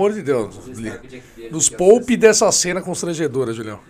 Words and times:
amor 0.00 0.12
de 0.14 0.22
Deus. 0.22 0.58
Nos 1.50 1.68
poupe 1.68 2.16
dessa 2.16 2.50
cena 2.50 2.80
constrangedora, 2.80 3.52
Julião. 3.52 3.80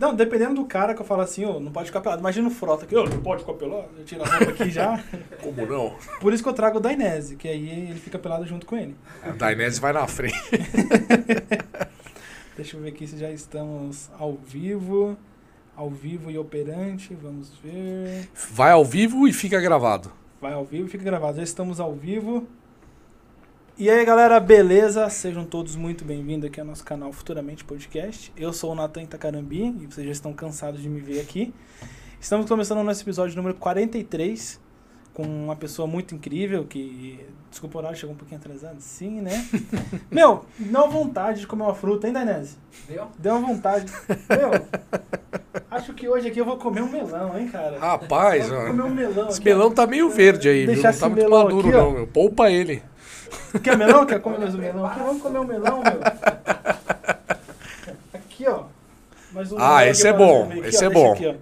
Não, 0.00 0.14
dependendo 0.14 0.54
do 0.54 0.64
cara 0.64 0.94
que 0.94 1.02
eu 1.02 1.06
falo 1.06 1.20
assim, 1.22 1.44
ó, 1.44 1.60
não 1.60 1.70
pode 1.70 1.86
ficar 1.86 2.00
pelado. 2.00 2.20
Imagina 2.20 2.48
o 2.48 2.50
Frota 2.50 2.84
aqui, 2.84 2.96
ó, 2.96 3.04
não 3.04 3.20
pode 3.20 3.42
ficar 3.42 3.52
pelado. 3.54 3.88
Eu 3.98 4.04
tiro 4.04 4.22
a 4.22 4.26
roupa 4.26 4.52
aqui 4.52 4.70
já. 4.70 5.02
Como 5.42 5.66
não? 5.66 5.94
Por 6.20 6.32
isso 6.32 6.42
que 6.42 6.48
eu 6.48 6.54
trago 6.54 6.78
o 6.78 6.80
Dainese, 6.80 7.36
que 7.36 7.46
aí 7.46 7.68
ele 7.90 8.00
fica 8.00 8.18
pelado 8.18 8.46
junto 8.46 8.64
com 8.64 8.76
ele. 8.76 8.96
A 9.22 9.30
Dainese 9.30 9.80
vai 9.80 9.92
na 9.92 10.06
frente. 10.06 10.34
Deixa 12.56 12.76
eu 12.76 12.80
ver 12.80 12.88
aqui 12.88 13.06
se 13.06 13.18
já 13.18 13.30
estamos 13.30 14.10
ao 14.18 14.34
vivo. 14.34 15.16
Ao 15.74 15.88
vivo 15.88 16.30
e 16.30 16.36
operante, 16.36 17.14
vamos 17.14 17.50
ver. 17.62 18.28
Vai 18.50 18.72
ao 18.72 18.84
vivo 18.84 19.26
e 19.26 19.32
fica 19.32 19.58
gravado. 19.58 20.12
Vai 20.40 20.52
ao 20.52 20.64
vivo 20.64 20.86
e 20.86 20.90
fica 20.90 21.02
gravado. 21.04 21.36
Já 21.38 21.42
estamos 21.42 21.80
ao 21.80 21.94
vivo. 21.94 22.46
E 23.78 23.88
aí, 23.88 24.04
galera, 24.04 24.38
beleza? 24.38 25.08
Sejam 25.08 25.44
todos 25.44 25.74
muito 25.76 26.04
bem-vindos 26.04 26.48
aqui 26.48 26.60
ao 26.60 26.66
nosso 26.66 26.84
canal 26.84 27.12
Futuramente 27.12 27.64
Podcast. 27.64 28.32
Eu 28.36 28.52
sou 28.52 28.72
o 28.72 28.74
Natan 28.74 29.02
Itacarambi 29.02 29.74
e 29.80 29.86
vocês 29.86 30.06
já 30.06 30.12
estão 30.12 30.32
cansados 30.32 30.80
de 30.82 30.88
me 30.88 31.00
ver 31.00 31.20
aqui. 31.20 31.52
Estamos 32.20 32.46
começando 32.46 32.78
o 32.78 32.84
nosso 32.84 33.02
episódio 33.02 33.34
número 33.34 33.54
43 33.56 34.60
com 35.14 35.22
uma 35.22 35.56
pessoa 35.56 35.88
muito 35.88 36.14
incrível 36.14 36.64
que. 36.64 37.18
Desculpa 37.50 37.76
o 37.76 37.80
horário, 37.80 37.98
chegou 37.98 38.14
um 38.14 38.18
pouquinho 38.18 38.40
atrasado. 38.40 38.80
Sim, 38.80 39.20
né? 39.20 39.44
Meu, 40.10 40.44
deu 40.58 40.90
vontade 40.90 41.40
de 41.40 41.46
comer 41.46 41.64
uma 41.64 41.74
fruta, 41.74 42.06
hein, 42.06 42.12
Dainese? 42.12 42.56
Deu? 42.88 43.06
Deu 43.18 43.36
uma 43.36 43.48
vontade. 43.48 43.92
Meu, 44.30 44.50
acho 45.70 45.92
que 45.92 46.08
hoje 46.08 46.28
aqui 46.28 46.40
eu 46.40 46.44
vou 46.46 46.56
comer 46.56 46.82
um 46.82 46.88
melão, 46.88 47.38
hein, 47.38 47.48
cara? 47.48 47.78
Rapaz, 47.78 48.48
Vou 48.48 48.58
ó, 48.58 48.66
comer 48.68 48.82
um 48.82 48.94
melão. 48.94 49.28
esse 49.28 49.38
aqui, 49.40 49.48
melão 49.50 49.66
ó. 49.68 49.70
tá 49.70 49.86
meio 49.86 50.08
verde 50.08 50.48
aí, 50.48 50.64
viu? 50.66 50.74
Deixar 50.74 50.92
Não 50.92 50.98
tá 51.00 51.08
muito 51.08 51.30
maduro, 51.30 51.68
aqui, 51.68 51.76
não, 51.76 51.90
meu. 51.90 52.06
Poupa 52.06 52.50
ele. 52.50 52.82
Quer 53.62 53.76
melão? 53.76 54.06
Quer 54.06 54.20
comer 54.20 54.38
mais 54.38 54.54
um 54.54 54.58
melão? 54.58 54.86
Aqui, 54.86 54.98
vamos 55.00 55.22
comer 55.22 55.38
um 55.38 55.44
melão, 55.44 55.82
meu. 55.82 56.00
Aqui, 58.14 58.46
ó. 58.48 58.64
Mais 59.32 59.50
um 59.50 59.56
Ah, 59.58 59.86
esse 59.86 60.06
é 60.06 60.12
bom, 60.12 60.44
aqui, 60.50 60.58
esse 60.68 60.84
ó. 60.84 60.86
é 60.86 60.90
bom. 60.90 61.12
Aqui, 61.12 61.34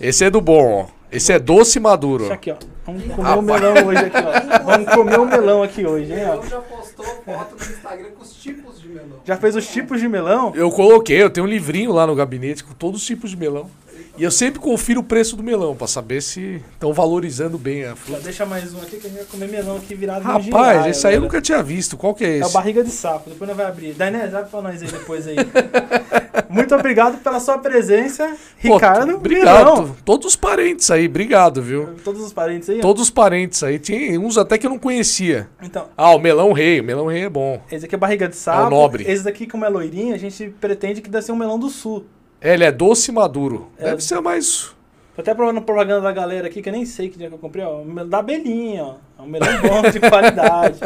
Esse 0.00 0.24
é 0.24 0.30
do 0.30 0.40
bom, 0.40 0.88
ó. 0.88 1.02
Esse 1.10 1.32
é 1.32 1.38
doce 1.38 1.78
e 1.78 1.80
maduro. 1.80 2.20
Deixa 2.20 2.34
aqui, 2.34 2.50
ó. 2.50 2.56
Vamos 2.84 3.02
comer 3.04 3.14
Rapaz. 3.22 3.38
um 3.38 3.42
melão 3.42 3.86
hoje 3.86 4.04
aqui, 4.06 4.16
ó. 4.16 4.58
Vamos 4.64 4.92
comer 4.94 5.20
um 5.20 5.24
melão 5.26 5.62
aqui 5.62 5.86
hoje, 5.86 6.12
hein, 6.12 6.24
ó. 6.26 6.42
Já 6.44 6.60
postou 6.60 7.04
foto 7.04 7.54
no 7.54 7.72
Instagram 7.72 8.10
com 8.16 8.22
os 8.22 8.34
tipos 8.34 8.80
de 8.80 8.88
melão. 8.88 9.20
Já 9.24 9.36
fez 9.36 9.54
os 9.54 9.66
tipos 9.68 10.00
de 10.00 10.08
melão? 10.08 10.52
Eu 10.56 10.68
coloquei, 10.70 11.22
eu 11.22 11.30
tenho 11.30 11.46
um 11.46 11.48
livrinho 11.48 11.92
lá 11.92 12.06
no 12.08 12.14
gabinete 12.16 12.64
com 12.64 12.72
todos 12.74 13.00
os 13.02 13.06
tipos 13.06 13.30
de 13.30 13.36
melão. 13.36 13.70
E 14.16 14.22
eu 14.24 14.30
sempre 14.30 14.60
confiro 14.60 15.00
o 15.00 15.02
preço 15.04 15.34
do 15.36 15.42
melão 15.42 15.74
pra 15.74 15.86
saber 15.86 16.20
se 16.20 16.62
estão 16.74 16.92
valorizando 16.92 17.56
bem 17.56 17.84
a 17.84 17.88
Já 17.90 17.96
fruta. 17.96 18.20
deixa 18.20 18.44
mais 18.44 18.74
um 18.74 18.78
aqui 18.82 18.98
que 18.98 19.06
a 19.06 19.10
gente 19.10 19.18
vai 19.20 19.24
comer 19.26 19.48
melão 19.48 19.76
aqui 19.78 19.94
virado 19.94 20.20
no 20.20 20.26
Rapaz, 20.26 20.44
giraia, 20.44 20.90
esse 20.90 21.06
aí 21.06 21.14
eu 21.14 21.22
nunca 21.22 21.40
tinha 21.40 21.62
visto. 21.62 21.96
Qual 21.96 22.14
que 22.14 22.22
é 22.22 22.38
É 22.38 22.42
o 22.42 22.44
esse? 22.44 22.52
barriga 22.52 22.84
de 22.84 22.90
sapo, 22.90 23.30
depois 23.30 23.48
nós 23.48 23.56
vai 23.56 23.64
abrir. 23.66 23.94
Dainés, 23.94 24.34
abre 24.34 24.50
pra 24.50 24.60
nós 24.60 24.82
aí 24.82 24.88
depois 24.88 25.26
aí. 25.26 25.36
Muito 26.50 26.74
obrigado 26.74 27.22
pela 27.22 27.40
sua 27.40 27.56
presença, 27.56 28.36
Pô, 28.62 28.74
Ricardo. 28.74 29.14
Obrigado. 29.14 29.56
Melão. 29.76 29.96
Todos 30.04 30.26
os 30.26 30.36
parentes 30.36 30.90
aí, 30.90 31.06
obrigado, 31.06 31.62
viu? 31.62 31.94
Todos 32.04 32.22
os 32.22 32.32
parentes 32.34 32.68
aí. 32.68 32.80
Todos 32.80 33.02
os 33.04 33.10
parentes 33.10 33.62
aí. 33.62 33.78
Tinha 33.78 34.20
uns 34.20 34.36
até 34.36 34.58
que 34.58 34.66
eu 34.66 34.70
não 34.70 34.78
conhecia. 34.78 35.48
Então, 35.62 35.86
Ah, 35.96 36.10
o 36.14 36.18
melão 36.18 36.52
rei. 36.52 36.80
O 36.80 36.84
melão 36.84 37.06
rei 37.06 37.22
é 37.24 37.30
bom. 37.30 37.62
esse 37.70 37.86
aqui 37.86 37.94
é 37.94 37.98
barriga 37.98 38.28
de 38.28 38.36
sapo. 38.36 38.64
É 38.64 38.66
o 38.66 38.70
nobre. 38.70 39.04
Esse 39.10 39.24
daqui, 39.24 39.46
como 39.46 39.64
é 39.64 39.68
loirinho, 39.70 40.14
a 40.14 40.18
gente 40.18 40.54
pretende 40.60 41.00
que 41.00 41.08
deve 41.08 41.24
ser 41.24 41.32
um 41.32 41.36
melão 41.36 41.58
do 41.58 41.70
sul. 41.70 42.04
É, 42.42 42.54
ele 42.54 42.64
é 42.64 42.72
doce 42.72 43.10
e 43.10 43.14
maduro. 43.14 43.68
É. 43.78 43.84
Deve 43.84 44.02
ser 44.02 44.20
mais. 44.20 44.74
Tô 45.14 45.20
até 45.20 45.34
provando 45.34 45.60
propaganda 45.62 46.00
da 46.00 46.12
galera 46.12 46.46
aqui, 46.48 46.60
que 46.62 46.68
eu 46.68 46.72
nem 46.72 46.84
sei 46.86 47.08
que 47.08 47.18
dia 47.18 47.28
que 47.28 47.34
eu 47.34 47.38
comprei, 47.38 47.64
ó. 47.64 47.82
Da 48.06 48.18
abelhinha, 48.18 48.82
ó. 48.84 48.94
É 49.18 49.22
um 49.22 49.26
melão 49.26 49.48
bom, 49.60 49.90
de 49.90 50.00
qualidade. 50.08 50.80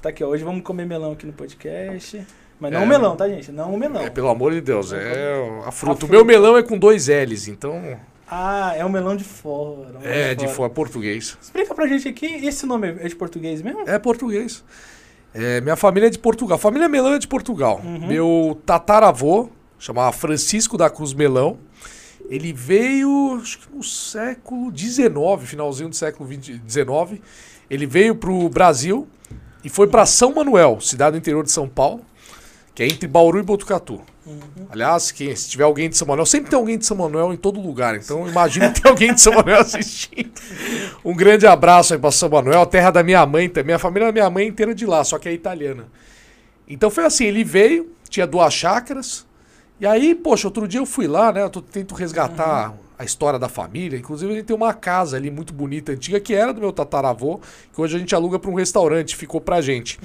Tá 0.00 0.10
aqui, 0.10 0.22
ó. 0.22 0.28
Hoje 0.28 0.44
vamos 0.44 0.62
comer 0.62 0.86
melão 0.86 1.12
aqui 1.12 1.26
no 1.26 1.32
podcast. 1.32 2.24
Mas 2.60 2.70
não 2.72 2.82
É. 2.82 2.84
o 2.84 2.86
melão, 2.86 3.16
tá, 3.16 3.28
gente? 3.28 3.50
Não 3.50 3.74
o 3.74 3.78
melão. 3.78 4.02
É, 4.02 4.10
pelo 4.10 4.28
amor 4.28 4.52
de 4.52 4.60
Deus, 4.60 4.92
é 4.92 5.34
a 5.66 5.72
fruta. 5.72 6.04
A 6.04 6.08
O 6.08 6.10
meu 6.10 6.24
melão 6.24 6.56
é 6.56 6.62
com 6.62 6.78
dois 6.78 7.08
L's, 7.08 7.48
então. 7.48 7.98
Ah, 8.30 8.72
é 8.76 8.84
o 8.84 8.88
melão 8.90 9.16
de 9.16 9.24
fora. 9.24 9.88
melão 9.98 10.00
É, 10.04 10.34
de 10.34 10.46
fora, 10.48 10.70
português. 10.70 11.36
Explica 11.42 11.74
pra 11.74 11.86
gente 11.86 12.08
aqui, 12.08 12.26
esse 12.46 12.64
nome 12.66 12.88
é 13.00 13.08
de 13.08 13.16
português 13.16 13.60
mesmo? 13.62 13.82
É 13.86 13.98
português. 13.98 14.62
É, 15.34 15.60
minha 15.60 15.76
família 15.76 16.06
é 16.06 16.10
de 16.10 16.18
Portugal. 16.18 16.56
Família 16.58 16.88
Melão 16.88 17.14
é 17.14 17.18
de 17.18 17.26
Portugal. 17.26 17.80
Uhum. 17.82 18.06
Meu 18.06 18.60
tataravô, 18.66 19.48
chamava 19.82 20.12
Francisco 20.12 20.78
da 20.78 20.88
Cruz 20.88 21.12
Melão, 21.12 21.58
ele 22.30 22.52
veio 22.52 23.40
acho 23.42 23.58
que 23.58 23.74
no 23.74 23.82
século 23.82 24.72
XIX, 24.74 25.10
finalzinho 25.44 25.88
do 25.88 25.96
século 25.96 26.30
XIX. 26.30 27.20
Ele 27.68 27.84
veio 27.84 28.14
pro 28.14 28.48
Brasil 28.48 29.08
e 29.64 29.68
foi 29.68 29.88
para 29.88 30.06
São 30.06 30.32
Manuel, 30.32 30.80
cidade 30.80 31.12
do 31.12 31.18
interior 31.18 31.42
de 31.42 31.50
São 31.50 31.68
Paulo, 31.68 32.00
que 32.72 32.82
é 32.84 32.86
entre 32.86 33.08
Bauru 33.08 33.40
e 33.40 33.42
Botucatu. 33.42 34.00
Uhum. 34.24 34.66
Aliás, 34.70 35.10
que, 35.10 35.34
se 35.34 35.50
tiver 35.50 35.64
alguém 35.64 35.90
de 35.90 35.96
São 35.96 36.06
Manuel, 36.06 36.26
sempre 36.26 36.48
tem 36.48 36.56
alguém 36.56 36.78
de 36.78 36.86
São 36.86 36.96
Manuel 36.96 37.32
em 37.32 37.36
todo 37.36 37.60
lugar. 37.60 37.96
Então, 37.96 38.28
imagina 38.28 38.70
ter 38.70 38.86
alguém 38.86 39.12
de 39.12 39.20
São 39.20 39.32
Manuel 39.34 39.58
assistindo. 39.62 40.30
Um 41.04 41.14
grande 41.14 41.44
abraço 41.44 41.92
aí 41.92 41.98
pra 41.98 42.12
São 42.12 42.28
Manuel, 42.28 42.64
terra 42.66 42.92
da 42.92 43.02
minha 43.02 43.26
mãe 43.26 43.48
também. 43.48 43.74
A 43.74 43.80
família 43.80 44.06
da 44.06 44.12
minha 44.12 44.30
mãe 44.30 44.44
é 44.44 44.48
inteira 44.48 44.72
de 44.72 44.86
lá, 44.86 45.02
só 45.02 45.18
que 45.18 45.28
é 45.28 45.32
italiana. 45.32 45.88
Então 46.68 46.88
foi 46.88 47.04
assim, 47.04 47.24
ele 47.24 47.42
veio, 47.42 47.90
tinha 48.08 48.28
duas 48.28 48.54
chácaras. 48.54 49.26
E 49.82 49.86
aí, 49.86 50.14
poxa, 50.14 50.46
outro 50.46 50.68
dia 50.68 50.78
eu 50.78 50.86
fui 50.86 51.08
lá, 51.08 51.32
né? 51.32 51.42
Eu 51.42 51.50
tento 51.50 51.92
resgatar 51.96 52.72
a 52.96 53.04
história 53.04 53.36
da 53.36 53.48
família. 53.48 53.98
Inclusive, 53.98 54.32
a 54.32 54.36
gente 54.36 54.44
tem 54.44 54.54
uma 54.54 54.72
casa 54.72 55.16
ali 55.16 55.28
muito 55.28 55.52
bonita, 55.52 55.90
antiga, 55.90 56.20
que 56.20 56.32
era 56.32 56.54
do 56.54 56.60
meu 56.60 56.72
tataravô, 56.72 57.40
que 57.74 57.80
hoje 57.80 57.96
a 57.96 57.98
gente 57.98 58.14
aluga 58.14 58.38
para 58.38 58.48
um 58.48 58.54
restaurante, 58.54 59.16
ficou 59.16 59.40
pra 59.40 59.60
gente. 59.60 59.98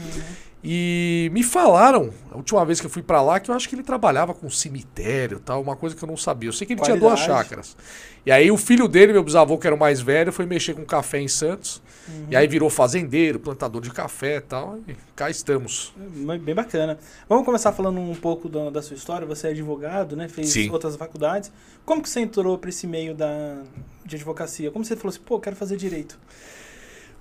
E 0.69 1.29
me 1.31 1.44
falaram, 1.44 2.09
a 2.29 2.35
última 2.35 2.66
vez 2.66 2.81
que 2.81 2.85
eu 2.85 2.89
fui 2.89 3.01
pra 3.01 3.22
lá, 3.22 3.39
que 3.39 3.50
eu 3.50 3.55
acho 3.55 3.69
que 3.69 3.75
ele 3.75 3.83
trabalhava 3.83 4.33
com 4.33 4.50
cemitério 4.50 5.39
tal, 5.39 5.61
uma 5.61 5.78
coisa 5.78 5.95
que 5.95 6.03
eu 6.03 6.07
não 6.07 6.17
sabia. 6.17 6.50
Eu 6.50 6.53
sei 6.53 6.67
que 6.67 6.73
ele 6.73 6.81
tinha 6.81 6.97
duas 6.97 7.22
Qualidade. 7.22 7.44
chácaras. 7.47 7.78
E 8.25 8.31
aí 8.33 8.51
o 8.51 8.57
filho 8.57 8.85
dele, 8.89 9.13
meu 9.13 9.23
bisavô, 9.23 9.57
que 9.57 9.66
era 9.66 9.73
o 9.73 9.79
mais 9.79 10.01
velho, 10.01 10.33
foi 10.33 10.45
mexer 10.45 10.73
com 10.73 10.83
café 10.83 11.22
em 11.22 11.28
Santos. 11.29 11.81
E 12.29 12.35
aí 12.35 12.45
virou 12.47 12.69
fazendeiro, 12.69 13.39
plantador 13.39 13.81
de 13.81 13.91
café 13.91 14.38
e 14.38 14.41
tal. 14.41 14.78
E 14.89 14.95
cá 15.16 15.29
estamos. 15.29 15.94
É 16.29 16.38
Bem 16.38 16.53
bacana. 16.53 16.97
Vamos 17.29 17.45
começar 17.45 17.72
falando 17.72 18.01
um 18.01 18.16
pouco 18.16 18.49
da, 18.49 18.69
da 18.69 18.81
sua 18.81 18.95
história. 18.97 19.25
Você 19.25 19.47
é 19.47 19.51
advogado, 19.51 20.17
né? 20.17 20.28
Fez 20.28 20.49
Sim. 20.49 20.69
outras 20.69 20.97
faculdades. 20.97 21.49
Como 21.85 22.01
que 22.01 22.09
você 22.09 22.19
entrou 22.19 22.57
pra 22.57 22.69
esse 22.69 22.85
meio 22.85 23.16
da, 23.16 23.57
de 24.05 24.17
advocacia? 24.17 24.69
Como 24.69 24.84
você 24.84 24.97
falou 24.97 25.09
assim, 25.11 25.22
pô, 25.25 25.39
quero 25.39 25.55
fazer 25.55 25.78
direito? 25.78 26.19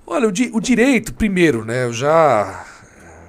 Olha, 0.04 0.28
o, 0.28 0.32
di- 0.32 0.50
o 0.52 0.60
direito, 0.60 1.14
primeiro, 1.14 1.64
né? 1.64 1.84
Eu 1.84 1.92
já. 1.92 2.64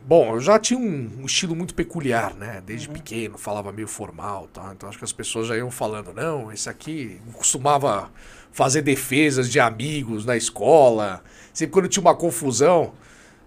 Bom, 0.07 0.35
eu 0.35 0.39
já 0.39 0.57
tinha 0.57 0.79
um, 0.79 1.09
um 1.19 1.25
estilo 1.25 1.53
muito 1.53 1.75
peculiar, 1.75 2.33
né? 2.33 2.63
Desde 2.65 2.87
pequeno, 2.87 3.37
falava 3.37 3.73
meio 3.73 3.89
formal, 3.89 4.47
tá? 4.53 4.71
Então 4.73 4.87
acho 4.87 4.97
que 4.97 5.03
as 5.03 5.11
pessoas 5.11 5.47
já 5.47 5.57
iam 5.57 5.69
falando, 5.69 6.13
não, 6.13 6.49
esse 6.49 6.69
aqui 6.69 7.19
costumava 7.33 8.09
fazer 8.49 8.81
defesas 8.81 9.49
de 9.49 9.59
amigos 9.59 10.25
na 10.25 10.37
escola. 10.37 11.21
Sempre 11.53 11.73
quando 11.73 11.89
tinha 11.89 11.99
uma 11.99 12.15
confusão, 12.15 12.93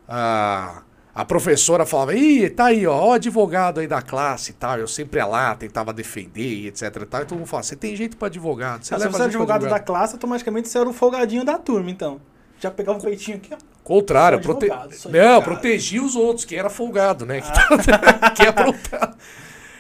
a, 0.07 0.83
a 1.15 1.25
professora 1.25 1.87
falava, 1.87 2.15
ih, 2.15 2.51
tá 2.51 2.67
aí, 2.67 2.87
ó, 2.87 3.09
o 3.09 3.13
advogado 3.13 3.81
aí 3.81 3.87
da 3.87 4.03
classe 4.03 4.51
e 4.51 4.55
tal. 4.55 4.79
Eu 4.79 4.87
sempre 4.87 5.19
ia 5.19 5.25
lá, 5.25 5.55
tentava 5.55 5.95
defender 5.95 6.43
e 6.43 6.67
etc 6.67 6.83
e 6.95 7.07
tal. 7.07 7.23
E 7.23 7.25
todo 7.25 7.39
mundo 7.39 7.49
fala, 7.49 7.63
você 7.63 7.75
tem 7.75 7.97
jeito 7.97 8.19
pra 8.19 8.27
advogado. 8.29 8.85
Você 8.85 8.95
Ah, 8.95 8.99
se 8.99 9.07
você 9.07 9.09
é 9.09 9.17
pra 9.17 9.25
advogado 9.25 9.67
da 9.67 9.81
classe, 9.81 10.13
automaticamente 10.13 10.69
você 10.69 10.77
era 10.77 10.91
o 10.91 10.93
folgadinho 10.93 11.43
da 11.43 11.57
turma, 11.57 11.91
então. 11.91 12.21
Já 12.59 12.71
pegava 12.71 12.99
o 12.99 13.03
peitinho 13.03 13.39
aqui, 13.39 13.55
ó. 13.55 13.70
Contrário, 13.95 14.41
prote... 14.41 14.67
advogado, 14.71 14.91
não, 14.91 15.21
advogado. 15.21 15.43
protegia 15.43 16.01
os 16.01 16.15
outros, 16.15 16.45
quem 16.45 16.59
era 16.59 16.71
folgado, 16.71 17.27
né? 17.27 17.41
Que, 17.41 17.53
tava- 17.53 18.31
que 18.37 18.43
aprontava. 18.47 19.17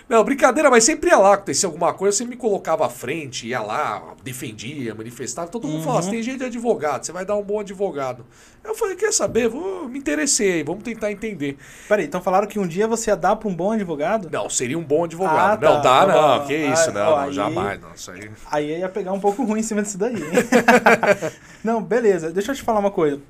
Não, 0.09 0.25
brincadeira, 0.25 0.69
mas 0.69 0.82
sempre 0.82 1.09
ia 1.10 1.16
lá, 1.16 1.34
acontecia 1.34 1.69
alguma 1.69 1.94
coisa, 1.94 2.16
sempre 2.19 2.34
me 2.34 2.37
colocava 2.41 2.84
à 2.84 2.88
frente, 2.88 3.47
ia 3.47 3.60
lá, 3.62 4.03
defendia, 4.25 4.93
manifestava. 4.93 5.47
Todo 5.49 5.69
mundo 5.69 5.84
falava, 5.84 6.03
você 6.03 6.10
tem 6.10 6.20
jeito 6.20 6.41
de 6.41 6.47
advogado, 6.47 7.06
você 7.06 7.12
vai 7.12 7.25
dar 7.25 7.37
um 7.37 7.43
bom 7.44 7.60
advogado. 7.60 8.26
Eu 8.65 8.75
falei, 8.75 8.97
quer 8.97 9.12
saber? 9.12 9.49
Vou, 9.49 9.88
me 9.88 10.00
interessei 10.00 10.65
vamos 10.65 10.82
tentar 10.82 11.12
entender. 11.12 11.56
Peraí, 11.88 12.06
então 12.06 12.20
falaram 12.20 12.49
que 12.49 12.59
um 12.59 12.66
dia 12.66 12.88
você 12.88 13.10
ia 13.10 13.16
dar 13.16 13.37
pra 13.37 13.49
um 13.49 13.55
bom 13.55 13.70
advogado? 13.70 14.29
Não, 14.32 14.50
seria 14.50 14.76
um 14.76 14.82
bom 14.82 15.02
Ah, 15.02 15.05
advogado. 15.05 15.61
tá, 15.61 15.69
não, 15.70 15.81
dá 15.81 15.82
tá 16.00 16.06
não, 16.08 16.38
bom. 16.40 16.46
que 16.49 16.55
Ah, 16.56 16.73
isso, 16.73 16.90
não, 16.93 17.00
ó, 17.02 17.11
não, 17.11 17.19
aí- 17.29 17.32
jamais, 17.32 17.81
não, 17.81 17.93
isso 17.94 18.11
aí. 18.11 18.31
Aí 18.50 18.79
ia 18.81 18.88
pegar 18.88 19.12
um 19.12 19.20
pouco 19.20 19.44
ruim 19.44 19.61
em 19.61 19.62
cima 19.62 19.81
disso 19.81 19.96
daí. 19.96 20.17
hein? 20.17 20.20
não, 21.62 21.81
beleza. 21.81 22.32
Deixa 22.32 22.50
eu 22.50 22.56
te 22.56 22.62
falar 22.62 22.81
uma 22.81 22.90
coisa. 22.90 23.20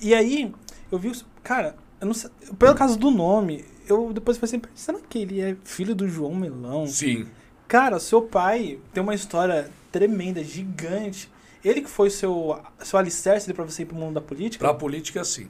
E 0.00 0.14
aí, 0.14 0.52
eu 0.90 0.98
vi... 0.98 1.12
Cara, 1.42 1.76
eu 2.00 2.06
não 2.06 2.14
sei... 2.14 2.30
Pelo 2.58 2.74
caso 2.74 2.98
do 2.98 3.10
nome, 3.10 3.64
eu 3.88 4.12
depois 4.12 4.36
falei 4.36 4.56
assim, 4.56 4.72
será 4.74 4.98
que 5.08 5.18
ele 5.18 5.40
é 5.40 5.56
filho 5.64 5.94
do 5.94 6.08
João 6.08 6.34
Melão? 6.34 6.86
Sim. 6.86 7.26
Cara, 7.68 7.98
seu 7.98 8.22
pai 8.22 8.78
tem 8.92 9.02
uma 9.02 9.14
história 9.14 9.70
tremenda, 9.90 10.42
gigante. 10.42 11.30
Ele 11.64 11.80
que 11.80 11.90
foi 11.90 12.10
seu, 12.10 12.60
seu 12.80 12.98
alicerce 12.98 13.52
pra 13.52 13.64
você 13.64 13.82
ir 13.82 13.86
pro 13.86 13.96
mundo 13.96 14.14
da 14.14 14.20
política? 14.20 14.64
Pra 14.64 14.74
política, 14.74 15.24
sim. 15.24 15.48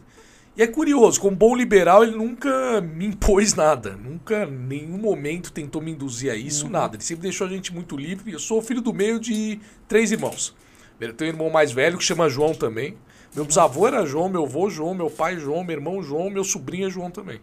E 0.57 0.63
é 0.63 0.67
curioso, 0.67 1.21
como 1.21 1.37
bom 1.37 1.55
liberal, 1.55 2.03
ele 2.03 2.17
nunca 2.17 2.81
me 2.81 3.05
impôs 3.05 3.53
nada. 3.53 3.95
Nunca, 3.95 4.45
em 4.45 4.51
nenhum 4.51 4.97
momento, 4.97 5.53
tentou 5.53 5.83
me 5.83 5.91
induzir 5.91 6.33
a 6.33 6.35
isso, 6.35 6.71
nada. 6.71 6.97
Ele 6.97 7.05
sempre 7.05 7.25
deixou 7.25 7.47
a 7.47 7.51
gente 7.51 7.75
muito 7.75 7.95
livre. 7.95 8.33
Eu 8.33 8.39
sou 8.39 8.63
filho 8.63 8.81
do 8.81 8.95
meio 8.95 9.21
de 9.21 9.61
três 9.87 10.11
irmãos. 10.11 10.57
Eu 10.99 11.13
tenho 11.13 11.31
um 11.31 11.35
irmão 11.35 11.51
mais 11.51 11.73
velho 11.73 11.99
que 11.99 12.05
chama 12.05 12.31
João 12.31 12.55
também. 12.55 12.97
Meu 13.37 13.45
bisavô 13.45 13.87
era 13.87 14.07
João, 14.07 14.31
meu 14.31 14.45
avô 14.45 14.71
João, 14.71 14.95
meu 14.95 15.11
pai 15.11 15.37
João, 15.39 15.63
meu 15.63 15.77
irmão 15.77 16.03
João, 16.03 16.31
meu 16.31 16.43
sobrinho 16.43 16.87
é 16.87 16.91
João 16.91 17.11
também. 17.11 17.39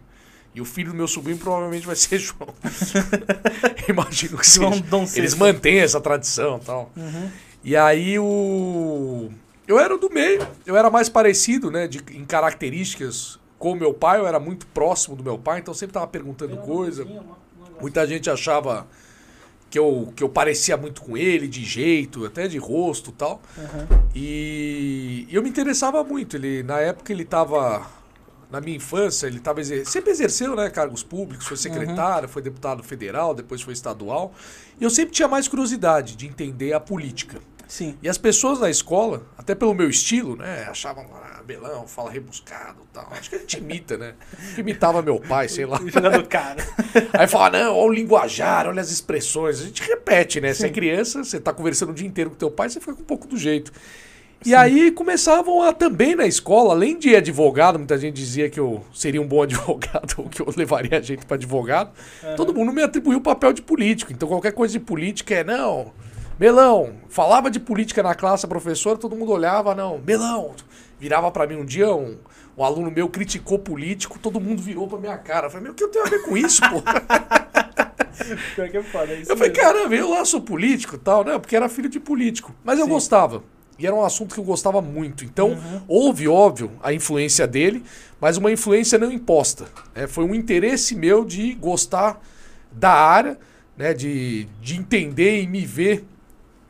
E 0.52 0.60
o 0.60 0.64
filho 0.64 0.90
do 0.90 0.96
meu 0.96 1.06
sobrinho 1.06 1.38
provavelmente 1.38 1.86
vai 1.86 1.94
ser 1.94 2.18
João. 2.20 2.52
Imagino 3.88 4.36
que 4.36 4.50
João 4.50 4.72
seja. 4.72 4.84
Dom 4.84 5.06
Eles 5.14 5.34
mantêm 5.34 5.78
essa 5.78 6.00
tradição 6.00 6.58
e 6.60 6.66
tal. 6.66 6.90
Uhum. 6.96 7.30
E 7.62 7.76
aí 7.76 8.18
o. 8.18 9.30
Eu 9.68 9.78
era 9.78 9.96
do 9.96 10.10
meio, 10.10 10.46
eu 10.66 10.76
era 10.76 10.90
mais 10.90 11.08
parecido, 11.08 11.70
né? 11.70 11.86
De, 11.86 12.02
em 12.10 12.24
características 12.24 13.38
com 13.56 13.72
o 13.72 13.76
meu 13.76 13.94
pai, 13.94 14.18
eu 14.18 14.26
era 14.26 14.40
muito 14.40 14.66
próximo 14.66 15.14
do 15.14 15.22
meu 15.22 15.38
pai, 15.38 15.60
então 15.60 15.72
sempre 15.72 15.94
tava 15.94 16.08
perguntando 16.08 16.56
coisa. 16.58 17.06
Muita 17.80 18.06
gente 18.06 18.28
achava 18.28 18.86
que 19.74 19.78
eu, 19.80 20.12
que 20.14 20.22
eu 20.22 20.28
parecia 20.28 20.76
muito 20.76 21.02
com 21.02 21.16
ele, 21.16 21.48
de 21.48 21.64
jeito, 21.64 22.24
até 22.24 22.46
de 22.46 22.58
rosto 22.58 23.10
e 23.10 23.12
tal. 23.12 23.42
Uhum. 23.58 23.98
E 24.14 25.26
eu 25.28 25.42
me 25.42 25.48
interessava 25.48 26.04
muito. 26.04 26.36
Ele, 26.36 26.62
na 26.62 26.78
época 26.78 27.12
ele 27.12 27.24
estava. 27.24 27.84
Na 28.48 28.60
minha 28.60 28.76
infância, 28.76 29.26
ele 29.26 29.40
tava 29.40 29.60
exer... 29.60 29.84
sempre 29.84 30.12
exerceu 30.12 30.54
né, 30.54 30.70
cargos 30.70 31.02
públicos, 31.02 31.44
foi 31.44 31.56
secretário, 31.56 32.28
foi 32.28 32.40
deputado 32.40 32.84
federal, 32.84 33.34
depois 33.34 33.62
foi 33.62 33.72
estadual. 33.72 34.32
E 34.78 34.84
eu 34.84 34.90
sempre 34.90 35.12
tinha 35.12 35.26
mais 35.26 35.48
curiosidade 35.48 36.14
de 36.14 36.28
entender 36.28 36.72
a 36.72 36.78
política. 36.78 37.40
Sim. 37.68 37.96
E 38.02 38.08
as 38.08 38.18
pessoas 38.18 38.60
na 38.60 38.70
escola, 38.70 39.26
até 39.36 39.54
pelo 39.54 39.74
meu 39.74 39.88
estilo, 39.88 40.36
né, 40.36 40.66
achavam, 40.68 41.06
ah, 41.14 41.42
Belão, 41.44 41.86
fala 41.86 42.10
rebuscado 42.10 42.80
tal. 42.92 43.06
Acho 43.10 43.28
que 43.28 43.36
ele 43.36 43.44
te 43.44 43.58
imita, 43.58 43.98
né? 43.98 44.14
Imitava 44.56 45.02
meu 45.02 45.20
pai, 45.20 45.48
sei 45.48 45.66
lá. 45.66 45.78
O 45.78 46.26
cara. 46.26 46.64
Aí 47.12 47.26
fala, 47.26 47.58
não, 47.58 47.76
olha 47.76 47.90
o 47.90 47.92
linguajar, 47.92 48.66
olha 48.66 48.80
as 48.80 48.90
expressões. 48.90 49.60
A 49.60 49.64
gente 49.64 49.82
repete, 49.82 50.40
né? 50.40 50.54
Você 50.54 50.66
é 50.66 50.70
criança, 50.70 51.22
você 51.22 51.38
tá 51.38 51.52
conversando 51.52 51.90
o 51.90 51.94
dia 51.94 52.06
inteiro 52.06 52.30
com 52.30 52.36
teu 52.36 52.50
pai, 52.50 52.68
você 52.70 52.80
fica 52.80 52.94
com 52.94 53.02
um 53.02 53.04
pouco 53.04 53.26
do 53.26 53.36
jeito. 53.36 53.72
E 54.44 54.54
aí 54.54 54.90
começavam 54.90 55.62
a 55.62 55.72
também 55.72 56.14
na 56.14 56.26
escola, 56.26 56.74
além 56.74 56.98
de 56.98 57.16
advogado, 57.16 57.78
muita 57.78 57.96
gente 57.96 58.14
dizia 58.14 58.50
que 58.50 58.60
eu 58.60 58.84
seria 58.92 59.20
um 59.20 59.26
bom 59.26 59.40
advogado, 59.44 60.14
ou 60.18 60.28
que 60.28 60.40
eu 60.40 60.52
levaria 60.54 61.02
gente 61.02 61.24
para 61.24 61.36
advogado. 61.36 61.92
Todo 62.36 62.54
mundo 62.54 62.72
me 62.72 62.82
atribuiu 62.82 63.18
o 63.18 63.22
papel 63.22 63.52
de 63.52 63.62
político. 63.62 64.12
Então 64.12 64.28
qualquer 64.28 64.52
coisa 64.52 64.72
de 64.72 64.80
política 64.80 65.34
é, 65.34 65.44
não, 65.44 65.92
Melão, 66.38 66.94
falava 67.08 67.50
de 67.50 67.60
política 67.60 68.02
na 68.02 68.14
classe, 68.14 68.44
a 68.44 68.48
professora, 68.48 68.98
todo 68.98 69.14
mundo 69.16 69.30
olhava, 69.32 69.74
não, 69.74 69.98
Melão, 69.98 70.52
virava 70.98 71.30
para 71.30 71.46
mim 71.46 71.56
um 71.56 71.64
dia, 71.64 71.94
um, 71.94 72.16
um 72.58 72.64
aluno 72.64 72.90
meu 72.90 73.08
criticou 73.08 73.58
político, 73.58 74.18
todo 74.18 74.40
mundo 74.40 74.60
virou 74.60 74.88
pra 74.88 74.98
minha 74.98 75.16
cara. 75.16 75.46
Eu 75.46 75.50
falei, 75.50 75.64
meu, 75.64 75.72
o 75.72 75.74
que 75.76 75.84
eu 75.84 75.88
tenho 75.88 76.04
a 76.04 76.08
ver 76.08 76.22
com 76.22 76.36
isso, 76.36 76.60
pô? 76.62 76.82
Pior 78.54 78.68
que 78.68 78.76
é 78.76 78.82
foda, 78.82 79.12
é 79.12 79.20
isso 79.20 79.30
Eu 79.32 79.36
falei, 79.36 79.52
mesmo. 79.52 79.64
caramba, 79.64 79.94
eu 79.94 80.10
lá 80.10 80.24
sou 80.24 80.40
político 80.40 80.96
e 80.96 80.98
tal, 80.98 81.24
né? 81.24 81.38
Porque 81.38 81.54
era 81.56 81.68
filho 81.68 81.88
de 81.88 81.98
político. 82.00 82.54
Mas 82.64 82.78
eu 82.78 82.84
Sim. 82.86 82.90
gostava. 82.92 83.42
E 83.76 83.86
era 83.86 83.94
um 83.94 84.04
assunto 84.04 84.34
que 84.34 84.40
eu 84.40 84.44
gostava 84.44 84.80
muito. 84.80 85.24
Então, 85.24 85.58
houve, 85.88 86.28
óbvio, 86.28 86.70
a 86.80 86.92
influência 86.92 87.44
dele, 87.46 87.82
mas 88.20 88.36
uma 88.36 88.52
influência 88.52 88.98
não 88.98 89.10
imposta. 89.10 89.66
né? 89.94 90.06
Foi 90.06 90.24
um 90.24 90.32
interesse 90.34 90.94
meu 90.94 91.24
de 91.24 91.54
gostar 91.54 92.20
da 92.70 92.92
área, 92.92 93.36
né? 93.76 93.92
De, 93.92 94.44
de 94.62 94.76
entender 94.76 95.42
e 95.42 95.46
me 95.48 95.66
ver 95.66 96.04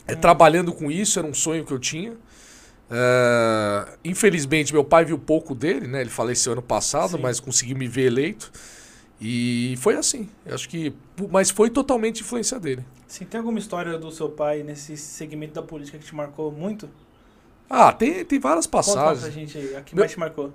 eh, 0.07 0.15
trabalhando 0.15 0.73
com 0.73 0.91
isso. 0.91 1.19
Era 1.19 1.27
um 1.29 1.35
sonho 1.35 1.65
que 1.65 1.73
eu 1.73 1.79
tinha. 1.79 2.15
Eh, 2.91 3.99
infelizmente, 4.05 4.73
meu 4.73 4.85
pai 4.85 5.05
viu 5.05 5.19
pouco 5.19 5.55
dele, 5.55 5.87
né? 5.87 6.01
Ele 6.01 6.11
faleceu 6.11 6.53
ano 6.53 6.63
passado, 6.63 7.13
Sim. 7.17 7.23
mas 7.23 7.41
conseguiu 7.41 7.77
me 7.77 7.89
ver 7.89 8.07
eleito. 8.07 8.51
E 9.21 9.75
foi 9.79 9.97
assim. 9.97 10.29
Eu 10.45 10.55
acho 10.55 10.69
que. 10.69 10.93
Mas 11.31 11.51
foi 11.51 11.71
totalmente 11.71 12.21
influência 12.21 12.59
dele. 12.61 12.85
Sim, 13.07 13.25
tem 13.25 13.39
alguma 13.39 13.59
história 13.59 13.97
do 13.99 14.11
seu 14.11 14.29
pai 14.29 14.63
nesse 14.63 14.97
segmento 14.97 15.55
da 15.55 15.63
política 15.63 15.99
que 15.99 16.05
te 16.05 16.15
marcou 16.15 16.51
muito? 16.51 16.89
Ah, 17.71 17.93
tem, 17.93 18.25
tem 18.25 18.39
várias 18.41 18.67
Conta 18.67 18.77
uma 18.91 18.95
pra 18.95 19.03
passagens. 19.05 19.33
gente 19.35 19.57
aí, 19.57 19.77
a 19.77 19.81
que 19.81 19.95
Meu- 19.95 20.03
mais 20.03 20.13
te 20.13 20.19
marcou. 20.19 20.53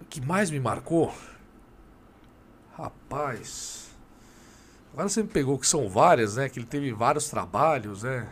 O 0.00 0.04
que 0.04 0.20
mais 0.20 0.50
me 0.50 0.60
marcou? 0.60 1.12
Rapaz. 2.76 3.86
Agora 4.92 5.08
você 5.08 5.22
me 5.22 5.28
pegou 5.28 5.58
que 5.58 5.66
são 5.66 5.88
várias, 5.88 6.36
né? 6.36 6.48
Que 6.48 6.58
ele 6.58 6.66
teve 6.66 6.92
vários 6.92 7.28
trabalhos, 7.28 8.02
né? 8.02 8.26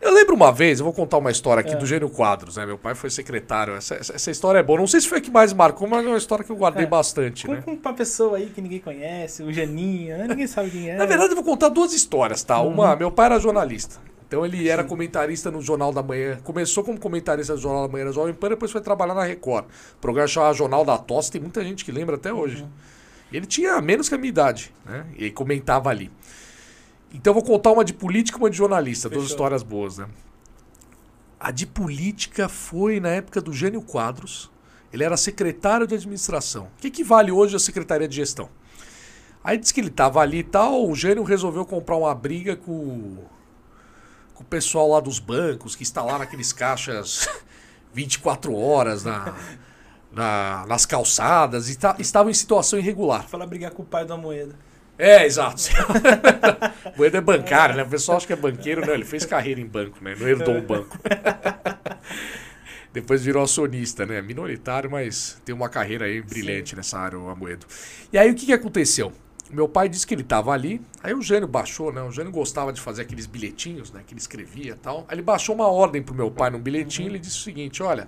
Eu 0.00 0.14
lembro 0.14 0.34
uma 0.34 0.50
vez, 0.50 0.78
eu 0.78 0.84
vou 0.84 0.94
contar 0.94 1.18
uma 1.18 1.30
história 1.30 1.60
aqui 1.60 1.72
É. 1.74 1.76
do 1.76 1.84
Gênio 1.84 2.08
Quadros, 2.08 2.56
né? 2.56 2.64
Meu 2.64 2.78
pai 2.78 2.94
foi 2.94 3.10
secretário. 3.10 3.74
Essa, 3.74 3.96
essa, 3.96 4.14
essa 4.14 4.30
história 4.30 4.58
é 4.58 4.62
boa. 4.62 4.78
Não 4.78 4.86
sei 4.86 5.00
se 5.00 5.08
foi 5.08 5.18
a 5.18 5.20
que 5.20 5.30
mais 5.30 5.52
marcou, 5.52 5.86
mas 5.86 6.04
é 6.04 6.08
uma 6.08 6.16
história 6.16 6.42
que 6.42 6.50
eu 6.50 6.56
guardei 6.56 6.84
É. 6.84 6.88
bastante, 6.88 7.46
Com, 7.46 7.52
né? 7.52 7.60
com 7.62 7.72
uma 7.72 7.92
pessoa 7.92 8.38
aí 8.38 8.46
que 8.46 8.62
ninguém 8.62 8.80
conhece, 8.80 9.42
o 9.42 9.52
Janinho, 9.52 10.16
né? 10.16 10.26
ninguém 10.28 10.46
sabe 10.46 10.70
quem 10.70 10.88
é. 10.90 10.96
Na 10.96 11.04
verdade, 11.04 11.30
eu 11.32 11.34
vou 11.36 11.44
contar 11.44 11.68
duas 11.68 11.92
histórias, 11.92 12.42
tá? 12.42 12.58
Uma, 12.62 12.92
Uhum. 12.92 12.98
meu 12.98 13.10
pai 13.12 13.26
era 13.26 13.38
jornalista. 13.38 13.96
Então 14.26 14.46
ele 14.46 14.68
era 14.68 14.82
Sim. 14.84 14.88
comentarista 14.88 15.50
no 15.50 15.60
Jornal 15.60 15.92
da 15.92 16.02
Manhã. 16.02 16.38
Começou 16.44 16.82
como 16.82 16.98
comentarista 16.98 17.52
do 17.54 17.60
Jornal 17.60 17.86
da 17.86 17.92
Manhã 17.92 18.06
na 18.06 18.12
Jovem 18.12 18.32
Pan, 18.32 18.48
depois 18.48 18.70
foi 18.70 18.80
trabalhar 18.80 19.12
na 19.12 19.24
Record. 19.24 19.64
O 19.66 20.00
programa 20.00 20.28
chamava 20.28 20.54
Jornal 20.54 20.84
da 20.84 20.96
Tosse, 20.96 21.30
tem 21.32 21.40
muita 21.42 21.62
gente 21.62 21.84
que 21.84 21.92
lembra 21.92 22.14
até 22.16 22.32
hoje. 22.32 22.62
Uhum. 22.62 22.68
Ele 23.32 23.44
tinha 23.44 23.80
menos 23.82 24.08
que 24.08 24.14
a 24.14 24.18
minha 24.18 24.28
idade, 24.30 24.72
né? 24.86 25.04
E 25.18 25.30
comentava 25.30 25.90
ali. 25.90 26.10
Então 27.12 27.30
eu 27.30 27.34
vou 27.34 27.42
contar 27.44 27.72
uma 27.72 27.84
de 27.84 27.92
política 27.92 28.38
e 28.38 28.40
uma 28.40 28.50
de 28.50 28.56
jornalista, 28.56 29.08
duas 29.08 29.22
Fechou. 29.24 29.34
histórias 29.34 29.62
boas, 29.62 29.98
né? 29.98 30.06
A 31.38 31.50
de 31.50 31.66
política 31.66 32.48
foi 32.48 33.00
na 33.00 33.08
época 33.08 33.40
do 33.40 33.52
Gênio 33.52 33.82
Quadros. 33.82 34.50
Ele 34.92 35.04
era 35.04 35.16
secretário 35.16 35.86
de 35.86 35.94
administração, 35.94 36.68
que 36.78 36.88
equivale 36.88 37.30
hoje 37.32 37.56
à 37.56 37.58
secretaria 37.58 38.06
de 38.08 38.16
gestão. 38.16 38.48
Aí 39.42 39.56
disse 39.56 39.72
que 39.72 39.80
ele 39.80 39.90
tava 39.90 40.20
ali 40.20 40.38
e 40.38 40.42
tal, 40.44 40.88
o 40.88 40.94
Gênio 40.94 41.22
resolveu 41.22 41.64
comprar 41.64 41.96
uma 41.96 42.14
briga 42.14 42.56
com, 42.56 43.16
com 44.34 44.42
o 44.42 44.46
pessoal 44.46 44.88
lá 44.90 45.00
dos 45.00 45.18
bancos, 45.18 45.74
que 45.74 45.82
está 45.82 46.02
lá 46.02 46.18
naqueles 46.18 46.52
caixas 46.52 47.26
24 47.94 48.54
horas 48.54 49.02
na, 49.04 49.34
na- 50.12 50.66
nas 50.68 50.84
calçadas 50.84 51.68
e 51.70 51.78
estavam 51.98 52.30
em 52.30 52.34
situação 52.34 52.78
irregular. 52.78 53.26
Falar 53.28 53.46
brigar 53.46 53.70
com 53.70 53.82
o 53.82 53.86
pai 53.86 54.04
da 54.04 54.16
moeda. 54.16 54.54
É, 55.00 55.24
exato. 55.24 55.62
Moeda 56.94 57.16
é 57.16 57.20
bancário, 57.22 57.74
né? 57.74 57.82
O 57.82 57.88
pessoal 57.88 58.18
acha 58.18 58.26
que 58.26 58.34
é 58.34 58.36
banqueiro, 58.36 58.84
não. 58.86 58.92
Ele 58.92 59.06
fez 59.06 59.24
carreira 59.24 59.58
em 59.58 59.66
banco, 59.66 59.96
né? 60.04 60.14
Não 60.18 60.28
herdou 60.28 60.54
um 60.54 60.60
banco. 60.60 60.98
Depois 62.92 63.24
virou 63.24 63.42
acionista, 63.42 64.04
né? 64.04 64.20
Minoritário, 64.20 64.90
mas 64.90 65.40
tem 65.42 65.54
uma 65.54 65.70
carreira 65.70 66.04
aí 66.04 66.20
brilhante 66.20 66.76
nessa 66.76 66.98
área, 66.98 67.18
o 67.18 67.30
Amoedo. 67.30 67.64
E 68.12 68.18
aí 68.18 68.30
o 68.30 68.34
que, 68.34 68.44
que 68.44 68.52
aconteceu? 68.52 69.10
Meu 69.50 69.66
pai 69.66 69.88
disse 69.88 70.06
que 70.06 70.12
ele 70.12 70.20
estava 70.20 70.52
ali, 70.52 70.82
aí 71.02 71.14
o 71.14 71.22
Jânio 71.22 71.48
baixou, 71.48 71.90
né? 71.90 72.02
O 72.02 72.10
Jânio 72.10 72.30
gostava 72.30 72.70
de 72.70 72.80
fazer 72.80 73.02
aqueles 73.02 73.24
bilhetinhos, 73.24 73.90
né? 73.90 74.02
Que 74.06 74.12
ele 74.12 74.20
escrevia 74.20 74.72
e 74.72 74.76
tal. 74.76 75.06
Aí 75.08 75.14
ele 75.14 75.22
baixou 75.22 75.54
uma 75.54 75.66
ordem 75.66 76.02
pro 76.02 76.14
meu 76.14 76.30
pai 76.30 76.50
num 76.50 76.60
bilhetinho 76.60 77.06
e 77.06 77.12
ele 77.12 77.18
disse 77.18 77.38
o 77.38 77.42
seguinte: 77.42 77.82
olha. 77.82 78.06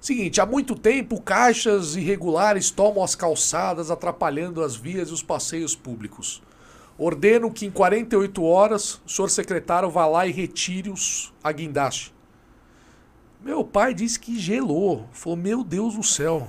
Seguinte, 0.00 0.40
há 0.40 0.46
muito 0.46 0.74
tempo 0.76 1.20
caixas 1.20 1.96
irregulares 1.96 2.70
tomam 2.70 3.02
as 3.02 3.14
calçadas, 3.14 3.90
atrapalhando 3.90 4.62
as 4.62 4.76
vias 4.76 5.08
e 5.08 5.12
os 5.12 5.22
passeios 5.22 5.74
públicos. 5.74 6.40
Ordeno 6.96 7.52
que 7.52 7.66
em 7.66 7.70
48 7.70 8.42
horas 8.42 9.00
o 9.04 9.08
senhor 9.08 9.28
secretário 9.28 9.90
vá 9.90 10.06
lá 10.06 10.26
e 10.26 10.32
retire 10.32 10.90
os 10.90 11.32
a 11.42 11.50
guindaste. 11.52 12.14
Meu 13.40 13.64
pai 13.64 13.94
disse 13.94 14.18
que 14.18 14.38
gelou. 14.38 15.08
Falou, 15.12 15.36
meu 15.36 15.62
Deus 15.62 15.94
do 15.94 16.02
céu. 16.02 16.48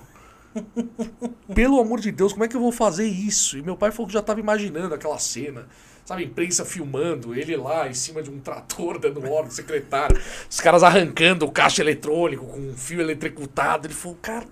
Pelo 1.54 1.80
amor 1.80 2.00
de 2.00 2.12
Deus, 2.12 2.34
como 2.34 2.44
é 2.44 2.48
que 2.48 2.56
eu 2.56 2.62
vou 2.62 2.72
fazer 2.72 3.08
isso? 3.08 3.58
E 3.58 3.62
meu 3.62 3.78
pai 3.78 3.92
falou 3.92 4.08
que 4.08 4.14
já 4.14 4.20
estava 4.20 4.40
imaginando 4.40 4.96
aquela 4.96 5.20
cena. 5.20 5.68
Sabe, 6.10 6.24
a 6.24 6.26
imprensa 6.26 6.66
filmando, 6.66 7.36
ele 7.36 7.56
lá 7.56 7.88
em 7.88 7.94
cima 7.94 8.24
de 8.24 8.32
um 8.32 8.40
trator 8.40 8.98
dando 8.98 9.24
ordem, 9.30 9.52
secretário. 9.52 10.20
Os 10.50 10.60
caras 10.60 10.82
arrancando 10.82 11.46
o 11.46 11.52
caixa 11.52 11.84
eletrônico 11.84 12.48
com 12.48 12.60
um 12.60 12.76
fio 12.76 13.00
eletrocutado. 13.00 13.86
Ele 13.86 13.94
falou, 13.94 14.18
cara, 14.20 14.48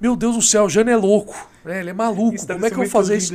meu 0.00 0.16
Deus 0.16 0.36
do 0.36 0.40
céu, 0.40 0.64
o 0.64 0.70
Jânio 0.70 0.94
é 0.94 0.96
louco. 0.96 1.50
né? 1.62 1.80
Ele 1.80 1.90
é 1.90 1.92
maluco. 1.92 2.46
Como 2.46 2.64
é 2.64 2.70
que 2.70 2.76
eu 2.76 2.78
vou 2.78 2.88
fazer 2.88 3.18
isso? 3.18 3.34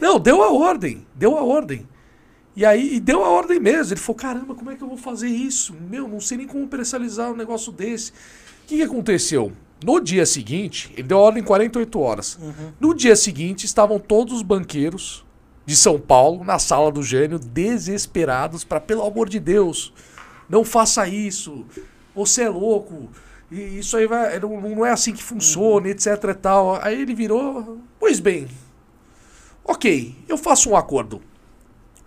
Não, 0.00 0.20
deu 0.20 0.44
a 0.44 0.52
ordem. 0.52 1.04
Deu 1.12 1.36
a 1.36 1.42
ordem. 1.42 1.88
E 2.54 2.64
aí, 2.64 2.94
e 2.94 3.00
deu 3.00 3.24
a 3.24 3.30
ordem 3.30 3.58
mesmo. 3.58 3.92
Ele 3.92 4.00
falou: 4.00 4.14
caramba, 4.16 4.54
como 4.54 4.70
é 4.70 4.76
que 4.76 4.82
eu 4.84 4.88
vou 4.88 4.96
fazer 4.96 5.26
isso? 5.26 5.74
Meu, 5.90 6.06
não 6.06 6.20
sei 6.20 6.38
nem 6.38 6.46
como 6.46 6.68
personalizar 6.68 7.32
um 7.32 7.36
negócio 7.36 7.72
desse. 7.72 8.12
O 8.12 8.66
que, 8.68 8.76
que 8.76 8.82
aconteceu? 8.84 9.52
No 9.84 9.98
dia 9.98 10.24
seguinte, 10.24 10.92
ele 10.92 11.08
deu 11.08 11.18
a 11.18 11.22
ordem 11.22 11.42
em 11.42 11.44
48 11.44 11.98
horas. 11.98 12.38
No 12.78 12.94
dia 12.94 13.16
seguinte, 13.16 13.66
estavam 13.66 13.98
todos 13.98 14.34
os 14.34 14.42
banqueiros 14.42 15.24
de 15.66 15.76
São 15.76 15.98
Paulo 15.98 16.44
na 16.44 16.58
sala 16.58 16.92
do 16.92 17.02
gênio, 17.02 17.38
desesperados 17.38 18.64
para, 18.64 18.80
pelo 18.80 19.02
amor 19.02 19.28
de 19.28 19.40
Deus, 19.40 19.92
não 20.48 20.64
faça 20.64 21.06
isso. 21.08 21.64
Você 22.14 22.42
é 22.42 22.48
louco. 22.48 23.08
E 23.50 23.78
isso 23.78 23.96
aí 23.96 24.06
vai, 24.06 24.38
não, 24.38 24.60
não 24.60 24.86
é 24.86 24.90
assim 24.90 25.12
que 25.12 25.22
funciona, 25.22 25.88
etc 25.88 26.06
e 26.30 26.34
tal. 26.34 26.82
Aí 26.82 27.00
ele 27.00 27.14
virou, 27.14 27.78
pois 27.98 28.20
bem, 28.20 28.48
ok, 29.64 30.14
eu 30.28 30.36
faço 30.36 30.70
um 30.70 30.76
acordo. 30.76 31.22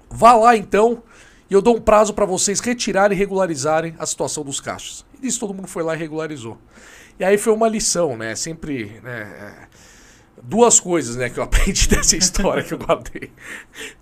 Vá 0.10 0.34
lá 0.34 0.56
então 0.56 1.04
e 1.50 1.54
eu 1.54 1.62
dou 1.62 1.78
um 1.78 1.82
prazo 1.82 2.14
para 2.14 2.26
vocês 2.26 2.60
retirarem 2.60 3.16
e 3.16 3.20
regularizarem 3.20 3.96
a 3.98 4.06
situação 4.06 4.44
dos 4.44 4.60
caixas. 4.60 5.06
E 5.18 5.26
nisso 5.26 5.40
todo 5.40 5.54
mundo 5.54 5.68
foi 5.68 5.82
lá 5.82 5.96
e 5.96 5.98
regularizou. 5.98 6.58
E 7.20 7.24
aí 7.24 7.38
foi 7.38 7.54
uma 7.54 7.68
lição, 7.68 8.18
né? 8.18 8.36
Sempre. 8.36 9.00
Né, 9.02 9.22
é, 9.22 9.68
duas 10.42 10.80
coisas 10.80 11.16
né, 11.16 11.30
que 11.30 11.40
eu 11.40 11.44
aprendi 11.46 11.88
dessa 11.88 12.16
história 12.16 12.64
que 12.64 12.74
eu 12.74 12.78
guardei. 12.78 13.32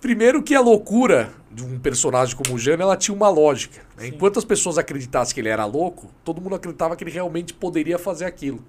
Primeiro 0.00 0.42
que 0.42 0.54
a 0.54 0.60
loucura 0.60 1.32
de 1.50 1.64
um 1.64 1.78
personagem 1.78 2.36
como 2.36 2.54
o 2.54 2.58
Jânio, 2.58 2.82
ela 2.82 2.96
tinha 2.96 3.14
uma 3.14 3.28
lógica. 3.28 3.82
né? 3.96 4.08
Enquanto 4.08 4.38
as 4.38 4.44
pessoas 4.44 4.78
acreditassem 4.78 5.34
que 5.34 5.40
ele 5.40 5.48
era 5.48 5.64
louco, 5.64 6.10
todo 6.24 6.40
mundo 6.40 6.54
acreditava 6.54 6.94
que 6.96 7.04
ele 7.04 7.10
realmente 7.10 7.54
poderia 7.54 7.98
fazer 7.98 8.26
aquilo. 8.26 8.62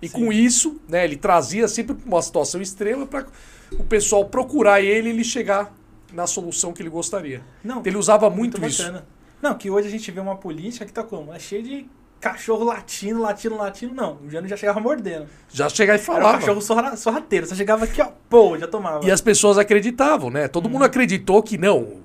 E 0.00 0.08
Sim. 0.08 0.14
com 0.14 0.32
isso, 0.32 0.80
né, 0.88 1.04
ele 1.04 1.16
trazia 1.16 1.68
sempre 1.68 1.96
uma 2.04 2.20
situação 2.20 2.60
extrema 2.60 3.06
para 3.06 3.26
o 3.72 3.84
pessoal 3.84 4.24
procurar 4.24 4.80
ele 4.80 5.08
e 5.08 5.12
ele 5.12 5.24
chegar 5.24 5.72
na 6.12 6.26
solução 6.26 6.72
que 6.72 6.82
ele 6.82 6.90
gostaria. 6.90 7.42
Não, 7.62 7.80
Então, 7.80 7.90
ele 7.90 7.96
usava 7.96 8.28
muito, 8.28 8.60
muito 8.60 8.70
isso. 8.70 8.92
Não, 9.40 9.54
que 9.54 9.70
hoje 9.70 9.88
a 9.88 9.90
gente 9.90 10.10
vê 10.10 10.20
uma 10.20 10.36
política 10.36 10.84
que 10.86 10.92
tá 10.92 11.02
como? 11.02 11.32
É 11.32 11.38
cheio 11.38 11.62
de 11.62 11.86
cachorro 12.22 12.64
latino, 12.64 13.20
latino, 13.20 13.56
latino. 13.56 13.92
Não, 13.92 14.18
o 14.24 14.30
Jânio 14.30 14.48
já 14.48 14.56
chegava 14.56 14.78
mordendo. 14.80 15.26
Já 15.50 15.68
chegar 15.68 15.98
e 15.98 16.00
Era 16.00 16.28
um 16.28 16.32
cachorro 16.32 16.60
sorra- 16.62 16.96
sorrateiro. 16.96 17.46
Você 17.46 17.54
chegava 17.56 17.84
aqui, 17.84 18.00
ó, 18.00 18.08
pô, 18.30 18.56
já 18.56 18.66
tomava. 18.68 19.04
E 19.04 19.10
as 19.10 19.20
pessoas 19.20 19.58
acreditavam, 19.58 20.30
né? 20.30 20.46
Todo 20.48 20.66
Uhum. 20.66 20.72
mundo 20.72 20.84
acreditou 20.84 21.42
que 21.42 21.58
não. 21.58 22.00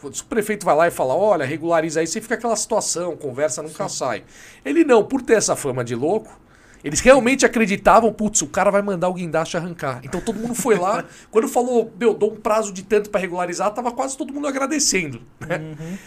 Quando 0.00 0.14
o 0.14 0.24
prefeito 0.26 0.64
vai 0.64 0.76
lá 0.76 0.86
e 0.86 0.90
fala, 0.92 1.14
olha, 1.14 1.44
regulariza 1.44 1.98
aí, 2.00 2.06
você 2.06 2.20
fica 2.20 2.34
aquela 2.36 2.54
situação, 2.54 3.16
conversa 3.16 3.60
nunca 3.60 3.88
sai. 3.88 4.22
Ele 4.64 4.84
não, 4.84 5.02
por 5.04 5.20
ter 5.20 5.34
essa 5.34 5.56
fama 5.56 5.82
de 5.82 5.96
louco, 5.96 6.30
eles 6.84 7.00
realmente 7.00 7.44
acreditavam, 7.44 8.12
putz, 8.12 8.40
o 8.42 8.46
cara 8.46 8.70
vai 8.70 8.82
mandar 8.82 9.08
o 9.08 9.14
guindaste 9.14 9.56
arrancar. 9.56 10.00
Então 10.04 10.20
todo 10.20 10.38
mundo 10.38 10.54
foi 10.54 10.76
lá, 10.78 11.04
quando 11.30 11.48
falou, 11.48 11.92
meu, 11.98 12.14
dou 12.14 12.32
um 12.32 12.36
prazo 12.36 12.72
de 12.72 12.84
tanto 12.84 13.10
para 13.10 13.20
regularizar, 13.20 13.72
tava 13.72 13.90
quase 13.90 14.16
todo 14.16 14.32
mundo 14.32 14.46
agradecendo. 14.46 15.20
né? 15.40 15.56
Uhum. 15.58 15.98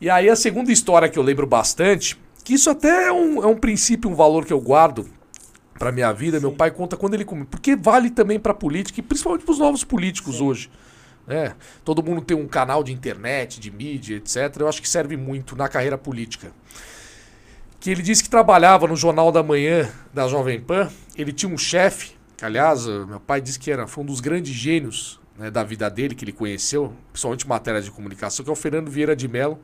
E 0.00 0.10
aí 0.10 0.28
a 0.28 0.36
segunda 0.36 0.70
história 0.70 1.08
que 1.08 1.18
eu 1.18 1.22
lembro 1.22 1.46
bastante, 1.46 2.20
que 2.44 2.54
isso 2.54 2.68
até 2.68 3.08
é 3.08 3.12
um, 3.12 3.42
é 3.42 3.46
um 3.46 3.56
princípio, 3.56 4.10
um 4.10 4.14
valor 4.14 4.44
que 4.44 4.52
eu 4.52 4.60
guardo 4.60 5.08
pra 5.78 5.90
minha 5.90 6.12
vida, 6.12 6.38
meu 6.38 6.50
Sim. 6.50 6.56
pai 6.56 6.70
conta 6.70 6.96
quando 6.96 7.14
ele 7.14 7.24
come, 7.24 7.44
porque 7.44 7.74
vale 7.74 8.10
também 8.10 8.38
pra 8.38 8.54
política 8.54 9.00
e 9.00 9.02
principalmente 9.02 9.44
pros 9.44 9.58
novos 9.58 9.82
políticos 9.82 10.36
Sim. 10.36 10.44
hoje. 10.44 10.70
né? 11.26 11.54
Todo 11.84 12.02
mundo 12.02 12.20
tem 12.20 12.36
um 12.36 12.46
canal 12.46 12.84
de 12.84 12.92
internet, 12.92 13.58
de 13.58 13.70
mídia, 13.70 14.16
etc. 14.16 14.56
Eu 14.60 14.68
acho 14.68 14.80
que 14.80 14.88
serve 14.88 15.16
muito 15.16 15.56
na 15.56 15.68
carreira 15.68 15.96
política. 15.96 16.52
Que 17.80 17.90
ele 17.90 18.02
disse 18.02 18.22
que 18.22 18.30
trabalhava 18.30 18.86
no 18.86 18.96
Jornal 18.96 19.32
da 19.32 19.42
Manhã 19.42 19.90
da 20.12 20.28
Jovem 20.28 20.60
Pan. 20.60 20.90
Ele 21.16 21.32
tinha 21.32 21.52
um 21.52 21.58
chefe, 21.58 22.12
que 22.36 22.44
aliás, 22.44 22.86
meu 22.86 23.20
pai 23.20 23.40
disse 23.40 23.58
que 23.58 23.70
era, 23.70 23.86
foi 23.86 24.04
um 24.04 24.06
dos 24.06 24.20
grandes 24.20 24.54
gênios 24.54 25.20
né, 25.38 25.50
da 25.50 25.62
vida 25.62 25.90
dele 25.90 26.14
que 26.14 26.24
ele 26.24 26.32
conheceu, 26.32 26.92
principalmente 27.12 27.44
em 27.44 27.48
matéria 27.48 27.80
de 27.80 27.90
comunicação, 27.90 28.44
que 28.44 28.50
é 28.50 28.52
o 28.52 28.56
Fernando 28.56 28.90
Vieira 28.90 29.16
de 29.16 29.28
Mello, 29.28 29.58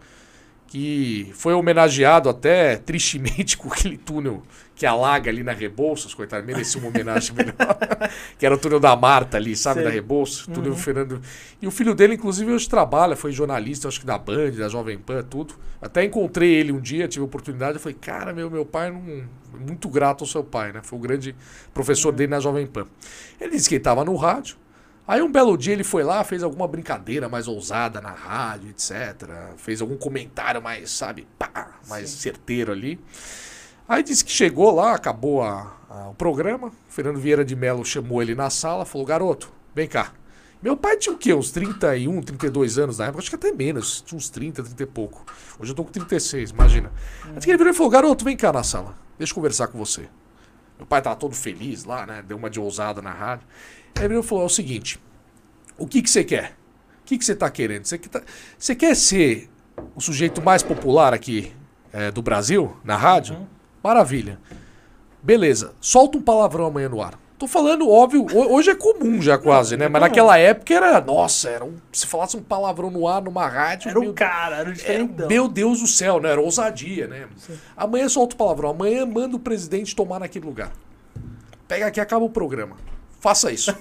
que 0.71 1.29
foi 1.35 1.53
homenageado 1.53 2.29
até 2.29 2.77
tristemente 2.77 3.59
com 3.59 3.69
aquele 3.69 3.99
túnel 3.99 4.41
que 4.77 4.87
alaga 4.87 5.29
ali 5.29 5.43
na 5.43 5.53
Rebouças, 5.53 6.15
coitado, 6.15 6.47
merecia 6.47 6.81
uma 6.81 6.89
homenagem 6.89 7.35
melhor. 7.35 7.55
que 8.39 8.47
era 8.47 8.55
o 8.55 8.59
túnel 8.59 8.79
da 8.81 8.95
Marta 8.97 9.37
ali, 9.37 9.55
sabe, 9.55 9.81
Sei. 9.81 9.85
da 9.85 9.91
Rebouças, 9.91 10.47
túnel 10.47 10.71
Uhum. 10.71 10.79
Fernando. 10.79 11.21
E 11.61 11.67
o 11.67 11.71
filho 11.73 11.93
dele, 11.93 12.15
inclusive, 12.15 12.51
hoje 12.53 12.69
trabalha, 12.69 13.17
foi 13.17 13.33
jornalista, 13.33 13.89
acho 13.89 14.01
que 14.01 14.07
da 14.07 14.17
Band, 14.17 14.53
da 14.53 14.69
Jovem 14.69 14.97
Pan, 14.97 15.23
tudo. 15.25 15.55
Até 15.83 16.05
encontrei 16.05 16.55
ele 16.55 16.71
um 16.73 16.81
dia, 16.81 17.09
tive 17.09 17.23
a 17.23 17.27
oportunidade, 17.27 17.75
eu 17.75 17.81
falei, 17.81 17.99
cara, 18.01 18.33
meu, 18.33 18.49
meu 18.49 18.65
pai 18.65 18.91
não. 18.91 19.25
Muito 19.59 19.89
grato 19.89 20.23
ao 20.23 20.29
seu 20.29 20.45
pai, 20.45 20.73
né? 20.73 20.81
Foi 20.83 20.99
o 20.99 21.03
grande 21.03 21.35
professor 21.75 22.13
dele 22.13 22.31
na 22.31 22.39
Jovem 22.41 22.67
Pan. 22.67 22.87
Ele 23.41 23.51
disse 23.51 23.69
que 23.69 23.75
ele 23.75 23.81
estava 23.81 24.05
no 24.05 24.15
rádio. 24.15 24.57
Aí 25.11 25.21
um 25.21 25.33
belo 25.33 25.59
dia 25.59 25.73
ele 25.73 25.83
foi 25.83 26.05
lá, 26.05 26.23
fez 26.23 26.41
alguma 26.45 26.69
brincadeira 26.69 27.29
mais 27.29 27.49
ousada 27.49 28.01
na 28.01 28.13
rádio, 28.13 28.71
etc. 28.71 29.29
Fez 29.57 29.81
algum 29.81 29.97
comentário 29.97 30.63
mais, 30.63 30.89
sabe, 30.93 31.27
pá, 31.37 31.73
mais 31.89 32.11
certeiro 32.11 32.71
ali. 32.71 33.01
Aí 33.89 34.05
disse 34.05 34.25
que 34.25 34.31
chegou 34.31 34.73
lá, 34.73 34.95
acabou 34.95 35.43
a- 35.43 35.77
a- 35.91 36.09
o 36.11 36.15
programa. 36.15 36.69
O 36.69 36.73
Fernando 36.89 37.19
Vieira 37.19 37.45
de 37.45 37.57
Mello 37.57 37.85
chamou 37.85 38.23
ele 38.23 38.37
na 38.37 38.51
sala, 38.51 38.85
falou: 38.85 39.05
Garoto, 39.05 39.51
vem 39.75 39.89
cá. 39.89 40.13
Meu 40.63 40.77
pai 40.77 40.97
tinha 40.97 41.13
o 41.13 41.19
quê? 41.19 41.35
Uns 41.35 41.51
31, 41.51 42.23
32 42.23 42.79
anos 42.79 42.99
na 42.99 43.07
época, 43.07 43.19
acho 43.19 43.31
que 43.31 43.35
até 43.35 43.51
menos, 43.51 44.03
tinha 44.03 44.17
uns 44.17 44.31
30, 44.31 44.63
30 44.63 44.85
e 44.85 44.87
pouco. 44.87 45.25
Hoje 45.59 45.73
eu 45.73 45.75
tô 45.75 45.83
com 45.83 45.91
36, 45.91 46.51
imagina. 46.51 46.93
Aí 47.25 47.41
que 47.41 47.51
ele 47.51 47.59
virou 47.59 47.73
e 47.73 47.77
falou: 47.77 47.91
Garoto, 47.91 48.25
vem 48.25 48.37
cá 48.37 48.53
na 48.53 48.63
sala, 48.63 48.95
deixa 49.19 49.33
eu 49.33 49.35
conversar 49.35 49.67
com 49.67 49.77
você. 49.77 50.09
Meu 50.79 50.87
pai 50.87 51.03
tava 51.03 51.17
todo 51.17 51.35
feliz 51.35 51.85
lá, 51.85 52.07
né? 52.07 52.23
Deu 52.27 52.37
uma 52.39 52.49
de 52.49 52.61
ousada 52.61 53.03
na 53.03 53.11
rádio. 53.11 53.47
Aí 53.97 54.05
ele 54.05 54.23
falou: 54.23 54.45
é 54.45 54.47
o 54.47 54.51
seguinte, 54.51 54.99
o 55.79 55.87
que 55.87 56.03
que 56.03 56.11
você 56.11 56.25
quer? 56.25 56.57
O 57.03 57.05
que 57.05 57.19
que 57.19 57.25
você 57.25 57.35
tá 57.35 57.51
querendo? 57.51 57.85
Você, 57.85 57.99
que 57.99 58.09
tá- 58.09 58.23
você 58.59 58.75
quer 58.75 58.95
ser 58.95 59.49
o 59.97 60.01
sujeito 60.01 60.41
mais 60.43 60.63
popular 60.63 61.13
aqui 61.13 61.53
eh, 61.93 62.11
do 62.11 62.23
Brasil, 62.23 62.77
na 62.85 62.97
rádio? 62.97 63.35
Uhum. 63.37 63.47
Maravilha. 63.83 64.39
Beleza, 65.23 65.75
solta 65.81 66.17
um 66.19 66.23
palavrão 66.23 66.67
amanhã 66.67 66.89
no 66.89 67.03
ar. 67.03 67.19
Tô 67.39 67.47
falando, 67.47 67.89
óbvio, 67.89 68.27
ho- 68.31 68.55
hoje 68.55 68.71
é 68.71 68.75
comum 68.75 69.21
já 69.21 69.39
quase, 69.39 69.75
né? 69.77 69.87
é 69.87 69.89
Mas 69.89 70.03
naquela 70.03 70.37
época 70.39 70.75
era, 70.75 71.01
nossa, 71.01 71.49
era 71.49 71.65
um, 71.65 71.75
se 71.91 72.07
falasse 72.07 72.37
um 72.37 72.43
palavrão 72.43 72.91
no 72.91 73.09
ar 73.09 73.23
numa 73.23 73.47
rádio, 73.49 73.89
Era 73.91 73.99
o 74.01 74.13
cara, 74.13 74.57
era 74.57 74.65
o 74.67 74.69
era, 74.69 74.73
diferentão. 74.73 75.27
meu 75.29 75.49
Deus 75.49 75.81
do 75.81 75.87
céu, 75.87 76.21
né? 76.21 76.31
Era 76.31 76.41
ousadia, 76.41 77.07
né? 77.07 77.27
Sim. 77.37 77.59
Amanhã 77.77 78.09
solta 78.11 78.35
o 78.35 78.39
palavrão, 78.39 78.71
amanhã 78.71 79.05
manda 79.07 79.37
o 79.37 79.39
presidente 79.41 79.97
tomar 79.97 80.21
naquele 80.21 80.45
lugar. 80.47 80.71
Pega 81.67 81.87
aqui, 81.87 81.99
acaba 82.01 82.25
o 82.25 82.31
programa. 82.31 82.77
Faça 83.21 83.53
isso. 83.53 83.77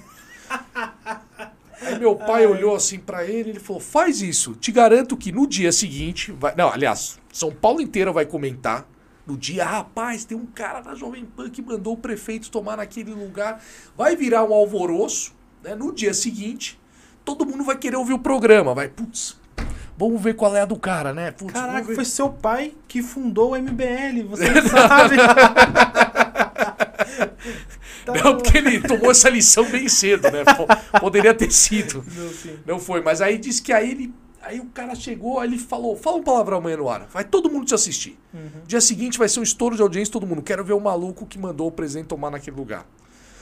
Aí 1.82 1.98
meu 1.98 2.16
pai 2.16 2.46
olhou 2.46 2.76
assim 2.76 3.00
pra 3.00 3.26
ele 3.26 3.50
e 3.50 3.52
ele 3.54 3.60
falou: 3.60 3.82
faz 3.82 4.22
isso. 4.22 4.54
Te 4.54 4.72
garanto 4.72 5.18
que 5.18 5.32
no 5.32 5.48
dia 5.48 5.72
seguinte. 5.72 6.32
Vai... 6.32 6.54
Não, 6.56 6.70
aliás, 6.70 7.18
São 7.32 7.52
Paulo 7.52 7.82
inteira 7.82 8.12
vai 8.12 8.26
comentar. 8.26 8.86
No 9.26 9.38
dia, 9.38 9.64
rapaz, 9.64 10.26
tem 10.26 10.36
um 10.36 10.46
cara 10.46 10.82
na 10.82 10.96
Jovem 10.96 11.24
Pan 11.24 11.50
que 11.50 11.62
mandou 11.62 11.94
o 11.94 11.98
prefeito 11.98 12.50
tomar 12.50 12.78
naquele 12.78 13.14
lugar. 13.14 13.62
Vai 13.96 14.16
virar 14.16 14.44
um 14.44 14.54
alvoroço. 14.54 15.34
Né? 15.64 15.76
No 15.76 15.94
dia 15.94 16.14
seguinte, 16.16 16.80
todo 17.24 17.46
mundo 17.46 17.64
vai 17.64 17.78
querer 17.78 17.96
ouvir 17.96 18.14
o 18.14 18.20
programa. 18.20 18.74
Vai, 18.74 18.88
putz, 18.88 19.40
vamos 19.96 20.20
ver 20.20 20.34
qual 20.34 20.56
é 20.56 20.62
a 20.62 20.66
do 20.66 20.80
cara, 20.80 21.14
né? 21.14 21.30
Putz, 21.32 21.54
Caraca, 21.54 21.94
foi 21.94 22.06
seu 22.06 22.30
pai 22.30 22.74
que 22.88 23.04
fundou 23.04 23.52
o 23.52 23.56
MBL, 23.56 24.28
você 24.28 24.62
sabe. 24.68 25.16
Tá 28.06 28.14
Não, 28.14 28.38
porque 28.38 28.58
ele 28.58 28.80
tomou 28.82 29.12
essa 29.12 29.30
lição 29.30 29.70
bem 29.70 29.88
cedo, 29.90 30.24
né? 30.32 30.44
Poderia 31.00 31.34
ter 31.34 31.52
sido. 31.52 32.04
Não, 32.66 32.80
foi, 32.80 33.02
mas 33.02 33.22
aí 33.22 33.38
disse 33.38 33.62
que 33.62 33.74
aí 33.74 33.92
ele. 33.92 34.14
Aí 34.42 34.60
o 34.60 34.66
cara 34.68 34.96
chegou, 34.96 35.40
aí 35.40 35.50
ele 35.50 35.60
falou: 35.60 35.96
fala 35.96 36.18
um 36.18 36.24
palavrão 36.24 36.58
amanhã 36.58 36.78
no 36.78 36.90
ar. 36.90 37.08
Vai 37.12 37.26
todo 37.26 37.50
mundo 37.50 37.66
te 37.66 37.76
assistir. 37.76 38.18
Uhum. 38.34 38.64
Dia 38.66 38.80
seguinte 38.80 39.18
vai 39.18 39.28
ser 39.28 39.42
um 39.42 39.44
estouro 39.44 39.76
de 39.76 39.82
audiência, 39.82 40.12
todo 40.12 40.26
mundo. 40.26 40.42
Quero 40.42 40.64
ver 40.64 40.74
o 40.74 40.80
maluco 40.80 41.26
que 41.26 41.38
mandou 41.38 41.68
o 41.68 41.72
presidente 41.72 42.08
tomar 42.08 42.32
naquele 42.32 42.56
lugar. 42.56 42.86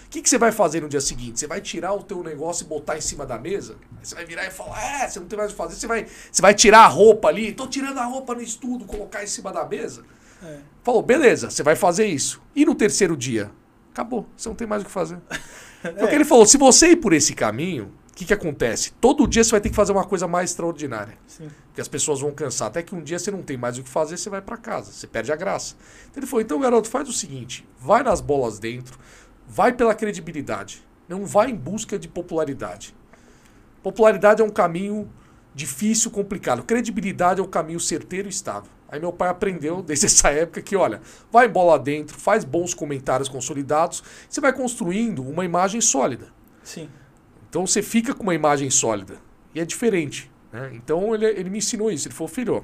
O 0.08 0.10
que, 0.10 0.22
que 0.22 0.30
você 0.30 0.38
vai 0.38 0.54
fazer 0.54 0.82
no 0.82 0.88
dia 0.88 1.02
seguinte? 1.02 1.38
Você 1.38 1.48
vai 1.48 1.60
tirar 1.60 1.94
o 1.94 2.02
teu 2.02 2.24
negócio 2.24 2.64
e 2.64 2.68
botar 2.68 2.98
em 2.98 3.02
cima 3.02 3.26
da 3.26 3.38
mesa? 3.38 3.76
Aí 4.00 4.06
você 4.06 4.16
vai 4.16 4.26
virar 4.26 4.46
e 4.46 4.52
falar, 4.52 4.82
é, 4.82 5.08
você 5.08 5.20
não 5.20 5.28
tem 5.28 5.38
mais 5.38 5.52
o 5.52 5.54
que 5.54 5.58
fazer. 5.58 5.76
Você 5.76 5.86
vai, 5.86 6.08
você 6.32 6.42
vai 6.42 6.54
tirar 6.54 6.86
a 6.86 6.88
roupa 6.88 7.28
ali, 7.28 7.52
tô 7.52 7.68
tirando 7.68 7.98
a 7.98 8.06
roupa 8.06 8.34
no 8.34 8.42
estudo, 8.42 8.86
colocar 8.86 9.22
em 9.22 9.28
cima 9.28 9.52
da 9.52 9.66
mesa. 9.66 10.06
É. 10.42 10.60
Falou, 10.82 11.02
beleza, 11.02 11.50
você 11.50 11.62
vai 11.62 11.76
fazer 11.76 12.06
isso. 12.06 12.42
E 12.56 12.66
no 12.66 12.74
terceiro 12.74 13.18
dia? 13.18 13.52
Acabou, 13.98 14.30
você 14.38 14.48
não 14.48 14.56
tem 14.56 14.68
mais 14.68 14.84
o 14.84 14.86
que 14.86 14.92
fazer. 14.92 15.18
Foi 15.82 16.04
o 16.04 16.08
que 16.08 16.14
ele 16.14 16.24
falou, 16.24 16.46
se 16.46 16.56
você 16.56 16.90
ir 16.90 16.98
por 16.98 17.14
esse 17.14 17.34
caminho, 17.34 17.92
o 18.12 18.14
que, 18.14 18.26
que 18.26 18.34
acontece? 18.34 18.92
Todo 19.02 19.26
dia 19.26 19.44
você 19.44 19.50
vai 19.50 19.60
ter 19.60 19.70
que 19.70 19.76
fazer 19.76 19.92
uma 19.92 20.04
coisa 20.04 20.28
mais 20.28 20.52
extraordinária. 20.52 21.18
Sim. 21.26 21.50
Porque 21.66 21.82
as 21.82 21.88
pessoas 21.88 22.22
vão 22.22 22.32
cansar. 22.32 22.68
Até 22.68 22.84
que 22.84 22.94
um 22.94 23.02
dia 23.02 23.18
você 23.18 23.32
não 23.32 23.42
tem 23.42 23.58
mais 23.58 23.80
o 23.80 23.84
que 23.84 23.90
fazer, 23.90 24.18
você 24.18 24.30
vai 24.30 24.40
pra 24.40 24.56
casa. 24.56 24.92
Você 24.92 25.08
perde 25.08 25.32
a 25.32 25.36
graça. 25.36 25.76
Então 26.12 26.22
ele 26.22 26.28
falou, 26.28 26.42
então 26.42 26.60
garoto, 26.60 26.88
faz 26.88 27.10
o 27.10 27.14
seguinte, 27.14 27.68
vai 27.80 28.04
nas 28.04 28.22
bolas 28.22 28.60
dentro, 28.60 29.00
vai 29.48 29.74
pela 29.74 29.96
credibilidade. 29.96 30.86
Não 31.10 31.26
vai 31.26 31.50
em 31.50 31.56
busca 31.56 31.98
de 31.98 32.08
popularidade. 32.08 32.96
Popularidade 33.82 34.44
é 34.44 34.46
um 34.46 34.52
caminho 34.52 35.12
difícil, 35.56 36.12
complicado. 36.12 36.62
Credibilidade 36.62 37.40
é 37.40 37.44
o 37.44 37.48
caminho 37.48 37.80
certeiro 37.80 38.28
e 38.28 38.30
estável. 38.30 38.70
Aí 38.90 39.00
meu 39.00 39.12
pai 39.12 39.30
aprendeu 39.30 39.82
desde 39.84 40.06
essa 40.06 40.30
época 40.30 40.62
que, 40.62 40.76
olha, 40.76 41.02
vai 41.32 41.48
bola 41.48 41.78
dentro, 41.78 42.18
faz 42.18 42.44
bons 42.44 42.74
comentários 42.74 43.30
consolidados, 43.30 44.04
você 44.30 44.40
vai 44.40 44.54
construindo 44.54 45.22
uma 45.22 45.44
imagem 45.46 45.82
sólida. 45.82 46.28
Sim. 46.64 46.90
Então 47.50 47.66
você 47.66 47.82
fica 47.82 48.14
com 48.14 48.24
uma 48.24 48.36
imagem 48.36 48.70
sólida. 48.70 49.16
E 49.54 49.60
é 49.60 49.66
diferente. 49.66 50.32
né? 50.52 50.72
Então 50.74 51.14
ele, 51.16 51.26
ele 51.26 51.50
me 51.50 51.58
ensinou 51.60 51.92
isso. 51.92 52.08
Ele 52.08 52.16
falou, 52.16 52.28
filho, 52.28 52.64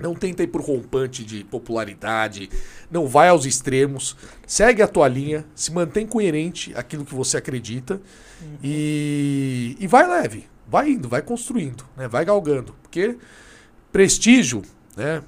não 0.00 0.14
tenta 0.14 0.42
ir 0.42 0.46
por 0.46 0.62
rompante 0.62 1.24
de 1.24 1.44
popularidade, 1.44 2.48
não 2.90 3.06
vai 3.06 3.28
aos 3.28 3.44
extremos, 3.44 4.16
segue 4.46 4.82
a 4.82 4.88
tua 4.88 5.06
linha, 5.06 5.44
se 5.54 5.70
mantém 5.70 6.06
coerente 6.06 6.72
aquilo 6.74 7.04
que 7.04 7.14
você 7.14 7.36
acredita 7.36 8.00
e, 8.62 9.76
e 9.78 9.86
vai 9.86 10.08
leve, 10.08 10.48
vai 10.66 10.90
indo, 10.90 11.08
vai 11.08 11.20
construindo, 11.20 11.84
né? 11.96 12.08
vai 12.08 12.24
galgando. 12.24 12.74
Porque 12.82 13.16
prestígio, 13.92 14.62
né? 14.96 15.22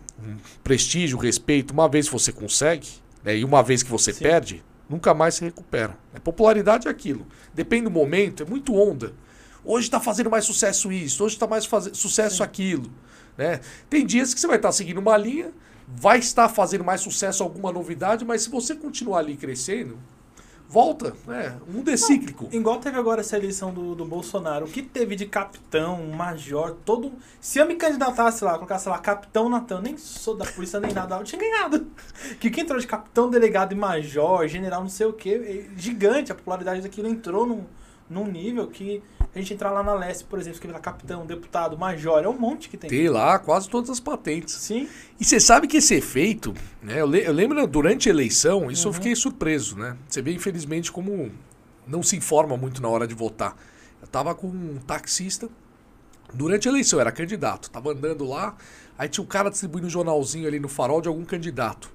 Prestígio, 0.62 1.18
respeito, 1.18 1.72
uma 1.72 1.88
vez 1.88 2.06
que 2.06 2.12
você 2.12 2.32
consegue, 2.32 2.88
né? 3.24 3.36
e 3.36 3.44
uma 3.44 3.62
vez 3.62 3.82
que 3.82 3.90
você 3.90 4.12
Sim. 4.12 4.22
perde, 4.22 4.64
nunca 4.88 5.12
mais 5.14 5.34
se 5.34 5.44
recupera. 5.44 5.96
A 6.14 6.20
popularidade 6.20 6.86
é 6.86 6.90
aquilo. 6.90 7.26
Depende 7.52 7.84
do 7.84 7.90
momento, 7.90 8.42
é 8.42 8.46
muito 8.46 8.74
onda. 8.74 9.12
Hoje 9.64 9.86
está 9.86 10.00
fazendo 10.00 10.30
mais 10.30 10.44
sucesso 10.44 10.92
isso, 10.92 11.24
hoje 11.24 11.34
está 11.34 11.46
mais 11.46 11.68
sucesso 11.92 12.42
aquilo. 12.42 12.90
Né? 13.36 13.60
Tem 13.88 14.04
dias 14.04 14.34
que 14.34 14.40
você 14.40 14.46
vai 14.46 14.56
estar 14.56 14.72
seguindo 14.72 14.98
uma 14.98 15.16
linha, 15.16 15.52
vai 15.88 16.18
estar 16.18 16.48
fazendo 16.48 16.84
mais 16.84 17.00
sucesso 17.00 17.42
alguma 17.42 17.72
novidade, 17.72 18.24
mas 18.24 18.42
se 18.42 18.50
você 18.50 18.74
continuar 18.74 19.20
ali 19.20 19.36
crescendo, 19.36 19.98
volta, 20.72 21.14
né? 21.26 21.54
O 21.68 21.70
mundo 21.70 21.90
é 21.90 21.96
cíclico. 21.98 22.48
Igual 22.50 22.78
teve 22.78 22.98
agora 22.98 23.20
essa 23.20 23.36
eleição 23.36 23.74
do, 23.74 23.94
do 23.94 24.06
Bolsonaro. 24.06 24.64
O 24.64 24.68
que 24.68 24.80
teve 24.80 25.14
de 25.14 25.26
capitão, 25.26 26.06
major, 26.06 26.74
todo. 26.82 27.12
Se 27.42 27.58
eu 27.58 27.66
me 27.66 27.74
candidatasse 27.74 28.42
lá, 28.42 28.54
colocasse 28.54 28.88
lá 28.88 28.98
capitão 28.98 29.50
Natan, 29.50 29.82
nem 29.82 29.98
sou 29.98 30.34
da 30.34 30.46
polícia 30.46 30.80
nem 30.80 30.94
nada, 30.94 31.16
eu 31.16 31.24
tinha 31.24 31.38
ganhado. 31.38 31.86
Que 32.40 32.50
quem 32.50 32.64
entrou 32.64 32.80
de 32.80 32.86
capitão, 32.86 33.28
delegado 33.28 33.72
e 33.72 33.74
major, 33.74 34.48
general, 34.48 34.80
não 34.80 34.88
sei 34.88 35.06
o 35.06 35.12
que, 35.12 35.68
gigante. 35.76 36.32
A 36.32 36.34
popularidade 36.34 36.80
daquilo 36.80 37.06
entrou 37.06 37.46
num, 37.46 37.64
num 38.08 38.26
nível 38.26 38.66
que 38.68 39.02
a 39.34 39.38
gente 39.38 39.54
entrar 39.54 39.70
lá 39.70 39.82
na 39.82 39.94
Leste, 39.94 40.24
por 40.24 40.38
exemplo, 40.38 40.56
escrever 40.56 40.74
lá 40.74 40.80
capitão, 40.80 41.24
deputado, 41.24 41.78
major, 41.78 42.22
é 42.22 42.28
um 42.28 42.38
monte 42.38 42.68
que 42.68 42.76
tem. 42.76 42.90
Tem 42.90 43.08
lá 43.08 43.38
quase 43.38 43.68
todas 43.68 43.88
as 43.88 43.98
patentes. 43.98 44.54
Sim. 44.54 44.88
E 45.18 45.24
você 45.24 45.40
sabe 45.40 45.66
que 45.66 45.78
esse 45.78 45.94
efeito, 45.94 46.52
né? 46.82 47.00
Eu, 47.00 47.06
le- 47.06 47.24
eu 47.26 47.32
lembro 47.32 47.66
durante 47.66 48.08
a 48.08 48.12
eleição, 48.12 48.70
isso 48.70 48.88
eu 48.88 48.92
fiquei 48.92 49.14
surpreso, 49.16 49.76
né? 49.78 49.96
Você 50.08 50.20
vê, 50.20 50.32
infelizmente, 50.34 50.92
como 50.92 51.30
não 51.86 52.02
se 52.02 52.14
informa 52.16 52.56
muito 52.56 52.82
na 52.82 52.88
hora 52.88 53.06
de 53.06 53.14
votar. 53.14 53.56
Eu 54.02 54.06
tava 54.08 54.34
com 54.34 54.48
um 54.48 54.78
taxista 54.86 55.48
durante 56.34 56.68
a 56.68 56.70
eleição, 56.70 57.00
era 57.00 57.10
candidato. 57.10 57.70
Tava 57.70 57.90
andando 57.92 58.24
lá, 58.24 58.54
aí 58.98 59.08
tinha 59.08 59.24
um 59.24 59.26
cara 59.26 59.48
distribuindo 59.50 59.86
um 59.86 59.90
jornalzinho 59.90 60.46
ali 60.46 60.60
no 60.60 60.68
farol 60.68 61.00
de 61.00 61.08
algum 61.08 61.24
candidato. 61.24 61.90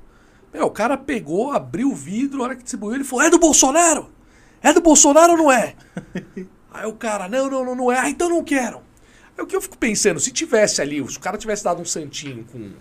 Meu, 0.53 0.65
o 0.65 0.71
cara 0.71 0.97
pegou, 0.97 1.51
abriu 1.51 1.91
o 1.91 1.95
vidro, 1.95 2.41
a 2.41 2.45
hora 2.45 2.55
que 2.55 2.63
distribuiu, 2.63 2.95
ele 2.95 3.03
falou: 3.03 3.25
É 3.25 3.29
do 3.29 3.37
Bolsonaro? 3.37 4.09
É 4.61 4.73
do 4.73 4.81
Bolsonaro 4.81 5.33
ou 5.33 5.37
não 5.37 5.51
é? 5.51 5.75
Aí 6.77 6.85
o 6.85 6.93
cara, 6.93 7.27
não, 7.27 7.49
não, 7.49 7.65
não, 7.65 7.75
não 7.75 7.91
é. 7.91 7.99
Ah, 7.99 8.09
então 8.09 8.29
não 8.29 8.43
quero. 8.43 8.81
Aí 9.37 9.43
o 9.43 9.47
que 9.47 9.55
eu 9.55 9.61
fico 9.61 9.77
pensando, 9.77 10.19
se 10.19 10.31
tivesse 10.31 10.81
ali, 10.81 11.05
se 11.09 11.17
o 11.17 11.21
cara 11.21 11.37
tivesse 11.37 11.63
dado 11.63 11.81
um 11.81 11.85
santinho 11.85 12.45
com 12.51 12.71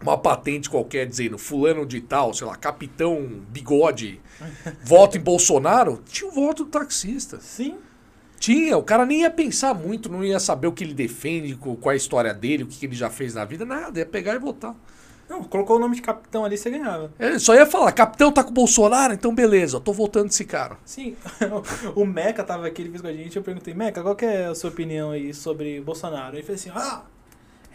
uma 0.00 0.16
patente 0.16 0.70
qualquer 0.70 1.06
dizendo 1.06 1.36
fulano 1.38 1.84
de 1.84 2.00
tal, 2.00 2.32
sei 2.32 2.46
lá, 2.46 2.56
capitão 2.56 3.42
bigode, 3.48 4.20
voto 4.82 5.16
em 5.16 5.20
Bolsonaro, 5.20 6.02
tinha 6.06 6.30
o 6.30 6.34
voto 6.34 6.64
do 6.64 6.70
taxista. 6.70 7.40
Sim. 7.40 7.76
Tinha, 8.38 8.78
o 8.78 8.82
cara 8.82 9.04
nem 9.04 9.22
ia 9.22 9.30
pensar 9.30 9.74
muito, 9.74 10.08
não 10.08 10.24
ia 10.24 10.38
saber 10.38 10.68
o 10.68 10.72
que 10.72 10.84
ele 10.84 10.94
defende, 10.94 11.56
qual 11.56 11.76
é 11.86 11.94
a 11.94 11.96
história 11.96 12.32
dele, 12.32 12.62
o 12.62 12.66
que 12.66 12.86
ele 12.86 12.94
já 12.94 13.10
fez 13.10 13.34
na 13.34 13.44
vida, 13.44 13.64
nada, 13.64 13.98
ia 13.98 14.06
pegar 14.06 14.34
e 14.34 14.38
votar. 14.38 14.76
Não, 15.28 15.44
colocou 15.44 15.76
o 15.76 15.78
nome 15.78 15.96
de 15.96 16.02
capitão 16.02 16.44
ali, 16.44 16.56
você 16.56 16.70
ganhava. 16.70 17.12
Ele 17.18 17.38
só 17.38 17.54
ia 17.54 17.66
falar, 17.66 17.92
capitão 17.92 18.32
tá 18.32 18.42
com 18.42 18.50
o 18.50 18.54
Bolsonaro, 18.54 19.12
então 19.12 19.34
beleza, 19.34 19.76
eu 19.76 19.80
tô 19.80 19.92
votando 19.92 20.26
esse 20.26 20.44
cara. 20.44 20.76
Sim, 20.84 21.16
o 21.94 22.04
Meca 22.04 22.42
tava 22.42 22.66
aqui, 22.66 22.82
ele 22.82 22.90
fez 22.90 23.02
com 23.02 23.08
a 23.08 23.12
gente, 23.12 23.36
eu 23.36 23.42
perguntei, 23.42 23.74
Meca, 23.74 24.02
qual 24.02 24.16
que 24.16 24.24
é 24.24 24.46
a 24.46 24.54
sua 24.54 24.70
opinião 24.70 25.10
aí 25.10 25.34
sobre 25.34 25.80
Bolsonaro? 25.80 26.36
Ele 26.36 26.42
fez 26.42 26.60
assim, 26.60 26.70
ah, 26.74 27.02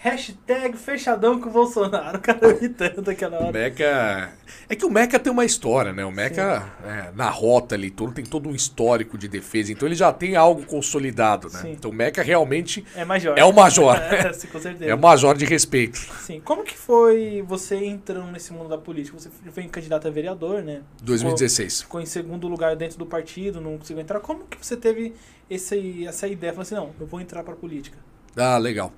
hashtag 0.03 0.77
fechadão 0.77 1.39
com 1.39 1.47
o 1.47 1.51
Bolsonaro, 1.51 2.17
o 2.19 2.21
cara 2.21 2.49
irritando 2.49 3.09
aquela 3.09 3.39
O 3.39 3.43
hora. 3.43 3.51
Meca. 3.53 4.33
É 4.67 4.75
que 4.75 4.85
o 4.85 4.89
Meca 4.89 5.17
tem 5.17 5.31
uma 5.31 5.45
história, 5.45 5.93
né? 5.93 6.03
O 6.03 6.11
Meca, 6.11 6.69
é, 6.85 7.11
na 7.15 7.29
rota 7.29 7.73
ali, 7.75 7.89
todo, 7.89 8.11
tem 8.11 8.25
todo 8.25 8.49
um 8.49 8.53
histórico 8.53 9.17
de 9.17 9.29
defesa, 9.29 9.71
então 9.71 9.87
ele 9.87 9.95
já 9.95 10.11
tem 10.11 10.35
algo 10.35 10.65
consolidado, 10.65 11.47
né? 11.53 11.59
Sim. 11.61 11.71
Então 11.71 11.89
o 11.89 11.93
Meca 11.93 12.21
realmente 12.21 12.85
É 12.95 13.05
major. 13.05 13.37
é 13.37 13.45
o 13.45 13.53
major. 13.53 13.95
É, 14.13 14.33
sim, 14.33 14.47
com 14.47 14.59
certeza. 14.59 14.91
é 14.91 14.93
o 14.93 14.99
major 14.99 15.35
de 15.37 15.45
respeito. 15.45 15.97
Sim, 16.21 16.41
como 16.43 16.63
que 16.65 16.77
foi 16.77 17.41
você 17.47 17.77
entrando 17.77 18.29
nesse 18.31 18.51
mundo 18.51 18.67
da 18.69 18.77
política? 18.77 19.17
Você 19.17 19.29
foi 19.51 19.63
candidato 19.69 20.05
a 20.07 20.11
vereador, 20.11 20.61
né? 20.61 20.81
2016. 21.01 21.83
Ficou 21.83 22.01
em 22.01 22.05
segundo 22.05 22.47
lugar 22.49 22.75
dentro 22.75 22.97
do 22.97 23.05
partido, 23.05 23.61
não 23.61 23.77
conseguiu 23.77 24.01
entrar. 24.01 24.19
Como 24.19 24.43
que 24.45 24.57
você 24.63 24.75
teve 24.75 25.13
esse, 25.49 26.05
essa 26.05 26.27
ideia? 26.27 26.51
Falou 26.51 26.63
assim, 26.63 26.75
não, 26.75 26.91
eu 26.99 27.07
vou 27.07 27.21
entrar 27.21 27.41
pra 27.43 27.55
política. 27.55 27.97
Ah, 28.35 28.57
legal. 28.57 28.91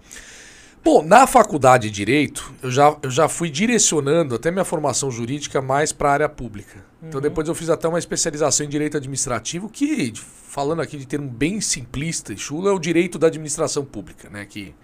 Bom, 0.86 1.02
na 1.02 1.26
faculdade 1.26 1.90
de 1.90 1.96
Direito, 1.96 2.54
eu 2.62 2.70
já, 2.70 2.96
eu 3.02 3.10
já 3.10 3.28
fui 3.28 3.50
direcionando 3.50 4.36
até 4.36 4.52
minha 4.52 4.64
formação 4.64 5.10
jurídica 5.10 5.60
mais 5.60 5.92
para 5.92 6.10
a 6.10 6.14
área 6.14 6.30
pública. 6.30 6.86
Então, 7.02 7.18
Uhum. 7.18 7.24
depois 7.24 7.48
eu 7.48 7.56
fiz 7.56 7.72
até 7.72 7.88
uma 7.88 7.98
especialização 7.98 8.64
em 8.68 8.70
Direito 8.70 8.96
Administrativo, 8.96 9.68
que, 9.68 10.14
falando 10.48 10.84
aqui 10.84 10.96
de 10.96 11.08
termo 11.08 11.28
bem 11.28 11.60
simplista 11.60 12.34
e 12.34 12.38
chulo, 12.38 12.70
é 12.70 12.72
o 12.72 12.78
direito 12.78 13.18
da 13.18 13.26
administração 13.26 13.84
pública, 13.84 14.30
né? 14.30 14.46
Que, 14.46 14.76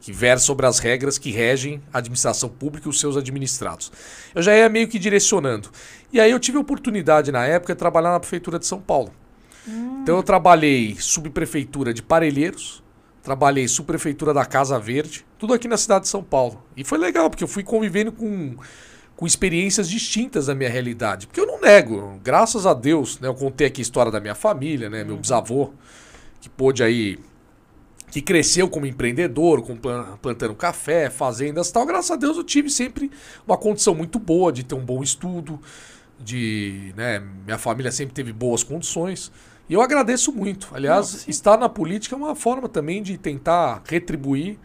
que 0.00 0.12
versa 0.12 0.46
sobre 0.46 0.66
as 0.66 0.78
regras 0.78 1.18
que 1.18 1.32
regem 1.32 1.82
a 1.92 1.98
administração 1.98 2.48
pública 2.48 2.86
e 2.86 2.90
os 2.90 3.00
seus 3.00 3.16
administrados. 3.16 3.90
Eu 4.32 4.42
já 4.42 4.56
ia 4.56 4.68
meio 4.68 4.86
que 4.86 5.00
direcionando. 5.00 5.68
E 6.12 6.20
aí 6.20 6.30
eu 6.30 6.38
tive 6.38 6.58
a 6.58 6.60
oportunidade, 6.60 7.32
na 7.32 7.44
época, 7.44 7.74
de 7.74 7.78
trabalhar 7.80 8.12
na 8.12 8.20
Prefeitura 8.20 8.56
de 8.56 8.66
São 8.66 8.80
Paulo. 8.80 9.12
Então 10.02 10.16
eu 10.16 10.22
trabalhei 10.22 10.96
subprefeitura 10.98 11.92
de 11.92 12.02
Parelheiros, 12.02 12.82
trabalhei 13.22 13.68
subprefeitura 13.68 14.32
da 14.32 14.44
Casa 14.44 14.78
Verde, 14.78 15.26
tudo 15.38 15.52
aqui 15.52 15.68
na 15.68 15.76
cidade 15.76 16.04
de 16.04 16.08
São 16.08 16.22
Paulo. 16.22 16.62
E 16.76 16.84
foi 16.84 16.98
legal, 16.98 17.28
porque 17.28 17.44
eu 17.44 17.48
fui 17.48 17.62
convivendo 17.62 18.10
com, 18.10 18.56
com 19.14 19.26
experiências 19.26 19.88
distintas 19.88 20.46
da 20.46 20.54
minha 20.54 20.70
realidade. 20.70 21.26
Porque 21.26 21.40
eu 21.40 21.46
não 21.46 21.60
nego, 21.60 22.18
graças 22.24 22.66
a 22.66 22.72
Deus, 22.72 23.20
né, 23.20 23.28
eu 23.28 23.34
contei 23.34 23.66
aqui 23.66 23.80
a 23.80 23.82
história 23.82 24.10
da 24.10 24.20
minha 24.20 24.34
família, 24.34 24.88
né, 24.88 25.04
meu 25.04 25.16
bisavô, 25.16 25.72
que 26.40 26.48
pôde 26.48 26.82
aí 26.82 27.18
que 28.10 28.20
cresceu 28.20 28.68
como 28.68 28.86
empreendedor, 28.86 29.62
com 29.62 29.76
plan- 29.76 30.18
plantando 30.20 30.54
café, 30.54 31.08
fazendas 31.08 31.68
e 31.68 31.72
tal. 31.72 31.86
Graças 31.86 32.10
a 32.10 32.16
Deus 32.16 32.36
eu 32.36 32.42
tive 32.42 32.68
sempre 32.68 33.10
uma 33.46 33.56
condição 33.56 33.94
muito 33.94 34.18
boa 34.18 34.50
de 34.52 34.64
ter 34.64 34.74
um 34.74 34.84
bom 34.84 35.02
estudo, 35.02 35.60
de, 36.18 36.92
né, 36.96 37.22
minha 37.44 37.58
família 37.58 37.92
sempre 37.92 38.14
teve 38.14 38.32
boas 38.32 38.64
condições. 38.64 39.30
E 39.70 39.72
eu 39.72 39.80
agradeço 39.80 40.32
muito. 40.32 40.68
Aliás, 40.74 41.24
Não, 41.24 41.30
estar 41.30 41.56
na 41.56 41.68
política 41.68 42.16
é 42.16 42.18
uma 42.18 42.34
forma 42.34 42.68
também 42.68 43.00
de 43.00 43.16
tentar 43.16 43.80
retribuir. 43.86 44.58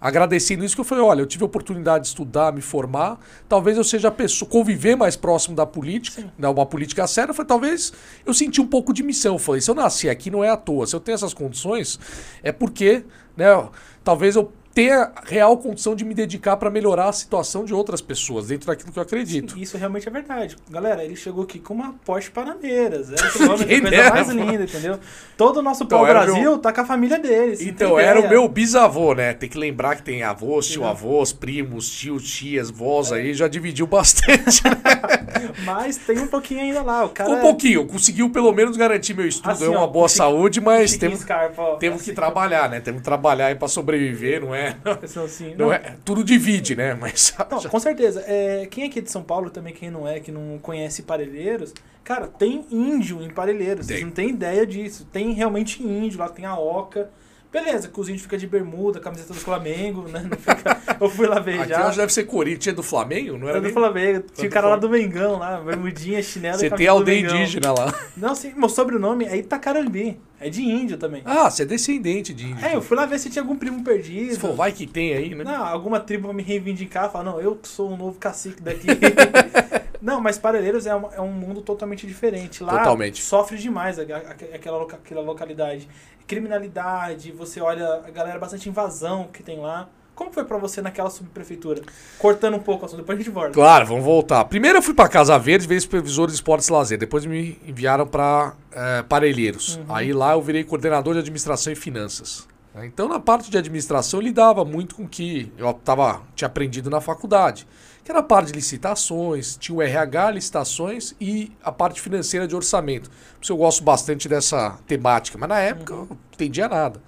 Agradecendo 0.00 0.64
isso 0.64 0.74
que 0.74 0.80
eu 0.80 0.84
falei, 0.84 1.04
olha, 1.04 1.20
eu 1.20 1.26
tive 1.26 1.42
a 1.42 1.46
oportunidade 1.46 2.04
de 2.04 2.08
estudar, 2.08 2.52
me 2.52 2.60
formar, 2.60 3.18
talvez 3.48 3.76
eu 3.76 3.82
seja 3.82 4.08
a 4.08 4.10
pessoa, 4.12 4.48
conviver 4.48 4.96
mais 4.96 5.16
próximo 5.16 5.56
da 5.56 5.66
política, 5.66 6.22
Sim. 6.22 6.30
né, 6.38 6.48
uma 6.48 6.64
política 6.64 7.04
séria, 7.08 7.32
eu 7.32 7.34
falei, 7.34 7.48
talvez 7.48 7.92
eu 8.24 8.32
senti 8.32 8.60
um 8.60 8.66
pouco 8.66 8.94
de 8.94 9.02
missão. 9.02 9.34
Eu 9.34 9.38
falei, 9.40 9.60
se 9.60 9.68
eu 9.68 9.74
nasci 9.74 10.08
aqui 10.08 10.30
não 10.30 10.42
é 10.42 10.48
à 10.50 10.56
toa, 10.56 10.86
se 10.86 10.94
eu 10.94 11.00
tenho 11.00 11.16
essas 11.16 11.34
condições, 11.34 11.98
é 12.42 12.52
porque, 12.52 13.04
né, 13.36 13.68
talvez 14.04 14.36
eu 14.36 14.52
tenha 14.74 15.10
real 15.24 15.56
condição 15.56 15.94
de 15.96 16.04
me 16.04 16.14
dedicar 16.14 16.56
para 16.56 16.70
melhorar 16.70 17.08
a 17.08 17.12
situação 17.12 17.64
de 17.64 17.74
outras 17.74 18.00
pessoas, 18.00 18.46
dentro 18.48 18.66
daquilo 18.68 18.92
que 18.92 18.98
eu 18.98 19.02
acredito. 19.02 19.54
Sim, 19.54 19.60
isso 19.60 19.76
realmente 19.76 20.06
é 20.06 20.10
verdade. 20.10 20.56
Galera, 20.70 21.04
ele 21.04 21.16
chegou 21.16 21.44
aqui 21.44 21.58
com 21.58 21.74
uma 21.74 21.94
Porsche 22.04 22.30
Panameiras. 22.30 23.10
É 23.10 23.14
esse 23.26 23.44
nome, 23.44 23.64
Quem 23.64 23.78
a 23.78 23.80
coisa 23.82 24.10
mais 24.10 24.26
mano. 24.28 24.44
linda, 24.50 24.64
entendeu? 24.64 24.98
Todo 25.36 25.56
o 25.58 25.62
nosso 25.62 25.84
Então, 25.84 26.06
era 26.06 26.20
Brasil 26.24 26.40
meu- 26.42 26.58
tá 26.58 26.72
com 26.72 26.80
a 26.80 26.84
família 26.84 27.18
deles. 27.18 27.58
você 27.58 27.68
Então, 27.68 27.98
era 27.98 28.20
o 28.20 28.28
meu 28.28 28.48
bisavô, 28.48 29.14
né? 29.14 29.32
Tem 29.34 29.48
que 29.48 29.58
lembrar 29.58 29.96
que 29.96 30.02
tem 30.02 30.22
avós, 30.22 30.66
tio 30.66 30.82
Entendeu? 30.82 30.88
avós, 30.90 31.32
primos, 31.32 31.90
tios, 31.90 32.30
tias, 32.30 32.70
vós 32.70 33.10
aí, 33.12 33.34
já 33.34 33.48
dividiu 33.48 33.86
bastante. 33.86 34.62
Mas 35.64 35.96
tem 35.96 36.18
um 36.18 36.26
pouquinho 36.26 36.60
ainda 36.60 36.82
lá. 36.82 37.04
O 37.04 37.08
cara 37.10 37.30
um 37.30 37.40
pouquinho, 37.40 37.86
conseguiu 37.86 38.30
pelo 38.30 38.52
menos 38.52 38.76
garantir 38.76 39.14
meu 39.14 39.26
estudo, 39.26 39.50
Assim, 39.52 39.64
é 39.64 39.68
uma 39.68 39.82
ó, 39.82 39.86
boa 39.86 40.08
saúde, 40.08 40.60
mas 40.60 40.96
temos, 40.96 41.24
ó. 41.56 41.74
temos 41.76 42.02
que 42.02 42.10
Assim, 42.10 42.14
trabalhar, 42.14 42.68
né? 42.68 42.80
Temos 42.80 43.00
que 43.00 43.04
trabalhar 43.04 43.46
aí 43.46 43.54
pra 43.54 43.68
sobreviver, 43.68 44.40
não 44.40 44.54
é? 44.54 44.57
assim, 45.02 45.24
assim, 45.24 45.54
Não 45.54 45.72
é 45.72 45.96
tudo 46.04 46.22
divide, 46.24 46.76
né? 46.76 46.94
Mas 46.94 47.34
Não, 47.50 47.62
com 47.62 47.78
certeza. 47.78 48.24
É, 48.26 48.66
quem 48.66 48.84
é 48.84 48.86
aqui 48.86 49.00
de 49.00 49.10
São 49.10 49.22
Paulo 49.22 49.50
também, 49.50 49.72
quem 49.72 49.90
não 49.90 50.06
é, 50.06 50.20
que 50.20 50.32
não 50.32 50.58
conhece 50.58 51.02
Parelheiros, 51.02 51.74
cara, 52.04 52.26
tem 52.26 52.66
índio 52.70 53.22
em 53.22 53.30
Parelheiros. 53.30 53.86
Vocês 53.86 53.98
Tem. 53.98 54.06
não 54.06 54.12
têm 54.12 54.30
ideia 54.30 54.66
disso. 54.66 55.06
Tem 55.12 55.32
realmente 55.32 55.82
índio, 55.82 56.18
lá 56.18 56.28
tem 56.28 56.44
a 56.44 56.58
Oca. 56.58 57.10
Beleza, 57.50 57.88
índios 57.88 58.22
ficam 58.22 58.38
de 58.38 58.46
bermuda, 58.46 59.00
camiseta 59.00 59.32
do 59.32 59.40
Flamengo, 59.40 60.02
né? 60.02 60.28
Fica... 60.38 60.78
Eu 61.00 61.08
fui 61.08 61.26
lá 61.26 61.38
ver 61.38 61.60
aqui 61.60 61.72
hoje 61.72 61.96
deve 61.96 62.12
ser 62.12 62.24
Corinthians, 62.24 62.62
tinha 62.62 62.74
do 62.74 62.82
Flamengo, 62.82 63.38
não 63.38 63.48
era 63.48 63.58
Era 63.58 63.60
do 63.60 63.64
nem... 63.64 63.72
Flamengo. 63.72 64.24
Tinha 64.34 64.48
o 64.48 64.52
cara 64.52 64.68
lá 64.68 64.76
do 64.76 64.88
Mengão 64.90 65.38
lá, 65.38 65.58
bermudinha, 65.60 66.22
chinelo 66.22 66.58
Você 66.58 66.68
tem 66.68 66.86
aldeia 66.86 67.20
indígena 67.20 67.72
lá. 67.72 67.94
Não, 68.16 68.34
sim, 68.34 68.52
meu 68.54 68.68
sobrenome 68.68 69.24
é 69.24 69.36
Itacarambi. 69.36 70.20
É 70.40 70.50
de 70.50 70.62
índio 70.62 70.98
também. 70.98 71.22
Ah, 71.24 71.50
você 71.50 71.62
é 71.62 71.66
descendente 71.66 72.34
de 72.34 72.46
índio. 72.46 72.64
É, 72.64 72.76
eu 72.76 72.82
fui 72.82 72.96
lá 72.96 73.06
ver 73.06 73.18
se 73.18 73.30
tinha 73.30 73.42
algum 73.42 73.56
primo 73.56 73.82
perdido. 73.82 74.34
Se 74.34 74.38
for, 74.38 74.54
vai 74.54 74.70
que 74.70 74.86
tem 74.86 75.14
aí, 75.14 75.34
né? 75.34 75.42
Não, 75.42 75.64
alguma 75.64 75.98
tribo 76.00 76.24
pra 76.24 76.34
me 76.34 76.42
reivindicar, 76.42 77.10
falar, 77.10 77.24
não, 77.24 77.40
eu 77.40 77.56
que 77.56 77.66
sou 77.66 77.90
o 77.90 77.96
novo 77.96 78.18
cacique 78.18 78.62
daqui. 78.62 78.86
não, 80.00 80.20
mas 80.20 80.38
Parelheiros 80.38 80.86
é, 80.86 80.94
uma- 80.94 81.12
é 81.14 81.20
um 81.20 81.32
mundo 81.32 81.60
totalmente 81.62 82.06
diferente. 82.06 82.62
Lá 82.62 82.78
Totalmente. 82.78 83.22
sofre 83.22 83.56
demais 83.58 83.98
a- 83.98 84.02
a- 84.02 84.54
aquela, 84.54 84.82
aquela 84.84 85.20
localidade. 85.22 85.88
Criminalidade, 86.26 87.32
você 87.32 87.60
olha 87.60 88.02
a 88.06 88.10
galera, 88.10 88.38
bastante 88.38 88.68
invasão 88.68 89.28
que 89.32 89.42
tem 89.42 89.58
lá. 89.58 89.88
Como 90.14 90.32
foi 90.32 90.44
pra 90.44 90.56
você 90.58 90.80
naquela 90.82 91.10
subprefeitura? 91.10 91.82
Cortando 92.18 92.54
um 92.54 92.58
pouco 92.60 92.82
o 92.82 92.86
assunto, 92.86 93.00
depois 93.00 93.18
a 93.18 93.22
gente 93.22 93.32
volta. 93.32 93.50
Claro, 93.52 93.86
vamos 93.86 94.04
voltar. 94.04 94.44
Primeiro 94.46 94.78
eu 94.78 94.82
fui 94.82 94.92
pra 94.94 95.08
Casa 95.08 95.38
Verde, 95.38 95.66
veio 95.66 95.80
supervisor 95.80 96.26
de 96.26 96.34
esportes 96.34 96.68
e 96.68 96.72
lazer. 96.72 96.98
Depois 96.98 97.24
me 97.24 97.58
enviaram 97.66 98.06
pra 98.06 98.54
eh, 98.72 99.04
Parelheiros. 99.08 99.76
Uhum. 99.76 99.84
Aí 99.94 100.12
lá 100.12 100.32
eu 100.32 100.42
virei 100.42 100.64
coordenador 100.64 101.14
de 101.14 101.20
administração 101.20 101.72
e 101.72 101.76
finanças. 101.76 102.46
Então 102.82 103.08
na 103.08 103.18
parte 103.18 103.50
de 103.50 103.58
administração 103.58 104.20
eu 104.20 104.24
lidava 104.24 104.64
muito 104.64 104.94
com 104.94 105.02
o 105.04 105.08
que 105.08 105.52
eu 105.58 105.72
tava, 105.72 106.20
tinha 106.36 106.46
aprendido 106.46 106.88
na 106.88 107.00
faculdade. 107.00 107.66
Que 108.08 108.12
era 108.12 108.20
a 108.20 108.22
parte 108.22 108.46
de 108.46 108.52
licitações, 108.54 109.54
tinha 109.58 109.76
o 109.76 109.82
RH, 109.82 110.30
licitações 110.30 111.14
e 111.20 111.52
a 111.62 111.70
parte 111.70 112.00
financeira 112.00 112.48
de 112.48 112.56
orçamento. 112.56 113.10
Por 113.10 113.42
isso 113.42 113.52
eu 113.52 113.56
gosto 113.58 113.84
bastante 113.84 114.26
dessa 114.26 114.78
temática. 114.86 115.36
Mas 115.36 115.46
na 115.46 115.58
época 115.58 115.92
eu 115.92 116.06
não 116.08 116.18
entendia 116.32 116.70
nada. 116.70 117.02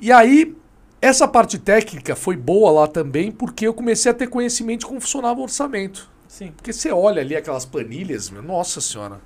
E 0.00 0.10
aí, 0.10 0.56
essa 1.00 1.28
parte 1.28 1.60
técnica 1.60 2.16
foi 2.16 2.36
boa 2.36 2.72
lá 2.72 2.88
também, 2.88 3.30
porque 3.30 3.68
eu 3.68 3.72
comecei 3.72 4.10
a 4.10 4.14
ter 4.14 4.26
conhecimento 4.26 4.80
de 4.80 4.86
como 4.86 5.00
funcionava 5.00 5.38
o 5.38 5.44
orçamento. 5.44 6.10
Sim. 6.26 6.50
Porque 6.50 6.72
você 6.72 6.90
olha 6.90 7.22
ali 7.22 7.36
aquelas 7.36 7.64
planilhas, 7.64 8.28
meu, 8.30 8.42
nossa 8.42 8.80
senhora. 8.80 9.20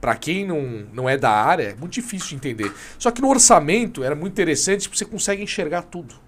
Para 0.00 0.16
quem 0.16 0.46
não, 0.46 0.86
não 0.90 1.06
é 1.06 1.18
da 1.18 1.32
área, 1.32 1.64
é 1.64 1.74
muito 1.74 1.92
difícil 1.92 2.30
de 2.30 2.36
entender. 2.36 2.72
Só 2.98 3.10
que 3.10 3.20
no 3.20 3.28
orçamento 3.28 4.02
era 4.02 4.14
muito 4.14 4.32
interessante 4.32 4.88
porque 4.88 4.96
você 4.96 5.04
consegue 5.04 5.42
enxergar 5.42 5.82
tudo. 5.82 6.23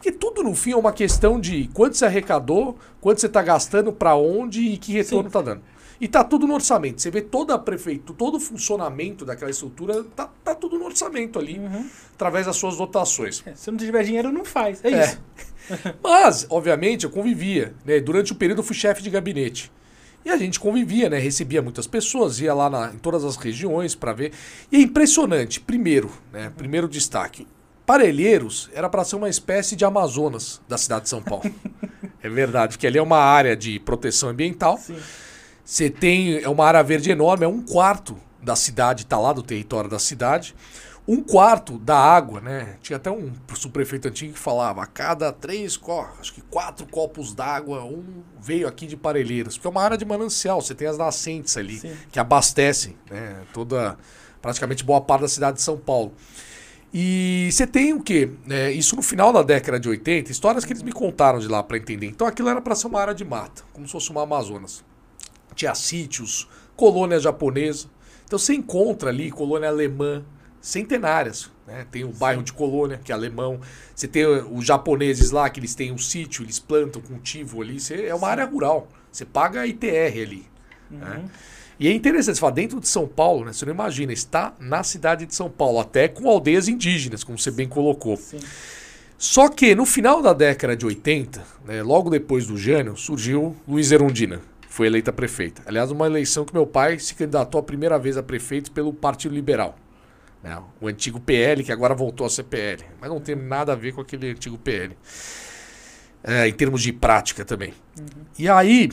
Porque 0.00 0.12
tudo 0.12 0.42
no 0.42 0.54
fim 0.54 0.72
é 0.72 0.76
uma 0.76 0.92
questão 0.94 1.38
de 1.38 1.68
quanto 1.74 1.94
você 1.94 2.06
arrecadou, 2.06 2.78
quanto 3.02 3.20
você 3.20 3.26
está 3.26 3.42
gastando, 3.42 3.92
para 3.92 4.14
onde 4.16 4.62
e 4.62 4.78
que 4.78 4.92
retorno 4.94 5.26
está 5.28 5.42
dando. 5.42 5.60
E 6.00 6.08
tá 6.08 6.24
tudo 6.24 6.46
no 6.46 6.54
orçamento. 6.54 7.02
Você 7.02 7.10
vê 7.10 7.20
toda 7.20 7.52
a 7.54 7.58
prefeitura, 7.58 8.16
todo 8.18 8.36
o 8.38 8.40
funcionamento 8.40 9.26
daquela 9.26 9.50
estrutura, 9.50 10.02
tá, 10.16 10.30
tá 10.42 10.54
tudo 10.54 10.78
no 10.78 10.86
orçamento 10.86 11.38
ali, 11.38 11.58
Uhum. 11.58 11.86
através 12.14 12.46
das 12.46 12.56
suas 12.56 12.78
dotações. 12.78 13.42
É, 13.44 13.54
se 13.54 13.70
não 13.70 13.76
tiver 13.76 14.02
dinheiro, 14.02 14.32
não 14.32 14.42
faz. 14.42 14.82
É, 14.82 14.90
É. 14.90 15.04
isso. 15.04 15.20
Mas, 16.02 16.46
obviamente, 16.48 17.04
eu 17.04 17.10
convivia. 17.10 17.74
Né? 17.84 18.00
Durante 18.00 18.32
o 18.32 18.34
período 18.34 18.60
eu 18.60 18.64
fui 18.64 18.74
chefe 18.74 19.02
de 19.02 19.10
gabinete. 19.10 19.70
E 20.24 20.30
a 20.30 20.36
gente 20.38 20.58
convivia, 20.58 21.10
né? 21.10 21.18
Recebia 21.18 21.60
muitas 21.60 21.86
pessoas, 21.86 22.40
ia 22.40 22.54
lá 22.54 22.70
na- 22.70 22.92
em 22.94 22.98
todas 22.98 23.22
as 23.22 23.36
regiões 23.36 23.94
para 23.94 24.14
ver. 24.14 24.32
E 24.72 24.76
é 24.76 24.80
impressionante. 24.80 25.60
Primeiro, 25.60 26.10
né? 26.32 26.50
Primeiro 26.56 26.88
destaque. 26.88 27.46
Parelheiros 27.90 28.70
era 28.72 28.88
para 28.88 29.02
ser 29.02 29.16
uma 29.16 29.28
espécie 29.28 29.74
de 29.74 29.84
Amazonas 29.84 30.60
da 30.68 30.78
cidade 30.78 31.02
de 31.02 31.08
São 31.08 31.20
Paulo. 31.20 31.52
é 32.22 32.28
verdade, 32.28 32.74
porque 32.74 32.86
ali 32.86 32.98
é 32.98 33.02
uma 33.02 33.18
área 33.18 33.56
de 33.56 33.80
proteção 33.80 34.28
ambiental. 34.28 34.78
Sim. 34.78 34.96
Você 35.64 35.90
tem 35.90 36.40
é 36.40 36.48
uma 36.48 36.64
área 36.64 36.84
verde 36.84 37.10
enorme, 37.10 37.44
é 37.44 37.48
um 37.48 37.60
quarto 37.60 38.16
da 38.40 38.54
cidade, 38.54 39.06
tá 39.06 39.18
lá 39.18 39.32
do 39.32 39.42
território 39.42 39.90
da 39.90 39.98
cidade. 39.98 40.54
Um 41.08 41.20
quarto 41.20 41.80
da 41.80 41.96
água, 41.96 42.40
né? 42.40 42.76
Tinha 42.80 42.96
até 42.96 43.10
um 43.10 43.32
subprefeito 43.56 44.06
antigo 44.06 44.34
que 44.34 44.38
falava: 44.38 44.84
a 44.84 44.86
cada 44.86 45.32
três, 45.32 45.76
acho 46.20 46.32
que 46.32 46.42
quatro 46.42 46.86
copos 46.86 47.34
d'água, 47.34 47.82
um 47.82 48.22
veio 48.40 48.68
aqui 48.68 48.86
de 48.86 48.96
Parelheiros. 48.96 49.56
Porque 49.56 49.66
é 49.66 49.70
uma 49.70 49.82
área 49.82 49.98
de 49.98 50.04
manancial, 50.04 50.62
você 50.62 50.76
tem 50.76 50.86
as 50.86 50.96
nascentes 50.96 51.56
ali 51.56 51.80
Sim. 51.80 51.96
que 52.12 52.20
abastecem 52.20 52.96
né, 53.10 53.42
toda, 53.52 53.98
praticamente 54.40 54.84
boa 54.84 55.00
parte 55.00 55.22
da 55.22 55.28
cidade 55.28 55.56
de 55.56 55.62
São 55.62 55.76
Paulo. 55.76 56.14
E 56.92 57.48
você 57.52 57.66
tem 57.66 57.92
o 57.92 58.02
quê? 58.02 58.30
É, 58.48 58.72
isso 58.72 58.96
no 58.96 59.02
final 59.02 59.32
da 59.32 59.42
década 59.42 59.78
de 59.78 59.88
80, 59.88 60.32
histórias 60.32 60.64
que 60.64 60.72
eles 60.72 60.82
me 60.82 60.92
contaram 60.92 61.38
de 61.38 61.46
lá 61.46 61.62
para 61.62 61.76
entender. 61.76 62.06
Então 62.06 62.26
aquilo 62.26 62.48
era 62.48 62.60
para 62.60 62.74
ser 62.74 62.88
uma 62.88 63.00
área 63.00 63.14
de 63.14 63.24
mata, 63.24 63.62
como 63.72 63.86
se 63.86 63.92
fosse 63.92 64.10
uma 64.10 64.22
Amazonas. 64.22 64.84
Tinha 65.54 65.74
sítios, 65.74 66.48
colônia 66.76 67.20
japonesa. 67.20 67.88
Então 68.24 68.38
você 68.38 68.54
encontra 68.54 69.10
ali 69.10 69.30
colônia 69.30 69.68
alemã, 69.68 70.24
centenárias. 70.60 71.50
Né? 71.66 71.86
Tem 71.90 72.04
o 72.04 72.12
bairro 72.12 72.42
de 72.42 72.52
colônia, 72.52 72.98
que 73.02 73.12
é 73.12 73.14
alemão. 73.14 73.60
Você 73.94 74.08
tem 74.08 74.26
os 74.26 74.64
japoneses 74.64 75.30
lá, 75.30 75.48
que 75.48 75.60
eles 75.60 75.74
têm 75.74 75.92
um 75.92 75.98
sítio, 75.98 76.44
eles 76.44 76.58
plantam 76.58 77.00
cultivo 77.00 77.62
ali. 77.62 77.78
Você, 77.78 78.06
é 78.06 78.14
uma 78.14 78.28
área 78.28 78.44
rural. 78.44 78.88
Você 79.10 79.24
paga 79.24 79.66
ITR 79.66 80.22
ali. 80.22 80.46
né? 80.90 81.30
E 81.80 81.88
é 81.88 81.92
interessante, 81.94 82.34
você 82.34 82.40
fala, 82.40 82.52
dentro 82.52 82.78
de 82.78 82.86
São 82.86 83.08
Paulo, 83.08 83.46
né? 83.46 83.54
Você 83.54 83.64
não 83.64 83.72
imagina, 83.72 84.12
está 84.12 84.54
na 84.60 84.82
cidade 84.82 85.24
de 85.24 85.34
São 85.34 85.48
Paulo, 85.48 85.80
até 85.80 86.08
com 86.08 86.28
aldeias 86.28 86.68
indígenas, 86.68 87.24
como 87.24 87.38
você 87.38 87.50
bem 87.50 87.66
colocou. 87.66 88.18
Sim. 88.18 88.38
Só 89.16 89.48
que 89.48 89.74
no 89.74 89.86
final 89.86 90.20
da 90.20 90.34
década 90.34 90.76
de 90.76 90.84
80, 90.84 91.42
né, 91.64 91.82
logo 91.82 92.10
depois 92.10 92.46
do 92.46 92.56
Jânio, 92.56 92.96
surgiu 92.98 93.56
Luiz 93.66 93.90
Erundina, 93.92 94.42
foi 94.68 94.88
eleita 94.88 95.10
prefeita. 95.10 95.62
Aliás, 95.64 95.90
uma 95.90 96.04
eleição 96.06 96.44
que 96.44 96.52
meu 96.52 96.66
pai 96.66 96.98
se 96.98 97.14
candidatou 97.14 97.58
a 97.58 97.62
primeira 97.62 97.98
vez 97.98 98.18
a 98.18 98.22
prefeito 98.22 98.70
pelo 98.72 98.92
Partido 98.92 99.34
Liberal. 99.34 99.74
né, 100.42 100.58
o 100.80 100.88
antigo 100.88 101.20
PL, 101.20 101.62
que 101.62 101.72
agora 101.72 101.94
voltou 101.94 102.26
a 102.26 102.30
ser 102.30 102.44
PL. 102.44 102.82
Mas 103.00 103.10
não 103.10 103.20
tem 103.20 103.34
nada 103.34 103.72
a 103.72 103.76
ver 103.76 103.92
com 103.92 104.00
aquele 104.00 104.30
antigo 104.30 104.58
PL. 104.58 104.96
É, 106.22 106.48
em 106.48 106.52
termos 106.52 106.82
de 106.82 106.92
prática 106.92 107.44
também. 107.44 107.72
E 108.38 108.48
aí, 108.48 108.90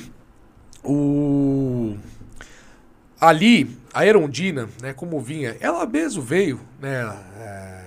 o... 0.84 1.98
Ali, 3.20 3.78
a 3.94 4.06
Erundina, 4.06 4.70
né, 4.82 4.94
como 4.94 5.20
vinha, 5.20 5.58
ela 5.60 5.86
mesmo 5.88 6.22
veio, 6.22 6.60
né, 6.80 7.02
é, 7.40 7.84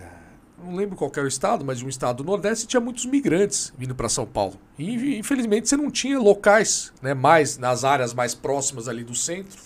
não 0.62 0.75
lembro 0.75 0.97
qual 0.97 1.09
que 1.09 1.19
era 1.19 1.27
o 1.27 1.29
estado, 1.29 1.64
mas 1.64 1.79
de 1.79 1.85
um 1.85 1.88
estado 1.88 2.19
do 2.19 2.25
Nordeste 2.25 2.66
tinha 2.66 2.81
muitos 2.81 3.07
migrantes 3.07 3.73
vindo 3.79 3.95
para 3.95 4.09
São 4.09 4.27
Paulo. 4.27 4.55
E 4.77 5.19
infelizmente 5.19 5.69
você 5.69 5.77
não 5.77 5.90
tinha 5.90 6.19
locais, 6.19 6.93
né, 7.01 7.14
mais 7.14 7.59
nas 7.59 7.85
áreas 7.85 8.12
mais 8.12 8.35
próximas 8.35 8.88
ali 8.88 9.05
do 9.05 9.14
centro, 9.14 9.61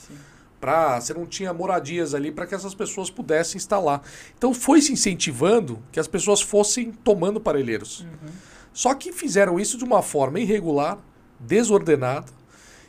para 0.61 1.00
você 1.00 1.12
não 1.12 1.27
tinha 1.27 1.53
moradias 1.53 2.14
ali 2.14 2.31
para 2.31 2.46
que 2.46 2.55
essas 2.55 2.74
pessoas 2.74 3.11
pudessem 3.11 3.57
instalar. 3.57 4.03
Então 4.37 4.53
foi 4.53 4.81
se 4.81 4.92
incentivando 4.92 5.83
que 5.90 6.00
as 6.00 6.09
pessoas 6.09 6.40
fossem 6.40 6.92
tomando 6.92 7.40
parelheiros. 7.40 8.07
Só 8.72 8.94
que 8.94 9.12
fizeram 9.12 9.59
isso 9.61 9.79
de 9.79 9.85
uma 9.85 10.03
forma 10.03 10.40
irregular, 10.40 10.98
desordenada, 11.38 12.33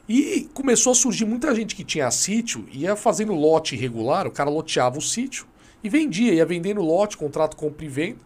e 0.08 0.50
começou 0.54 0.92
a 0.92 0.96
surgir 0.96 1.26
muita 1.26 1.54
gente 1.56 1.76
que 1.76 1.84
tinha 1.84 2.10
sítio, 2.12 2.66
ia 2.72 2.96
fazendo 2.96 3.34
lote 3.34 3.76
irregular, 3.76 4.28
o 4.28 4.32
cara 4.32 4.50
loteava 4.50 4.98
o 4.98 5.02
sítio 5.02 5.48
e 5.84 5.90
vendia, 5.90 6.34
ia 6.34 6.46
vendendo 6.46 6.82
lote, 6.82 7.18
contrato 7.18 7.56
compra 7.56 7.86
e 7.86 7.90
venda. 7.90 8.20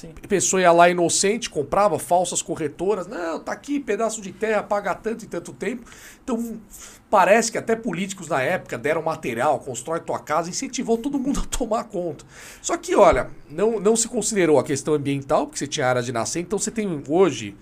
Sim. 0.00 0.14
A 0.24 0.26
pessoa 0.26 0.62
ia 0.62 0.72
lá 0.72 0.88
inocente, 0.88 1.50
comprava 1.50 1.98
falsas 1.98 2.40
corretoras. 2.40 3.06
Não, 3.06 3.38
tá 3.38 3.52
aqui, 3.52 3.78
pedaço 3.78 4.22
de 4.22 4.32
terra, 4.32 4.62
paga 4.62 4.94
tanto 4.94 5.26
e 5.26 5.28
tanto 5.28 5.52
tempo. 5.52 5.84
Então, 6.24 6.58
parece 7.10 7.52
que 7.52 7.58
até 7.58 7.76
políticos 7.76 8.26
na 8.28 8.40
época 8.40 8.78
deram 8.78 9.02
material, 9.02 9.58
constrói 9.58 10.00
tua 10.00 10.18
casa, 10.18 10.48
incentivou 10.48 10.96
todo 10.96 11.18
mundo 11.18 11.40
a 11.40 11.46
tomar 11.46 11.84
conta. 11.84 12.24
Só 12.62 12.78
que, 12.78 12.94
olha, 12.94 13.28
não, 13.50 13.78
não 13.78 13.94
se 13.94 14.08
considerou 14.08 14.58
a 14.58 14.64
questão 14.64 14.94
ambiental, 14.94 15.46
porque 15.46 15.58
você 15.58 15.66
tinha 15.66 15.86
áreas 15.86 16.06
de 16.06 16.12
nascente. 16.12 16.46
Então, 16.46 16.58
você 16.58 16.70
tem 16.70 17.02
hoje 17.06 17.54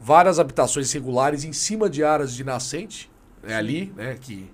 várias 0.00 0.40
habitações 0.40 0.92
irregulares 0.92 1.44
em 1.44 1.52
cima 1.52 1.88
de 1.88 2.02
áreas 2.02 2.34
de 2.34 2.42
nascente, 2.42 3.08
né, 3.46 3.54
ali, 3.54 3.92
né, 3.96 4.16
que, 4.20 4.50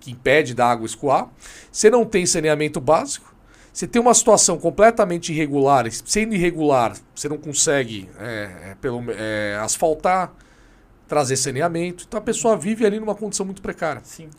que 0.00 0.10
impede 0.10 0.54
da 0.54 0.66
água 0.66 0.86
escoar. 0.86 1.28
Você 1.70 1.90
não 1.90 2.04
tem 2.04 2.26
saneamento 2.26 2.80
básico. 2.80 3.34
Você 3.72 3.88
tem 3.88 4.00
uma 4.00 4.14
situação 4.14 4.56
completamente 4.56 5.32
irregular, 5.32 5.90
sendo 5.90 6.32
irregular, 6.32 6.96
você 7.12 7.28
não 7.28 7.36
consegue 7.36 8.08
é, 8.20 8.70
é, 8.70 8.76
pelo, 8.80 9.02
é, 9.10 9.58
asfaltar, 9.60 10.32
trazer 11.08 11.36
saneamento. 11.36 12.04
Então 12.06 12.18
a 12.18 12.22
pessoa 12.22 12.56
vive 12.56 12.86
ali 12.86 13.00
numa 13.00 13.16
condição 13.16 13.44
muito 13.44 13.60
precária. 13.60 14.00
Sim. 14.04 14.30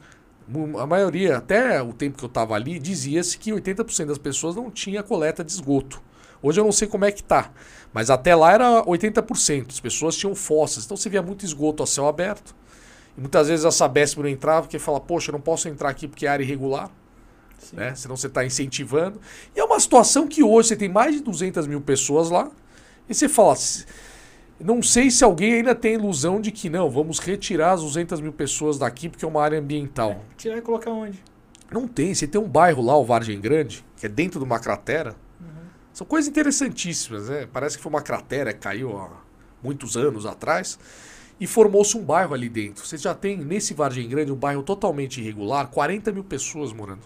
A 0.80 0.86
maioria, 0.86 1.38
até 1.38 1.82
o 1.82 1.92
tempo 1.92 2.18
que 2.18 2.24
eu 2.24 2.28
estava 2.28 2.56
ali, 2.56 2.80
dizia-se 2.80 3.38
que 3.38 3.52
80% 3.52 4.06
das 4.06 4.18
pessoas 4.18 4.56
não 4.56 4.72
tinha 4.72 5.04
coleta 5.04 5.44
de 5.44 5.52
esgoto. 5.52 6.02
Hoje 6.42 6.62
eu 6.62 6.64
não 6.64 6.72
sei 6.72 6.88
como 6.88 7.04
é 7.04 7.12
que 7.12 7.24
tá, 7.24 7.52
mas 7.92 8.10
até 8.10 8.36
lá 8.36 8.54
era 8.54 8.84
80%. 8.84 9.72
As 9.72 9.80
pessoas 9.82 10.16
tinham 10.16 10.34
fossas, 10.34 10.86
então 10.86 10.96
você 10.96 11.10
via 11.10 11.22
muito 11.22 11.44
esgoto 11.44 11.84
a 11.84 11.88
céu 11.88 12.08
aberto. 12.08 12.56
E 13.18 13.22
muitas 13.22 13.48
vezes 13.48 13.66
a 13.66 13.72
Sabesp 13.72 14.18
não 14.20 14.28
entrava 14.28 14.64
porque 14.64 14.78
fala, 14.80 15.00
poxa, 15.00 15.30
eu 15.32 15.34
não 15.34 15.42
posso 15.42 15.68
entrar 15.70 15.90
aqui 15.90 16.08
porque 16.08 16.26
é 16.26 16.30
área 16.30 16.44
irregular 16.44 16.90
Sim. 17.58 17.78
né? 17.78 17.96
Senão 17.96 18.16
você 18.18 18.28
está 18.28 18.44
incentivando. 18.46 19.20
E 19.56 19.60
é 19.60 19.64
uma 19.64 19.80
situação 19.80 20.28
que 20.28 20.44
hoje 20.44 20.70
você 20.70 20.76
tem 20.76 20.90
mais 20.90 21.16
de 21.16 21.22
200 21.22 21.66
mil 21.68 21.80
pessoas 21.82 22.30
lá. 22.30 22.52
E 23.10 23.14
você 23.14 23.30
fala, 23.30 23.54
"S- 23.54 23.86
não 24.60 24.82
sei 24.84 25.10
se 25.10 25.24
alguém 25.24 25.54
ainda 25.56 25.74
tem 25.74 25.92
a 25.96 26.00
ilusão 26.00 26.40
de 26.42 26.52
que 26.52 26.70
não, 26.70 26.90
vamos 26.90 27.20
retirar 27.20 27.72
as 27.74 27.82
200 27.82 28.20
mil 28.22 28.34
pessoas 28.34 28.78
daqui 28.78 29.08
porque 29.10 29.24
é 29.26 29.28
uma 29.28 29.42
área 29.42 29.60
ambiental. 29.60 30.22
Tirar 30.38 30.58
e 30.58 30.62
colocar 30.62 30.92
onde? 30.92 31.24
Não 31.72 31.88
tem. 31.88 32.14
Você 32.14 32.28
tem 32.28 32.40
um 32.40 32.48
bairro 32.48 32.84
lá, 32.84 32.96
o 32.98 33.04
Vargem 33.04 33.40
Grande, 33.40 33.84
que 33.98 34.06
é 34.06 34.10
dentro 34.10 34.40
de 34.40 34.46
uma 34.46 34.60
cratera. 34.60 35.16
São 35.94 36.06
coisas 36.06 36.30
interessantíssimas, 36.30 37.30
né? 37.30 37.48
Parece 37.52 37.78
que 37.78 37.84
foi 37.84 37.90
uma 37.90 38.02
cratera 38.02 38.52
que 38.54 38.60
caiu 38.60 38.98
há 38.98 39.10
muitos 39.64 39.96
anos 39.96 40.26
atrás. 40.26 40.78
E 41.40 41.46
formou-se 41.46 41.98
um 41.98 42.04
bairro 42.04 42.34
ali 42.34 42.48
dentro. 42.48 42.86
Você 42.86 42.98
já 42.98 43.14
tem, 43.14 43.38
nesse 43.38 43.74
Vargem 43.74 44.08
Grande, 44.08 44.32
um 44.32 44.36
bairro 44.36 44.64
totalmente 44.64 45.20
irregular, 45.20 45.68
40 45.68 46.12
mil 46.12 46.24
pessoas 46.24 46.72
morando. 46.72 47.02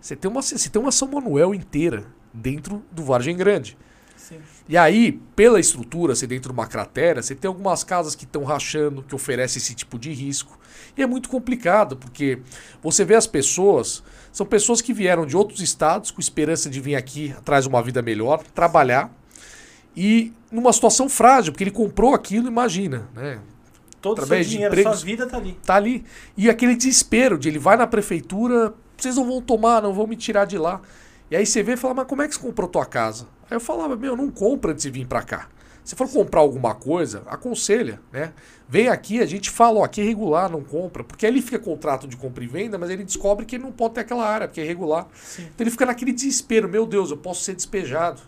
Você, 0.00 0.16
tem 0.16 0.30
uma, 0.30 0.42
você 0.42 0.68
tem 0.68 0.80
uma 0.80 0.92
São 0.92 1.08
Manuel 1.08 1.54
inteira 1.54 2.04
dentro 2.32 2.82
do 2.90 3.04
Vargem 3.04 3.36
Grande. 3.36 3.76
Sim. 4.16 4.38
E 4.68 4.76
aí, 4.76 5.12
pela 5.36 5.60
estrutura, 5.60 6.14
ser 6.14 6.26
dentro 6.26 6.50
de 6.50 6.58
uma 6.58 6.66
cratera, 6.66 7.22
você 7.22 7.34
tem 7.34 7.48
algumas 7.48 7.84
casas 7.84 8.14
que 8.14 8.24
estão 8.24 8.44
rachando, 8.44 9.02
que 9.02 9.14
oferecem 9.14 9.60
esse 9.60 9.74
tipo 9.74 9.98
de 9.98 10.12
risco. 10.12 10.58
E 10.96 11.02
é 11.02 11.06
muito 11.06 11.28
complicado, 11.28 11.96
porque 11.96 12.38
você 12.82 13.04
vê 13.04 13.14
as 13.14 13.26
pessoas, 13.26 14.02
são 14.32 14.46
pessoas 14.46 14.80
que 14.80 14.92
vieram 14.92 15.26
de 15.26 15.36
outros 15.36 15.60
estados 15.60 16.10
com 16.10 16.20
esperança 16.20 16.70
de 16.70 16.80
vir 16.80 16.96
aqui 16.96 17.34
atrás 17.36 17.64
de 17.64 17.68
uma 17.68 17.82
vida 17.82 18.00
melhor, 18.00 18.42
trabalhar, 18.54 19.10
e 19.96 20.32
numa 20.50 20.72
situação 20.72 21.08
frágil, 21.08 21.52
porque 21.52 21.64
ele 21.64 21.70
comprou 21.70 22.14
aquilo, 22.14 22.48
imagina, 22.48 23.08
né? 23.14 23.38
Todo 24.00 24.18
o 24.18 24.20
seu 24.20 24.24
Através 24.24 24.46
de 24.46 24.52
dinheiro, 24.52 24.74
empregos- 24.74 24.98
sua 24.98 25.06
vida 25.06 25.26
tá 25.26 25.36
ali. 25.38 25.58
Tá 25.64 25.74
ali. 25.76 26.04
E 26.36 26.50
aquele 26.50 26.76
desespero 26.76 27.38
de 27.38 27.48
ele 27.48 27.58
vai 27.58 27.76
na 27.76 27.86
prefeitura, 27.86 28.74
vocês 28.96 29.16
não 29.16 29.24
vão 29.26 29.40
tomar, 29.40 29.82
não 29.82 29.94
vão 29.94 30.06
me 30.06 30.14
tirar 30.16 30.44
de 30.44 30.58
lá. 30.58 30.80
E 31.30 31.36
aí 31.36 31.46
você 31.46 31.62
vê 31.62 31.72
e 31.72 31.76
fala, 31.76 31.94
mas 31.94 32.06
como 32.06 32.20
é 32.22 32.28
que 32.28 32.34
você 32.34 32.40
comprou 32.40 32.68
tua 32.68 32.84
casa? 32.84 33.26
Aí 33.50 33.56
eu 33.56 33.60
falava, 33.60 33.96
meu, 33.96 34.14
não 34.16 34.30
compra 34.30 34.72
antes 34.72 34.82
de 34.82 34.90
vir 34.90 35.06
pra 35.06 35.22
cá. 35.22 35.48
Se 35.82 35.94
for 35.96 36.08
comprar 36.10 36.40
alguma 36.40 36.74
coisa, 36.74 37.22
aconselha, 37.26 38.00
né? 38.12 38.32
Vem 38.68 38.88
aqui, 38.88 39.20
a 39.20 39.26
gente 39.26 39.50
fala, 39.50 39.80
ó, 39.80 39.84
aqui 39.84 40.00
é 40.00 40.04
regular, 40.04 40.50
não 40.50 40.62
compra. 40.62 41.02
Porque 41.04 41.26
aí 41.26 41.32
ele 41.32 41.42
fica 41.42 41.58
contrato 41.58 42.06
de 42.06 42.16
compra 42.16 42.42
e 42.44 42.46
venda, 42.46 42.78
mas 42.78 42.88
ele 42.90 43.04
descobre 43.04 43.44
que 43.44 43.56
ele 43.56 43.64
não 43.64 43.72
pode 43.72 43.94
ter 43.94 44.00
aquela 44.00 44.26
área, 44.26 44.48
porque 44.48 44.60
é 44.60 44.64
irregular. 44.64 45.06
Sim. 45.14 45.42
Então 45.42 45.62
ele 45.64 45.70
fica 45.70 45.84
naquele 45.86 46.12
desespero, 46.12 46.68
meu 46.68 46.86
Deus, 46.86 47.10
eu 47.10 47.16
posso 47.18 47.42
ser 47.42 47.54
despejado. 47.54 48.20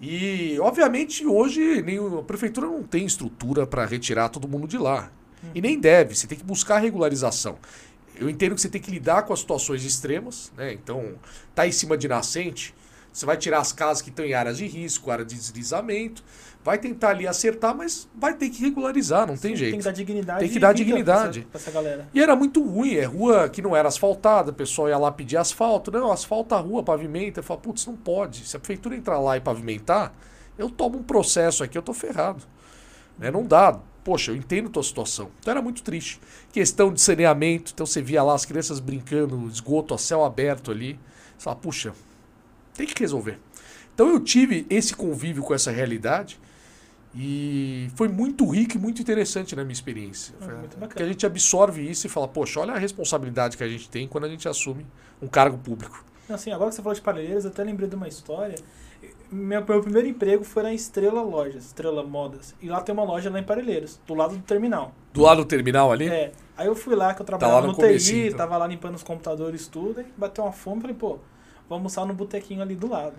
E, 0.00 0.58
obviamente, 0.60 1.26
hoje 1.26 1.82
nem 1.82 1.98
a 1.98 2.22
prefeitura 2.22 2.66
não 2.66 2.82
tem 2.82 3.04
estrutura 3.04 3.66
para 3.66 3.84
retirar 3.84 4.28
todo 4.28 4.46
mundo 4.46 4.68
de 4.68 4.78
lá. 4.78 5.10
E 5.54 5.60
nem 5.60 5.78
deve, 5.78 6.14
você 6.14 6.26
tem 6.26 6.38
que 6.38 6.44
buscar 6.44 6.78
regularização. 6.78 7.58
eu 8.16 8.28
entendo 8.28 8.54
que 8.54 8.60
você 8.60 8.68
tem 8.68 8.80
que 8.80 8.90
lidar 8.90 9.22
com 9.22 9.32
as 9.32 9.40
situações 9.40 9.84
extremas, 9.84 10.52
né? 10.56 10.72
Então, 10.72 11.14
tá 11.54 11.66
em 11.66 11.72
cima 11.72 11.96
de 11.96 12.08
nascente, 12.08 12.74
você 13.12 13.26
vai 13.26 13.36
tirar 13.36 13.58
as 13.58 13.72
casas 13.72 14.02
que 14.02 14.10
estão 14.10 14.24
em 14.24 14.34
áreas 14.34 14.58
de 14.58 14.66
risco, 14.66 15.10
área 15.10 15.24
de 15.24 15.34
deslizamento, 15.34 16.22
vai 16.64 16.78
tentar 16.78 17.10
ali 17.10 17.26
acertar, 17.26 17.74
mas 17.74 18.08
vai 18.14 18.34
ter 18.34 18.50
que 18.50 18.60
regularizar, 18.60 19.26
não 19.26 19.36
tem 19.36 19.52
Sim, 19.52 19.56
jeito. 19.56 19.70
Tem 19.72 19.78
que 19.80 19.84
dar 19.84 19.92
dignidade. 19.92 20.40
Tem 20.40 20.48
que 20.48 20.58
dar 20.58 20.72
dignidade. 20.72 21.40
Pra 21.40 21.58
essa, 21.58 21.70
pra 21.70 21.80
essa 21.80 21.88
galera. 21.88 22.08
E 22.12 22.20
era 22.20 22.36
muito 22.36 22.62
ruim, 22.62 22.94
é 22.94 23.04
rua 23.04 23.48
que 23.48 23.62
não 23.62 23.74
era 23.74 23.88
asfaltada, 23.88 24.50
o 24.50 24.54
pessoal 24.54 24.88
ia 24.88 24.98
lá 24.98 25.10
pedir 25.10 25.36
asfalto. 25.36 25.90
Não, 25.90 26.12
asfalta 26.12 26.56
a 26.56 26.58
rua, 26.58 26.82
pavimenta. 26.82 27.40
Eu 27.40 27.44
falo, 27.44 27.60
putz, 27.60 27.86
não 27.86 27.96
pode. 27.96 28.46
Se 28.46 28.56
a 28.56 28.60
prefeitura 28.60 28.96
entrar 28.96 29.18
lá 29.18 29.36
e 29.36 29.40
pavimentar, 29.40 30.12
eu 30.58 30.68
tomo 30.68 30.98
um 30.98 31.02
processo 31.02 31.62
aqui, 31.62 31.78
eu 31.78 31.82
tô 31.82 31.94
ferrado. 31.94 32.42
Né? 33.18 33.30
Não 33.30 33.44
dá. 33.44 33.78
Poxa, 34.04 34.30
eu 34.30 34.36
entendo 34.36 34.70
tua 34.70 34.82
situação. 34.82 35.30
Então 35.40 35.52
era 35.52 35.62
muito 35.62 35.82
triste. 35.82 36.20
Questão 36.52 36.92
de 36.92 37.00
saneamento, 37.00 37.72
então 37.74 37.86
você 37.86 38.00
via 38.00 38.22
lá 38.22 38.34
as 38.34 38.44
crianças 38.44 38.80
brincando, 38.80 39.48
esgoto 39.48 39.94
a 39.94 39.98
céu 39.98 40.24
aberto 40.24 40.70
ali. 40.70 40.98
Você 41.36 41.44
fala, 41.44 41.56
puxa, 41.56 41.92
tem 42.74 42.86
que 42.86 42.98
resolver. 43.00 43.38
Então 43.94 44.08
eu 44.08 44.20
tive 44.20 44.66
esse 44.70 44.94
convívio 44.94 45.42
com 45.42 45.52
essa 45.52 45.70
realidade 45.70 46.38
e 47.14 47.88
foi 47.94 48.08
muito 48.08 48.46
rico 48.46 48.76
e 48.76 48.78
muito 48.78 49.00
interessante 49.00 49.56
na 49.56 49.62
minha 49.62 49.72
experiência. 49.72 50.34
Ah, 50.40 50.46
muito 50.46 50.74
bacana. 50.74 50.88
Porque 50.88 51.02
a 51.02 51.06
gente 51.06 51.24
absorve 51.24 51.88
isso 51.88 52.06
e 52.06 52.10
fala, 52.10 52.28
poxa, 52.28 52.60
olha 52.60 52.74
a 52.74 52.78
responsabilidade 52.78 53.56
que 53.56 53.64
a 53.64 53.68
gente 53.68 53.88
tem 53.88 54.06
quando 54.06 54.24
a 54.24 54.28
gente 54.28 54.48
assume 54.48 54.86
um 55.20 55.26
cargo 55.26 55.58
público. 55.58 56.04
Assim, 56.28 56.52
agora 56.52 56.68
que 56.68 56.76
você 56.76 56.82
falou 56.82 56.94
de 56.94 57.00
Parelheiros, 57.00 57.44
eu 57.44 57.50
até 57.50 57.64
lembrei 57.64 57.88
de 57.88 57.96
uma 57.96 58.06
história. 58.06 58.56
Meu, 59.30 59.64
meu 59.64 59.82
primeiro 59.82 60.08
emprego 60.08 60.44
foi 60.44 60.62
na 60.62 60.72
Estrela 60.72 61.22
Lojas, 61.22 61.66
Estrela 61.66 62.02
Modas. 62.02 62.54
E 62.60 62.68
lá 62.68 62.80
tem 62.80 62.92
uma 62.92 63.04
loja 63.04 63.30
lá 63.30 63.38
em 63.38 63.44
Parelheiros, 63.44 63.98
do 64.06 64.14
lado 64.14 64.36
do 64.36 64.42
terminal. 64.42 64.92
Do 65.12 65.22
lado 65.22 65.42
do 65.42 65.44
terminal 65.46 65.90
ali, 65.90 66.08
É. 66.08 66.32
Aí 66.56 66.66
eu 66.66 66.74
fui 66.74 66.96
lá, 66.96 67.14
que 67.14 67.22
eu 67.22 67.26
trabalhava 67.26 67.60
lá 67.60 67.66
no 67.68 67.72
no, 67.72 67.98
TI, 67.98 68.26
então. 68.26 68.38
tava 68.38 68.56
lá 68.56 68.66
limpando 68.66 68.96
os 68.96 69.02
computadores 69.04 69.68
tudo, 69.68 70.00
e 70.00 70.06
bateu 70.16 70.42
uma 70.42 70.52
fome, 70.52 70.80
falei, 70.80 70.96
pô, 70.96 71.18
vou 71.68 71.76
almoçar 71.76 72.04
no 72.04 72.12
botequinho 72.12 72.60
ali 72.60 72.74
do 72.74 72.88
lado. 72.88 73.14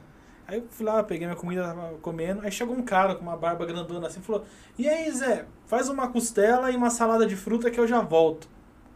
Aí 0.49 0.57
eu 0.57 0.65
fui 0.71 0.83
lá, 0.83 1.03
peguei 1.03 1.27
minha 1.27 1.37
comida, 1.37 1.61
tava 1.61 1.95
comendo, 2.01 2.41
aí 2.41 2.51
chegou 2.51 2.75
um 2.75 2.81
cara 2.81 3.13
com 3.13 3.21
uma 3.21 3.37
barba 3.37 3.67
grandona 3.67 4.07
assim, 4.07 4.19
falou, 4.19 4.43
e 4.79 4.89
aí 4.89 5.11
Zé, 5.11 5.45
faz 5.67 5.89
uma 5.89 6.07
costela 6.07 6.71
e 6.71 6.75
uma 6.75 6.89
salada 6.89 7.23
de 7.27 7.35
fruta 7.35 7.69
que 7.69 7.79
eu 7.79 7.85
já 7.85 8.01
volto. 8.01 8.49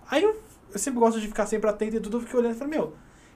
Aí 0.10 0.24
eu, 0.24 0.42
eu 0.72 0.80
sempre 0.80 1.00
gosto 1.00 1.22
de 1.22 1.28
ficar 1.28 1.46
sempre 1.46 1.70
atento 1.70 1.96
e 1.96 2.00
tudo, 2.00 2.18
eu 2.18 2.22
fiquei 2.22 2.40
olhando 2.40 2.56
e 2.56 2.58
falei, 2.58 2.76
meu, 2.76 2.96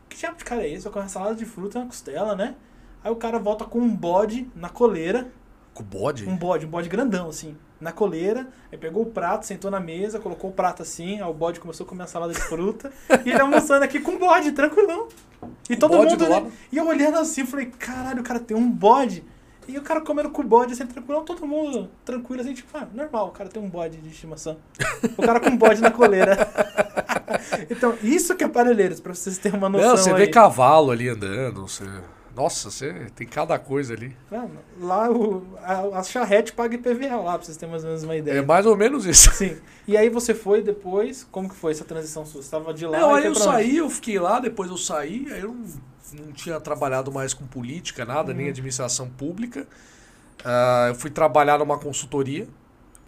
que 0.09 0.17
diabo 0.17 0.35
de 0.35 0.43
cara 0.43 0.63
é 0.63 0.73
esse? 0.73 0.87
Eu 0.87 0.91
com 0.91 0.97
uma 0.97 1.07
salada 1.07 1.35
de 1.35 1.45
fruta 1.45 1.77
e 1.77 1.81
uma 1.81 1.87
costela, 1.87 2.35
né? 2.35 2.55
Aí 3.03 3.11
o 3.11 3.15
cara 3.15 3.37
volta 3.37 3.65
com 3.65 3.77
um 3.77 3.95
bode 3.95 4.49
na 4.55 4.69
coleira, 4.69 5.31
com 5.75 5.83
bode. 5.83 6.27
um 6.27 6.35
bode, 6.35 6.65
um 6.65 6.69
bode 6.69 6.89
grandão, 6.89 7.29
assim, 7.29 7.55
na 7.79 7.91
coleira. 7.91 8.47
Aí 8.71 8.77
pegou 8.77 9.03
o 9.03 9.05
prato, 9.05 9.45
sentou 9.45 9.69
na 9.71 9.79
mesa, 9.79 10.19
colocou 10.19 10.49
o 10.49 10.53
prato 10.53 10.81
assim, 10.81 11.21
aí 11.21 11.29
o 11.29 11.33
bode 11.33 11.59
começou 11.59 11.85
a 11.85 11.89
comer 11.89 12.03
a 12.03 12.07
salada 12.07 12.33
de 12.33 12.39
fruta. 12.39 12.91
e 13.25 13.29
ele 13.29 13.41
almoçando 13.41 13.83
aqui 13.83 13.99
com 13.99 14.11
o 14.11 14.19
bode, 14.19 14.51
tranquilão. 14.51 15.07
E 15.69 15.75
todo 15.75 15.97
bode 15.97 16.11
mundo 16.11 16.29
lado? 16.29 16.51
E 16.71 16.77
eu 16.77 16.87
olhando 16.87 17.17
assim, 17.17 17.45
falei, 17.45 17.67
caralho, 17.67 18.21
o 18.21 18.23
cara 18.23 18.39
tem 18.39 18.55
um 18.55 18.69
bode. 18.69 19.23
E 19.67 19.77
o 19.77 19.81
cara 19.81 19.99
comendo 19.99 20.29
com 20.29 20.41
o 20.41 20.45
bode, 20.45 20.71
assim, 20.71 20.85
tranquilão, 20.85 21.25
todo 21.25 21.45
mundo 21.45 21.89
tranquilo, 22.05 22.41
assim, 22.41 22.53
tipo, 22.53 22.69
ah, 22.73 22.87
normal, 22.93 23.27
o 23.27 23.31
cara 23.31 23.49
tem 23.49 23.61
um 23.61 23.69
bode 23.69 23.97
de 23.97 24.09
estimação. 24.09 24.57
o 25.17 25.21
cara 25.21 25.41
com 25.41 25.49
um 25.49 25.57
bode 25.57 25.81
na 25.81 25.91
coleira. 25.91 26.37
então, 27.69 27.93
isso 28.01 28.33
que 28.33 28.45
é 28.45 28.47
Parelheiros, 28.47 29.01
pra 29.01 29.13
vocês 29.13 29.37
terem 29.37 29.57
uma 29.57 29.67
noção 29.67 29.89
Não, 29.89 29.97
você 29.97 30.11
aí. 30.11 30.15
vê 30.15 30.27
cavalo 30.27 30.89
ali 30.89 31.09
andando. 31.09 31.67
Você... 31.67 31.83
Nossa, 32.37 32.69
você 32.69 33.07
tem 33.15 33.25
cada 33.25 33.57
coisa 33.57 33.93
ali. 33.95 34.15
Lá 34.79 35.09
o, 35.09 35.43
a, 35.59 35.99
a 35.99 36.03
charrete 36.03 36.53
paga 36.53 36.75
IPVA 36.75 37.15
lá, 37.15 37.35
pra 37.35 37.43
vocês 37.45 37.57
terem 37.57 37.71
mais 37.71 37.83
ou 37.83 37.89
menos 37.89 38.03
uma 38.03 38.15
ideia. 38.15 38.37
É 38.37 38.41
mais 38.43 38.65
ou 38.67 38.77
menos 38.77 39.07
isso. 39.07 39.31
Sim. 39.33 39.57
E 39.87 39.97
aí 39.97 40.07
você 40.07 40.35
foi 40.35 40.61
depois, 40.61 41.27
como 41.31 41.49
que 41.49 41.55
foi 41.55 41.71
essa 41.71 41.83
transição 41.83 42.23
sua? 42.27 42.43
Você 42.43 42.51
tava 42.51 42.71
de 42.75 42.85
lá 42.85 42.99
Não, 42.99 43.15
aí 43.15 43.25
eu 43.25 43.31
pra 43.33 43.41
onde? 43.41 43.51
saí, 43.51 43.77
eu 43.77 43.89
fiquei 43.89 44.19
lá, 44.19 44.39
depois 44.39 44.69
eu 44.69 44.77
saí, 44.77 45.25
aí 45.31 45.41
eu 45.41 45.51
não, 45.51 46.25
não 46.25 46.31
tinha 46.31 46.59
trabalhado 46.59 47.11
mais 47.11 47.33
com 47.33 47.47
política, 47.47 48.05
nada, 48.05 48.31
Uhum. 48.31 48.37
nem 48.37 48.49
administração 48.49 49.09
pública. 49.09 49.65
Ah, 50.45 50.85
eu 50.89 50.95
fui 50.95 51.09
trabalhar 51.09 51.57
numa 51.57 51.79
consultoria. 51.79 52.47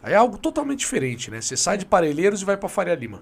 Aí 0.02 0.14
é 0.14 0.16
algo 0.16 0.38
totalmente 0.40 0.80
diferente, 0.80 1.30
né? 1.30 1.40
Você 1.40 1.56
sai 1.56 1.78
de 1.78 1.86
Parelheiros 1.86 2.42
e 2.42 2.46
vai 2.46 2.58
pra 2.58 2.68
Faria 2.68 2.96
Lima. 2.96 3.22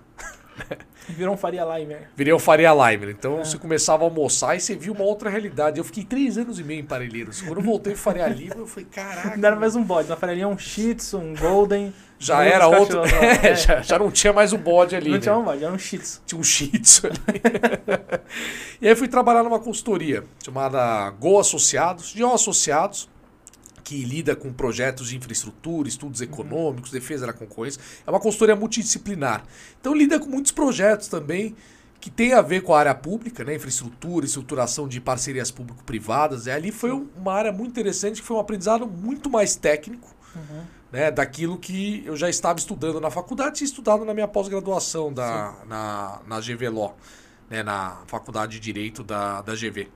Virou 1.10 1.34
um 1.34 1.38
Faria 1.38 1.64
Limer. 1.64 2.10
Virei 2.16 2.34
o 2.34 2.40
Faria 2.40 2.72
Limer. 2.74 3.10
Então 3.10 3.40
É. 3.40 3.46
você 3.46 3.58
começava 3.58 4.04
a 4.04 4.08
almoçar 4.08 4.56
e 4.56 4.60
você 4.60 4.76
viu 4.76 4.94
uma 4.94 5.04
outra 5.04 5.30
realidade. 5.30 5.78
Eu 5.78 5.84
fiquei 5.84 6.04
três 6.04 6.38
anos 6.38 6.60
e 6.60 6.64
meio 6.64 6.82
em 6.82 6.86
Parelheiros. 6.86 7.42
Quando 7.42 7.58
eu 7.60 7.64
voltei 7.64 7.94
pro 7.94 8.02
Faria 8.02 8.28
Lima, 8.28 8.56
eu 8.58 8.68
falei, 8.68 8.88
caraca. 8.92 9.38
Não 9.38 9.48
era 9.48 9.56
mais 9.56 9.76
um 9.76 9.84
bode, 9.84 10.10
na 10.10 10.16
Faria 10.16 10.36
Lima 10.36 10.48
um 10.50 10.58
Shih 10.58 10.96
Tzu, 10.96 11.18
um 11.18 11.34
Golden. 11.36 11.94
Já 12.20 12.40
um 12.40 12.42
era 12.42 12.68
outro. 12.68 13.02
É, 13.44 13.50
É. 13.52 13.56
já, 13.56 13.82
já 13.82 14.00
não 14.00 14.12
tinha 14.12 14.34
mais 14.34 14.52
o 14.54 14.58
bode 14.58 14.96
ali. 14.96 15.08
Não 15.10 15.16
né? 15.16 15.22
tinha 15.22 15.38
um 15.38 15.44
bode, 15.44 15.64
era 15.64 15.74
um 15.74 15.78
Shih 15.80 16.00
Tzu. 16.00 16.22
Tinha 16.26 16.40
um 16.40 16.44
shih 16.44 16.80
tzu 16.80 17.08
ali. 17.08 17.42
e 18.82 18.88
aí 18.88 18.96
fui 18.96 19.08
trabalhar 19.08 19.44
numa 19.44 19.60
consultoria 19.60 20.24
chamada 20.44 21.10
Go 21.12 21.40
Associados, 21.40 22.10
Geo 22.10 22.34
Associados, 22.34 23.08
que 23.88 24.04
lida 24.04 24.36
com 24.36 24.52
projetos 24.52 25.08
de 25.08 25.16
infraestrutura, 25.16 25.88
estudos 25.88 26.20
econômicos, 26.20 26.92
defesa 26.92 27.26
da 27.26 27.32
concorrência. 27.32 27.82
É 28.06 28.10
uma 28.10 28.20
consultoria 28.20 28.54
multidisciplinar. 28.54 29.46
Então 29.80 29.94
lida 29.96 30.20
com 30.20 30.26
muitos 30.26 30.52
projetos 30.52 31.08
também 31.08 31.56
que 32.02 32.10
tem 32.10 32.34
a 32.34 32.42
ver 32.42 32.64
com 32.64 32.74
a 32.74 32.80
área 32.80 32.94
pública, 32.94 33.46
né? 33.46 33.56
infraestrutura, 33.56 34.26
estruturação 34.26 34.90
de 34.90 35.00
parcerias 35.00 35.52
público-privadas. 35.52 36.48
E 36.48 36.52
ali 36.52 36.70
foi 36.70 36.92
um- 36.92 37.08
uma 37.16 37.32
área 37.34 37.54
muito 37.54 37.70
interessante, 37.72 38.20
que 38.22 38.28
foi 38.28 38.36
um 38.36 38.42
aprendizado 38.42 38.86
muito 38.86 39.30
mais 39.30 39.56
técnico 39.56 40.14
Uhum. 40.36 40.64
né, 40.92 41.10
daquilo 41.10 41.58
que 41.58 42.04
eu 42.06 42.18
já 42.18 42.30
estava 42.30 42.60
estudando 42.60 43.00
na 43.00 43.10
faculdade 43.10 43.64
e 43.64 43.66
estudado 43.66 44.04
na 44.04 44.14
minha 44.14 44.28
pós-graduação 44.28 45.14
da, 45.14 45.56
na, 45.66 46.20
na 46.28 46.40
GVLO, 46.42 46.94
né, 47.50 47.64
na 47.64 48.02
Faculdade 48.06 48.52
de 48.54 48.60
Direito 48.60 49.02
da, 49.02 49.42
da 49.42 49.56
GV. 49.56 49.88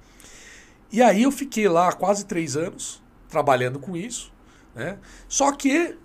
E 0.91 1.01
aí 1.01 1.23
eu 1.23 1.31
fiquei 1.31 1.67
lá 1.67 1.91
quase 1.91 2.25
três 2.25 2.55
anos 2.55 3.00
trabalhando 3.31 3.79
com 3.79 3.97
isso, 3.97 4.31
né? 4.75 4.97
só 5.27 5.51
que 5.51 5.97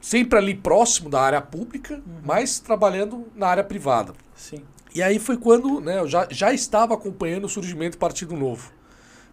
sempre 0.00 0.36
ali 0.36 0.54
próximo 0.54 1.08
da 1.08 1.20
área 1.20 1.40
pública, 1.40 2.02
mas 2.24 2.58
trabalhando 2.58 3.28
na 3.36 3.46
área 3.46 3.62
privada. 3.62 4.12
Sim. 4.34 4.64
E 4.94 5.02
aí 5.02 5.18
foi 5.18 5.36
quando 5.36 5.80
né, 5.80 6.00
eu 6.00 6.08
já, 6.08 6.26
já 6.28 6.52
estava 6.52 6.94
acompanhando 6.94 7.44
o 7.44 7.48
surgimento 7.48 7.96
do 7.96 8.00
Partido 8.00 8.36
Novo. 8.36 8.72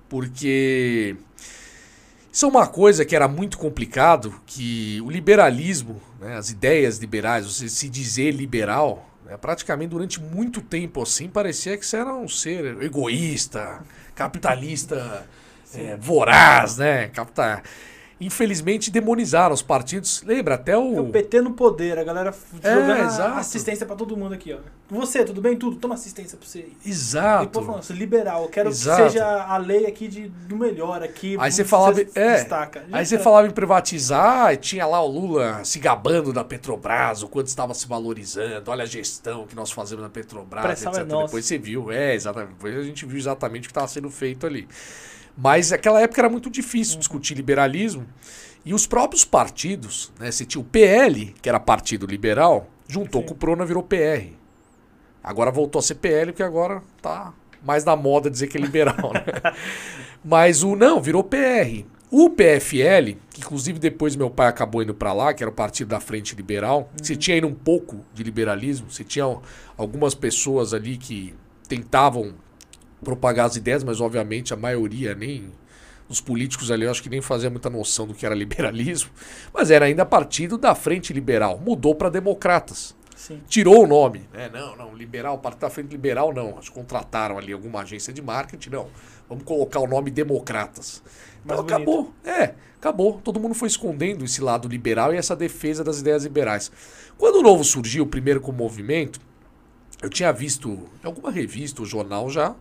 Porque 0.08 1.18
isso 2.32 2.46
é 2.46 2.50
uma 2.50 2.68
coisa 2.68 3.04
que 3.04 3.16
era 3.16 3.28
muito 3.28 3.58
complicado, 3.58 4.40
que 4.46 5.02
o 5.02 5.10
liberalismo, 5.10 6.02
né, 6.20 6.38
as 6.38 6.50
ideias 6.52 6.98
liberais, 6.98 7.46
você 7.46 7.68
se 7.68 7.90
dizer 7.90 8.32
liberal, 8.32 9.10
né, 9.26 9.36
praticamente 9.38 9.90
durante 9.90 10.22
muito 10.22 10.62
tempo 10.62 11.02
assim, 11.02 11.28
parecia 11.28 11.78
que 11.78 11.86
você 11.86 11.98
era 11.98 12.14
um 12.14 12.28
ser 12.28 12.82
egoísta, 12.82 13.84
capitalista, 14.16 15.28
é, 15.74 15.96
voraz, 15.98 16.78
né? 16.78 17.08
Capita... 17.10 17.62
Infelizmente 18.22 18.92
demonizaram 18.92 19.54
os 19.54 19.62
partidos. 19.62 20.22
Lembra 20.24 20.56
até 20.56 20.74
É 20.74 20.78
o 20.78 21.04
o... 21.06 21.10
PT 21.10 21.40
no 21.40 21.54
poder, 21.54 21.98
a 21.98 22.04
galera 22.04 22.36
É, 22.62 22.74
jogando 22.76 23.06
exato. 23.06 23.40
assistência 23.40 23.86
pra 23.86 23.96
todo 23.96 24.18
mundo 24.18 24.34
aqui, 24.34 24.52
ó. 24.54 24.58
Você, 24.90 25.24
tudo 25.24 25.40
bem? 25.40 25.56
Tudo, 25.56 25.78
toma 25.78 25.94
assistência 25.94 26.38
pra 26.38 26.46
você 26.46 26.58
aí. 26.60 26.74
E 26.84 26.90
Exato. 26.90 27.46
o 27.46 27.48
povo 27.48 27.66
falando, 27.68 27.84
"Sou 27.84 27.96
liberal, 27.96 28.44
eu 28.44 28.50
quero 28.50 28.68
Exato. 28.72 29.04
que 29.04 29.10
seja 29.12 29.26
a 29.46 29.56
lei 29.56 29.86
aqui 29.86 30.10
de, 30.10 30.28
do 30.28 30.58
melhor 30.58 31.02
aqui. 31.02 31.38
Aí 31.40 31.50
você 31.50 31.64
você 31.64 31.70
falava, 31.70 32.02
é, 32.02 32.36
destaca. 32.36 32.84
Aí 32.92 33.06
você 33.06 33.18
falava 33.18 33.48
em 33.48 33.52
privatizar, 33.52 34.52
e 34.54 34.58
tinha 34.58 34.86
lá 34.86 35.02
o 35.02 35.08
Lula 35.08 35.64
se 35.64 35.80
gabando 35.80 36.34
da 36.34 36.44
Petrobras, 36.44 37.24
o 37.24 37.30
quanto 37.30 37.48
estava 37.48 37.74
se 37.74 37.88
valorizando, 37.88 38.70
olha 38.70 38.84
a 38.84 38.86
gestão 38.86 39.48
que 39.48 39.56
nós 39.56 39.72
fazemos 39.72 40.04
na 40.04 40.10
Petrobras, 40.10 40.62
Pressão 40.66 40.92
é 40.92 40.96
etc. 40.96 41.08
nossa. 41.08 41.26
Depois 41.28 41.46
você 41.46 41.58
viu, 41.58 41.90
é, 41.90 42.16
exatamente. 42.16 42.50
Depois 42.56 42.76
a 42.76 42.84
gente 42.84 43.06
viu 43.06 43.18
exatamente 43.18 43.62
o 43.62 43.68
que 43.68 43.72
estava 43.72 43.88
sendo 43.88 44.10
feito 44.10 44.46
ali. 44.46 44.68
Mas 45.42 45.72
naquela 45.72 46.02
época 46.02 46.20
era 46.22 46.30
muito 46.30 46.50
difícil 46.50 46.96
Uhum. 46.96 47.00
discutir 47.00 47.34
liberalismo. 47.34 48.06
E 48.66 48.74
os 48.74 48.86
próprios 48.86 49.24
partidos, 49.24 50.12
né? 50.20 50.30
Você 50.30 50.46
tinha 50.46 50.62
o 50.62 50.66
PL, 50.66 51.34
que 51.42 51.48
era 51.48 51.60
Partido 51.60 52.06
Liberal, 52.06 52.68
juntou 52.88 53.22
Sim. 53.22 53.28
com 53.28 53.34
o 53.34 53.38
Prona 53.38 53.66
virou 53.66 53.82
PR. 53.82 54.34
Agora 55.24 55.50
voltou 55.50 55.80
a 55.80 55.84
ser 55.84 55.96
PL, 55.96 56.32
porque 56.32 56.44
agora 56.44 56.84
tá 57.02 57.34
mais 57.64 57.86
na 57.86 57.96
moda 57.96 58.30
dizer 58.30 58.48
que 58.48 58.58
é 58.58 58.62
liberal, 58.62 59.14
né? 59.14 59.24
Mas 60.24 60.62
o 60.62 60.76
não, 60.76 61.02
virou 61.02 61.24
PR. 61.24 61.86
O 62.12 62.30
PFL, 62.30 63.18
que 63.30 63.40
inclusive 63.40 63.78
depois 63.80 64.16
meu 64.16 64.30
pai 64.30 64.48
acabou 64.48 64.82
indo 64.82 64.94
para 64.94 65.14
lá, 65.14 65.34
que 65.34 65.44
era 65.44 65.50
o 65.50 65.54
Partido 65.54 65.90
da 65.90 66.00
Frente 66.00 66.36
Liberal, 66.36 66.90
você 67.02 67.16
tinha 67.16 67.36
ainda 67.36 67.48
um 67.48 67.54
pouco 67.54 68.04
de 68.14 68.24
liberalismo, 68.24 68.90
você 68.90 69.04
tinha 69.04 69.26
algumas 69.78 70.16
pessoas 70.16 70.74
ali 70.74 70.98
que 70.98 71.36
tentavam 71.68 72.34
propagar 73.04 73.46
as 73.46 73.56
ideias, 73.56 73.84
mas 73.84 74.02
obviamente 74.02 74.54
a 74.54 74.58
maioria 74.58 75.16
nem 75.16 75.52
os 76.08 76.20
políticos 76.20 76.72
ali 76.72 76.86
eu 76.86 76.92
acho 76.92 77.04
que 77.04 77.10
nem 77.10 77.22
fazia 77.22 77.50
muita 77.50 77.70
noção 77.70 78.08
do 78.08 78.14
que 78.14 78.26
era 78.26 78.34
liberalismo, 78.36 79.12
mas 79.54 79.72
era 79.72 79.86
ainda 79.86 80.06
partido 80.06 80.58
da 80.58 80.74
Frente 80.76 81.14
Liberal, 81.14 81.60
mudou 81.60 81.96
para 81.96 82.10
democratas 82.10 82.98
Sim. 83.20 83.42
tirou 83.50 83.84
o 83.84 83.88
nome. 83.88 84.28
Né? 84.34 84.50
Não, 84.52 84.78
não, 84.78 84.96
liberal, 84.96 85.38
Partido 85.40 85.60
da 85.60 85.70
Frente 85.70 85.92
Liberal 85.92 86.34
não. 86.34 86.58
Acho 86.58 86.72
que 86.72 86.80
contrataram 86.80 87.38
ali 87.38 87.52
alguma 87.52 87.82
agência 87.82 88.14
de 88.14 88.22
marketing, 88.22 88.70
não. 88.70 88.88
Vamos 89.28 89.44
colocar 89.44 89.82
o 89.82 89.88
nome 89.88 90.10
Democratas. 90.10 91.04
Então 91.44 91.58
Mais 91.58 91.68
acabou. 91.68 92.14
É, 92.24 92.54
acabou. 92.78 93.20
Todo 93.22 93.38
mundo 93.38 93.54
foi 93.54 93.68
escondendo 93.68 94.24
esse 94.24 94.40
lado 94.40 94.70
liberal 94.70 95.14
e 95.14 95.18
essa 95.18 95.36
defesa 95.36 95.84
das 95.84 96.00
ideias 96.00 96.24
liberais. 96.24 96.72
Quando 97.18 97.40
o 97.40 97.42
Novo 97.42 97.62
surgiu, 97.66 98.08
primeiro 98.08 98.40
com 98.40 98.52
o 98.52 98.56
movimento, 98.56 99.20
eu 100.02 100.10
tinha 100.10 100.32
visto 100.32 100.90
em 101.04 101.06
alguma 101.06 101.30
revista 101.30 101.82
ou 101.82 101.86
jornal 101.86 102.30
já, 102.30 102.56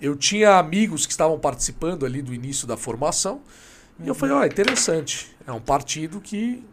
eu 0.00 0.16
tinha 0.16 0.56
amigos 0.58 1.06
que 1.06 1.12
estavam 1.12 1.38
participando 1.38 2.04
ali 2.06 2.22
do 2.22 2.32
início 2.34 2.66
da 2.66 2.76
formação, 2.76 3.40
e 4.02 4.08
eu 4.08 4.14
falei, 4.14 4.34
ó, 4.34 4.44
interessante, 4.44 5.28
é 5.46 5.52
um 5.52 5.60
partido 5.60 6.20
que 6.20 6.64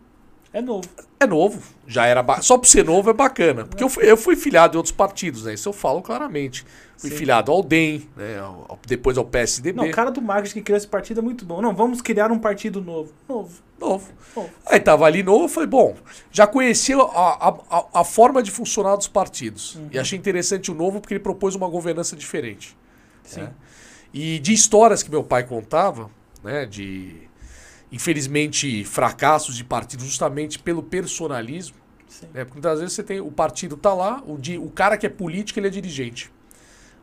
É 0.53 0.61
novo. 0.61 0.87
é 1.19 1.27
novo, 1.27 1.61
já 1.85 2.05
era 2.05 2.23
ba- 2.23 2.41
só 2.41 2.57
por 2.57 2.65
ser 2.67 2.85
novo 2.85 3.09
é 3.09 3.13
bacana, 3.13 3.65
porque 3.65 3.83
eu 3.83 3.89
fui, 3.89 4.09
eu 4.09 4.15
fui 4.15 4.35
filiado 4.35 4.75
em 4.75 4.77
outros 4.77 4.93
partidos, 4.95 5.43
né? 5.43 5.53
Isso 5.53 5.67
eu 5.67 5.73
falo 5.73 6.01
claramente. 6.01 6.65
Fui 6.97 7.11
Sim. 7.11 7.17
filiado 7.17 7.51
ao 7.51 7.61
DEM, 7.61 8.09
né? 8.17 8.37
depois 8.87 9.17
ao 9.19 9.25
PSDB. 9.25 9.77
Não, 9.77 9.87
o 9.87 9.91
cara 9.91 10.09
do 10.09 10.19
marketing 10.21 10.55
que 10.55 10.61
criou 10.63 10.77
esse 10.77 10.87
partido 10.87 11.19
é 11.19 11.21
muito 11.23 11.45
bom. 11.45 11.61
Não, 11.61 11.75
vamos 11.75 12.01
criar 12.01 12.31
um 12.31 12.39
partido 12.39 12.81
novo. 12.81 13.11
Novo. 13.29 13.61
Novo. 13.79 14.09
Novo. 14.35 14.49
Aí 14.65 14.79
tava 14.79 15.05
ali 15.05 15.21
novo, 15.21 15.47
falei, 15.47 15.67
bom, 15.69 15.95
já 16.31 16.47
conhecia 16.47 16.97
a, 16.97 17.49
a, 17.49 17.55
a- 17.69 17.85
a 17.99 18.03
forma 18.03 18.41
de 18.41 18.49
funcionar 18.49 18.95
dos 18.95 19.07
partidos. 19.07 19.75
Uhum. 19.75 19.89
E 19.91 19.99
achei 19.99 20.17
interessante 20.17 20.71
o 20.71 20.73
novo 20.73 20.99
porque 20.99 21.13
ele 21.13 21.19
propôs 21.21 21.53
uma 21.53 21.67
governança 21.67 22.15
diferente. 22.15 22.75
Sim. 23.27 23.41
né? 23.41 23.53
E 24.13 24.39
de 24.39 24.53
histórias 24.53 25.03
que 25.03 25.11
meu 25.11 25.23
pai 25.23 25.43
contava, 25.43 26.09
né, 26.43 26.65
de 26.65 27.27
infelizmente 27.91 28.83
fracassos 28.83 29.55
de 29.55 29.63
partidos 29.63 30.05
justamente 30.05 30.57
pelo 30.59 30.81
personalismo, 30.81 31.77
Sim. 32.07 32.27
né? 32.33 32.43
Porque 32.43 32.55
muitas 32.55 32.79
vezes 32.79 32.95
você 32.95 33.03
tem 33.03 33.19
o 33.19 33.31
partido 33.31 33.77
tá 33.77 33.93
lá, 33.93 34.23
o, 34.25 34.37
di, 34.37 34.57
o 34.57 34.69
cara 34.69 34.97
que 34.97 35.05
é 35.05 35.09
político, 35.09 35.59
ele 35.59 35.67
é 35.67 35.69
dirigente. 35.71 36.31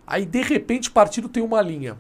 Aí 0.07 0.27
de 0.27 0.43
repente 0.43 0.89
o 0.89 0.93
partido 0.93 1.29
tem 1.29 1.43
uma 1.43 1.63
linha. 1.63 1.97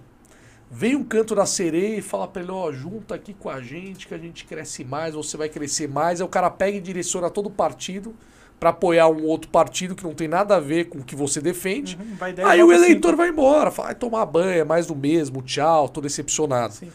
Vem 0.71 0.97
um 0.97 1.05
canto 1.05 1.35
da 1.35 1.47
sereia 1.47 1.99
e 1.99 2.03
fala 2.03 2.27
pra 2.27 2.43
ele, 2.43 2.51
ó, 2.51 2.73
junta 2.73 3.15
aqui 3.15 3.33
com 3.35 3.49
a 3.49 3.61
gente 3.61 4.09
que 4.09 4.15
a 4.15 4.19
gente 4.19 4.45
cresce 4.45 4.85
mais, 4.85 5.15
você 5.15 5.37
vai 5.37 5.49
crescer 5.49 5.89
mais. 5.89 6.21
Aí 6.21 6.27
o 6.27 6.29
cara 6.29 6.51
pega 6.51 6.77
e 6.77 6.81
direciona 6.81 7.31
todo 7.31 7.47
o 7.47 7.51
partido 7.51 8.15
pra 8.59 8.71
apoiar 8.71 9.09
um 9.09 9.25
outro 9.25 9.51
partido 9.51 9.95
que 9.95 10.05
não 10.05 10.15
tem 10.15 10.29
nada 10.29 10.57
a 10.57 10.61
ver 10.61 10.87
com 10.87 10.99
o 10.99 11.05
que 11.05 11.15
você 11.15 11.41
defende. 11.41 11.97
Uhum, 11.97 12.17
vai 12.17 12.33
10, 12.33 12.49
Aí 12.49 12.63
o 12.63 12.73
eleitor 12.73 13.15
vai 13.15 13.29
embora, 13.29 13.71
fala, 13.71 13.89
vai 13.89 13.95
tomar 13.95 14.25
banho, 14.27 14.61
é 14.61 14.65
mais 14.65 14.87
do 14.87 14.95
mesmo, 14.95 15.43
tchau, 15.43 15.89
tô 15.89 16.01
decepcionado. 16.01 16.75
Sim. 16.75 16.91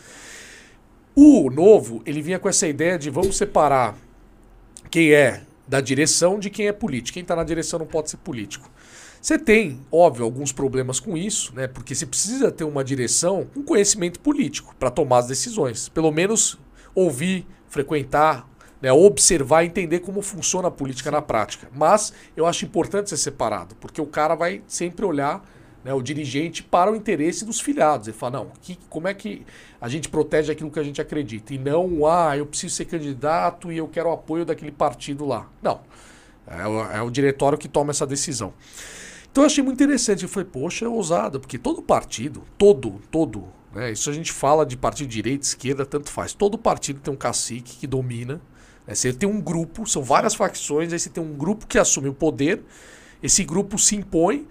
O 1.15 1.50
novo, 1.50 2.02
ele 2.06 2.22
vinha 2.22 2.39
com 2.39 2.48
essa 2.48 2.67
ideia 2.67 2.98
de 2.98 3.10
vamos 3.10 3.38
separar 3.38 3.95
quem 4.89 5.12
é 5.12 5.43
da 5.67 5.80
direção 5.80 6.39
de 6.39 6.50
quem 6.50 6.67
é 6.67 6.74
político. 6.74 7.13
Quem 7.13 7.22
está 7.22 7.36
na 7.36 7.43
direção 7.43 7.78
não 7.78 7.86
pode 7.86 8.10
ser 8.10 8.17
político. 8.17 8.69
Você 9.22 9.38
tem, 9.38 9.82
óbvio, 9.91 10.24
alguns 10.24 10.52
problemas 10.52 11.00
com 11.00 11.17
isso, 11.17 11.54
né? 11.54 11.67
Porque 11.67 11.93
você 11.93 12.06
precisa 12.06 12.52
ter 12.52 12.63
uma 12.63 12.84
direção 12.84 13.45
com 13.54 13.62
conhecimento 13.62 14.19
político 14.19 14.74
para 14.80 14.89
tomar 14.89 15.19
as 15.19 15.28
decisões. 15.28 15.89
Pelo 15.89 16.10
menos 16.12 16.58
ouvir, 16.95 17.45
frequentar, 17.67 18.50
né? 18.81 18.91
observar, 18.91 19.63
entender 19.63 19.99
como 19.99 20.21
funciona 20.21 20.67
a 20.67 20.71
política 20.71 21.11
na 21.11 21.21
prática. 21.21 21.67
Mas 21.75 22.13
eu 22.35 22.45
acho 22.45 22.65
importante 22.65 23.09
ser 23.09 23.17
separado, 23.17 23.75
porque 23.75 24.01
o 24.01 24.05
cara 24.05 24.35
vai 24.35 24.61
sempre 24.67 25.05
olhar 25.05 25.43
né, 25.83 25.93
o 25.93 26.01
dirigente 26.01 26.63
para 26.63 26.91
o 26.91 26.95
interesse 26.95 27.45
dos 27.45 27.59
filiados. 27.59 28.07
Ele 28.07 28.17
fala, 28.17 28.39
não, 28.39 28.51
que, 28.61 28.77
como 28.89 29.07
é 29.07 29.13
que 29.13 29.45
a 29.79 29.87
gente 29.87 30.09
protege 30.09 30.51
aquilo 30.51 30.71
que 30.71 30.79
a 30.79 30.83
gente 30.83 31.01
acredita? 31.01 31.53
E 31.53 31.57
não, 31.57 32.05
ah, 32.05 32.37
eu 32.37 32.45
preciso 32.45 32.75
ser 32.75 32.85
candidato 32.85 33.71
e 33.71 33.77
eu 33.77 33.87
quero 33.87 34.09
o 34.09 34.13
apoio 34.13 34.45
daquele 34.45 34.71
partido 34.71 35.25
lá. 35.25 35.47
Não. 35.61 35.81
É 36.47 36.67
o, 36.67 36.91
é 36.91 37.01
o 37.01 37.09
diretório 37.11 37.57
que 37.57 37.67
toma 37.67 37.91
essa 37.91 38.07
decisão. 38.07 38.53
Então 39.31 39.43
eu 39.43 39.45
achei 39.45 39.63
muito 39.63 39.81
interessante. 39.81 40.23
Eu 40.23 40.29
falei, 40.29 40.49
poxa, 40.51 40.85
é 40.85 40.87
ousado, 40.87 41.39
porque 41.39 41.57
todo 41.57 41.81
partido, 41.81 42.43
todo, 42.57 42.99
todo, 43.11 43.45
né, 43.73 43.91
isso 43.91 44.09
a 44.09 44.13
gente 44.13 44.31
fala 44.31 44.65
de 44.65 44.75
partido 44.75 45.07
de 45.07 45.13
direita, 45.13 45.45
esquerda, 45.45 45.85
tanto 45.85 46.09
faz. 46.09 46.33
Todo 46.33 46.57
partido 46.57 46.99
tem 46.99 47.13
um 47.13 47.17
cacique 47.17 47.77
que 47.77 47.87
domina. 47.87 48.41
Né, 48.89 48.95
você 48.95 49.13
tem 49.13 49.30
um 49.30 49.39
grupo, 49.39 49.88
são 49.88 50.02
várias 50.02 50.34
facções, 50.34 50.91
aí 50.91 50.99
você 50.99 51.10
tem 51.10 51.23
um 51.23 51.34
grupo 51.34 51.67
que 51.67 51.78
assume 51.78 52.10
o 52.10 52.13
poder, 52.13 52.63
esse 53.21 53.43
grupo 53.43 53.78
se 53.78 53.95
impõe 53.95 54.47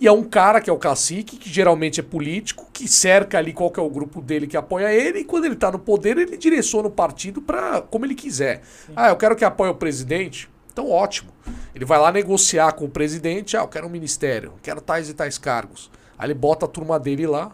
e 0.00 0.06
é 0.08 0.12
um 0.12 0.24
cara 0.24 0.60
que 0.60 0.70
é 0.70 0.72
o 0.72 0.78
cacique, 0.78 1.36
que 1.36 1.48
geralmente 1.48 2.00
é 2.00 2.02
político, 2.02 2.66
que 2.72 2.88
cerca 2.88 3.36
ali 3.38 3.52
qual 3.52 3.70
que 3.70 3.78
é 3.78 3.82
o 3.82 3.90
grupo 3.90 4.20
dele 4.22 4.46
que 4.46 4.56
apoia 4.56 4.92
ele, 4.92 5.20
e 5.20 5.24
quando 5.24 5.44
ele 5.44 5.54
está 5.54 5.70
no 5.70 5.78
poder, 5.78 6.16
ele 6.16 6.36
direciona 6.36 6.88
o 6.88 6.90
partido 6.90 7.42
para 7.42 7.82
como 7.82 8.06
ele 8.06 8.14
quiser. 8.14 8.62
Ah, 8.96 9.10
eu 9.10 9.16
quero 9.16 9.36
que 9.36 9.44
apoie 9.44 9.70
o 9.70 9.74
presidente. 9.74 10.50
Então, 10.72 10.90
ótimo. 10.90 11.30
Ele 11.74 11.84
vai 11.84 12.00
lá 12.00 12.10
negociar 12.10 12.72
com 12.72 12.86
o 12.86 12.88
presidente, 12.88 13.56
ah, 13.56 13.60
eu 13.60 13.68
quero 13.68 13.86
um 13.86 13.90
ministério, 13.90 14.54
quero 14.62 14.80
tais 14.80 15.08
e 15.08 15.14
tais 15.14 15.38
cargos. 15.38 15.90
Aí 16.18 16.26
ele 16.26 16.34
bota 16.34 16.64
a 16.64 16.68
turma 16.68 16.98
dele 16.98 17.26
lá 17.26 17.52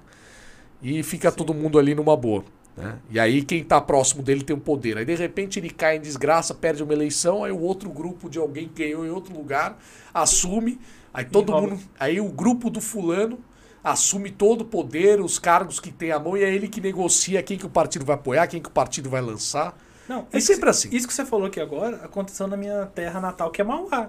e 0.80 1.02
fica 1.02 1.30
todo 1.32 1.52
mundo 1.52 1.78
ali 1.78 1.94
numa 1.94 2.16
boa. 2.16 2.44
Né? 2.78 2.98
E 3.10 3.18
aí 3.18 3.42
quem 3.42 3.60
está 3.60 3.80
próximo 3.80 4.22
dele 4.22 4.42
tem 4.42 4.54
o 4.54 4.60
poder. 4.60 4.96
Aí 4.96 5.04
de 5.04 5.14
repente 5.14 5.58
ele 5.58 5.68
cai 5.68 5.96
em 5.96 6.00
desgraça, 6.00 6.54
perde 6.54 6.82
uma 6.82 6.92
eleição, 6.92 7.42
aí 7.42 7.50
o 7.50 7.60
outro 7.60 7.90
grupo 7.90 8.30
de 8.30 8.38
alguém 8.38 8.68
que 8.68 8.84
ganhou 8.84 9.04
em 9.04 9.10
outro 9.10 9.34
lugar 9.34 9.76
assume, 10.14 10.78
aí 11.12 11.24
todo 11.24 11.50
rouba. 11.50 11.68
mundo, 11.68 11.82
aí 11.98 12.20
o 12.20 12.28
grupo 12.28 12.70
do 12.70 12.80
fulano 12.80 13.38
assume 13.82 14.30
todo 14.30 14.62
o 14.62 14.64
poder, 14.64 15.20
os 15.20 15.38
cargos 15.38 15.80
que 15.80 15.90
tem 15.90 16.12
à 16.12 16.18
mão 16.18 16.36
e 16.36 16.44
é 16.44 16.54
ele 16.54 16.68
que 16.68 16.80
negocia 16.80 17.42
quem 17.42 17.58
que 17.58 17.66
o 17.66 17.70
partido 17.70 18.04
vai 18.04 18.14
apoiar, 18.14 18.46
quem 18.46 18.60
que 18.60 18.68
o 18.68 18.72
partido 18.72 19.10
vai 19.10 19.20
lançar. 19.20 19.76
Não, 20.08 20.26
É 20.32 20.40
sempre 20.40 20.70
assim. 20.70 20.88
Isso 20.90 21.06
que 21.06 21.12
você 21.12 21.24
falou 21.24 21.46
aqui 21.46 21.60
agora 21.60 21.96
aconteceu 21.96 22.46
na 22.46 22.56
minha 22.56 22.86
terra 22.86 23.20
natal, 23.20 23.50
que 23.50 23.60
é 23.60 23.64
Mauá. 23.64 24.08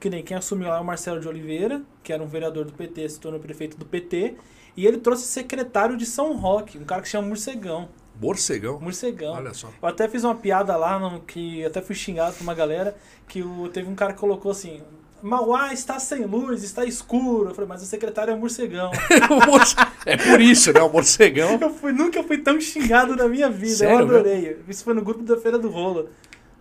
Que 0.00 0.08
nem 0.08 0.22
quem 0.22 0.36
assumiu 0.36 0.68
lá 0.68 0.78
é 0.78 0.80
o 0.80 0.84
Marcelo 0.84 1.20
de 1.20 1.28
Oliveira, 1.28 1.82
que 2.02 2.12
era 2.12 2.22
um 2.22 2.26
vereador 2.26 2.64
do 2.64 2.72
PT, 2.72 3.08
se 3.10 3.20
tornou 3.20 3.40
prefeito 3.40 3.76
do 3.76 3.84
PT. 3.84 4.36
E 4.76 4.86
ele 4.86 4.98
trouxe 4.98 5.26
secretário 5.26 5.96
de 5.96 6.06
São 6.06 6.36
Roque, 6.36 6.78
um 6.78 6.84
cara 6.84 7.02
que 7.02 7.08
chama 7.08 7.28
Morcegão. 7.28 7.88
Morcegão. 8.20 8.80
Morcegão. 8.80 9.34
Olha 9.34 9.52
só. 9.54 9.68
Eu 9.82 9.88
até 9.88 10.08
fiz 10.08 10.24
uma 10.24 10.34
piada 10.34 10.76
lá, 10.76 10.98
no, 10.98 11.20
que 11.20 11.64
até 11.64 11.80
fui 11.82 11.94
xingado 11.94 12.34
por 12.36 12.42
uma 12.42 12.54
galera, 12.54 12.96
que 13.28 13.42
o, 13.42 13.68
teve 13.68 13.88
um 13.88 13.94
cara 13.94 14.12
que 14.12 14.20
colocou 14.20 14.50
assim, 14.52 14.80
Mauá 15.22 15.72
está 15.72 15.98
sem 15.98 16.24
luz, 16.26 16.62
está 16.62 16.84
escuro. 16.84 17.48
Eu 17.50 17.54
falei, 17.54 17.68
mas 17.68 17.82
o 17.82 17.86
secretário 17.86 18.32
é 18.32 18.36
morcegão. 18.36 18.90
O 19.30 19.46
morce- 19.46 19.74
é 20.06 20.16
por 20.16 20.40
isso, 20.40 20.72
né? 20.72 20.80
O 20.82 20.90
morcegão. 20.92 21.58
Eu 21.60 21.70
fui, 21.72 21.92
nunca 21.92 22.22
fui 22.22 22.38
tão 22.38 22.60
xingado 22.60 23.16
na 23.16 23.26
minha 23.26 23.48
vida. 23.48 23.74
Sério 23.76 24.00
eu 24.00 24.04
adorei. 24.04 24.58
Isso 24.68 24.84
foi 24.84 24.92
no 24.94 25.02
grupo 25.02 25.22
da 25.22 25.36
Feira 25.38 25.58
do 25.58 25.68
Rolo. 25.70 26.10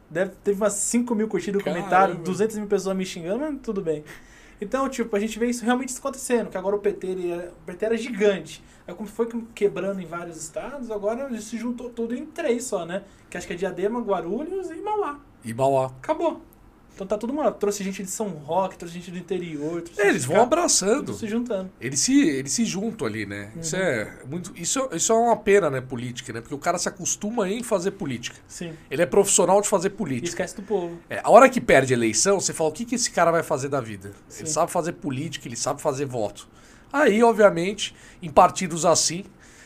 Deve, 0.10 0.32
teve 0.44 0.62
umas 0.62 0.74
5 0.74 1.14
mil 1.16 1.28
curtidas 1.28 1.60
no 1.60 1.64
comentário, 1.64 2.16
200 2.16 2.58
mil 2.58 2.68
pessoas 2.68 2.96
me 2.96 3.06
xingando, 3.06 3.40
mas 3.40 3.56
tudo 3.64 3.82
bem. 3.82 4.04
Então, 4.62 4.88
tipo, 4.88 5.14
a 5.16 5.20
gente 5.20 5.38
vê 5.40 5.48
isso 5.48 5.66
realmente 5.66 5.94
acontecendo, 5.98 6.50
que 6.50 6.58
agora 6.58 6.76
o 6.76 6.80
PT, 6.80 7.08
ele 7.08 7.32
era, 7.32 7.50
o 7.50 7.66
PT 7.66 7.86
era 7.86 7.98
gigante. 7.98 8.64
Aí 8.88 8.94
como 8.94 9.08
foi 9.08 9.28
quebrando 9.56 10.02
em 10.02 10.06
vários 10.06 10.38
estados, 10.38 10.92
agora 10.92 11.30
se 11.40 11.58
juntou 11.58 11.90
tudo 11.90 12.14
em 12.16 12.26
três 12.26 12.66
só, 12.66 12.86
né? 12.86 13.04
Que 13.30 13.38
acho 13.38 13.48
que 13.48 13.54
é 13.54 13.56
Diadema, 13.56 14.02
Guarulhos 14.02 14.70
e 14.70 14.76
Mauá. 14.76 15.20
E 15.44 15.54
Mauá. 15.54 15.88
Acabou. 15.88 16.42
Então 16.96 17.08
tá 17.08 17.18
tudo 17.18 17.34
mal. 17.34 17.52
Trouxe 17.54 17.84
gente 17.84 18.04
de 18.04 18.10
São 18.12 18.28
Roque, 18.30 18.78
trouxe 18.78 18.94
gente 18.94 19.10
do 19.10 19.18
interior. 19.18 19.82
trouxe 19.82 20.00
É, 20.00 20.04
gente 20.04 20.12
eles 20.14 20.26
vão 20.26 20.42
abraçando. 20.42 21.14
Se 21.14 21.28
juntando. 21.28 21.72
Eles 21.82 22.00
se, 22.00 22.22
eles 22.28 22.52
se 22.52 22.66
juntam 22.66 23.08
ali, 23.08 23.26
né? 23.26 23.52
Isso 23.60 23.76
é 23.76 24.20
muito. 24.30 24.52
Isso, 24.56 24.88
isso 24.92 25.12
é 25.12 25.16
uma 25.16 25.36
pena, 25.36 25.72
né, 25.72 25.82
política, 25.82 26.32
né? 26.32 26.40
Porque 26.40 26.54
o 26.54 26.60
cara 26.60 26.78
se 26.78 26.88
acostuma 26.88 27.50
em 27.50 27.64
fazer 27.64 27.92
política. 27.92 28.38
Sim. 28.48 28.74
Ele 28.92 29.02
é 29.02 29.06
profissional 29.08 29.60
de 29.60 29.68
fazer 29.68 29.88
E 29.88 29.92
política. 29.92 30.28
esquece 30.30 30.56
do 30.56 30.62
povo. 30.62 31.00
É, 31.10 31.20
a 31.24 31.32
hora 31.32 31.50
que 31.50 31.60
perde 31.60 31.94
a 31.94 31.98
eleição, 31.98 32.40
você 32.40 32.54
fala, 32.54 32.70
o 32.70 32.74
que, 32.74 32.86
que 32.86 32.94
esse 32.96 33.10
cara 33.10 33.32
vai 33.32 33.42
fazer 33.42 33.70
da 33.70 33.82
vida? 33.82 34.12
Sim. 34.28 34.42
Ele 34.44 34.50
sabe 34.50 34.72
fazer 34.72 34.94
política, 34.94 35.48
ele 35.48 35.58
sabe 35.58 35.82
fazer 35.82 36.06
voto. 36.06 36.48
Aí, 36.94 37.24
obviamente, 37.24 37.96
em 38.22 38.30
partidos 38.30 38.86
assim, 38.86 39.26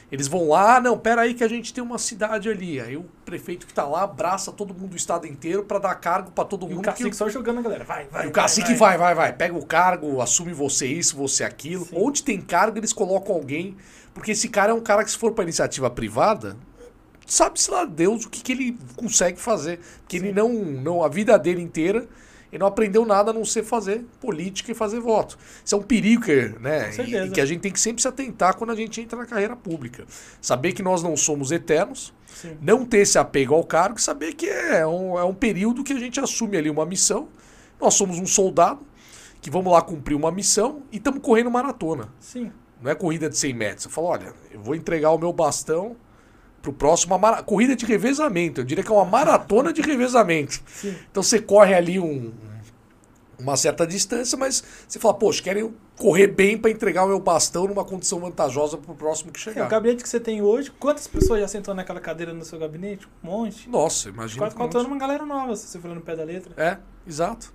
eles 0.10 0.30
vão 0.30 0.48
lá, 0.48 0.78
ah, 0.78 0.82
não, 0.82 0.98
pera 0.98 1.24
aí 1.24 1.34
que 1.34 1.44
a 1.44 1.48
gente 1.50 1.74
tem 1.74 1.84
uma 1.84 1.98
cidade 1.98 2.48
ali. 2.50 2.80
Aí 2.80 2.96
o 2.96 3.04
prefeito 3.26 3.68
que 3.68 3.74
tá 3.74 3.86
lá 3.86 4.04
abraça 4.04 4.54
todo 4.54 4.74
mundo 4.74 4.92
do 4.92 4.96
estado 4.96 5.28
inteiro 5.28 5.63
pra 5.66 5.78
dar 5.80 5.96
cargo 5.96 6.32
pra 6.32 6.46
todo 6.46 6.66
E 6.66 6.70
mundo. 6.70 6.78
o 6.80 6.82
que 6.82 6.90
cacique 6.90 7.16
só 7.16 7.28
jogando 7.28 7.60
a 7.60 7.62
galera. 7.62 7.84
Vai, 7.84 8.08
vai. 8.08 8.26
e 8.26 8.30
o 8.30 8.32
cacique 8.32 8.74
vai, 8.74 8.98
vai, 8.98 9.13
vai, 9.13 9.34
Pega 9.34 9.58
o 9.58 9.66
cargo, 9.66 10.22
assume 10.22 10.54
você 10.54 10.88
isso, 10.88 11.18
você 11.18 11.44
aquilo. 11.44 11.86
Sim. 11.86 11.96
Onde 11.98 12.24
tem 12.24 12.40
cargo, 12.40 12.78
eles 12.78 12.94
colocam 12.94 13.36
alguém. 13.36 13.76
Porque 14.13 14.32
esse 14.32 14.48
cara 14.48 14.72
é 14.72 14.74
um 14.74 14.80
cara 14.80 15.04
que, 15.04 15.12
se 15.12 15.18
for 15.18 15.34
pra 15.34 15.44
iniciativa 15.44 15.90
privada, 15.90 16.56
sabe-se 17.26 17.70
lá 17.70 17.84
Deus 17.84 18.26
o 18.26 18.30
que, 18.30 18.42
que 18.42 18.54
ele 18.54 18.80
consegue 18.96 19.38
fazer. 19.40 19.80
Porque 20.00 20.16
ele 20.16 20.32
não, 20.32 20.48
não. 20.54 21.04
A 21.04 21.10
vida 21.10 21.38
dele 21.38 21.62
inteira, 21.62 22.08
ele 22.52 22.60
não 22.60 22.68
aprendeu 22.68 23.06
nada 23.06 23.32
a 23.32 23.34
não 23.34 23.44
ser 23.44 23.64
fazer 23.64 24.06
política 24.22 24.72
e 24.72 24.76
fazer 24.76 25.00
voto. 25.00 25.38
Isso 25.66 25.76
é 25.76 25.78
um 25.78 25.82
perigo 25.82 26.24
que, 26.24 26.54
né, 26.60 26.92
e, 27.06 27.16
e 27.16 27.30
que 27.32 27.42
a 27.42 27.46
gente 27.46 27.60
tem 27.62 27.72
que 27.72 27.80
sempre 27.80 28.02
se 28.02 28.08
atentar 28.08 28.56
quando 28.56 28.72
a 28.72 28.76
gente 28.76 29.02
entra 29.02 29.18
na 29.18 29.26
carreira 29.26 29.56
pública. 29.56 30.06
Saber 30.42 30.72
que 30.74 30.82
nós 30.82 31.04
não 31.04 31.16
somos 31.18 31.52
eternos 31.52 32.14
Sim. 32.28 32.58
não 32.62 32.86
ter 32.86 33.00
esse 33.00 33.18
apego 33.18 33.54
ao 33.56 33.64
cargo 33.64 33.98
e 34.00 34.02
saber 34.02 34.34
que 34.34 34.48
é 34.50 34.86
um, 34.88 35.18
é 35.20 35.24
um 35.24 35.34
período 35.34 35.84
que 35.84 35.94
a 35.94 36.00
gente 36.00 36.20
assume 36.20 36.56
ali 36.58 36.70
uma 36.70 36.86
missão. 36.86 37.28
Nós 37.82 37.94
somos 37.94 38.17
um 38.19 38.26
soldado 38.26 38.80
que 39.42 39.50
vamos 39.52 39.71
lá 39.71 39.82
cumprir 39.82 40.15
uma 40.15 40.32
missão 40.32 40.82
e 40.92 40.98
estamos 40.98 41.21
correndo 41.21 41.52
maratona. 41.52 42.10
Sim. 42.19 42.52
Não 42.82 42.90
é 42.92 42.96
corrida 42.96 43.30
de 43.30 43.38
100 43.38 43.54
metros. 43.54 43.84
Você 43.84 43.90
fala, 43.90 44.08
olha, 44.08 44.34
eu 44.52 44.60
vou 44.62 44.74
entregar 44.76 45.12
o 45.12 45.17
meu 45.17 45.32
bastão 45.34 45.96
pro 46.62 46.74
próximo 46.74 47.13
uma 47.13 47.19
mara- 47.19 47.44
corrida 47.44 47.76
de 47.76 47.86
revezamento. 47.86 48.62
Eu 48.62 48.65
diria 48.65 48.84
que 48.84 48.92
é 48.92 48.94
uma 48.94 49.06
maratona 49.06 49.71
de 49.71 49.82
revezamento. 49.82 50.62
Sim. 50.67 50.96
Então 51.10 51.21
você 51.24 51.40
corre 51.40 51.74
ali 51.74 52.00
um- 52.00 52.32
uma 53.40 53.56
certa 53.56 53.85
distância, 53.85 54.38
mas 54.38 54.63
você 54.88 55.00
fala, 55.00 55.13
poxa, 55.13 55.42
quero 55.44 55.73
correr 55.96 56.27
bem 56.27 56.58
para 56.58 56.71
entregar 56.71 57.06
o 57.06 57.08
meu 57.08 57.19
bastão 57.19 57.67
numa 57.67 57.83
condição 57.85 58.19
vantajosa 58.19 58.77
pro 58.77 58.96
próximo 58.96 59.31
que 59.31 59.40
É, 59.40 59.42
o 59.42 59.44
chegar. 59.54 59.67
gabinete 59.69 60.04
que 60.04 60.10
você 60.10 60.19
tem 60.19 60.42
hoje, 60.42 60.71
quantas 60.79 61.08
pessoas 61.08 61.40
já 61.42 61.48
sentou 61.48 61.73
naquela 61.73 62.00
cadeira 62.00 62.33
no 62.33 62.44
seu 62.46 62.58
gabinete? 62.60 63.08
Um 63.23 63.27
monte. 63.27 63.69
Nossa, 63.69 64.10
imagina. 64.10 64.40
Quatro, 64.42 64.58
quatro 64.58 64.79
anos, 64.79 64.92
uma 64.92 65.00
galera 65.00 65.25
nova, 65.25 65.56
se 65.56 65.67
você 65.67 65.79
for 65.79 65.94
no 65.94 66.02
pé 66.02 66.15
da 66.15 66.23
letra. 66.23 66.54
É, 66.58 66.77
exato. 67.08 67.52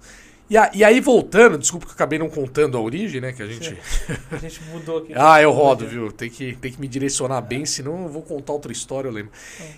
E, 0.53 0.57
a- 0.59 0.71
e 0.75 0.85
aí, 0.85 1.01
voltando, 1.01 1.57
desculpa 1.57 1.87
que 1.87 1.93
eu 1.93 1.95
acabei 1.95 2.19
não 2.19 2.29
contando 2.29 2.77
a 2.77 2.81
origem, 2.81 3.23
né? 3.23 3.33
Que 3.33 3.43
a 3.43 3.47
gente. 3.47 3.75
A 4.31 4.37
gente 4.37 4.63
mudou 4.65 4.99
aqui. 4.99 5.13
Ah, 5.17 5.41
eu 5.41 5.51
rodo, 5.51 5.87
viu? 5.87 6.13
Tem 6.13 6.29
que, 6.29 6.55
tem 6.57 6.71
que 6.71 6.79
me 6.79 6.87
direcionar 6.87 7.41
bem, 7.41 7.65
senão 7.65 8.03
eu 8.03 8.09
vou 8.11 8.21
contar 8.21 8.53
outra 8.53 8.71
história, 8.71 9.09
eu 9.09 9.13
lembro. 9.13 9.33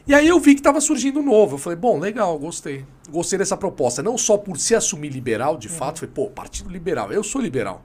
E 0.04 0.12
aí 0.12 0.26
eu 0.26 0.40
vi 0.40 0.56
que 0.56 0.62
tava 0.62 0.80
surgindo 0.80 1.20
um 1.20 1.24
novo. 1.24 1.54
Eu 1.54 1.58
falei, 1.58 1.76
bom, 1.78 1.98
legal, 2.00 2.36
gostei. 2.40 2.84
Gostei 3.08 3.38
dessa 3.38 3.56
proposta. 3.56 4.02
Não 4.02 4.18
só 4.18 4.36
por 4.36 4.58
se 4.58 4.74
assumir 4.74 5.10
liberal, 5.10 5.56
de 5.56 5.68
fato, 5.68 6.00
falei, 6.00 6.12
pô, 6.12 6.26
Partido 6.28 6.68
Liberal, 6.68 7.12
eu 7.12 7.22
sou 7.22 7.40
liberal. 7.40 7.84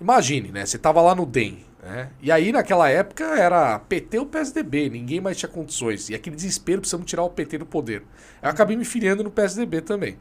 Imagine, 0.00 0.52
né? 0.52 0.64
Você 0.64 0.78
tava 0.78 1.02
lá 1.02 1.14
no 1.16 1.26
DEM, 1.26 1.64
né? 1.82 2.10
E 2.22 2.30
aí 2.30 2.52
naquela 2.52 2.88
época 2.88 3.24
era 3.24 3.76
PT 3.80 4.20
ou 4.20 4.26
PSDB, 4.26 4.88
ninguém 4.88 5.20
mais 5.20 5.36
tinha 5.36 5.48
condições. 5.48 6.08
E 6.08 6.14
aquele 6.14 6.36
desespero, 6.36 6.80
precisamos 6.80 7.06
tirar 7.06 7.24
o 7.24 7.30
PT 7.30 7.58
do 7.58 7.66
poder. 7.66 8.02
Eu 8.40 8.50
acabei 8.50 8.76
me 8.76 8.84
filiando 8.84 9.24
no 9.24 9.30
PSDB 9.32 9.80
também. 9.80 10.16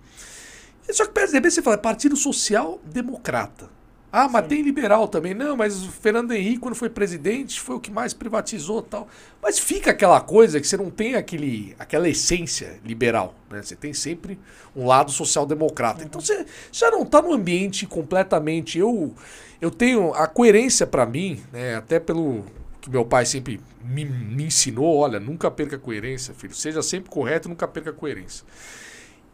E 0.89 0.93
Só 0.93 1.05
que 1.05 1.11
o 1.11 1.13
PSDB 1.13 1.51
você 1.51 1.61
fala, 1.61 1.75
é 1.75 1.79
Partido 1.79 2.15
Social 2.15 2.81
Democrata. 2.83 3.69
Ah, 4.11 4.27
mas 4.27 4.47
tem 4.47 4.63
liberal 4.63 5.07
também. 5.07 5.35
Não, 5.35 5.55
mas 5.55 5.85
o 5.85 5.91
Fernando 5.91 6.31
Henrique, 6.31 6.57
quando 6.57 6.73
foi 6.73 6.89
presidente, 6.89 7.61
foi 7.61 7.75
o 7.75 7.79
que 7.79 7.91
mais 7.91 8.11
privatizou 8.11 8.79
e 8.79 8.89
tal. 8.89 9.07
Mas 9.39 9.59
fica 9.59 9.91
aquela 9.91 10.19
coisa 10.19 10.59
que 10.59 10.67
você 10.67 10.75
não 10.75 10.89
tem 10.89 11.13
aquele, 11.13 11.75
aquela 11.77 12.09
essência 12.09 12.79
liberal. 12.83 13.35
Né? 13.51 13.61
Você 13.61 13.75
tem 13.75 13.93
sempre 13.93 14.39
um 14.75 14.87
lado 14.87 15.11
social-democrata. 15.11 16.03
Então 16.03 16.19
você 16.19 16.43
já 16.71 16.89
não 16.89 17.03
está 17.03 17.21
num 17.21 17.33
ambiente 17.33 17.85
completamente. 17.85 18.79
Eu, 18.79 19.13
eu 19.61 19.69
tenho 19.69 20.11
a 20.15 20.25
coerência 20.25 20.87
para 20.87 21.05
mim, 21.05 21.39
né? 21.53 21.75
até 21.75 21.99
pelo 21.99 22.43
que 22.81 22.89
meu 22.89 23.05
pai 23.05 23.27
sempre 23.27 23.61
me, 23.83 24.05
me 24.05 24.45
ensinou: 24.45 24.97
olha, 24.97 25.19
nunca 25.19 25.51
perca 25.51 25.75
a 25.75 25.79
coerência, 25.79 26.33
filho. 26.33 26.55
Seja 26.55 26.81
sempre 26.81 27.11
correto, 27.11 27.47
nunca 27.47 27.67
perca 27.67 27.91
a 27.91 27.93
coerência. 27.93 28.43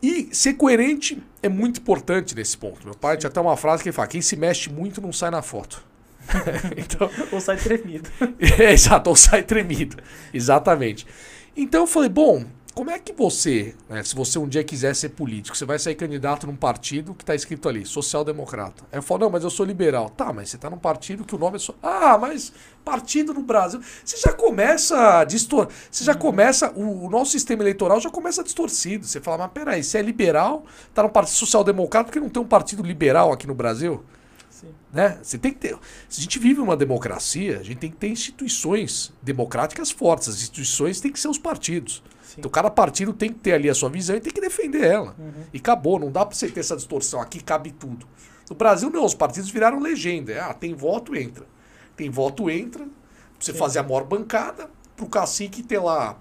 E 0.06 0.30
ser 0.32 0.54
coerente 0.54 1.18
é 1.42 1.50
muito 1.50 1.80
importante 1.80 2.36
nesse 2.36 2.56
ponto. 2.56 2.86
Meu 2.86 2.94
pai 2.94 3.18
tinha 3.18 3.28
até 3.28 3.42
uma 3.42 3.58
frase 3.58 3.82
que 3.82 3.90
ele 3.90 3.96
fala: 3.96 4.08
quem 4.08 4.22
se 4.22 4.36
mexe 4.36 4.70
muito 4.70 5.02
não 5.02 5.12
sai 5.12 5.32
na 5.32 5.42
foto. 5.42 5.84
então, 6.78 7.10
Ou 7.34 7.42
sai 7.42 7.58
tremido. 7.58 8.08
é, 8.60 8.72
exato, 8.72 9.10
ou 9.10 9.16
sai 9.16 9.42
tremido. 9.42 9.98
Exatamente. 10.32 11.08
Então 11.58 11.82
eu 11.82 11.88
falei, 11.88 12.10
bom, 12.10 12.46
como 12.76 12.92
é 12.92 13.00
que 13.00 13.14
você, 13.14 13.74
né, 13.90 14.04
se 14.04 14.14
você 14.14 14.38
um 14.38 14.48
dia 14.48 14.62
quiser 14.62 14.94
ser 14.94 15.10
político, 15.10 15.56
você 15.56 15.64
vai 15.64 15.80
sair 15.80 15.96
candidato 15.96 16.46
num 16.46 16.58
partido 16.58 17.16
que 17.16 17.24
está 17.24 17.34
escrito 17.34 17.70
ali, 17.70 17.86
social-democrata. 17.86 18.84
Aí 18.92 19.00
eu 19.00 19.02
falo, 19.02 19.22
não, 19.22 19.30
mas 19.30 19.46
eu 19.46 19.50
sou 19.50 19.66
liberal. 19.66 20.10
Tá, 20.10 20.34
mas 20.34 20.50
você 20.50 20.58
está 20.58 20.70
num 20.70 20.78
partido 20.78 21.24
que 21.24 21.34
o 21.34 21.38
nome 21.38 21.56
é... 21.56 21.60
So... 21.60 21.74
Ah, 21.82 22.18
mas 22.18 22.52
partido 22.84 23.34
no 23.34 23.42
Brasil... 23.42 23.80
Você 24.04 24.18
já 24.18 24.34
começa 24.34 25.20
a 25.20 25.24
distor... 25.24 25.70
Você 25.90 26.04
já 26.04 26.14
começa... 26.14 26.70
O, 26.72 27.06
o 27.06 27.10
nosso 27.10 27.32
sistema 27.32 27.64
eleitoral 27.64 28.02
já 28.02 28.10
começa 28.10 28.44
distorcido. 28.44 29.06
Você 29.06 29.22
fala, 29.22 29.38
mas 29.38 29.52
peraí, 29.54 29.82
você 29.82 30.00
é 30.00 30.02
liberal, 30.02 30.66
está 30.90 31.02
num 31.02 31.10
partido 31.10 31.36
social-democrata, 31.36 32.08
porque 32.08 32.20
não 32.20 32.30
tem 32.30 32.44
um 32.44 32.48
partido 32.48 32.84
liberal 32.84 33.32
aqui 33.32 33.48
no 33.48 33.56
Brasil? 33.56 34.04
Sim. 34.50 34.68
né? 34.92 35.20
Você 35.22 35.38
tem 35.38 35.52
que 35.52 35.60
ter. 35.60 35.78
Se 36.08 36.20
a 36.20 36.24
gente 36.24 36.40
vive 36.40 36.62
uma 36.62 36.78
democracia, 36.78 37.60
a 37.60 37.64
gente 37.64 37.78
tem 37.78 37.92
que 37.92 37.98
ter 37.98 38.08
instituições 38.08 39.14
democráticas 39.22 39.92
fortes. 39.92 40.30
As 40.30 40.36
instituições 40.36 41.02
têm 41.02 41.12
que 41.12 41.20
ser 41.20 41.28
os 41.28 41.38
partidos. 41.38 42.02
Então 42.38 42.50
cada 42.52 42.70
partido 42.70 43.14
tem 43.14 43.32
que 43.32 43.40
ter 43.40 43.54
ali 43.54 43.70
a 43.70 43.74
sua 43.74 43.90
visão 43.90 44.16
e 44.16 44.20
tem 44.20 44.34
que 44.34 44.42
defender 44.42 44.84
ela. 44.84 45.16
Uhum. 45.18 45.44
E 45.54 45.58
acabou, 45.58 46.00
não 46.00 46.12
dá 46.12 46.26
pra 46.26 46.36
você 46.36 46.50
ter 46.50 46.60
essa 46.60 46.76
distorção. 46.76 47.22
Aqui 47.22 47.42
cabe 47.42 47.72
tudo. 47.72 48.08
No 48.50 48.56
Brasil, 48.56 48.90
não, 48.90 49.06
os 49.06 49.16
partidos 49.16 49.50
viraram 49.50 49.80
legenda. 49.80 50.46
Ah, 50.46 50.54
tem 50.54 50.74
voto, 50.74 51.16
entra. 51.16 51.46
Tem 51.96 52.10
voto, 52.10 52.50
entra. 52.50 52.84
Pra 52.84 52.92
você 53.40 53.52
Sim. 53.54 53.58
fazer 53.58 53.80
a 53.80 53.84
maior 53.84 54.04
bancada, 54.04 54.70
pro 54.96 55.08
cacique 55.08 55.64
ter 55.64 55.80
lá 55.80 56.18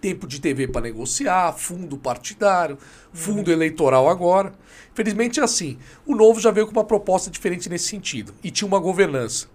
tempo 0.00 0.26
de 0.26 0.40
TV 0.40 0.66
para 0.66 0.80
negociar, 0.80 1.52
fundo 1.52 1.96
partidário, 1.96 2.76
fundo 3.12 3.52
eleitoral 3.52 4.08
agora. 4.08 4.52
Felizmente 4.94 5.38
é 5.38 5.44
assim. 5.44 5.78
O 6.04 6.14
Novo 6.16 6.40
já 6.40 6.50
veio 6.50 6.66
com 6.66 6.72
uma 6.72 6.84
proposta 6.84 7.30
diferente 7.30 7.68
nesse 7.68 7.86
sentido 7.86 8.34
e 8.42 8.50
tinha 8.50 8.66
uma 8.66 8.80
governança. 8.80 9.46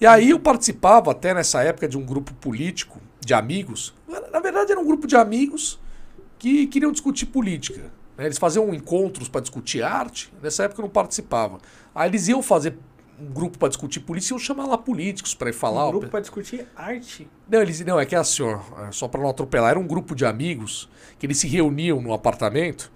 E 0.00 0.06
aí 0.06 0.30
eu 0.30 0.38
participava 0.38 1.10
até 1.10 1.34
nessa 1.34 1.62
época 1.62 1.88
de 1.88 1.98
um 1.98 2.06
grupo 2.06 2.32
político 2.34 3.00
de 3.20 3.34
amigos. 3.34 3.94
Na 4.32 4.40
verdade 4.40 4.72
era 4.72 4.80
um 4.80 4.86
grupo 4.86 5.06
de 5.06 5.16
amigos 5.16 5.78
que 6.38 6.66
queriam 6.66 6.90
discutir 6.90 7.26
política. 7.26 7.90
né? 8.16 8.26
Eles 8.26 8.38
faziam 8.38 8.72
encontros 8.74 9.28
para 9.28 9.40
discutir 9.40 9.82
arte. 9.82 10.32
Nessa 10.42 10.64
época 10.64 10.80
eu 10.80 10.84
não 10.84 10.90
participava. 10.90 11.58
Aí 11.94 12.08
eles 12.08 12.28
iam 12.28 12.42
fazer 12.42 12.76
um 13.20 13.30
grupo 13.30 13.58
para 13.58 13.68
discutir 13.68 14.00
política 14.00 14.32
e 14.32 14.34
iam 14.34 14.38
chamar 14.38 14.66
lá 14.66 14.78
políticos 14.78 15.34
para 15.34 15.50
ir 15.50 15.52
falar. 15.52 15.88
Um 15.88 15.92
grupo 15.92 16.08
para 16.08 16.20
discutir 16.20 16.66
arte. 16.74 17.28
Não, 17.48 17.60
eles, 17.60 17.80
não, 17.80 18.00
é 18.00 18.06
que 18.06 18.14
é 18.14 18.18
assim, 18.18 18.42
ó, 18.42 18.60
é 18.88 18.92
só 18.92 19.06
para 19.06 19.20
não 19.20 19.28
atropelar, 19.28 19.70
era 19.70 19.78
um 19.78 19.86
grupo 19.86 20.14
de 20.14 20.24
amigos 20.24 20.88
que 21.18 21.26
eles 21.26 21.38
se 21.38 21.46
reuniam 21.46 22.00
no 22.00 22.14
apartamento. 22.14 22.90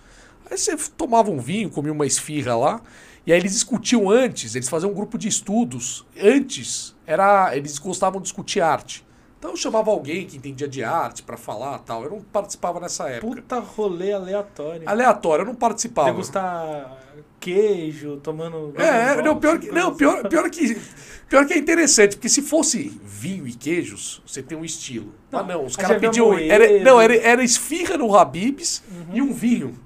Aí 0.50 0.56
você 0.56 0.76
tomava 0.96 1.30
um 1.30 1.38
vinho, 1.38 1.70
comia 1.70 1.92
uma 1.92 2.06
esfirra 2.06 2.56
lá, 2.56 2.80
e 3.26 3.32
aí 3.32 3.38
eles 3.38 3.52
discutiam 3.52 4.10
antes, 4.10 4.54
eles 4.54 4.68
faziam 4.68 4.90
um 4.90 4.94
grupo 4.94 5.18
de 5.18 5.28
estudos. 5.28 6.06
Antes, 6.18 6.94
era 7.06 7.54
eles 7.56 7.78
gostavam 7.78 8.20
de 8.20 8.24
discutir 8.24 8.60
arte. 8.60 9.04
Então 9.44 9.52
eu 9.52 9.58
chamava 9.58 9.90
alguém 9.90 10.24
que 10.24 10.38
entendia 10.38 10.66
de 10.66 10.82
arte 10.82 11.22
para 11.22 11.36
falar 11.36 11.78
tal. 11.80 12.02
Eu 12.02 12.12
não 12.12 12.20
participava 12.22 12.80
nessa 12.80 13.10
época. 13.10 13.26
Puta 13.42 13.58
rolê 13.58 14.10
aleatório. 14.10 14.88
Aleatório, 14.88 15.42
eu 15.42 15.46
não 15.46 15.54
participava. 15.54 16.08
Degustar 16.10 16.96
queijo, 17.38 18.16
tomando. 18.22 18.72
É, 18.80 19.20
não, 19.20 19.38
pior 19.38 19.58
que, 19.58 19.66
tipo, 19.66 19.74
não, 19.74 19.92
pior, 19.94 20.26
pior 20.30 20.48
que 20.48 20.80
pior 21.28 21.44
que 21.44 21.52
é 21.52 21.58
interessante, 21.58 22.16
porque 22.16 22.30
se 22.30 22.40
fosse 22.40 22.98
vinho 23.04 23.46
e 23.46 23.52
queijos, 23.52 24.22
você 24.26 24.42
tem 24.42 24.56
um 24.56 24.64
estilo. 24.64 25.12
Não, 25.30 25.40
Mas 25.40 25.48
não, 25.48 25.66
os 25.66 25.76
caras 25.76 26.00
pediam. 26.00 26.32
Era, 26.38 26.82
não, 26.82 26.98
era, 26.98 27.14
era 27.14 27.44
esfirra 27.44 27.98
no 27.98 28.16
Habibs 28.16 28.82
Uhum. 28.90 29.14
e 29.14 29.20
um 29.20 29.30
vinho. 29.34 29.78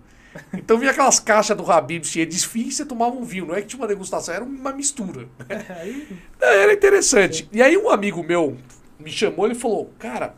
Então 0.54 0.78
vinha 0.78 0.92
aquelas 0.92 1.18
caixas 1.18 1.56
do 1.56 1.68
Habibs 1.68 2.10
cheias 2.10 2.28
de 2.28 2.36
esfirra 2.36 2.68
e 2.68 2.72
você 2.72 2.84
tomava 2.84 3.16
um 3.16 3.24
vinho. 3.24 3.46
Não 3.46 3.56
é 3.56 3.60
que 3.60 3.66
tinha 3.66 3.80
uma 3.80 3.88
degustação, 3.88 4.32
era 4.32 4.44
uma 4.44 4.72
mistura. 4.72 5.26
Aí, 5.80 6.06
É, 6.40 6.62
Era 6.62 6.72
interessante. 6.72 7.48
E 7.50 7.60
aí 7.60 7.76
um 7.76 7.90
amigo 7.90 8.22
meu 8.22 8.56
me 8.98 9.10
chamou 9.10 9.46
ele 9.46 9.54
falou, 9.54 9.92
cara, 9.98 10.34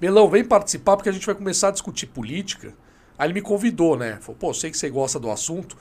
Melão, 0.00 0.28
vem 0.28 0.44
participar 0.44 0.96
porque 0.96 1.08
a 1.08 1.12
gente 1.12 1.24
vai 1.24 1.34
começar 1.34 1.68
a 1.68 1.72
discutir 1.72 2.06
política. 2.06 2.74
Aí 3.18 3.26
ele 3.26 3.34
me 3.34 3.40
convidou, 3.40 3.96
né? 3.96 4.18
Falou, 4.20 4.36
pô, 4.38 4.52
sei 4.52 4.70
que 4.70 4.76
você 4.76 4.90
gosta 4.90 5.18
do 5.18 5.30
assunto. 5.30 5.76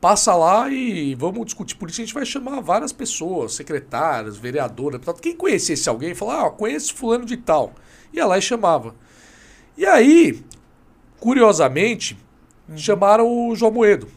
Passa 0.00 0.34
lá 0.34 0.70
e 0.70 1.14
vamos 1.14 1.44
discutir 1.44 1.76
política. 1.76 2.02
A 2.02 2.06
gente 2.06 2.14
vai 2.14 2.24
chamar 2.24 2.60
várias 2.60 2.92
pessoas, 2.92 3.54
secretárias, 3.54 4.38
vereadoras. 4.38 5.00
Quem 5.20 5.36
conhecesse 5.36 5.88
alguém, 5.88 6.14
falava, 6.14 6.46
ah, 6.46 6.50
conheço 6.50 6.94
fulano 6.94 7.26
de 7.26 7.36
tal. 7.36 7.74
Ia 8.12 8.24
lá 8.24 8.38
e 8.38 8.42
chamava. 8.42 8.94
E 9.76 9.84
aí, 9.84 10.42
curiosamente, 11.20 12.16
chamaram 12.76 13.26
o 13.26 13.54
João 13.54 13.72
Moedo. 13.72 14.08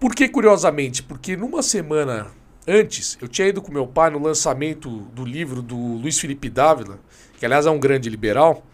Por 0.00 0.14
que 0.14 0.28
curiosamente? 0.28 1.02
Porque 1.02 1.36
numa 1.36 1.62
semana 1.62 2.30
antes, 2.66 3.18
eu 3.20 3.28
tinha 3.28 3.48
ido 3.48 3.62
com 3.62 3.72
meu 3.72 3.86
pai 3.86 4.10
no 4.10 4.18
lançamento 4.18 4.88
do 4.88 5.24
livro 5.24 5.62
do 5.62 5.76
Luiz 5.76 6.18
Felipe 6.18 6.48
Dávila, 6.48 6.98
que 7.38 7.44
aliás 7.44 7.66
é 7.66 7.70
um 7.70 7.78
grande 7.78 8.08
liberal, 8.08 8.64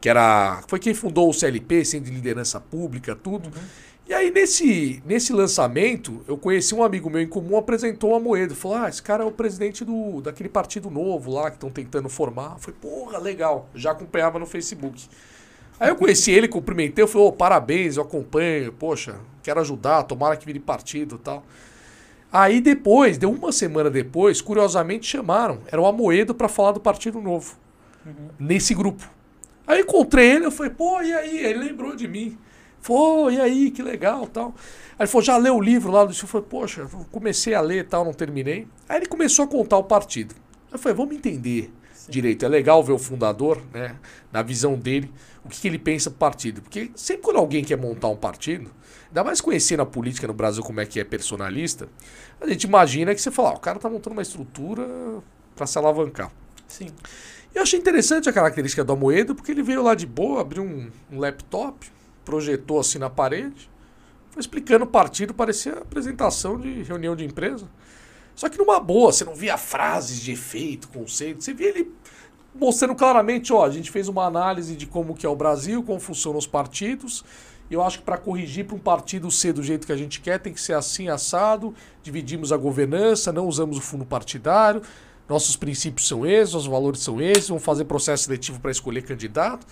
que 0.00 0.08
era 0.08 0.62
foi 0.68 0.78
quem 0.78 0.94
fundou 0.94 1.28
o 1.28 1.32
CLP, 1.32 1.84
Centro 1.84 2.10
de 2.10 2.16
Liderança 2.16 2.60
Pública, 2.60 3.14
tudo. 3.14 3.50
E 4.08 4.12
aí 4.12 4.30
nesse, 4.30 5.02
nesse 5.06 5.32
lançamento, 5.32 6.22
eu 6.26 6.36
conheci 6.36 6.74
um 6.74 6.82
amigo 6.82 7.08
meu 7.08 7.20
em 7.20 7.28
comum, 7.28 7.56
apresentou 7.56 8.14
a 8.14 8.20
Moedo, 8.20 8.54
falou: 8.54 8.78
"Ah, 8.78 8.88
esse 8.88 9.02
cara 9.02 9.22
é 9.22 9.26
o 9.26 9.32
presidente 9.32 9.84
do 9.84 10.20
daquele 10.20 10.48
partido 10.48 10.90
novo 10.90 11.32
lá 11.32 11.50
que 11.50 11.56
estão 11.56 11.70
tentando 11.70 12.08
formar". 12.08 12.56
Foi, 12.58 12.72
porra, 12.72 13.18
legal. 13.18 13.68
Já 13.74 13.92
acompanhava 13.92 14.38
no 14.38 14.46
Facebook. 14.46 15.08
Aí 15.82 15.88
eu 15.88 15.96
conheci 15.96 16.30
ele, 16.30 16.46
cumprimentei, 16.46 17.02
eu 17.02 17.08
falei, 17.08 17.26
ô, 17.26 17.32
parabéns, 17.32 17.96
eu 17.96 18.04
acompanho, 18.04 18.72
poxa, 18.72 19.16
quero 19.42 19.58
ajudar, 19.60 20.04
tomara 20.04 20.36
que 20.36 20.46
vire 20.46 20.60
partido 20.60 21.16
e 21.16 21.18
tal. 21.18 21.44
Aí 22.32 22.62
depois, 22.62 23.18
deu 23.18 23.30
uma 23.30 23.52
semana 23.52 23.90
depois, 23.90 24.40
curiosamente 24.40 25.06
chamaram, 25.06 25.58
era 25.66 25.80
o 25.80 25.86
Amoedo 25.86 26.34
para 26.34 26.48
falar 26.48 26.72
do 26.72 26.80
Partido 26.80 27.20
Novo, 27.20 27.56
nesse 28.38 28.72
grupo. 28.74 29.06
Aí 29.66 29.82
encontrei 29.82 30.32
ele, 30.32 30.46
eu 30.46 30.50
falei, 30.50 30.72
pô, 30.72 31.02
e 31.02 31.12
aí? 31.12 31.38
Ele 31.38 31.58
lembrou 31.58 31.94
de 31.94 32.08
mim. 32.08 32.38
Falou, 32.80 33.30
e 33.30 33.40
aí, 33.40 33.70
que 33.70 33.82
legal 33.82 34.26
tal. 34.26 34.54
Aí 34.98 35.04
ele 35.04 35.06
falou, 35.06 35.22
já 35.22 35.36
leu 35.36 35.56
o 35.56 35.60
livro 35.60 35.92
lá? 35.92 36.02
Eu 36.02 36.12
falei, 36.12 36.46
poxa, 36.48 36.88
comecei 37.12 37.54
a 37.54 37.60
ler 37.60 37.80
e 37.80 37.84
tal, 37.84 38.04
não 38.04 38.14
terminei. 38.14 38.66
Aí 38.88 38.96
ele 38.96 39.06
começou 39.06 39.44
a 39.44 39.48
contar 39.48 39.76
o 39.76 39.84
partido. 39.84 40.34
Eu 40.72 40.78
falei, 40.78 40.96
vamos 40.96 41.14
entender 41.14 41.70
direito. 42.08 42.44
É 42.44 42.48
legal 42.48 42.82
ver 42.82 42.92
o 42.92 42.98
fundador, 42.98 43.62
né, 43.72 43.94
na 44.32 44.42
visão 44.42 44.74
dele, 44.74 45.12
o 45.44 45.48
que, 45.48 45.60
que 45.60 45.68
ele 45.68 45.78
pensa 45.78 46.10
do 46.10 46.16
partido. 46.16 46.62
Porque 46.62 46.90
sempre 46.96 47.22
quando 47.22 47.36
alguém 47.36 47.62
quer 47.62 47.76
montar 47.76 48.08
um 48.08 48.16
partido, 48.16 48.70
ainda 49.12 49.22
mais 49.22 49.42
conhecendo 49.42 49.82
a 49.82 49.86
política 49.86 50.26
no 50.26 50.32
Brasil 50.32 50.62
como 50.62 50.80
é 50.80 50.86
que 50.86 50.98
é 50.98 51.04
personalista, 51.04 51.86
a 52.40 52.48
gente 52.48 52.64
imagina 52.64 53.14
que 53.14 53.20
você 53.20 53.30
fala, 53.30 53.50
ah, 53.50 53.54
o 53.54 53.60
cara 53.60 53.78
tá 53.78 53.88
montando 53.88 54.14
uma 54.14 54.22
estrutura 54.22 54.88
para 55.54 55.66
se 55.66 55.78
alavancar. 55.78 56.32
sim. 56.66 56.88
Eu 57.54 57.60
achei 57.60 57.78
interessante 57.78 58.30
a 58.30 58.32
característica 58.32 58.82
do 58.82 58.94
Amoedo, 58.94 59.34
porque 59.34 59.52
ele 59.52 59.62
veio 59.62 59.82
lá 59.82 59.94
de 59.94 60.06
boa, 60.06 60.40
abriu 60.40 60.62
um, 60.62 60.90
um 61.10 61.18
laptop, 61.18 61.86
projetou 62.24 62.80
assim 62.80 62.98
na 62.98 63.10
parede, 63.10 63.70
foi 64.30 64.40
explicando 64.40 64.86
o 64.86 64.88
partido, 64.88 65.34
parecia 65.34 65.74
apresentação 65.74 66.58
de 66.58 66.82
reunião 66.82 67.14
de 67.14 67.26
empresa. 67.26 67.68
Só 68.34 68.48
que 68.48 68.56
numa 68.56 68.80
boa, 68.80 69.12
você 69.12 69.22
não 69.22 69.34
via 69.34 69.58
frases 69.58 70.18
de 70.18 70.32
efeito, 70.32 70.88
conceito, 70.88 71.44
você 71.44 71.52
via 71.52 71.68
ele 71.68 71.92
mostrando 72.54 72.94
claramente, 72.94 73.52
ó, 73.52 73.66
a 73.66 73.70
gente 73.70 73.90
fez 73.90 74.08
uma 74.08 74.24
análise 74.24 74.74
de 74.74 74.86
como 74.86 75.14
que 75.14 75.26
é 75.26 75.28
o 75.28 75.36
Brasil, 75.36 75.82
como 75.82 76.00
funcionam 76.00 76.38
os 76.38 76.46
partidos, 76.46 77.22
Eu 77.74 77.82
acho 77.82 77.98
que 77.98 78.04
para 78.04 78.18
corrigir 78.18 78.66
para 78.66 78.76
um 78.76 78.78
partido 78.78 79.30
ser 79.30 79.52
do 79.52 79.62
jeito 79.62 79.86
que 79.86 79.92
a 79.92 79.96
gente 79.96 80.20
quer, 80.20 80.38
tem 80.38 80.52
que 80.52 80.60
ser 80.60 80.74
assim, 80.74 81.08
assado. 81.08 81.74
Dividimos 82.02 82.52
a 82.52 82.56
governança, 82.56 83.32
não 83.32 83.46
usamos 83.46 83.78
o 83.78 83.80
fundo 83.80 84.04
partidário. 84.04 84.82
Nossos 85.28 85.56
princípios 85.56 86.06
são 86.06 86.26
esses, 86.26 86.52
nossos 86.52 86.68
valores 86.68 87.00
são 87.00 87.20
esses. 87.20 87.48
Vamos 87.48 87.64
fazer 87.64 87.84
processo 87.84 88.24
seletivo 88.24 88.60
para 88.60 88.70
escolher 88.70 89.02
candidato. 89.02 89.66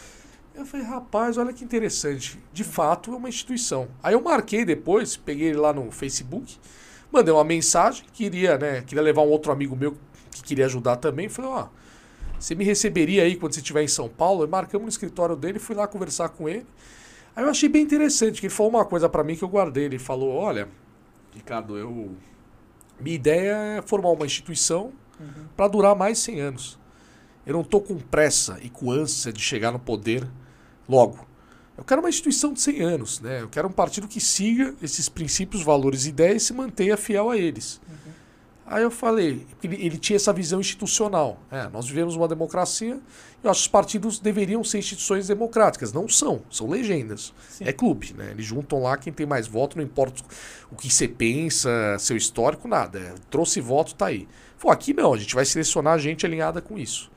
Eu 0.54 0.64
falei, 0.64 0.86
rapaz, 0.86 1.36
olha 1.36 1.52
que 1.52 1.62
interessante. 1.62 2.38
De 2.52 2.64
fato, 2.64 3.12
é 3.12 3.16
uma 3.16 3.28
instituição. 3.28 3.88
Aí 4.02 4.14
eu 4.14 4.20
marquei 4.20 4.64
depois, 4.64 5.16
peguei 5.16 5.48
ele 5.48 5.58
lá 5.58 5.72
no 5.72 5.90
Facebook, 5.90 6.58
mandei 7.12 7.32
uma 7.32 7.44
mensagem, 7.44 8.04
queria, 8.12 8.58
né, 8.58 8.82
queria 8.82 9.02
levar 9.02 9.22
um 9.22 9.28
outro 9.28 9.52
amigo 9.52 9.76
meu 9.76 9.96
que 10.30 10.42
queria 10.42 10.66
ajudar 10.66 10.96
também. 10.96 11.28
Falei, 11.28 11.50
ó, 11.50 11.68
você 12.38 12.54
me 12.54 12.64
receberia 12.64 13.22
aí 13.22 13.36
quando 13.36 13.52
você 13.52 13.60
estiver 13.60 13.82
em 13.82 13.88
São 13.88 14.08
Paulo? 14.08 14.44
E 14.44 14.48
marcamos 14.48 14.84
no 14.84 14.88
escritório 14.88 15.36
dele, 15.36 15.58
fui 15.58 15.76
lá 15.76 15.86
conversar 15.86 16.30
com 16.30 16.48
ele. 16.48 16.66
Aí 17.34 17.44
eu 17.44 17.50
achei 17.50 17.68
bem 17.68 17.82
interessante, 17.82 18.40
que 18.40 18.46
ele 18.46 18.54
falou 18.54 18.70
uma 18.70 18.84
coisa 18.84 19.08
para 19.08 19.24
mim 19.24 19.36
que 19.36 19.42
eu 19.42 19.48
guardei. 19.48 19.84
Ele 19.84 19.98
falou, 19.98 20.34
olha, 20.34 20.68
Ricardo, 21.32 21.76
eu... 21.76 22.10
Minha 22.98 23.16
ideia 23.16 23.52
é 23.78 23.82
formar 23.82 24.10
uma 24.10 24.26
instituição 24.26 24.92
uhum. 25.18 25.46
para 25.56 25.68
durar 25.68 25.94
mais 25.96 26.18
100 26.18 26.40
anos. 26.40 26.78
Eu 27.46 27.54
não 27.54 27.62
estou 27.62 27.80
com 27.80 27.96
pressa 27.96 28.58
e 28.62 28.68
com 28.68 28.90
ânsia 28.90 29.32
de 29.32 29.40
chegar 29.40 29.72
no 29.72 29.78
poder 29.78 30.28
logo. 30.88 31.26
Eu 31.78 31.84
quero 31.84 32.02
uma 32.02 32.10
instituição 32.10 32.52
de 32.52 32.60
100 32.60 32.82
anos, 32.82 33.20
né? 33.20 33.40
Eu 33.40 33.48
quero 33.48 33.66
um 33.66 33.72
partido 33.72 34.06
que 34.06 34.20
siga 34.20 34.74
esses 34.82 35.08
princípios, 35.08 35.62
valores 35.62 36.04
e 36.04 36.10
ideias 36.10 36.42
e 36.42 36.46
se 36.46 36.52
mantenha 36.52 36.94
fiel 36.96 37.30
a 37.30 37.38
eles. 37.38 37.80
Uhum. 37.88 38.12
Aí 38.70 38.82
eu 38.82 38.90
falei, 38.90 39.44
ele, 39.64 39.84
ele, 39.84 39.98
tinha 39.98 40.16
essa 40.16 40.32
visão 40.32 40.60
institucional. 40.60 41.40
É, 41.50 41.68
nós 41.68 41.88
vivemos 41.88 42.14
uma 42.14 42.28
democracia 42.28 43.00
eu 43.42 43.50
acho 43.50 43.60
que 43.60 43.66
os 43.66 43.72
partidos 43.72 44.18
deveriam 44.18 44.62
ser 44.62 44.78
instituições 44.78 45.28
democráticas. 45.28 45.92
Não 45.92 46.06
são, 46.06 46.42
são 46.50 46.68
legendas. 46.68 47.32
Sim. 47.48 47.64
É 47.64 47.72
clube, 47.72 48.12
né? 48.12 48.30
Eles 48.32 48.44
juntam 48.44 48.82
lá 48.82 48.98
quem 48.98 49.12
tem 49.12 49.24
mais 49.24 49.46
voto, 49.46 49.78
não 49.78 49.84
importa 49.84 50.22
o 50.70 50.76
que 50.76 50.90
você 50.90 51.08
pensa, 51.08 51.96
seu 51.98 52.16
histórico, 52.16 52.68
nada. 52.68 52.98
É, 52.98 53.14
trouxe 53.30 53.60
voto, 53.60 53.94
tá 53.94 54.06
aí. 54.06 54.28
Pô, 54.58 54.70
aqui 54.70 54.92
não, 54.92 55.14
a 55.14 55.16
gente 55.16 55.34
vai 55.34 55.44
selecionar 55.46 55.98
gente 55.98 56.26
alinhada 56.26 56.60
com 56.60 56.76
isso. 56.76 57.10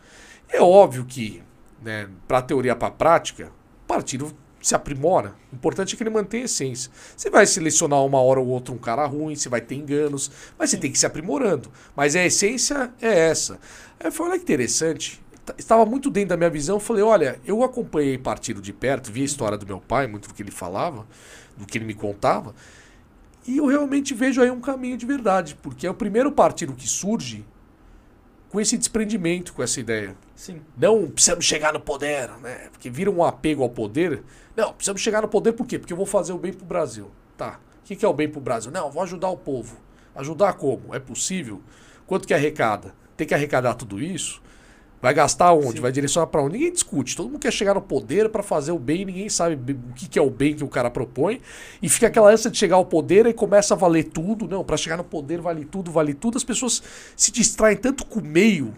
É 0.48 0.62
óbvio 0.62 1.04
que, 1.04 1.44
né, 1.82 2.08
para 2.26 2.38
a 2.38 2.42
teoria 2.42 2.76
para 2.76 2.88
a 2.88 2.92
prática, 2.92 3.52
o 3.84 3.88
partido 3.88 4.34
se 4.64 4.74
aprimora. 4.74 5.36
O 5.52 5.56
importante 5.56 5.94
é 5.94 5.98
que 5.98 6.04
ele 6.04 6.10
mantenha 6.10 6.44
a 6.44 6.46
essência. 6.46 6.90
Você 7.16 7.30
vai 7.30 7.46
selecionar 7.46 8.04
uma 8.04 8.22
hora 8.22 8.40
ou 8.40 8.48
outra 8.48 8.74
um 8.74 8.78
cara 8.78 9.06
ruim, 9.06 9.36
você 9.36 9.50
vai 9.50 9.60
ter 9.60 9.76
enganos, 9.76 10.32
mas 10.58 10.70
você 10.70 10.78
tem 10.78 10.92
que 10.92 10.98
se 10.98 11.06
aprimorando. 11.06 11.70
Mas 11.96 12.16
a 12.16 12.26
essência 12.26 12.92
é 13.02 13.28
essa. 13.30 13.60
Aí 14.00 14.10
falei, 14.10 14.32
olha 14.32 14.40
que 14.40 14.46
interessante. 14.46 15.22
Estava 15.58 15.86
muito 15.86 16.10
dentro 16.10 16.30
da 16.30 16.38
minha 16.38 16.50
visão. 16.50 16.78
Eu 16.78 16.80
falei, 16.80 17.04
olha, 17.04 17.40
eu 17.46 17.62
acompanhei 17.62 18.18
partido 18.18 18.62
de 18.62 18.72
perto, 18.72 19.12
vi 19.12 19.22
a 19.22 19.26
história 19.26 19.58
do 19.58 19.68
meu 19.68 19.82
pai, 19.82 20.08
muito 20.08 20.30
do 20.30 20.34
que 20.34 20.42
ele 20.42 20.52
falava, 20.52 21.06
do 21.58 21.66
que 21.66 21.78
ele 21.78 21.86
me 21.86 21.94
contava. 21.94 22.56
E 23.46 23.58
eu 23.58 23.66
realmente 23.66 24.14
vejo 24.14 24.42
aí 24.42 24.50
um 24.50 24.62
caminho 24.62 24.96
de 24.96 25.06
verdade, 25.06 25.58
porque 25.62 25.86
é 25.86 25.90
o 25.92 25.94
primeiro 25.94 26.32
partido 26.32 26.74
que 26.74 26.88
surge 26.88 27.46
com 28.54 28.62
esse 28.62 28.78
desprendimento 28.78 29.52
com 29.52 29.64
essa 29.64 29.80
ideia. 29.80 30.16
Sim. 30.36 30.62
Não 30.78 31.10
precisamos 31.10 31.44
chegar 31.44 31.74
no 31.74 31.80
poder, 31.80 32.30
né? 32.38 32.70
Porque 32.72 32.88
vira 32.88 33.10
um 33.10 33.24
apego 33.24 33.64
ao 33.64 33.70
poder. 33.70 34.22
Não, 34.56 34.72
precisamos 34.72 35.02
chegar 35.02 35.24
no 35.24 35.28
poder 35.28 35.54
por 35.54 35.66
quê? 35.66 35.80
Porque 35.80 35.92
eu 35.92 35.98
vou 35.98 36.06
fazer 36.06 36.34
o 36.34 36.38
bem 36.38 36.54
pro 36.54 36.64
Brasil. 36.64 37.10
Tá. 37.36 37.60
O 37.82 37.84
que, 37.84 37.96
que 37.96 38.06
é 38.06 38.08
o 38.08 38.14
bem 38.14 38.30
pro 38.30 38.40
Brasil? 38.40 38.72
Não, 38.72 38.92
vou 38.92 39.02
ajudar 39.02 39.30
o 39.30 39.38
povo. 39.38 39.78
Ajudar 40.16 40.54
como? 40.54 40.94
É 40.94 41.00
possível? 41.00 41.64
Quanto 42.06 42.28
que 42.28 42.34
arrecada? 42.34 42.94
Tem 43.18 43.26
que 43.26 43.34
arrecadar 43.34 43.74
tudo 43.74 44.00
isso? 44.00 44.40
Vai 45.04 45.14
gastar 45.14 45.52
onde? 45.52 45.74
Sim. 45.74 45.82
Vai 45.82 45.92
direcionar 45.92 46.28
para 46.28 46.42
onde? 46.42 46.54
Ninguém 46.54 46.72
discute. 46.72 47.14
Todo 47.14 47.28
mundo 47.28 47.38
quer 47.38 47.52
chegar 47.52 47.74
no 47.74 47.82
poder 47.82 48.30
para 48.30 48.42
fazer 48.42 48.72
o 48.72 48.80
bem, 48.80 49.04
ninguém 49.04 49.28
sabe 49.28 49.74
o 49.74 49.94
que, 49.94 50.08
que 50.08 50.18
é 50.18 50.22
o 50.22 50.30
bem 50.30 50.56
que 50.56 50.64
o 50.64 50.68
cara 50.70 50.90
propõe. 50.90 51.42
E 51.82 51.90
fica 51.90 52.08
aquela 52.08 52.32
ânsia 52.32 52.50
de 52.50 52.58
chegar 52.58 52.78
ao 52.78 52.86
poder 52.86 53.26
e 53.26 53.34
começa 53.34 53.74
a 53.74 53.78
valer 53.78 54.06
tudo. 54.06 54.48
Não, 54.48 54.64
para 54.64 54.78
chegar 54.78 54.96
no 54.96 55.04
poder 55.04 55.42
vale 55.42 55.66
tudo, 55.66 55.92
vale 55.92 56.14
tudo. 56.14 56.38
As 56.38 56.44
pessoas 56.46 56.82
se 57.18 57.34
distraem 57.34 57.76
tanto 57.76 58.06
com 58.06 58.22
o 58.22 58.24
meio, 58.24 58.74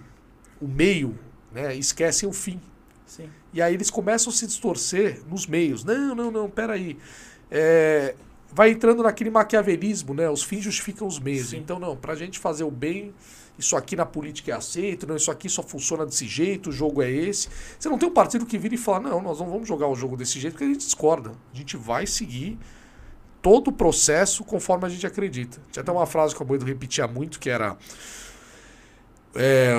o 0.59 0.67
meio, 0.67 1.15
né? 1.53 1.75
esquecem 1.75 2.27
o 2.27 2.33
fim. 2.33 2.59
Sim. 3.05 3.29
E 3.53 3.61
aí 3.61 3.75
eles 3.75 3.91
começam 3.91 4.33
a 4.33 4.35
se 4.35 4.47
distorcer 4.47 5.21
nos 5.29 5.45
meios. 5.45 5.83
Não, 5.83 6.15
não, 6.15 6.31
não, 6.31 6.49
peraí. 6.49 6.97
É, 7.51 8.15
vai 8.51 8.71
entrando 8.71 9.03
naquele 9.03 9.29
maquiavelismo, 9.29 10.15
né? 10.15 10.27
Os 10.27 10.41
fins 10.41 10.63
justificam 10.63 11.05
os 11.05 11.19
meios. 11.19 11.49
Sim. 11.49 11.57
Então, 11.57 11.77
não, 11.77 11.95
para 11.95 12.13
a 12.13 12.15
gente 12.15 12.39
fazer 12.39 12.63
o 12.63 12.71
bem 12.71 13.13
isso 13.57 13.75
aqui 13.75 13.95
na 13.95 14.05
política 14.05 14.51
é 14.51 14.55
aceito, 14.55 15.07
não, 15.07 15.15
isso 15.15 15.31
aqui 15.31 15.49
só 15.49 15.63
funciona 15.63 16.05
desse 16.05 16.27
jeito, 16.27 16.69
o 16.69 16.73
jogo 16.73 17.01
é 17.01 17.09
esse. 17.09 17.47
Você 17.79 17.87
não 17.87 17.97
tem 17.97 18.09
um 18.09 18.13
partido 18.13 18.45
que 18.45 18.57
vira 18.57 18.75
e 18.75 18.77
fala, 18.77 18.99
não, 18.99 19.21
nós 19.21 19.39
não 19.39 19.49
vamos 19.49 19.67
jogar 19.67 19.87
o 19.87 19.95
jogo 19.95 20.17
desse 20.17 20.39
jeito, 20.39 20.53
porque 20.53 20.65
a 20.65 20.67
gente 20.67 20.85
discorda. 20.85 21.31
A 21.53 21.57
gente 21.57 21.77
vai 21.77 22.05
seguir 22.05 22.57
todo 23.41 23.67
o 23.67 23.71
processo 23.71 24.43
conforme 24.43 24.85
a 24.85 24.89
gente 24.89 25.05
acredita. 25.05 25.59
Tinha 25.71 25.81
até 25.81 25.91
uma 25.91 26.05
frase 26.05 26.35
que 26.35 26.41
o 26.41 26.45
Boedo 26.45 26.65
repetia 26.65 27.07
muito, 27.07 27.39
que 27.39 27.49
era 27.49 27.77
é, 29.35 29.75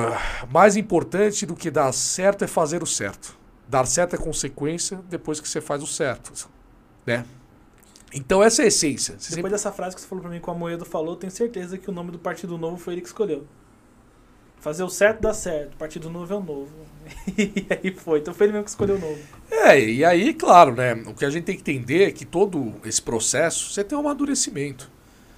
mais 0.50 0.76
importante 0.76 1.44
do 1.44 1.56
que 1.56 1.70
dar 1.70 1.90
certo 1.92 2.44
é 2.44 2.46
fazer 2.46 2.82
o 2.82 2.86
certo. 2.86 3.36
Dar 3.68 3.84
certo 3.86 4.14
é 4.14 4.18
consequência 4.18 5.00
depois 5.08 5.40
que 5.40 5.48
você 5.48 5.60
faz 5.60 5.82
o 5.82 5.86
certo. 5.86 6.48
Né? 7.04 7.24
Então 8.14 8.42
essa 8.42 8.62
é 8.62 8.66
a 8.66 8.68
essência. 8.68 9.14
Você 9.18 9.34
Depois 9.34 9.34
sempre... 9.34 9.50
dessa 9.50 9.72
frase 9.72 9.94
que 9.94 10.00
você 10.00 10.06
falou 10.06 10.22
para 10.22 10.30
mim 10.30 10.40
que 10.40 10.48
o 10.48 10.52
Amoedo 10.52 10.84
falou, 10.84 11.16
tenho 11.16 11.30
certeza 11.30 11.76
que 11.76 11.90
o 11.90 11.92
nome 11.92 12.10
do 12.10 12.18
Partido 12.18 12.56
Novo 12.56 12.76
foi 12.76 12.94
ele 12.94 13.00
que 13.00 13.08
escolheu. 13.08 13.46
Fazer 14.60 14.82
o 14.82 14.88
certo 14.88 15.20
dá 15.20 15.32
certo, 15.32 15.76
Partido 15.76 16.10
Novo 16.10 16.32
é 16.32 16.36
o 16.36 16.42
novo. 16.42 16.72
e 17.38 17.66
aí 17.70 17.92
foi. 17.94 18.18
Então 18.18 18.34
foi 18.34 18.46
ele 18.46 18.52
mesmo 18.52 18.64
que 18.64 18.70
escolheu 18.70 18.96
o 18.96 18.98
novo. 18.98 19.18
É, 19.50 19.78
e 19.78 20.04
aí, 20.04 20.34
claro, 20.34 20.74
né? 20.74 20.94
O 21.06 21.14
que 21.14 21.24
a 21.24 21.30
gente 21.30 21.44
tem 21.44 21.54
que 21.54 21.60
entender 21.60 22.08
é 22.08 22.10
que 22.10 22.24
todo 22.24 22.74
esse 22.84 23.00
processo, 23.00 23.72
você 23.72 23.84
tem 23.84 23.96
um 23.96 24.00
amadurecimento. 24.00 24.90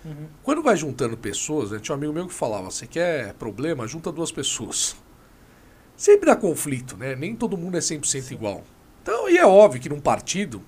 Uhum. 0.05 0.27
Quando 0.43 0.63
vai 0.63 0.77
juntando 0.77 1.17
pessoas, 1.17 1.71
né, 1.71 1.79
tinha 1.79 1.95
um 1.95 1.99
amigo 1.99 2.13
meu 2.13 2.27
que 2.27 2.35
falava: 2.35 2.71
você 2.71 2.87
quer 2.87 3.35
problema? 3.35 3.87
Junta 3.87 4.11
duas 4.11 4.33
pessoas. 4.33 4.97
Sempre 5.97 6.27
dá 6.27 6.37
conflito, 6.37 6.97
né? 6.97 7.15
Nem 7.17 7.35
todo 7.35 7.57
mundo 7.57 7.77
é 7.77 7.81
100% 7.81 8.05
Sim. 8.05 8.35
igual. 8.35 8.65
Então, 9.03 9.29
e 9.29 9.37
é 9.37 9.47
óbvio 9.47 9.81
que 9.81 9.89
num 9.89 10.01
partido 10.01 10.63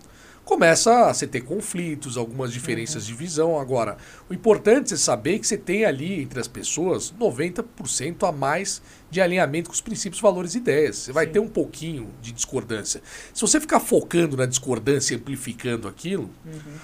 começa 0.51 1.07
a 1.07 1.14
você 1.14 1.28
ter 1.28 1.42
conflitos, 1.42 2.16
algumas 2.16 2.53
diferenças 2.53 3.05
uhum. 3.05 3.09
de 3.11 3.14
visão. 3.14 3.61
Agora, 3.61 3.96
o 4.28 4.34
importante 4.34 4.94
é 4.94 4.96
saber 4.96 5.38
que 5.38 5.46
você 5.46 5.57
tem 5.57 5.84
ali 5.84 6.20
entre 6.20 6.40
as 6.40 6.48
pessoas 6.48 7.14
90% 7.18 8.28
a 8.28 8.32
mais 8.32 8.82
de 9.09 9.20
alinhamento 9.20 9.70
com 9.70 9.74
os 9.74 9.80
princípios, 9.80 10.20
valores 10.20 10.57
e 10.57 10.59
ideias. 10.59 10.96
Você 10.96 11.12
vai 11.12 11.26
Sim. 11.26 11.32
ter 11.32 11.38
um 11.38 11.46
pouquinho 11.46 12.11
de 12.20 12.32
discordância. 12.32 13.01
Se 13.32 13.40
você 13.40 13.61
ficar 13.61 13.78
focando 13.78 14.36
na 14.36 14.44
discordância 14.44 15.14
e 15.14 15.18
amplificando 15.18 15.86
aquilo, 15.86 16.28
uhum. 16.44 16.74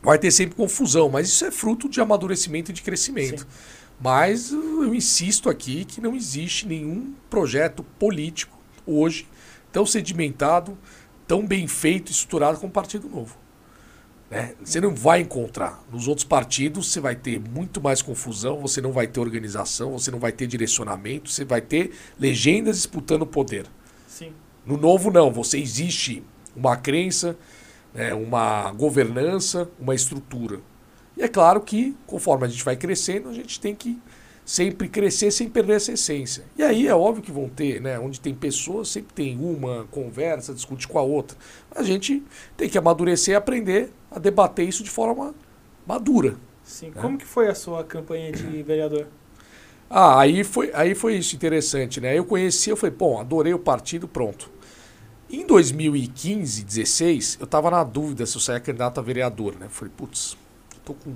vai 0.00 0.16
ter 0.16 0.30
sempre 0.30 0.54
confusão. 0.54 1.08
Mas 1.08 1.26
isso 1.26 1.44
é 1.44 1.50
fruto 1.50 1.88
de 1.88 2.00
amadurecimento 2.00 2.70
e 2.70 2.74
de 2.74 2.82
crescimento. 2.82 3.40
Sim. 3.40 3.46
Mas 4.00 4.52
eu 4.52 4.94
insisto 4.94 5.50
aqui 5.50 5.84
que 5.84 6.00
não 6.00 6.14
existe 6.14 6.64
nenhum 6.68 7.12
projeto 7.28 7.82
político 7.98 8.56
hoje 8.86 9.26
tão 9.72 9.84
sedimentado 9.84 10.78
tão 11.26 11.46
bem 11.46 11.66
feito, 11.66 12.10
estruturado 12.10 12.58
como 12.58 12.70
o 12.70 12.72
Partido 12.72 13.08
Novo. 13.08 13.36
Né? 14.30 14.54
Você 14.64 14.80
não 14.80 14.94
vai 14.94 15.20
encontrar. 15.20 15.82
Nos 15.92 16.08
outros 16.08 16.24
partidos 16.24 16.90
você 16.90 17.00
vai 17.00 17.14
ter 17.14 17.38
muito 17.38 17.80
mais 17.80 18.02
confusão, 18.02 18.60
você 18.60 18.80
não 18.80 18.92
vai 18.92 19.06
ter 19.06 19.20
organização, 19.20 19.92
você 19.92 20.10
não 20.10 20.18
vai 20.18 20.32
ter 20.32 20.46
direcionamento, 20.46 21.30
você 21.30 21.44
vai 21.44 21.60
ter 21.60 21.92
legendas 22.18 22.76
disputando 22.76 23.22
o 23.22 23.26
poder. 23.26 23.66
Sim. 24.08 24.32
No 24.66 24.76
novo 24.76 25.10
não, 25.10 25.30
você 25.30 25.58
existe 25.58 26.22
uma 26.56 26.76
crença, 26.76 27.36
né, 27.92 28.14
uma 28.14 28.72
governança, 28.72 29.68
uma 29.78 29.94
estrutura. 29.94 30.60
E 31.16 31.22
é 31.22 31.28
claro 31.28 31.60
que, 31.60 31.96
conforme 32.06 32.46
a 32.46 32.48
gente 32.48 32.64
vai 32.64 32.76
crescendo, 32.76 33.28
a 33.28 33.32
gente 33.32 33.60
tem 33.60 33.74
que 33.74 34.00
sempre 34.44 34.88
crescer 34.88 35.30
sem 35.30 35.48
perder 35.48 35.76
essa 35.76 35.92
essência. 35.92 36.44
E 36.56 36.62
aí 36.62 36.86
é 36.86 36.94
óbvio 36.94 37.22
que 37.22 37.32
vão 37.32 37.48
ter, 37.48 37.80
né? 37.80 37.98
Onde 37.98 38.20
tem 38.20 38.34
pessoas, 38.34 38.88
sempre 38.88 39.14
tem 39.14 39.38
uma, 39.38 39.86
conversa, 39.90 40.52
discute 40.52 40.86
com 40.86 40.98
a 40.98 41.02
outra. 41.02 41.36
A 41.74 41.82
gente 41.82 42.22
tem 42.56 42.68
que 42.68 42.76
amadurecer 42.76 43.32
e 43.32 43.36
aprender 43.36 43.90
a 44.10 44.18
debater 44.18 44.68
isso 44.68 44.82
de 44.82 44.90
forma 44.90 45.34
madura. 45.86 46.36
Sim. 46.62 46.90
Né? 46.90 47.00
Como 47.00 47.16
que 47.16 47.24
foi 47.24 47.48
a 47.48 47.54
sua 47.54 47.82
campanha 47.84 48.32
de 48.32 48.44
vereador? 48.62 49.06
Ah, 49.88 50.20
aí 50.20 50.44
foi, 50.44 50.70
aí 50.74 50.94
foi 50.94 51.16
isso 51.16 51.36
interessante, 51.36 52.00
né? 52.00 52.18
Eu 52.18 52.24
conheci, 52.24 52.70
eu 52.70 52.76
falei, 52.76 52.94
bom, 52.94 53.20
adorei 53.20 53.54
o 53.54 53.58
partido, 53.58 54.08
pronto. 54.08 54.50
Em 55.30 55.46
2015, 55.46 56.64
16, 56.64 57.38
eu 57.40 57.46
tava 57.46 57.70
na 57.70 57.82
dúvida 57.82 58.26
se 58.26 58.36
eu 58.36 58.40
saia 58.40 58.60
candidato 58.60 58.98
a 58.98 59.02
vereador, 59.02 59.56
né? 59.58 59.66
Eu 59.66 59.70
falei, 59.70 59.92
putz, 59.96 60.36
tô 60.84 60.94
com 60.94 61.14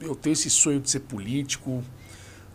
eu 0.00 0.14
tenho 0.14 0.32
esse 0.32 0.50
sonho 0.50 0.80
de 0.80 0.90
ser 0.90 1.00
político, 1.00 1.82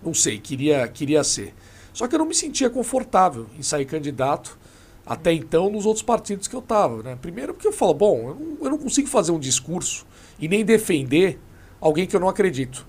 não 0.04 0.14
sei, 0.14 0.40
queria, 0.40 0.88
queria 0.88 1.24
ser. 1.24 1.54
Só 1.94 2.08
que 2.08 2.16
eu 2.16 2.20
não 2.20 2.26
me 2.26 2.36
sentia 2.36 2.70
confortável 2.70 3.48
em 3.58 3.64
sair 3.64 3.86
candidato 3.86 4.58
até 5.06 5.34
então 5.34 5.70
nos 5.70 5.86
outros 5.86 6.04
partidos 6.04 6.48
que 6.48 6.56
eu 6.56 6.60
estava. 6.60 7.02
Né? 7.02 7.18
Primeiro 7.20 7.54
porque 7.54 7.68
eu 7.68 7.74
falo, 7.74 7.94
bom, 7.94 8.30
eu 8.30 8.36
não, 8.36 8.58
eu 8.66 8.70
não, 8.72 8.78
consigo 8.78 9.08
fazer 9.08 9.32
um 9.32 9.40
discurso 9.40 10.06
e 10.40 10.48
nem 10.48 10.64
defender 10.64 11.40
alguém 11.82 12.06
que 12.06 12.16
eu 12.16 12.20
não 12.20 12.30
acredito. 12.30 12.88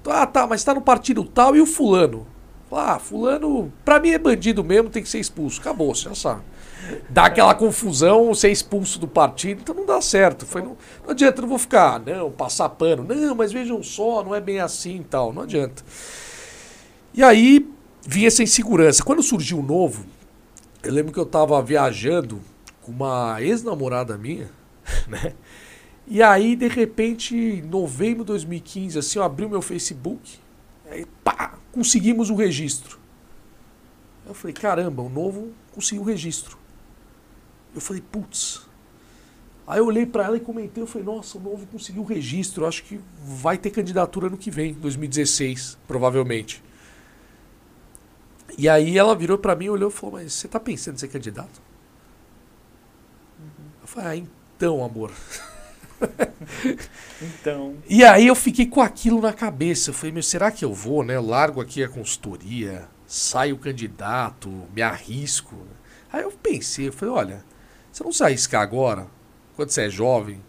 Então, 0.00 0.12
ah, 0.12 0.26
tá, 0.26 0.46
mas 0.46 0.60
está 0.60 0.72
no 0.72 0.80
partido 0.80 1.24
tal 1.24 1.54
e 1.54 1.60
o 1.60 1.66
fulano. 1.66 2.26
Ah, 2.70 2.98
fulano, 2.98 3.72
pra 3.84 3.98
mim 3.98 4.10
é 4.10 4.18
bandido 4.18 4.62
mesmo, 4.62 4.90
tem 4.90 5.02
que 5.02 5.08
ser 5.08 5.18
expulso. 5.18 5.60
Acabou, 5.60 5.94
você 5.94 6.08
já 6.08 6.14
sabe. 6.14 6.42
Dá 7.08 7.26
aquela 7.26 7.54
confusão, 7.54 8.32
ser 8.34 8.50
expulso 8.50 8.98
do 8.98 9.08
partido, 9.08 9.60
então 9.62 9.74
não 9.74 9.86
dá 9.86 10.00
certo. 10.00 10.46
Foi, 10.46 10.62
não, 10.62 10.76
não 11.04 11.10
adianta, 11.10 11.42
não 11.42 11.48
vou 11.48 11.58
ficar, 11.58 12.00
não, 12.00 12.30
passar 12.30 12.68
pano. 12.70 13.04
Não, 13.04 13.34
mas 13.34 13.52
vejam 13.52 13.82
só, 13.82 14.22
não 14.22 14.34
é 14.34 14.40
bem 14.40 14.60
assim 14.60 15.00
e 15.00 15.04
tal. 15.04 15.32
Não 15.32 15.42
adianta. 15.42 15.82
E 17.18 17.22
aí 17.24 17.68
vinha 18.06 18.28
essa 18.28 18.44
insegurança. 18.44 19.02
Quando 19.02 19.24
surgiu 19.24 19.58
o 19.58 19.62
novo, 19.62 20.06
eu 20.84 20.92
lembro 20.92 21.12
que 21.12 21.18
eu 21.18 21.26
tava 21.26 21.60
viajando 21.60 22.40
com 22.80 22.92
uma 22.92 23.42
ex-namorada 23.42 24.16
minha, 24.16 24.48
né? 25.08 25.34
E 26.06 26.22
aí, 26.22 26.54
de 26.54 26.68
repente, 26.68 27.34
em 27.34 27.62
novembro 27.62 28.20
de 28.20 28.28
2015, 28.28 29.00
assim, 29.00 29.18
eu 29.18 29.24
abri 29.24 29.44
o 29.44 29.50
meu 29.50 29.60
Facebook, 29.60 30.38
aí 30.88 31.06
pá, 31.24 31.58
conseguimos 31.72 32.30
o 32.30 32.36
registro. 32.36 33.00
Eu 34.24 34.32
falei, 34.32 34.54
caramba, 34.54 35.02
o 35.02 35.08
novo 35.08 35.50
conseguiu 35.74 36.02
o 36.04 36.06
registro. 36.06 36.56
Eu 37.74 37.80
falei, 37.80 38.00
putz. 38.12 38.62
Aí 39.66 39.80
eu 39.80 39.86
olhei 39.86 40.06
para 40.06 40.22
ela 40.22 40.36
e 40.36 40.40
comentei, 40.40 40.80
eu 40.80 40.86
falei, 40.86 41.04
nossa, 41.04 41.36
o 41.36 41.40
novo 41.40 41.66
conseguiu 41.66 42.02
o 42.02 42.06
registro, 42.06 42.62
eu 42.62 42.68
acho 42.68 42.84
que 42.84 43.00
vai 43.24 43.58
ter 43.58 43.70
candidatura 43.70 44.30
no 44.30 44.38
que 44.38 44.52
vem, 44.52 44.72
2016, 44.74 45.76
provavelmente. 45.88 46.67
E 48.56 48.68
aí 48.68 48.96
ela 48.96 49.14
virou 49.14 49.38
para 49.38 49.54
mim, 49.54 49.68
olhou 49.68 49.90
e 49.90 49.92
falou, 49.92 50.16
mas 50.16 50.32
você 50.32 50.48
tá 50.48 50.58
pensando 50.58 50.94
em 50.94 50.98
ser 50.98 51.08
candidato? 51.08 51.60
Uhum. 53.38 53.66
Eu 53.80 53.86
falei, 53.86 54.08
ah, 54.08 54.26
então, 54.56 54.84
amor. 54.84 55.12
então. 57.20 57.76
E 57.88 58.04
aí 58.04 58.26
eu 58.26 58.34
fiquei 58.34 58.66
com 58.66 58.80
aquilo 58.80 59.20
na 59.20 59.32
cabeça. 59.32 59.90
Eu 59.90 59.94
falei, 59.94 60.12
meu, 60.12 60.22
será 60.22 60.50
que 60.50 60.64
eu 60.64 60.72
vou, 60.72 61.04
né? 61.04 61.16
Eu 61.16 61.26
largo 61.26 61.60
aqui 61.60 61.82
a 61.82 61.88
consultoria, 61.88 62.88
saio 63.06 63.58
candidato, 63.58 64.48
me 64.74 64.82
arrisco. 64.82 65.56
Aí 66.12 66.22
eu 66.22 66.30
pensei, 66.30 66.88
eu 66.88 66.92
falei, 66.92 67.14
olha, 67.14 67.44
você 67.92 68.02
não 68.02 68.12
se 68.12 68.22
arriscar 68.22 68.62
agora, 68.62 69.06
quando 69.56 69.70
você 69.70 69.82
é 69.82 69.90
jovem. 69.90 70.42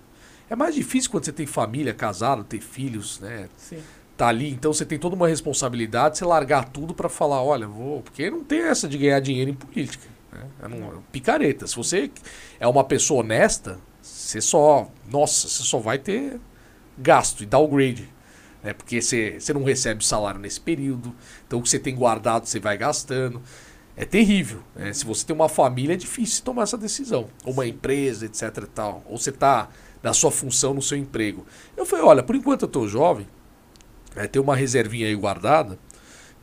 É 0.49 0.55
mais 0.55 0.73
difícil 0.73 1.11
quando 1.11 1.25
você 1.25 1.31
tem 1.31 1.45
família, 1.45 1.93
casado, 1.93 2.43
ter 2.43 2.59
filhos, 2.59 3.19
né? 3.19 3.49
Sim. 3.57 3.83
Tá 4.19 4.27
ali, 4.27 4.49
então 4.49 4.73
você 4.73 4.83
tem 4.83 4.99
toda 4.99 5.15
uma 5.15 5.29
responsabilidade, 5.29 6.17
você 6.17 6.25
largar 6.25 6.67
tudo 6.67 6.93
para 6.93 7.07
falar, 7.07 7.41
olha, 7.41 7.65
vou. 7.65 8.01
Porque 8.01 8.29
não 8.29 8.43
tem 8.43 8.63
essa 8.63 8.85
de 8.85 8.97
ganhar 8.97 9.21
dinheiro 9.21 9.49
em 9.49 9.53
política. 9.53 10.05
Né? 10.29 10.45
É 10.61 10.67
um, 10.67 11.01
picareta. 11.09 11.65
Se 11.65 11.77
você 11.77 12.11
é 12.59 12.67
uma 12.67 12.83
pessoa 12.83 13.21
honesta, 13.21 13.79
você 14.01 14.41
só. 14.41 14.91
Nossa, 15.09 15.47
você 15.47 15.63
só 15.63 15.79
vai 15.79 15.97
ter 15.97 16.37
gasto 16.97 17.43
e 17.43 17.45
downgrade. 17.45 18.09
Né? 18.61 18.73
Porque 18.73 19.01
você, 19.01 19.39
você 19.39 19.53
não 19.53 19.63
recebe 19.63 20.05
salário 20.05 20.41
nesse 20.41 20.59
período. 20.59 21.15
Então 21.47 21.59
o 21.59 21.61
que 21.61 21.69
você 21.69 21.79
tem 21.79 21.95
guardado 21.95 22.45
você 22.45 22.59
vai 22.59 22.77
gastando. 22.77 23.41
É 23.95 24.03
terrível. 24.03 24.61
Né? 24.75 24.91
Se 24.91 25.05
você 25.05 25.25
tem 25.25 25.33
uma 25.33 25.47
família, 25.47 25.93
é 25.93 25.97
difícil 25.97 26.43
tomar 26.43 26.63
essa 26.63 26.77
decisão. 26.77 27.29
Ou 27.45 27.53
uma 27.53 27.65
empresa, 27.65 28.25
etc 28.25 28.65
tal. 28.75 29.01
Ou 29.05 29.17
você 29.17 29.29
está 29.29 29.69
na 30.03 30.11
sua 30.11 30.29
função, 30.29 30.73
no 30.73 30.81
seu 30.81 30.97
emprego. 30.97 31.45
Eu 31.77 31.85
falei, 31.85 32.03
olha, 32.03 32.21
por 32.21 32.35
enquanto 32.35 32.63
eu 32.63 32.67
estou 32.67 32.85
jovem, 32.85 33.25
é, 34.19 34.27
ter 34.27 34.39
uma 34.39 34.55
reservinha 34.55 35.07
aí 35.07 35.15
guardada, 35.15 35.79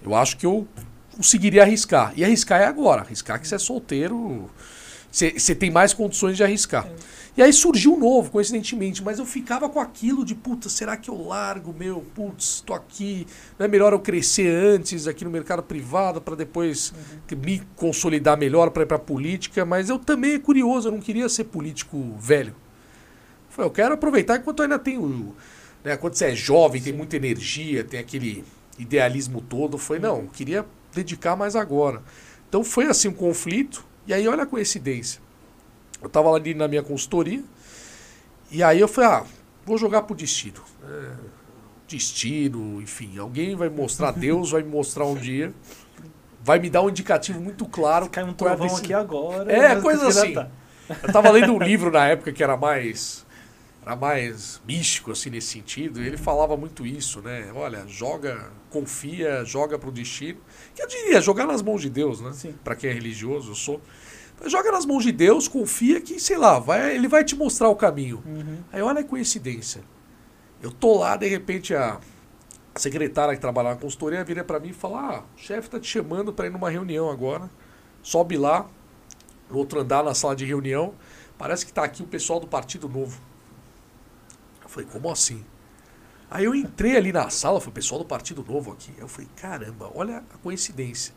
eu 0.03 0.15
acho 0.15 0.37
que 0.39 0.47
eu 0.47 0.67
conseguiria 1.15 1.63
arriscar. 1.63 2.13
E 2.17 2.25
arriscar 2.25 2.61
é 2.61 2.65
agora. 2.65 3.03
Arriscar 3.03 3.41
que 3.41 3.47
você 3.47 3.57
é 3.57 3.59
solteiro, 3.59 4.51
você 5.11 5.55
tem 5.55 5.71
mais 5.71 5.93
condições 5.93 6.37
de 6.37 6.43
arriscar. 6.43 6.89
E 7.37 7.43
aí 7.43 7.53
surgiu 7.53 7.93
um 7.93 7.99
novo, 7.99 8.31
coincidentemente, 8.31 9.05
mas 9.05 9.19
eu 9.19 9.27
ficava 9.27 9.69
com 9.69 9.79
aquilo 9.79 10.25
de, 10.25 10.35
puta, 10.35 10.71
será 10.71 10.97
que 10.97 11.11
eu 11.11 11.23
largo, 11.23 11.71
meu, 11.71 12.03
putz, 12.15 12.63
tô 12.65 12.73
aqui, 12.73 13.27
não 13.59 13.67
é 13.67 13.69
melhor 13.69 13.93
eu 13.93 14.01
crescer 14.01 14.49
antes 14.49 15.07
aqui 15.07 15.23
no 15.23 15.31
mercado 15.31 15.63
privado 15.63 16.19
para 16.19 16.35
depois 16.35 16.95
uhum. 17.31 17.39
me 17.39 17.61
consolidar 17.77 18.39
melhor 18.39 18.71
para 18.71 18.85
ir 18.85 18.87
para 18.87 18.99
política, 18.99 19.67
mas 19.67 19.91
eu 19.91 19.99
também 19.99 20.37
é 20.37 20.39
curioso, 20.39 20.89
eu 20.89 20.93
não 20.93 21.01
queria 21.01 21.29
ser 21.29 21.45
político 21.45 22.17
velho. 22.19 22.55
Eu, 22.55 23.51
falei, 23.51 23.69
eu 23.69 23.73
quero 23.73 23.95
aproveitar 23.95 24.39
enquanto 24.39 24.61
eu 24.61 24.63
ainda 24.63 24.79
tenho, 24.79 25.37
né, 25.87 25.97
quando 25.97 26.15
você 26.15 26.25
é 26.25 26.35
jovem, 26.35 26.83
tem 26.83 26.93
muita 26.93 27.15
energia, 27.15 27.85
tem 27.85 28.01
aquele 28.01 28.45
idealismo 28.77 29.41
todo, 29.41 29.79
foi 29.79 30.01
não, 30.01 30.27
queria 30.27 30.67
dedicar 30.93 31.37
mais 31.37 31.55
agora. 31.55 32.03
Então 32.49 32.65
foi 32.65 32.87
assim 32.87 33.07
um 33.07 33.13
conflito, 33.13 33.87
e 34.05 34.13
aí 34.13 34.27
olha 34.27 34.43
a 34.43 34.47
coincidência. 34.47 35.21
Eu 36.03 36.09
tava 36.09 36.33
ali 36.33 36.55
na 36.55 36.67
minha 36.67 36.83
consultoria. 36.83 37.41
E 38.51 38.65
aí 38.65 38.81
eu 38.81 38.89
falei, 38.89 39.11
ah, 39.11 39.25
vou 39.65 39.79
jogar 39.79 40.03
pro 40.03 40.17
destino. 40.17 40.61
É, 40.83 41.11
destino, 41.87 42.83
enfim, 42.83 43.17
alguém 43.19 43.55
vai 43.55 43.69
mostrar, 43.69 44.11
Deus 44.19 44.51
vai 44.51 44.63
me 44.63 44.69
mostrar 44.69 45.07
um 45.07 45.15
dia. 45.15 45.55
Vai 46.43 46.59
me 46.59 46.69
dar 46.69 46.83
um 46.83 46.91
indicativo 46.91 47.41
muito 47.41 47.65
claro. 47.65 48.11
Cai 48.11 48.25
um 48.25 48.33
trovão 48.33 48.75
aqui 48.75 48.93
agora. 48.93 49.53
É, 49.53 49.81
coisa 49.81 50.09
assim. 50.09 50.35
Tá. 50.35 50.49
Eu 50.89 51.13
tava 51.13 51.31
lendo 51.31 51.53
um 51.53 51.59
livro 51.61 51.93
na 51.93 52.09
época 52.09 52.33
que 52.33 52.43
era 52.43 52.57
mais 52.57 53.26
era 53.87 53.95
mais 53.95 54.61
místico 54.67 55.13
assim 55.13 55.31
nesse 55.31 55.47
sentido. 55.47 56.03
E 56.03 56.07
ele 56.09 56.17
falava 56.17 56.57
muito 56.57 56.85
isso, 56.85 57.23
né? 57.23 57.53
Olha, 57.55 57.87
joga, 57.87 58.51
confia, 58.69 59.45
joga 59.45 59.79
pro 59.79 59.93
destino. 59.93 60.41
Que 60.75 60.83
eu 60.83 60.89
diria, 60.89 61.21
jogar 61.21 61.47
nas 61.47 61.63
mãos 61.63 61.81
de 61.81 61.89
Deus, 61.89 62.21
né? 62.21 62.33
Para 62.65 62.75
quem 62.75 62.91
é 62.91 62.93
religioso, 62.93 63.53
eu 63.53 63.55
sou. 63.55 63.81
Joga 64.47 64.73
nas 64.73 64.85
mãos 64.85 65.05
de 65.05 65.13
Deus, 65.13 65.47
confia 65.47 66.01
que, 66.01 66.19
sei 66.19 66.37
lá, 66.37 66.59
vai, 66.59 66.97
ele 66.97 67.07
vai 67.07 67.25
te 67.25 67.37
mostrar 67.37 67.69
o 67.69 67.77
caminho. 67.77 68.23
Uhum. 68.27 68.59
Aí 68.73 68.83
olha 68.83 69.01
a 69.01 69.05
coincidência. 69.05 69.83
Eu 70.61 70.73
tô 70.73 70.99
lá, 70.99 71.17
de 71.17 71.29
repente 71.29 71.73
a 71.73 72.01
secretária 72.75 73.35
que 73.35 73.41
trabalha 73.41 73.71
na 73.71 73.77
consultoria 73.77 74.25
vira 74.25 74.43
para 74.43 74.59
mim 74.59 74.71
e 74.71 74.75
fala: 74.75 75.01
Ah, 75.01 75.23
o 75.37 75.39
chefe 75.39 75.71
tá 75.71 75.79
te 75.79 75.87
chamando 75.87 76.33
para 76.33 76.47
ir 76.47 76.51
numa 76.51 76.69
reunião 76.69 77.09
agora. 77.09 77.49
Sobe 78.03 78.37
lá, 78.37 78.67
no 79.49 79.57
outro 79.57 79.81
andar 79.81 80.03
na 80.03 80.13
sala 80.13 80.35
de 80.35 80.45
reunião. 80.45 80.93
Parece 81.39 81.65
que 81.65 81.73
tá 81.73 81.85
aqui 81.85 82.03
o 82.03 82.07
pessoal 82.07 82.41
do 82.41 82.49
Partido 82.49 82.89
Novo. 82.89 83.21
Falei, 84.77 84.91
como 84.93 85.11
assim? 85.11 85.43
Aí 86.31 86.45
eu 86.45 86.55
entrei 86.55 86.99
ali 86.99 87.11
na 87.11 87.31
sala, 87.31 87.63
foi 87.63 87.71
o 87.71 87.73
pessoal 87.73 87.99
do 87.99 88.05
Partido 88.05 88.45
Novo 88.47 88.73
aqui. 88.73 88.93
Eu 88.99 89.09
falei, 89.09 89.27
caramba, 89.35 89.91
olha 89.95 90.19
a 90.19 90.39
coincidência. 90.43 91.15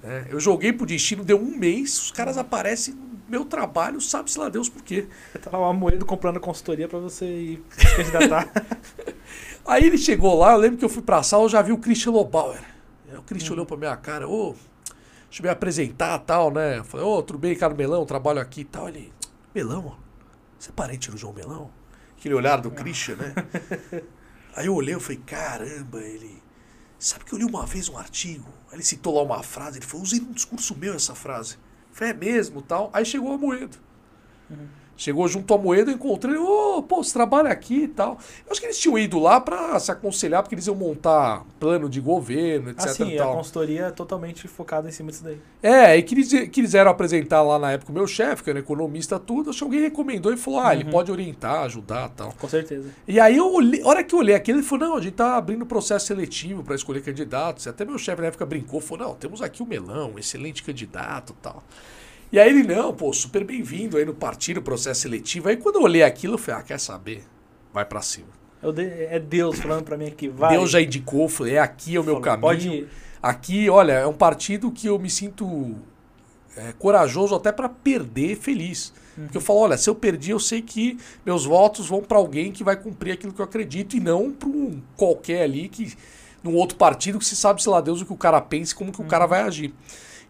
É, 0.00 0.26
eu 0.30 0.38
joguei 0.38 0.72
pro 0.72 0.86
destino, 0.86 1.24
deu 1.24 1.40
um 1.40 1.56
mês, 1.56 1.98
os 1.98 2.12
caras 2.12 2.38
aparecem 2.38 2.94
no 2.94 3.18
meu 3.28 3.44
trabalho, 3.44 4.00
sabe-se 4.00 4.38
lá 4.38 4.48
Deus 4.48 4.68
por 4.68 4.80
quê. 4.80 5.08
Tava 5.42 5.58
lá 5.58 5.72
Moedo 5.72 6.06
comprando 6.06 6.38
consultoria 6.38 6.86
para 6.86 7.00
você 7.00 7.24
ir 7.26 7.64
se 7.70 7.96
candidatar. 7.96 8.48
Aí 9.66 9.84
ele 9.84 9.98
chegou 9.98 10.38
lá, 10.38 10.52
eu 10.52 10.58
lembro 10.58 10.78
que 10.78 10.84
eu 10.84 10.88
fui 10.88 11.02
pra 11.02 11.24
sala, 11.24 11.42
eu 11.42 11.48
já 11.48 11.60
vi 11.62 11.72
o 11.72 11.78
Christian 11.78 12.12
Lobauer. 12.12 12.62
O 13.12 13.22
Christian 13.22 13.50
hum. 13.50 13.54
olhou 13.54 13.66
pra 13.66 13.76
minha 13.76 13.96
cara, 13.96 14.28
ô, 14.28 14.54
deixa 15.28 15.40
eu 15.40 15.42
me 15.42 15.48
apresentar 15.48 16.16
tal, 16.20 16.52
né? 16.52 16.78
Eu 16.78 16.84
falei, 16.84 17.04
ô, 17.04 17.20
tudo 17.24 17.40
bem, 17.40 17.56
cara 17.56 17.74
Melão, 17.74 18.06
trabalho 18.06 18.40
aqui 18.40 18.60
e 18.60 18.64
tal. 18.64 18.88
Ele, 18.88 19.12
Melão, 19.52 19.96
você 20.56 20.70
é 20.70 20.72
parente 20.72 21.10
do 21.10 21.16
João 21.16 21.32
Melão? 21.32 21.76
Aquele 22.18 22.34
olhar 22.34 22.60
do 22.60 22.70
Christian, 22.70 23.16
né? 23.16 23.34
Aí 24.56 24.66
eu 24.66 24.74
olhei, 24.74 24.94
eu 24.94 25.00
falei, 25.00 25.22
caramba, 25.24 26.00
ele. 26.00 26.42
Sabe 26.98 27.24
que 27.24 27.32
eu 27.32 27.38
li 27.38 27.44
uma 27.44 27.64
vez 27.64 27.88
um 27.88 27.96
artigo? 27.96 28.52
Ele 28.72 28.82
citou 28.82 29.14
lá 29.14 29.22
uma 29.22 29.42
frase, 29.42 29.78
ele 29.78 29.86
falou, 29.86 30.02
usei 30.02 30.18
num 30.18 30.32
discurso 30.32 30.76
meu 30.76 30.94
essa 30.94 31.14
frase. 31.14 31.54
Eu 31.54 31.94
falei, 31.94 32.12
é 32.12 32.16
mesmo, 32.16 32.60
tal. 32.60 32.90
Aí 32.92 33.04
chegou 33.04 33.32
a 33.32 33.38
Moedo. 33.38 33.78
Uhum. 34.50 34.68
Chegou 34.98 35.28
junto 35.28 35.54
ao 35.54 35.60
Moedo, 35.60 35.92
eu 35.92 35.94
encontrei, 35.94 36.36
ô, 36.36 36.78
oh, 36.78 36.82
pô, 36.82 37.04
você 37.04 37.12
trabalha 37.12 37.50
aqui 37.50 37.84
e 37.84 37.88
tal. 37.88 38.18
Eu 38.44 38.50
acho 38.50 38.60
que 38.60 38.66
eles 38.66 38.76
tinham 38.76 38.98
ido 38.98 39.20
lá 39.20 39.40
para 39.40 39.78
se 39.78 39.92
aconselhar, 39.92 40.42
porque 40.42 40.56
eles 40.56 40.66
iam 40.66 40.74
montar 40.74 41.46
plano 41.60 41.88
de 41.88 42.00
governo, 42.00 42.70
etc. 42.70 42.84
Ah, 42.84 42.88
sim, 42.88 43.16
a 43.16 43.26
consultoria 43.26 43.82
é 43.82 43.90
totalmente 43.92 44.48
focada 44.48 44.88
em 44.88 44.90
cima 44.90 45.12
disso 45.12 45.22
daí. 45.22 45.38
É, 45.62 45.96
e 45.96 46.02
que 46.02 46.16
eles 46.16 46.32
quiseram 46.50 46.90
apresentar 46.90 47.42
lá 47.42 47.60
na 47.60 47.70
época 47.70 47.92
o 47.92 47.94
meu 47.94 48.08
chefe, 48.08 48.42
que 48.42 48.50
era 48.50 48.58
economista, 48.58 49.20
tudo. 49.20 49.50
Acho 49.50 49.60
que 49.60 49.64
alguém 49.66 49.80
recomendou 49.82 50.32
e 50.32 50.36
falou, 50.36 50.58
ah, 50.58 50.64
uhum. 50.64 50.72
ele 50.72 50.84
pode 50.86 51.12
orientar, 51.12 51.62
ajudar 51.62 52.08
tal. 52.08 52.32
Com 52.32 52.48
certeza. 52.48 52.88
E 53.06 53.20
aí 53.20 53.36
eu 53.36 53.52
olhei, 53.52 53.80
a 53.82 53.86
hora 53.86 54.02
que 54.02 54.12
eu 54.12 54.18
olhei 54.18 54.34
aquilo, 54.34 54.58
ele 54.58 54.66
falou, 54.66 54.88
não, 54.88 54.96
a 54.96 55.00
gente 55.00 55.14
tá 55.14 55.36
abrindo 55.36 55.64
processo 55.64 56.06
seletivo 56.06 56.64
para 56.64 56.74
escolher 56.74 57.02
candidatos. 57.02 57.68
Até 57.68 57.84
meu 57.84 57.98
chefe 57.98 58.20
na 58.20 58.26
época 58.26 58.44
brincou, 58.44 58.80
falou, 58.80 59.06
não, 59.06 59.14
temos 59.14 59.42
aqui 59.42 59.62
o 59.62 59.66
Melão, 59.66 60.14
um 60.16 60.18
excelente 60.18 60.64
candidato 60.64 61.36
tal. 61.40 61.62
E 62.30 62.38
aí 62.38 62.50
ele, 62.50 62.62
não, 62.62 62.92
pô, 62.94 63.12
super 63.12 63.42
bem-vindo 63.42 63.96
aí 63.96 64.04
no 64.04 64.14
partido, 64.14 64.60
processo 64.60 65.02
seletivo. 65.02 65.48
Aí 65.48 65.56
quando 65.56 65.76
eu 65.76 65.82
olhei 65.82 66.02
aquilo, 66.02 66.34
eu 66.34 66.38
falei, 66.38 66.60
ah, 66.60 66.64
quer 66.64 66.78
saber? 66.78 67.24
Vai 67.72 67.84
para 67.84 68.02
cima. 68.02 68.28
É 68.62 69.18
Deus 69.18 69.58
falando 69.60 69.84
para 69.84 69.96
mim 69.96 70.08
aqui, 70.08 70.28
vai. 70.28 70.50
Deus 70.50 70.70
já 70.70 70.80
indicou, 70.80 71.28
falei, 71.28 71.54
é 71.54 71.58
aqui 71.60 71.96
é 71.96 72.00
o 72.00 72.04
meu 72.04 72.20
Falou, 72.20 72.22
caminho. 72.22 72.40
Pode. 72.40 72.88
Aqui, 73.22 73.70
olha, 73.70 73.92
é 73.92 74.06
um 74.06 74.12
partido 74.12 74.70
que 74.70 74.86
eu 74.86 74.98
me 74.98 75.08
sinto 75.08 75.76
é, 76.56 76.72
corajoso 76.78 77.34
até 77.34 77.50
para 77.50 77.68
perder 77.68 78.36
feliz. 78.36 78.92
Uhum. 79.16 79.24
Porque 79.24 79.36
eu 79.38 79.40
falo, 79.40 79.60
olha, 79.60 79.76
se 79.76 79.88
eu 79.88 79.94
perdi, 79.94 80.30
eu 80.30 80.40
sei 80.40 80.60
que 80.60 80.98
meus 81.24 81.44
votos 81.44 81.88
vão 81.88 82.02
para 82.02 82.18
alguém 82.18 82.52
que 82.52 82.62
vai 82.62 82.76
cumprir 82.76 83.12
aquilo 83.12 83.32
que 83.32 83.40
eu 83.40 83.44
acredito 83.44 83.96
e 83.96 84.00
não 84.00 84.32
para 84.32 84.48
um 84.48 84.82
qualquer 84.96 85.42
ali 85.42 85.68
que 85.68 85.94
num 86.42 86.54
outro 86.54 86.76
partido 86.76 87.18
que 87.18 87.24
se 87.24 87.36
sabe, 87.36 87.62
sei 87.62 87.72
lá, 87.72 87.80
Deus 87.80 88.00
o 88.00 88.06
que 88.06 88.12
o 88.12 88.16
cara 88.16 88.40
pensa 88.40 88.72
e 88.72 88.76
como 88.76 88.92
que 88.92 89.00
uhum. 89.00 89.06
o 89.06 89.08
cara 89.08 89.26
vai 89.26 89.42
agir. 89.42 89.72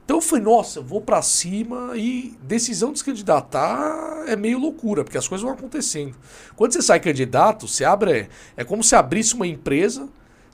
Então 0.08 0.16
eu 0.16 0.22
falei, 0.22 0.42
nossa, 0.42 0.80
vou 0.80 1.02
para 1.02 1.20
cima 1.20 1.92
e 1.94 2.34
decisão 2.42 2.94
de 2.94 2.98
se 2.98 3.04
candidatar 3.04 4.24
é 4.26 4.34
meio 4.34 4.58
loucura, 4.58 5.04
porque 5.04 5.18
as 5.18 5.28
coisas 5.28 5.44
vão 5.44 5.52
acontecendo. 5.52 6.14
Quando 6.56 6.72
você 6.72 6.80
sai 6.80 6.98
candidato, 6.98 7.68
você 7.68 7.84
abre. 7.84 8.26
É 8.56 8.64
como 8.64 8.82
se 8.82 8.96
abrisse 8.96 9.34
uma 9.34 9.46
empresa, 9.46 10.08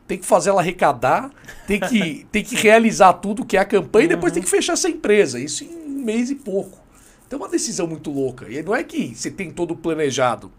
tem 0.08 0.18
que 0.18 0.26
fazer 0.26 0.50
ela 0.50 0.60
arrecadar, 0.60 1.30
tem 1.68 1.78
que, 1.78 2.26
tem 2.32 2.42
que 2.42 2.56
realizar 2.56 3.12
tudo 3.12 3.44
que 3.44 3.56
é 3.56 3.60
a 3.60 3.64
campanha 3.64 4.06
e 4.06 4.08
depois 4.08 4.32
tem 4.32 4.42
que 4.42 4.50
fechar 4.50 4.72
essa 4.72 4.88
empresa. 4.88 5.38
Isso 5.38 5.62
em 5.62 5.68
um 5.68 6.04
mês 6.04 6.30
e 6.30 6.34
pouco. 6.34 6.80
Então 7.24 7.38
é 7.38 7.42
uma 7.42 7.48
decisão 7.48 7.86
muito 7.86 8.10
louca. 8.10 8.48
E 8.50 8.60
não 8.60 8.74
é 8.74 8.82
que 8.82 9.14
você 9.14 9.30
tem 9.30 9.52
todo 9.52 9.76
planejado. 9.76 10.50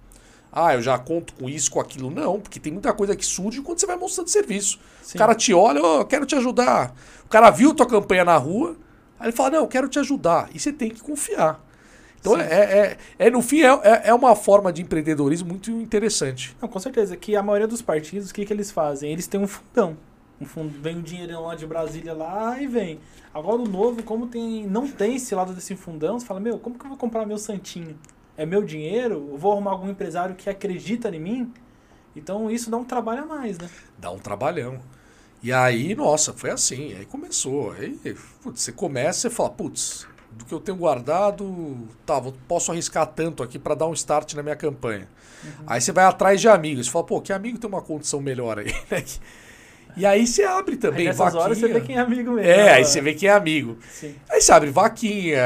Ah, 0.50 0.74
eu 0.74 0.82
já 0.82 0.98
conto 0.98 1.34
com 1.34 1.50
isso, 1.50 1.70
com 1.70 1.82
aquilo. 1.82 2.10
Não, 2.10 2.40
porque 2.40 2.62
tem 2.62 2.72
muita 2.72 2.94
coisa 2.94 3.14
que 3.14 3.26
surge 3.26 3.62
quando 3.62 3.78
você 3.78 3.86
vai 3.86 3.98
mostrando 3.98 4.30
serviço. 4.30 4.80
Sim. 5.04 5.18
O 5.18 5.20
cara 5.20 5.36
te 5.36 5.54
olha, 5.54 5.84
ó, 5.84 6.00
eu 6.00 6.06
quero 6.06 6.26
te 6.26 6.34
ajudar. 6.36 6.96
O 7.26 7.28
cara 7.28 7.50
viu 7.50 7.74
tua 7.74 7.86
campanha 7.86 8.24
na 8.24 8.38
rua, 8.38 8.78
aí 9.20 9.28
ele 9.28 9.36
fala, 9.36 9.52
não, 9.52 9.60
eu 9.60 9.68
quero 9.68 9.88
te 9.88 10.00
ajudar. 10.00 10.50
E 10.54 10.60
você 10.60 10.72
tem 10.74 10.90
que 10.90 11.02
confiar. 11.02 11.64
Então 12.20 12.40
é, 12.40 12.44
é, 12.44 12.98
é, 13.20 13.30
no 13.30 13.42
fim, 13.42 13.62
é, 13.62 13.68
é- 13.84 14.02
é 14.06 14.14
uma 14.14 14.36
forma 14.36 14.74
de 14.74 14.82
empreendedorismo 14.82 15.48
muito 15.48 15.70
interessante. 15.70 16.56
Não, 16.62 16.68
com 16.68 16.80
certeza. 16.80 17.16
Que 17.16 17.36
a 17.36 17.44
maioria 17.44 17.68
dos 17.68 17.82
partidos, 17.82 18.32
o 18.32 18.34
que, 18.34 18.46
que 18.46 18.52
eles 18.52 18.72
fazem? 18.72 19.12
Eles 19.12 19.28
têm 19.28 19.40
um 19.40 19.48
fundão. 19.48 19.96
Um 20.42 20.46
fundo, 20.46 20.70
vem 20.82 20.98
o 20.98 21.02
dinheirão 21.02 21.44
lá 21.44 21.56
de 21.56 21.66
Brasília 21.66 22.14
lá 22.14 22.60
e 22.60 22.68
vem. 22.68 23.00
Agora 23.34 23.62
o 23.62 23.68
novo, 23.68 24.04
como 24.04 24.28
tem, 24.28 24.66
não 24.68 24.88
tem 24.88 25.16
esse 25.16 25.34
lado 25.34 25.54
desse 25.54 25.76
fundão, 25.76 26.20
você 26.20 26.26
fala, 26.26 26.40
meu, 26.42 26.60
como 26.60 26.78
que 26.78 26.84
eu 26.86 26.90
vou 26.90 26.98
comprar 26.98 27.26
meu 27.26 27.38
santinho? 27.38 27.98
É 28.36 28.46
meu 28.46 28.62
dinheiro? 28.64 29.30
Eu 29.32 29.38
vou 29.38 29.54
arrumar 29.54 29.72
algum 29.72 29.90
empresário 29.90 30.36
que 30.36 30.50
acredita 30.50 31.08
em 31.16 31.20
mim? 31.20 31.54
Então 32.16 32.50
isso 32.52 32.70
dá 32.70 32.76
um 32.78 32.84
trabalho 32.84 33.24
a 33.24 33.26
mais, 33.26 33.58
né? 33.58 33.70
Dá 33.98 34.12
um 34.12 34.18
trabalhão. 34.18 34.80
E 35.46 35.54
aí, 35.54 35.94
nossa, 35.94 36.34
foi 36.34 36.50
assim. 36.50 36.96
Aí 36.98 37.06
começou. 37.06 37.72
Aí, 37.74 38.00
putz, 38.42 38.62
você 38.64 38.72
começa 38.72 39.28
e 39.28 39.30
fala, 39.30 39.52
putz, 39.52 40.08
do 40.32 40.44
que 40.44 40.52
eu 40.52 40.60
tenho 40.60 40.76
guardado, 40.76 41.78
tá, 42.04 42.20
vou- 42.20 42.34
posso 42.48 42.72
arriscar 42.72 43.06
tanto 43.06 43.44
aqui 43.44 43.60
para 43.60 43.76
dar 43.76 43.86
um 43.86 43.94
start 43.94 44.34
na 44.34 44.42
minha 44.42 44.56
campanha. 44.56 45.08
Aí 45.68 45.80
você 45.80 45.92
vai 45.92 46.06
atrás 46.06 46.42
de 46.42 46.48
amigos. 46.50 46.88
Você 46.88 46.92
fala, 46.92 47.06
pô, 47.06 47.22
que 47.22 47.32
amigo 47.32 47.60
tem 47.60 47.70
uma 47.70 47.82
condição 47.82 48.20
melhor 48.20 48.58
aí, 48.58 48.74
né? 48.90 49.04
E 49.96 50.06
aí 50.06 50.26
você 50.28 50.44
abre 50.44 50.74
Aí 50.74 50.80
também, 50.80 51.06
nessas 51.06 51.36
horas 51.36 51.58
você 51.60 51.68
vaquinha. 51.68 51.80
vê 51.80 51.86
quem 51.88 51.96
é 51.96 52.00
amigo 52.00 52.32
mesmo. 52.32 52.50
É, 52.50 52.64
né? 52.66 52.70
aí 52.74 52.84
você 52.84 53.00
vê 53.00 53.14
quem 53.14 53.30
é 53.30 53.32
amigo. 53.32 53.78
Sim. 53.90 54.16
Aí 54.28 54.42
você 54.42 54.52
abre 54.52 54.72
vaquinha. 54.72 55.40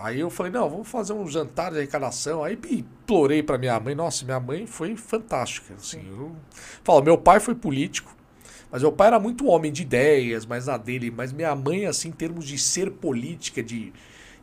Aí 0.00 0.18
eu 0.18 0.30
falei, 0.30 0.50
não, 0.50 0.68
vamos 0.70 0.88
fazer 0.88 1.12
um 1.12 1.28
jantar 1.28 1.70
de 1.70 1.76
arrecadação. 1.78 2.42
Aí 2.42 2.58
implorei 2.70 3.42
pra 3.44 3.58
minha 3.58 3.78
mãe. 3.78 3.94
Nossa, 3.94 4.24
minha 4.24 4.40
mãe 4.40 4.66
foi 4.66 4.96
fantástica. 4.96 5.74
Assim, 5.74 6.02
eu 6.08 6.34
falo, 6.82 7.02
meu 7.02 7.16
pai 7.18 7.38
foi 7.38 7.54
político, 7.54 8.15
mas 8.76 8.82
meu 8.82 8.92
pai 8.92 9.06
era 9.06 9.18
muito 9.18 9.46
homem 9.46 9.72
de 9.72 9.80
ideias, 9.80 10.44
mas 10.44 10.66
na 10.66 10.76
dele. 10.76 11.10
Mas 11.10 11.32
minha 11.32 11.54
mãe, 11.54 11.86
assim, 11.86 12.10
em 12.10 12.12
termos 12.12 12.46
de 12.46 12.58
ser 12.58 12.90
política, 12.90 13.62
de 13.62 13.90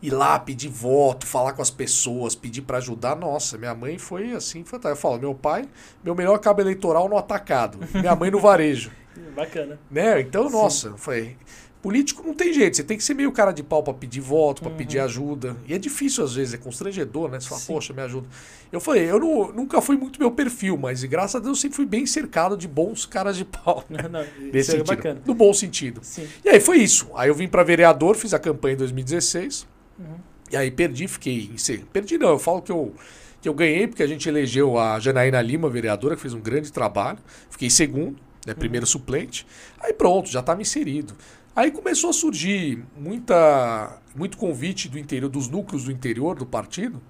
ir 0.02 0.10
lá 0.10 0.40
pedir 0.40 0.70
voto, 0.70 1.28
falar 1.28 1.54
com 1.54 1.62
as 1.62 1.70
pessoas, 1.70 2.34
pedir 2.34 2.64
pra 2.64 2.80
ajudar, 2.80 3.16
nossa, 3.16 3.60
minha 3.60 3.76
mãe 3.76 4.00
foi 4.00 4.32
assim, 4.32 4.64
fantástica. 4.64 4.90
Eu 4.90 4.96
falo, 4.96 5.20
meu 5.20 5.36
pai, 5.36 5.70
meu 6.04 6.16
melhor 6.16 6.40
cabo 6.40 6.62
eleitoral 6.62 7.08
no 7.08 7.16
atacado, 7.16 7.78
minha 7.94 8.16
mãe 8.16 8.32
no 8.32 8.40
varejo. 8.40 8.92
Bacana. 9.38 9.78
Né? 9.92 10.22
Então, 10.22 10.48
Sim. 10.48 10.56
nossa, 10.56 10.98
foi. 10.98 11.38
Político 11.84 12.24
não 12.26 12.34
tem 12.34 12.54
jeito, 12.54 12.78
você 12.78 12.84
tem 12.84 12.98
que 12.98 13.04
ser 13.04 13.14
meio 13.14 13.30
cara 13.34 13.52
de 13.52 13.62
pau 13.62 13.84
pra 13.84 13.94
pedir 13.94 14.22
voto, 14.22 14.62
pra 14.62 14.72
Uhum. 14.72 14.78
pedir 14.78 15.00
ajuda. 15.00 15.58
E 15.68 15.74
é 15.74 15.78
difícil 15.78 16.24
às 16.24 16.34
vezes, 16.34 16.54
é 16.54 16.58
constrangedor, 16.58 17.30
né? 17.30 17.42
Você 17.42 17.50
fala, 17.50 17.60
Sim. 17.60 17.74
poxa, 17.74 17.94
me 17.94 18.02
ajuda. 18.02 18.26
Eu 18.72 18.80
falei, 18.80 19.04
eu 19.12 19.20
não- 19.20 19.52
nunca 19.52 19.82
fui 19.82 19.98
muito 19.98 20.18
meu 20.18 20.32
perfil, 20.32 20.78
mas 20.78 21.04
graças 21.04 21.36
a 21.36 21.40
Deus 21.40 21.58
eu 21.58 21.62
sempre 21.62 21.76
fui 21.76 21.86
bem 21.86 22.06
cercado 22.06 22.56
de 22.56 22.70
bons 22.70 23.06
caras 23.06 23.36
de 23.36 23.44
pau. 23.44 23.84
Não, 23.92 24.10
não, 24.10 24.26
Nesse 24.40 24.72
é 24.72 24.78
sentido. 24.78 24.86
bacana. 24.88 25.22
No 25.26 25.34
bom 25.34 25.54
sentido. 25.54 26.00
Sim. 26.04 26.26
E 26.46 26.48
aí 26.48 26.62
foi 26.62 26.78
isso. 26.78 27.08
Aí 27.16 27.28
eu 27.30 27.36
vim 27.36 27.50
pra 27.50 27.64
vereador, 27.64 28.16
fiz 28.16 28.34
a 28.34 28.40
campanha 28.40 28.76
em 28.76 28.78
2016. 28.78 29.68
Uhum. 30.00 30.06
E 30.52 30.56
aí 30.56 30.72
perdi, 30.72 31.06
fiquei 31.10 31.50
em 31.54 31.58
ser. 31.58 31.84
Perdi 31.92 32.18
não, 32.18 32.30
eu 32.30 32.40
falo 32.40 32.62
que 32.62 32.72
eu, 32.72 32.94
que 33.42 33.50
eu 33.50 33.54
ganhei 33.54 33.88
porque 33.88 34.04
a 34.04 34.08
gente 34.08 34.30
elegeu 34.30 34.78
a 34.80 34.98
Janaína 35.02 35.42
Lima, 35.42 35.70
vereadora, 35.70 36.16
que 36.16 36.22
fez 36.22 36.34
um 36.34 36.40
grande 36.40 36.72
trabalho. 36.72 37.20
Fiquei 37.50 37.70
segundo, 37.70 38.16
né, 38.48 38.54
primeiro 38.54 38.86
suplente. 38.86 39.46
Aí 39.82 39.92
pronto, 39.92 40.30
já 40.30 40.40
estava 40.40 40.62
inserido. 40.62 41.14
Aí 41.56 41.70
começou 41.70 42.10
a 42.10 42.14
surgir 42.14 42.84
muita, 42.98 44.02
muito 44.16 44.38
convite 44.38 44.90
do 44.90 44.98
interior, 44.98 45.30
dos 45.30 45.48
núcleos 45.48 45.84
do 45.84 45.92
interior 45.92 46.36
do 46.36 46.46
partido, 46.46 47.02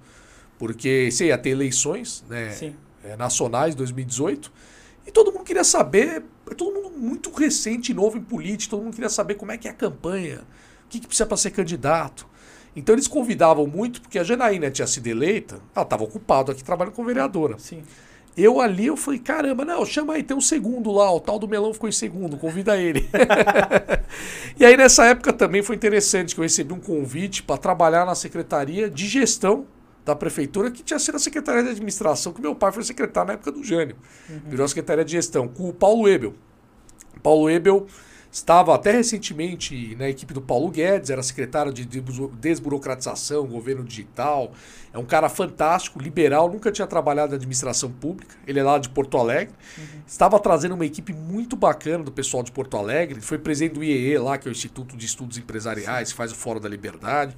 porque 0.58 1.10
você 1.10 1.26
ia 1.26 1.38
ter 1.38 1.50
eleições 1.50 2.22
né, 2.28 2.50
Sim. 2.50 2.76
é, 3.02 3.16
nacionais 3.16 3.74
2018 3.74 4.52
e 5.06 5.10
todo 5.10 5.32
mundo 5.32 5.44
queria 5.44 5.64
saber, 5.64 6.22
todo 6.56 6.74
mundo 6.74 6.90
muito 6.90 7.30
recente 7.30 7.92
e 7.92 7.94
novo 7.94 8.18
em 8.18 8.22
política, 8.22 8.72
todo 8.72 8.84
mundo 8.84 8.94
queria 8.94 9.08
saber 9.08 9.34
como 9.34 9.50
é 9.50 9.56
que 9.56 9.66
é 9.66 9.70
a 9.70 9.74
campanha, 9.74 10.42
o 10.84 10.88
que, 10.88 11.00
que 11.00 11.06
precisa 11.06 11.26
para 11.26 11.36
ser 11.38 11.50
candidato. 11.50 12.26
Então 12.76 12.94
eles 12.94 13.06
convidavam 13.08 13.66
muito, 13.66 14.02
porque 14.02 14.18
a 14.18 14.24
Janaína 14.24 14.70
tinha 14.70 14.86
sido 14.86 15.06
eleita, 15.06 15.60
ela 15.74 15.84
estava 15.84 16.04
ocupada 16.04 16.52
aqui 16.52 16.62
trabalhando 16.62 16.94
como 16.94 17.06
vereadora. 17.06 17.58
Sim. 17.58 17.82
Eu 18.36 18.60
ali, 18.60 18.86
eu 18.86 18.96
falei, 18.96 19.20
caramba, 19.20 19.64
não, 19.64 19.86
chama 19.86 20.14
aí, 20.14 20.22
tem 20.22 20.36
um 20.36 20.40
segundo 20.40 20.90
lá, 20.90 21.12
o 21.12 21.20
tal 21.20 21.38
do 21.38 21.46
Melão 21.46 21.72
ficou 21.72 21.88
em 21.88 21.92
segundo, 21.92 22.36
convida 22.36 22.76
ele. 22.76 23.08
e 24.58 24.64
aí 24.64 24.76
nessa 24.76 25.04
época 25.04 25.32
também 25.32 25.62
foi 25.62 25.76
interessante 25.76 26.34
que 26.34 26.40
eu 26.40 26.42
recebi 26.42 26.72
um 26.72 26.80
convite 26.80 27.44
para 27.44 27.56
trabalhar 27.56 28.04
na 28.04 28.14
Secretaria 28.14 28.90
de 28.90 29.06
Gestão 29.06 29.66
da 30.04 30.16
Prefeitura, 30.16 30.70
que 30.70 30.82
tinha 30.82 30.98
sido 30.98 31.14
a 31.14 31.18
Secretaria 31.18 31.62
de 31.62 31.70
Administração, 31.70 32.32
que 32.32 32.40
meu 32.40 32.54
pai 32.54 32.72
foi 32.72 32.82
secretário 32.82 33.28
na 33.28 33.34
época 33.34 33.52
do 33.52 33.62
Jânio. 33.62 33.96
Virou 34.46 34.64
a 34.64 34.68
Secretaria 34.68 35.04
de 35.04 35.12
Gestão, 35.12 35.46
com 35.46 35.68
o 35.68 35.72
Paulo 35.72 36.08
Ebel. 36.08 36.34
Paulo 37.22 37.48
Ebel 37.48 37.86
estava 38.34 38.74
até 38.74 38.90
recentemente 38.90 39.94
na 39.94 40.08
equipe 40.08 40.34
do 40.34 40.42
Paulo 40.42 40.68
Guedes, 40.68 41.08
era 41.08 41.22
secretário 41.22 41.72
de 41.72 41.84
desbu- 41.84 42.32
desburocratização, 42.40 43.46
governo 43.46 43.84
digital. 43.84 44.52
É 44.92 44.98
um 44.98 45.04
cara 45.04 45.28
fantástico, 45.28 46.00
liberal, 46.00 46.50
nunca 46.50 46.72
tinha 46.72 46.86
trabalhado 46.86 47.30
na 47.30 47.36
administração 47.36 47.92
pública. 47.92 48.34
Ele 48.44 48.58
é 48.58 48.62
lá 48.64 48.76
de 48.78 48.88
Porto 48.88 49.16
Alegre. 49.18 49.54
Estava 50.04 50.40
trazendo 50.40 50.74
uma 50.74 50.84
equipe 50.84 51.12
muito 51.12 51.54
bacana 51.54 52.02
do 52.02 52.10
pessoal 52.10 52.42
de 52.42 52.50
Porto 52.50 52.76
Alegre. 52.76 53.20
Foi 53.20 53.38
presidente 53.38 53.74
do 53.74 53.84
IEE 53.84 54.18
lá, 54.18 54.36
que 54.36 54.48
é 54.48 54.50
o 54.50 54.52
Instituto 54.52 54.96
de 54.96 55.06
Estudos 55.06 55.38
Empresariais, 55.38 56.10
que 56.10 56.16
faz 56.16 56.32
o 56.32 56.34
Fórum 56.34 56.58
da 56.60 56.68
Liberdade. 56.68 57.36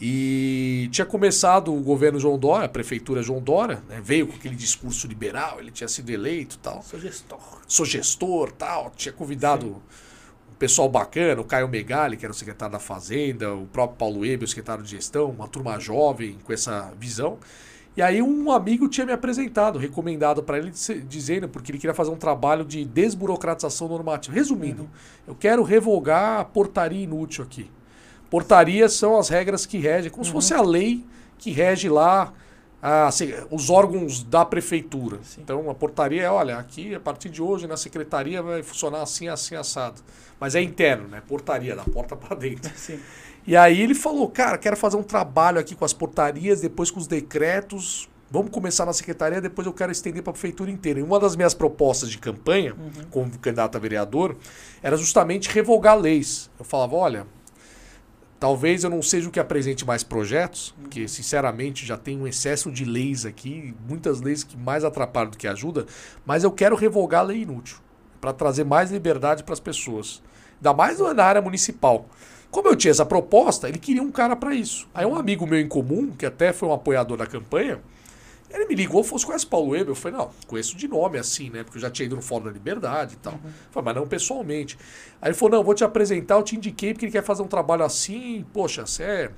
E 0.00 0.88
tinha 0.90 1.04
começado 1.04 1.72
o 1.72 1.80
governo 1.80 2.18
João 2.18 2.38
Dória, 2.38 2.64
a 2.64 2.68
prefeitura 2.68 3.22
João 3.22 3.40
Dória, 3.42 3.82
né? 3.88 4.00
veio 4.02 4.26
com 4.26 4.34
aquele 4.34 4.56
discurso 4.56 5.06
liberal, 5.06 5.60
ele 5.60 5.70
tinha 5.70 5.86
sido 5.86 6.10
eleito 6.10 6.56
e 6.56 6.58
tal 6.58 6.82
Sou 6.82 6.98
gestor. 6.98 7.60
sou 7.68 7.86
gestor 7.86 8.52
tal. 8.52 8.90
Tinha 8.96 9.12
convidado 9.12 9.66
um 9.66 9.80
pessoal 10.64 10.88
bacana, 10.88 11.42
o 11.42 11.44
Caio 11.44 11.68
Megali, 11.68 12.16
que 12.16 12.24
era 12.24 12.32
o 12.32 12.34
secretário 12.34 12.72
da 12.72 12.78
Fazenda, 12.78 13.52
o 13.54 13.66
próprio 13.66 13.98
Paulo 13.98 14.24
Ebe, 14.24 14.46
o 14.46 14.48
secretário 14.48 14.82
de 14.82 14.92
gestão, 14.92 15.28
uma 15.30 15.46
turma 15.46 15.78
jovem 15.78 16.38
com 16.42 16.54
essa 16.54 16.90
visão. 16.98 17.36
E 17.94 18.00
aí 18.00 18.22
um 18.22 18.50
amigo 18.50 18.88
tinha 18.88 19.04
me 19.04 19.12
apresentado, 19.12 19.78
recomendado 19.78 20.42
para 20.42 20.56
ele, 20.56 20.72
dizendo, 21.06 21.50
porque 21.50 21.70
ele 21.70 21.78
queria 21.78 21.92
fazer 21.92 22.10
um 22.10 22.16
trabalho 22.16 22.64
de 22.64 22.82
desburocratização 22.82 23.88
normativa. 23.88 24.34
Resumindo, 24.34 24.88
eu 25.28 25.34
quero 25.34 25.62
revogar 25.62 26.40
a 26.40 26.44
portaria 26.46 27.04
inútil 27.04 27.44
aqui. 27.44 27.70
Portarias 28.30 28.94
são 28.94 29.18
as 29.18 29.28
regras 29.28 29.66
que 29.66 29.76
regem, 29.76 30.10
como 30.10 30.24
se 30.24 30.32
fosse 30.32 30.54
a 30.54 30.62
lei 30.62 31.04
que 31.36 31.50
rege 31.50 31.90
lá 31.90 32.32
a 32.82 33.10
se- 33.10 33.34
os 33.50 33.68
órgãos 33.68 34.22
da 34.22 34.44
prefeitura. 34.46 35.18
Sim. 35.22 35.42
Então 35.42 35.70
a 35.70 35.74
portaria 35.74 36.22
é, 36.22 36.30
olha, 36.30 36.56
aqui 36.58 36.94
a 36.94 37.00
partir 37.00 37.28
de 37.28 37.40
hoje 37.42 37.66
na 37.66 37.76
secretaria 37.76 38.42
vai 38.42 38.62
funcionar 38.62 39.02
assim, 39.02 39.28
assim, 39.28 39.54
assado. 39.54 40.00
Mas 40.44 40.54
é 40.54 40.60
interno, 40.60 41.08
né? 41.08 41.22
Portaria, 41.26 41.74
da 41.74 41.84
porta 41.84 42.14
para 42.14 42.36
dentro. 42.36 42.70
Sim. 42.76 43.00
E 43.46 43.56
aí 43.56 43.80
ele 43.80 43.94
falou, 43.94 44.28
cara, 44.28 44.58
quero 44.58 44.76
fazer 44.76 44.98
um 44.98 45.02
trabalho 45.02 45.58
aqui 45.58 45.74
com 45.74 45.86
as 45.86 45.94
portarias, 45.94 46.60
depois 46.60 46.90
com 46.90 47.00
os 47.00 47.06
decretos. 47.06 48.10
Vamos 48.30 48.50
começar 48.50 48.84
na 48.84 48.92
secretaria, 48.92 49.40
depois 49.40 49.66
eu 49.66 49.72
quero 49.72 49.90
estender 49.90 50.22
para 50.22 50.32
a 50.32 50.34
prefeitura 50.34 50.70
inteira. 50.70 51.00
E 51.00 51.02
uma 51.02 51.18
das 51.18 51.34
minhas 51.34 51.54
propostas 51.54 52.10
de 52.10 52.18
campanha, 52.18 52.76
como 53.10 53.30
candidato 53.38 53.76
a 53.76 53.78
vereador, 53.78 54.36
era 54.82 54.98
justamente 54.98 55.48
revogar 55.48 55.98
leis. 55.98 56.50
Eu 56.58 56.64
falava, 56.66 56.94
olha, 56.94 57.26
talvez 58.38 58.84
eu 58.84 58.90
não 58.90 59.00
seja 59.00 59.30
o 59.30 59.32
que 59.32 59.40
apresente 59.40 59.82
mais 59.86 60.02
projetos, 60.02 60.74
porque 60.78 61.08
sinceramente 61.08 61.86
já 61.86 61.96
tem 61.96 62.20
um 62.20 62.26
excesso 62.26 62.70
de 62.70 62.84
leis 62.84 63.24
aqui, 63.24 63.74
muitas 63.88 64.20
leis 64.20 64.44
que 64.44 64.58
mais 64.58 64.84
atrapalham 64.84 65.30
do 65.30 65.38
que 65.38 65.48
ajudam, 65.48 65.86
mas 66.26 66.44
eu 66.44 66.52
quero 66.52 66.76
revogar 66.76 67.22
a 67.22 67.24
lei 67.28 67.40
inútil, 67.40 67.78
para 68.20 68.34
trazer 68.34 68.64
mais 68.64 68.90
liberdade 68.90 69.42
para 69.42 69.54
as 69.54 69.60
pessoas. 69.60 70.22
Ainda 70.64 70.72
mais 70.72 70.98
na 70.98 71.22
área 71.22 71.42
municipal. 71.42 72.08
Como 72.50 72.68
eu 72.68 72.74
tinha 72.74 72.90
essa 72.90 73.04
proposta, 73.04 73.68
ele 73.68 73.78
queria 73.78 74.02
um 74.02 74.10
cara 74.10 74.34
para 74.34 74.54
isso. 74.54 74.88
Aí 74.94 75.04
um 75.04 75.14
amigo 75.14 75.46
meu 75.46 75.60
em 75.60 75.68
comum, 75.68 76.10
que 76.10 76.24
até 76.24 76.54
foi 76.54 76.66
um 76.66 76.72
apoiador 76.72 77.18
da 77.18 77.26
campanha, 77.26 77.80
ele 78.48 78.66
me 78.66 78.74
ligou, 78.74 79.02
falou, 79.02 79.18
você 79.18 79.26
conhece 79.26 79.46
Paulo 79.46 79.70
Weber? 79.70 79.88
Eu 79.88 79.94
falei, 79.94 80.16
não, 80.16 80.30
conheço 80.46 80.76
de 80.76 80.88
nome 80.88 81.18
assim, 81.18 81.50
né? 81.50 81.64
Porque 81.64 81.76
eu 81.76 81.82
já 81.82 81.90
tinha 81.90 82.06
ido 82.06 82.16
no 82.16 82.22
Fórum 82.22 82.44
da 82.44 82.50
Liberdade 82.52 83.14
e 83.14 83.16
tal. 83.16 83.34
Eu 83.34 83.50
Falei, 83.72 83.86
mas 83.86 83.96
não 83.96 84.06
pessoalmente. 84.06 84.78
Aí 85.20 85.28
ele 85.28 85.34
falou, 85.36 85.58
não, 85.58 85.64
vou 85.64 85.74
te 85.74 85.84
apresentar, 85.84 86.36
eu 86.36 86.42
te 86.42 86.56
indiquei 86.56 86.94
porque 86.94 87.06
ele 87.06 87.12
quer 87.12 87.24
fazer 87.24 87.42
um 87.42 87.48
trabalho 87.48 87.84
assim, 87.84 88.46
poxa, 88.52 88.86
você 88.86 89.02
é, 89.02 89.30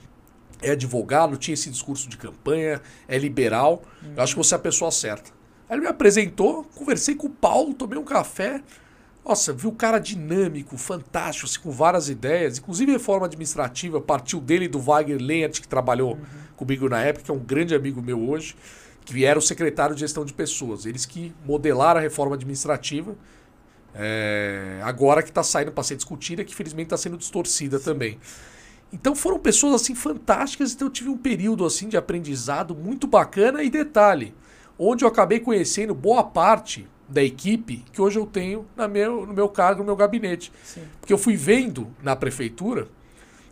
é 0.61 0.70
advogado, 0.72 1.37
tinha 1.39 1.55
esse 1.55 1.70
discurso 1.70 2.09
de 2.09 2.18
campanha, 2.18 2.81
é 3.09 3.18
liberal, 3.18 3.83
eu 4.14 4.22
acho 4.22 4.35
que 4.35 4.39
você 4.39 4.55
é 4.55 4.57
a 4.57 4.61
pessoa 4.61 4.91
certa. 4.91 5.31
Aí 5.68 5.77
ele 5.77 5.81
me 5.83 5.89
apresentou, 5.89 6.64
conversei 6.74 7.14
com 7.14 7.27
o 7.27 7.31
Paulo, 7.31 7.72
tomei 7.72 7.99
um 7.99 8.05
café. 8.05 8.62
Nossa, 9.27 9.53
vi 9.53 9.66
o 9.66 9.72
cara 9.72 9.99
dinâmico, 9.99 10.77
fantástico, 10.77 11.47
assim, 11.47 11.59
com 11.59 11.72
várias 11.72 12.09
ideias. 12.09 12.59
Inclusive 12.59 12.93
reforma 12.93 13.27
administrativa 13.27 14.01
partiu 14.01 14.41
dele 14.41 14.66
e 14.66 14.68
do 14.68 14.79
Wagner 14.79 15.20
Lenhart, 15.20 15.61
que 15.61 15.66
trabalhou 15.66 16.16
comigo 16.57 16.89
na 16.89 17.03
época, 17.03 17.24
que 17.24 17.31
é 17.33 17.35
um 17.35 17.41
grande 17.41 17.74
amigo 17.74 18.01
meu 18.01 18.20
hoje, 18.20 18.55
que 19.05 19.24
era 19.24 19.37
o 19.37 19.43
secretário 19.43 19.97
de 19.97 20.01
gestão 20.03 20.24
de 20.24 20.33
pessoas. 20.33 20.87
Eles 20.87 21.05
que 21.05 21.35
modelaram 21.45 21.99
a 21.99 22.03
reforma 22.05 22.37
administrativa. 22.37 23.16
É, 23.93 24.81
agora 24.85 25.24
que 25.24 25.31
está 25.31 25.43
saindo 25.43 25.72
para 25.72 25.83
ser 25.83 25.97
discutida, 25.97 26.45
que 26.45 26.55
felizmente 26.55 26.87
está 26.87 26.97
sendo 26.97 27.16
distorcida 27.16 27.81
também. 27.81 28.20
Então 28.93 29.16
foram 29.16 29.41
pessoas 29.41 29.74
assim 29.83 29.97
fantásticas, 29.97 30.72
então 30.72 30.87
eu 30.87 30.93
tive 30.93 31.11
um 31.11 31.18
período 31.18 31.64
assim 31.64 31.89
de 31.89 31.97
aprendizado 31.97 32.77
muito 32.77 33.09
bacana 33.09 33.64
e 33.64 33.70
detalhe, 33.70 34.33
onde 34.79 35.05
eu 35.05 35.09
acabei 35.09 35.41
conhecendo 35.41 35.97
boa 35.97 36.22
parte 36.22 36.87
da 37.09 37.22
equipe 37.22 37.84
que 37.92 38.00
hoje 38.02 38.18
eu 38.18 38.26
tenho 38.26 38.66
na 38.76 38.88
meu, 38.88 39.26
no 39.26 39.32
meu 39.32 39.48
cargo, 39.48 39.80
no 39.80 39.86
meu 39.86 39.96
gabinete. 39.96 40.52
Sim. 40.64 40.82
Porque 41.00 41.12
eu 41.12 41.18
fui 41.18 41.36
vendo 41.36 41.88
na 42.02 42.16
prefeitura 42.16 42.88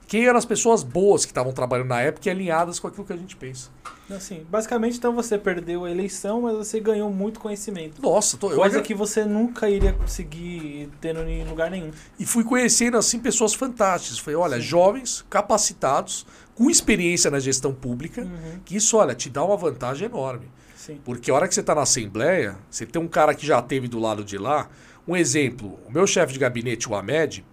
quem 0.06 0.26
eram 0.26 0.36
as 0.38 0.44
pessoas 0.44 0.82
boas 0.82 1.24
que 1.24 1.30
estavam 1.30 1.52
trabalhando 1.52 1.88
na 1.88 2.00
época 2.00 2.28
e 2.28 2.30
alinhadas 2.30 2.78
com 2.78 2.86
aquilo 2.88 3.04
que 3.06 3.12
a 3.12 3.16
gente 3.16 3.34
pensa. 3.36 3.70
Assim, 4.10 4.44
basicamente, 4.50 4.98
então 4.98 5.14
você 5.14 5.38
perdeu 5.38 5.84
a 5.86 5.90
eleição, 5.90 6.42
mas 6.42 6.54
você 6.54 6.78
ganhou 6.78 7.10
muito 7.10 7.40
conhecimento. 7.40 8.02
Nossa, 8.02 8.36
tô, 8.36 8.50
eu 8.50 8.56
Coisa 8.56 8.76
agra- 8.76 8.82
que 8.86 8.92
você 8.94 9.24
nunca 9.24 9.70
iria 9.70 9.94
conseguir 9.94 10.90
ter 11.00 11.16
em 11.16 11.44
lugar 11.48 11.70
nenhum. 11.70 11.90
E 12.18 12.26
fui 12.26 12.44
conhecendo 12.44 12.98
assim 12.98 13.18
pessoas 13.18 13.54
fantásticas. 13.54 14.18
Falei, 14.18 14.36
olha, 14.36 14.56
Sim. 14.56 14.62
jovens, 14.62 15.24
capacitados, 15.30 16.26
com 16.54 16.68
experiência 16.68 17.30
na 17.30 17.40
gestão 17.40 17.72
pública, 17.72 18.20
Uhum. 18.22 18.60
que 18.64 18.76
isso, 18.76 18.98
olha, 18.98 19.14
te 19.14 19.30
dá 19.30 19.42
uma 19.42 19.56
vantagem 19.56 20.06
enorme. 20.06 20.48
Sim. 20.84 21.00
Porque 21.04 21.30
a 21.30 21.34
hora 21.34 21.48
que 21.48 21.54
você 21.54 21.60
está 21.60 21.74
na 21.74 21.82
Assembleia, 21.82 22.56
você 22.70 22.84
tem 22.84 23.00
um 23.00 23.08
cara 23.08 23.34
que 23.34 23.46
já 23.46 23.62
teve 23.62 23.88
do 23.88 23.98
lado 23.98 24.24
de 24.24 24.36
lá. 24.36 24.68
Um 25.06 25.16
exemplo, 25.16 25.78
o 25.86 25.92
meu 25.92 26.06
chefe 26.06 26.32
de 26.32 26.38
gabinete, 26.38 26.88
o 26.88 26.94
Ahmed, 26.94 27.44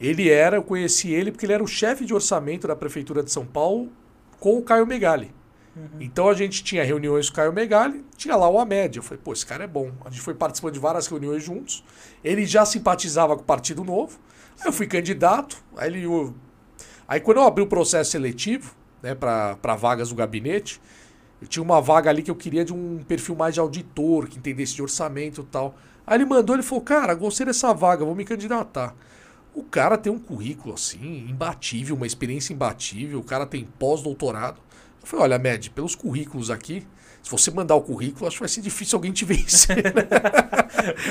ele 0.00 0.28
era, 0.28 0.56
eu 0.56 0.62
conheci 0.62 1.12
ele 1.12 1.30
porque 1.30 1.46
ele 1.46 1.52
era 1.52 1.62
o 1.62 1.66
chefe 1.68 2.04
de 2.04 2.12
orçamento 2.12 2.66
da 2.66 2.74
Prefeitura 2.74 3.22
de 3.22 3.30
São 3.30 3.44
Paulo 3.46 3.90
com 4.40 4.58
o 4.58 4.62
Caio 4.62 4.86
Megali. 4.86 5.32
Então 6.00 6.28
a 6.28 6.34
gente 6.34 6.62
tinha 6.62 6.84
reuniões 6.84 7.28
com 7.28 7.34
o 7.34 7.36
Caio 7.36 7.52
Megali, 7.52 8.04
tinha 8.16 8.36
lá 8.36 8.48
o 8.48 8.60
Ahmed. 8.60 8.96
Eu 8.96 9.02
falei, 9.02 9.20
pô, 9.22 9.32
esse 9.32 9.44
cara 9.44 9.64
é 9.64 9.66
bom. 9.66 9.90
A 10.04 10.10
gente 10.10 10.20
foi 10.22 10.34
participando 10.34 10.72
de 10.74 10.78
várias 10.78 11.08
reuniões 11.08 11.42
juntos. 11.42 11.82
Ele 12.22 12.46
já 12.46 12.64
simpatizava 12.64 13.34
com 13.34 13.42
o 13.42 13.44
Partido 13.44 13.82
Novo. 13.82 14.16
Aí 14.60 14.68
eu 14.68 14.72
fui 14.72 14.86
candidato. 14.86 15.56
Aí, 15.76 15.88
ele, 15.88 16.04
eu- 16.04 16.32
aí 17.08 17.18
quando 17.20 17.38
eu 17.38 17.42
abri 17.44 17.60
o 17.62 17.66
processo 17.66 18.12
seletivo, 18.12 18.72
né, 19.02 19.16
para 19.16 19.74
vagas 19.76 20.10
do 20.10 20.14
gabinete, 20.14 20.80
eu 21.44 21.48
tinha 21.48 21.62
uma 21.62 21.78
vaga 21.78 22.08
ali 22.08 22.22
que 22.22 22.30
eu 22.30 22.34
queria 22.34 22.64
de 22.64 22.72
um 22.72 23.04
perfil 23.06 23.36
mais 23.36 23.52
de 23.52 23.60
auditor, 23.60 24.26
que 24.28 24.38
entendesse 24.38 24.74
de 24.74 24.80
orçamento 24.80 25.42
e 25.42 25.44
tal. 25.44 25.74
Aí 26.06 26.16
ele 26.16 26.24
mandou, 26.24 26.56
ele 26.56 26.62
falou, 26.62 26.82
cara, 26.82 27.12
gostei 27.14 27.44
dessa 27.44 27.72
vaga, 27.74 28.02
vou 28.02 28.14
me 28.14 28.24
candidatar. 28.24 28.94
O 29.54 29.62
cara 29.62 29.98
tem 29.98 30.10
um 30.10 30.18
currículo 30.18 30.72
assim, 30.72 31.26
imbatível, 31.28 31.96
uma 31.96 32.06
experiência 32.06 32.54
imbatível, 32.54 33.20
o 33.20 33.22
cara 33.22 33.44
tem 33.44 33.68
pós-doutorado. 33.78 34.58
Eu 35.02 35.06
falei, 35.06 35.24
olha, 35.24 35.38
Med, 35.38 35.68
pelos 35.68 35.94
currículos 35.94 36.50
aqui, 36.50 36.82
se 37.22 37.30
você 37.30 37.50
mandar 37.50 37.74
o 37.74 37.82
currículo, 37.82 38.26
acho 38.26 38.36
que 38.36 38.42
vai 38.42 38.48
ser 38.48 38.62
difícil 38.62 38.96
alguém 38.96 39.12
te 39.12 39.24
vencer. 39.26 39.84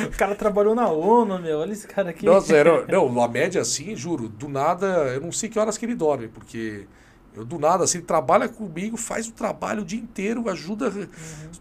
O 0.06 0.18
cara 0.18 0.36
trabalhou 0.36 0.76
na 0.76 0.88
ONU, 0.88 1.40
meu. 1.40 1.60
Olha 1.60 1.72
esse 1.72 1.88
cara 1.88 2.12
aqui. 2.12 2.26
Nossa, 2.26 2.56
era, 2.56 2.86
não, 2.92 3.24
a 3.24 3.28
média 3.28 3.60
assim, 3.60 3.96
juro, 3.96 4.30
do 4.30 4.48
nada, 4.48 4.86
eu 5.14 5.22
não 5.22 5.32
sei 5.32 5.50
que 5.50 5.58
horas 5.58 5.80
que 5.80 5.86
ele 5.86 5.96
dorme, 5.96 6.28
porque 6.28 6.86
eu 7.36 7.44
do 7.44 7.58
nada, 7.58 7.84
assim, 7.84 7.98
ele 8.00 8.06
trabalha 8.08 8.48
comigo, 8.48 8.96
faz 8.96 9.28
o 9.28 9.32
trabalho 9.32 9.82
o 9.82 9.86
dia 9.86 10.00
inteiro, 10.00 10.48
ajuda 10.50 10.92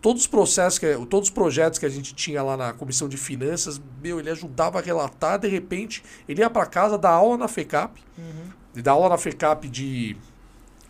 todos 0.00 0.22
os 0.22 0.28
processos, 0.28 0.78
que, 0.78 0.86
todos 1.06 1.28
os 1.28 1.34
projetos 1.34 1.78
que 1.78 1.86
a 1.86 1.88
gente 1.88 2.14
tinha 2.14 2.42
lá 2.42 2.56
na 2.56 2.72
comissão 2.72 3.08
de 3.08 3.16
finanças, 3.16 3.80
meu, 4.02 4.20
ele 4.20 4.30
ajudava 4.30 4.78
a 4.78 4.82
relatar, 4.82 5.38
de 5.38 5.48
repente, 5.48 6.02
ele 6.28 6.40
ia 6.40 6.50
para 6.50 6.66
casa 6.66 6.98
dar 6.98 7.10
aula 7.10 7.36
na 7.38 7.48
FECAP, 7.48 8.00
Uhum. 8.18 8.50
ele 8.74 8.82
dá 8.82 8.92
aula 8.92 9.08
na 9.08 9.18
FECAP 9.18 9.68
de 9.68 10.16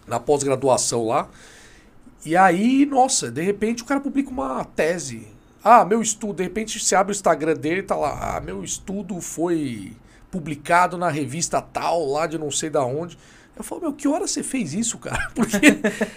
na 0.07 0.19
pós-graduação 0.19 1.07
lá. 1.07 1.29
E 2.25 2.37
aí, 2.37 2.85
nossa, 2.87 3.31
de 3.31 3.43
repente 3.43 3.83
o 3.83 3.87
cara 3.87 4.01
publica 4.01 4.31
uma 4.31 4.65
tese. 4.65 5.27
Ah, 5.63 5.85
meu 5.85 6.03
estudo, 6.03 6.35
de 6.37 6.43
repente 6.43 6.79
você 6.79 6.95
abre 6.95 7.13
o 7.13 7.15
Instagram 7.15 7.55
dele 7.55 7.81
e 7.81 7.83
tá 7.85 7.95
lá, 7.97 8.37
ah, 8.37 8.41
meu 8.41 8.65
estudo 8.65 9.21
foi 9.21 9.93
publicado 10.31 10.97
na 10.99 11.09
revista 11.09 11.61
tal, 11.61 12.07
lá 12.07 12.27
de 12.27 12.39
não 12.39 12.51
sei 12.51 12.71
da 12.71 12.85
onde. 12.85 13.17
Eu 13.55 13.63
falo, 13.63 13.83
meu, 13.83 13.93
que 13.93 14.09
hora 14.09 14.27
você 14.27 14.43
fez 14.43 14.73
isso, 14.73 14.99
cara? 14.99 15.31
Porque 15.35 15.59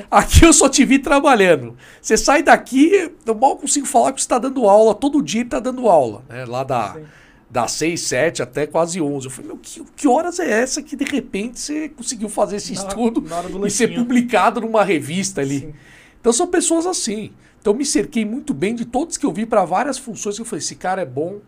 aqui 0.09 0.45
eu 0.45 0.53
só 0.53 0.69
te 0.69 0.85
vi 0.85 0.99
trabalhando. 0.99 1.75
Você 2.01 2.15
sai 2.15 2.41
daqui, 2.41 3.11
eu 3.25 3.35
mal 3.35 3.57
consigo 3.57 3.85
falar 3.85 4.13
que 4.13 4.21
você 4.21 4.25
está 4.25 4.39
dando 4.39 4.67
aula, 4.67 4.95
todo 4.95 5.21
dia 5.21 5.41
ele 5.41 5.49
tá 5.49 5.59
dando 5.59 5.89
aula, 5.89 6.23
né? 6.29 6.45
Lá 6.45 6.63
da, 6.63 6.93
Sim. 6.93 7.05
das 7.49 7.71
6, 7.73 8.01
7 8.01 8.41
até 8.41 8.65
quase 8.65 9.01
11. 9.01 9.25
Eu 9.25 9.31
falei, 9.31 9.47
meu, 9.49 9.57
que, 9.57 9.83
que 9.95 10.07
horas 10.07 10.39
é 10.39 10.49
essa 10.49 10.81
que 10.81 10.95
de 10.95 11.03
repente 11.03 11.59
você 11.59 11.89
conseguiu 11.89 12.29
fazer 12.29 12.55
esse 12.55 12.73
Na 12.73 12.81
estudo 12.81 13.21
na 13.21 13.67
e 13.67 13.69
ser 13.69 13.93
publicado 13.93 14.61
numa 14.61 14.83
revista 14.83 15.41
ali? 15.41 15.59
Sim. 15.59 15.73
Então 16.21 16.31
são 16.31 16.47
pessoas 16.47 16.85
assim. 16.85 17.31
Então 17.59 17.73
eu 17.73 17.77
me 17.77 17.85
cerquei 17.85 18.23
muito 18.23 18.53
bem 18.53 18.73
de 18.75 18.85
todos 18.85 19.17
que 19.17 19.25
eu 19.25 19.33
vi 19.33 19.45
para 19.45 19.65
várias 19.65 19.97
funções 19.97 20.35
que 20.35 20.41
eu 20.41 20.45
falei, 20.45 20.59
esse 20.59 20.75
cara 20.75 21.01
é 21.01 21.05
bom. 21.05 21.39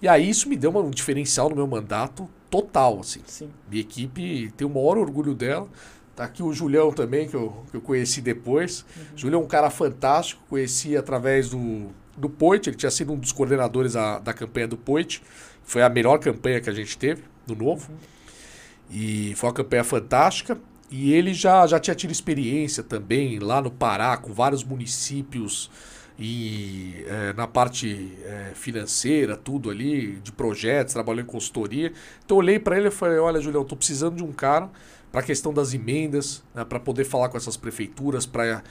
E 0.00 0.06
aí 0.06 0.28
isso 0.28 0.48
me 0.48 0.56
deu 0.56 0.70
um 0.76 0.90
diferencial 0.90 1.48
no 1.48 1.56
meu 1.56 1.66
mandato 1.66 2.28
total, 2.54 3.00
assim. 3.00 3.20
Sim. 3.26 3.50
Minha 3.68 3.80
equipe 3.80 4.52
tem 4.56 4.64
o 4.64 4.70
maior 4.70 4.96
orgulho 4.96 5.34
dela. 5.34 5.66
Tá 6.14 6.22
aqui 6.22 6.40
o 6.40 6.52
Julião 6.52 6.92
também, 6.92 7.28
que 7.28 7.34
eu, 7.34 7.52
que 7.68 7.76
eu 7.76 7.80
conheci 7.80 8.20
depois. 8.20 8.84
Julião 9.16 9.40
é 9.40 9.44
um 9.44 9.48
cara 9.48 9.68
fantástico, 9.70 10.40
conheci 10.48 10.96
através 10.96 11.50
do, 11.50 11.88
do 12.16 12.30
Poit, 12.30 12.70
ele 12.70 12.76
tinha 12.76 12.92
sido 12.92 13.12
um 13.12 13.16
dos 13.16 13.32
coordenadores 13.32 13.94
da, 13.94 14.20
da 14.20 14.32
campanha 14.32 14.68
do 14.68 14.76
Poit. 14.76 15.20
Foi 15.64 15.82
a 15.82 15.88
melhor 15.88 16.18
campanha 16.18 16.60
que 16.60 16.70
a 16.70 16.72
gente 16.72 16.96
teve, 16.96 17.24
do 17.44 17.56
Novo. 17.56 17.90
E 18.88 19.34
foi 19.34 19.48
uma 19.48 19.54
campanha 19.54 19.82
fantástica. 19.82 20.56
E 20.88 21.12
ele 21.12 21.34
já, 21.34 21.66
já 21.66 21.80
tinha 21.80 21.96
tido 21.96 22.12
experiência 22.12 22.84
também 22.84 23.40
lá 23.40 23.60
no 23.60 23.72
Pará, 23.72 24.16
com 24.16 24.32
vários 24.32 24.62
municípios 24.62 25.68
e 26.18 27.04
eh, 27.08 27.32
na 27.36 27.46
parte 27.46 28.16
eh, 28.22 28.52
financeira, 28.54 29.36
tudo 29.36 29.68
ali, 29.68 30.12
de 30.22 30.30
projetos, 30.30 30.94
trabalhou 30.94 31.22
em 31.22 31.26
consultoria. 31.26 31.92
Então 32.24 32.36
eu 32.36 32.38
olhei 32.38 32.58
para 32.58 32.76
ele 32.78 32.88
e 32.88 32.90
falei: 32.90 33.18
Olha, 33.18 33.40
Julião, 33.40 33.62
eu 33.62 33.66
tô 33.66 33.76
precisando 33.76 34.16
de 34.16 34.22
um 34.22 34.32
cara 34.32 34.70
para 35.10 35.20
a 35.20 35.24
questão 35.24 35.52
das 35.52 35.74
emendas, 35.74 36.42
né, 36.54 36.64
para 36.64 36.78
poder 36.80 37.04
falar 37.04 37.28
com 37.28 37.36
essas 37.36 37.56
prefeituras, 37.56 38.26
para 38.26 38.62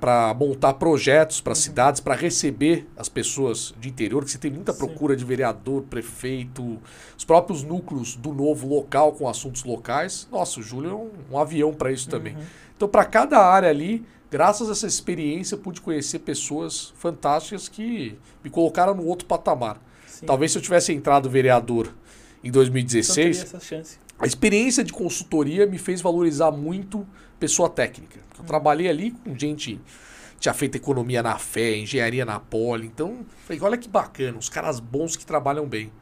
para 0.00 0.34
montar 0.34 0.74
projetos 0.74 1.40
para 1.40 1.54
cidades, 1.54 2.00
para 2.00 2.16
receber 2.16 2.88
as 2.96 3.08
pessoas 3.08 3.72
de 3.78 3.88
interior, 3.88 4.24
que 4.24 4.30
você 4.32 4.38
tem 4.38 4.50
muita 4.50 4.72
Sim. 4.72 4.78
procura 4.78 5.14
de 5.14 5.24
vereador, 5.24 5.82
prefeito, 5.82 6.80
os 7.16 7.24
próprios 7.24 7.62
núcleos 7.62 8.16
do 8.16 8.32
novo 8.32 8.66
local 8.66 9.12
com 9.12 9.28
assuntos 9.28 9.62
locais. 9.62 10.26
Nossa, 10.32 10.58
o 10.58 10.62
Júlio 10.62 10.90
é 10.90 10.94
um, 10.94 11.10
um 11.32 11.38
avião 11.38 11.72
para 11.72 11.92
isso 11.92 12.08
também. 12.08 12.34
Uhum. 12.34 12.42
Então, 12.76 12.88
para 12.88 13.04
cada 13.04 13.38
área 13.38 13.68
ali, 13.68 14.04
graças 14.34 14.68
a 14.68 14.72
essa 14.72 14.88
experiência, 14.88 15.54
eu 15.54 15.60
pude 15.60 15.80
conhecer 15.80 16.18
pessoas 16.18 16.92
fantásticas 16.96 17.68
que 17.68 18.18
me 18.42 18.50
colocaram 18.50 18.92
no 18.92 19.06
outro 19.06 19.28
patamar. 19.28 19.80
Sim. 20.08 20.26
Talvez 20.26 20.50
se 20.50 20.58
eu 20.58 20.62
tivesse 20.62 20.92
entrado 20.92 21.30
vereador 21.30 21.94
em 22.42 22.50
Então 22.50 22.50
teria 22.50 22.52
2016, 22.52 23.42
essa 23.42 23.60
chance. 23.60 23.96
a 24.18 24.26
experiência 24.26 24.82
de 24.82 24.92
consultoria 24.92 25.68
me 25.68 25.78
fez 25.78 26.00
valorizar 26.00 26.50
muito 26.50 27.06
pessoa 27.38 27.70
técnica. 27.70 28.18
Eu 28.36 28.44
trabalhei 28.44 28.88
ali 28.88 29.12
com 29.12 29.38
gente 29.38 29.76
que 29.76 30.40
tinha 30.40 30.52
feito 30.52 30.74
economia 30.74 31.22
na 31.22 31.38
fé, 31.38 31.76
engenharia 31.76 32.24
na 32.24 32.40
poli. 32.40 32.88
Então, 32.88 33.24
falei, 33.44 33.62
olha 33.62 33.78
que 33.78 33.88
bacana, 33.88 34.36
os 34.36 34.48
caras 34.48 34.80
bons 34.80 35.14
que 35.14 35.24
trabalham 35.24 35.64
bem. 35.64 35.92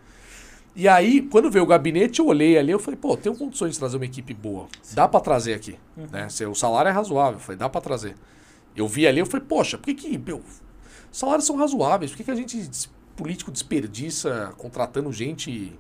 E 0.74 0.88
aí, 0.88 1.20
quando 1.20 1.50
veio 1.50 1.64
o 1.64 1.66
gabinete, 1.66 2.20
eu 2.20 2.26
olhei 2.26 2.56
ali, 2.56 2.72
eu 2.72 2.78
falei, 2.78 2.98
pô, 2.98 3.16
tenho 3.16 3.36
condições 3.36 3.72
de 3.72 3.78
trazer 3.78 3.96
uma 3.96 4.06
equipe 4.06 4.32
boa. 4.32 4.68
Dá 4.94 5.06
pra 5.06 5.20
trazer 5.20 5.54
aqui. 5.54 5.76
Né? 6.10 6.28
Se 6.30 6.46
O 6.46 6.54
salário 6.54 6.88
é 6.88 6.92
razoável. 6.92 7.34
Eu 7.34 7.40
falei, 7.40 7.58
dá 7.58 7.68
pra 7.68 7.80
trazer. 7.80 8.14
Eu 8.74 8.88
vi 8.88 9.06
ali, 9.06 9.18
eu 9.18 9.26
falei, 9.26 9.46
poxa, 9.46 9.76
por 9.76 9.84
que 9.84 9.94
que, 9.94 10.16
meu, 10.16 10.42
os 11.10 11.18
salários 11.18 11.46
são 11.46 11.56
razoáveis, 11.56 12.10
por 12.10 12.16
que, 12.16 12.24
que 12.24 12.30
a 12.30 12.34
gente, 12.34 12.70
político, 13.14 13.50
desperdiça 13.50 14.54
contratando 14.56 15.12
gente 15.12 15.78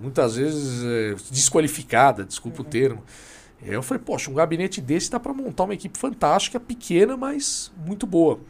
muitas 0.00 0.34
vezes 0.34 0.82
é, 0.84 1.14
desqualificada, 1.30 2.24
desculpa 2.24 2.62
o 2.62 2.64
termo. 2.64 3.04
Eu 3.64 3.82
falei, 3.82 4.02
poxa, 4.04 4.28
um 4.28 4.34
gabinete 4.34 4.80
desse 4.80 5.08
dá 5.08 5.20
para 5.20 5.32
montar 5.32 5.64
uma 5.64 5.74
equipe 5.74 5.96
fantástica, 5.96 6.58
pequena, 6.58 7.16
mas 7.16 7.70
muito 7.86 8.04
boa. 8.04 8.40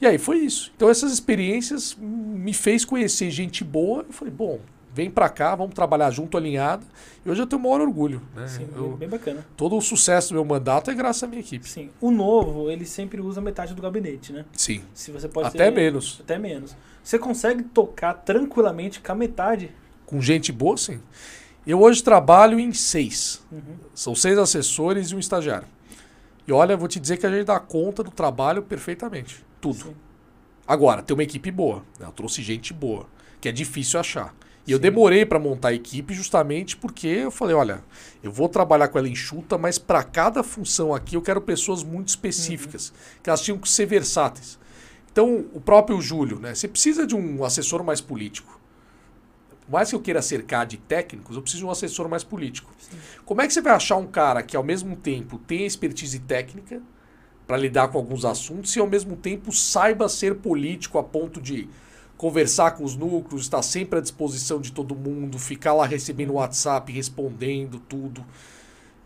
E 0.00 0.06
aí 0.06 0.18
foi 0.18 0.38
isso. 0.38 0.72
Então 0.74 0.90
essas 0.90 1.12
experiências 1.12 1.96
me 1.96 2.52
fez 2.52 2.84
conhecer 2.84 3.30
gente 3.30 3.62
boa. 3.62 4.02
Eu 4.02 4.12
falei, 4.12 4.34
bom, 4.34 4.58
vem 4.98 5.08
para 5.08 5.28
cá, 5.28 5.54
vamos 5.54 5.74
trabalhar 5.76 6.10
junto, 6.10 6.36
alinhado. 6.36 6.84
E 7.24 7.30
hoje 7.30 7.40
eu 7.40 7.46
tenho 7.46 7.60
o 7.60 7.62
maior 7.62 7.80
orgulho. 7.80 8.20
Né? 8.34 8.48
Sim, 8.48 8.68
Eu- 8.74 8.96
bem 8.96 9.08
bacana. 9.08 9.46
todo 9.56 9.76
o 9.76 9.80
sucesso 9.80 10.30
do 10.30 10.34
meu 10.34 10.44
mandato 10.44 10.90
é 10.90 10.94
graças 10.94 11.22
à 11.22 11.26
minha 11.28 11.40
equipe. 11.40 11.68
Sim. 11.68 11.88
O 12.00 12.10
novo, 12.10 12.68
ele 12.68 12.84
sempre 12.84 13.20
usa 13.20 13.40
metade 13.40 13.74
do 13.74 13.80
gabinete, 13.80 14.32
né? 14.32 14.44
Sim. 14.52 14.82
Se 14.92 15.12
você 15.12 15.28
pode 15.28 15.46
Até 15.48 15.70
ter- 15.70 15.76
menos. 15.76 16.18
Até 16.24 16.36
menos. 16.36 16.76
Você 17.00 17.16
consegue 17.16 17.62
tocar 17.62 18.12
tranquilamente 18.12 19.00
com 19.00 19.12
a 19.12 19.14
metade? 19.14 19.70
Com 20.04 20.20
gente 20.20 20.50
boa, 20.50 20.76
sim. 20.76 21.00
Eu 21.64 21.80
hoje 21.80 22.02
trabalho 22.02 22.58
em 22.58 22.72
seis. 22.72 23.40
Uhum. 23.52 23.76
São 23.94 24.16
seis 24.16 24.36
assessores 24.36 25.10
e 25.12 25.14
um 25.14 25.18
estagiário. 25.20 25.68
E 26.44 26.52
olha, 26.52 26.72
eu 26.72 26.78
vou 26.78 26.88
te 26.88 26.98
dizer 26.98 27.18
que 27.18 27.26
a 27.26 27.30
gente 27.30 27.44
dá 27.44 27.60
conta 27.60 28.02
do 28.02 28.10
trabalho 28.10 28.62
perfeitamente. 28.62 29.44
Tudo. 29.60 29.76
Sim. 29.84 29.94
Agora, 30.66 31.02
tem 31.02 31.14
uma 31.14 31.22
equipe 31.22 31.50
boa. 31.52 31.84
né? 32.00 32.06
Eu 32.06 32.10
trouxe 32.12 32.42
gente 32.42 32.72
boa, 32.74 33.06
que 33.40 33.48
é 33.48 33.52
difícil 33.52 34.00
achar. 34.00 34.34
E 34.68 34.70
eu 34.70 34.76
Sim. 34.76 34.82
demorei 34.82 35.24
para 35.24 35.38
montar 35.38 35.68
a 35.68 35.72
equipe 35.72 36.12
justamente 36.12 36.76
porque 36.76 37.06
eu 37.06 37.30
falei, 37.30 37.56
olha, 37.56 37.82
eu 38.22 38.30
vou 38.30 38.50
trabalhar 38.50 38.88
com 38.88 38.98
ela 38.98 39.08
enxuta, 39.08 39.56
mas 39.56 39.78
para 39.78 40.04
cada 40.04 40.42
função 40.42 40.94
aqui 40.94 41.16
eu 41.16 41.22
quero 41.22 41.40
pessoas 41.40 41.82
muito 41.82 42.08
específicas, 42.08 42.92
que 43.22 43.30
elas 43.30 43.40
tinham 43.40 43.56
que 43.56 43.66
ser 43.66 43.86
versáteis. 43.86 44.58
Então, 45.10 45.46
o 45.54 45.60
próprio 45.60 45.98
Júlio, 46.02 46.38
né? 46.38 46.54
Você 46.54 46.68
precisa 46.68 47.06
de 47.06 47.16
um 47.16 47.42
assessor 47.44 47.82
mais 47.82 48.02
político. 48.02 48.60
Por 49.64 49.72
mais 49.72 49.88
que 49.88 49.94
eu 49.94 50.00
queira 50.00 50.20
cercar 50.20 50.66
de 50.66 50.76
técnicos, 50.76 51.34
eu 51.34 51.40
preciso 51.40 51.62
de 51.62 51.66
um 51.66 51.70
assessor 51.70 52.06
mais 52.06 52.22
político. 52.22 52.70
Como 53.24 53.40
é 53.40 53.46
que 53.46 53.54
você 53.54 53.62
vai 53.62 53.72
achar 53.72 53.96
um 53.96 54.06
cara 54.06 54.42
que, 54.42 54.54
ao 54.54 54.62
mesmo 54.62 54.96
tempo, 54.96 55.38
tem 55.38 55.64
expertise 55.64 56.18
técnica 56.18 56.82
para 57.46 57.56
lidar 57.56 57.88
com 57.88 57.96
alguns 57.96 58.26
assuntos 58.26 58.76
e, 58.76 58.80
ao 58.80 58.86
mesmo 58.86 59.16
tempo, 59.16 59.50
saiba 59.50 60.10
ser 60.10 60.34
político 60.36 60.98
a 60.98 61.02
ponto 61.02 61.40
de 61.40 61.70
conversar 62.18 62.72
com 62.72 62.84
os 62.84 62.96
núcleos, 62.96 63.42
estar 63.42 63.62
sempre 63.62 64.00
à 64.00 64.02
disposição 64.02 64.60
de 64.60 64.72
todo 64.72 64.94
mundo, 64.94 65.38
ficar 65.38 65.72
lá 65.72 65.86
recebendo 65.86 66.34
WhatsApp, 66.34 66.92
respondendo 66.92 67.78
tudo. 67.78 68.26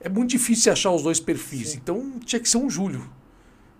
É 0.01 0.09
muito 0.09 0.31
difícil 0.31 0.73
achar 0.73 0.91
os 0.91 1.03
dois 1.03 1.21
perfis. 1.21 1.69
Sim. 1.69 1.77
Então 1.77 2.19
tinha 2.25 2.41
que 2.41 2.49
ser 2.49 2.57
um 2.57 2.69
Júlio. 2.69 3.09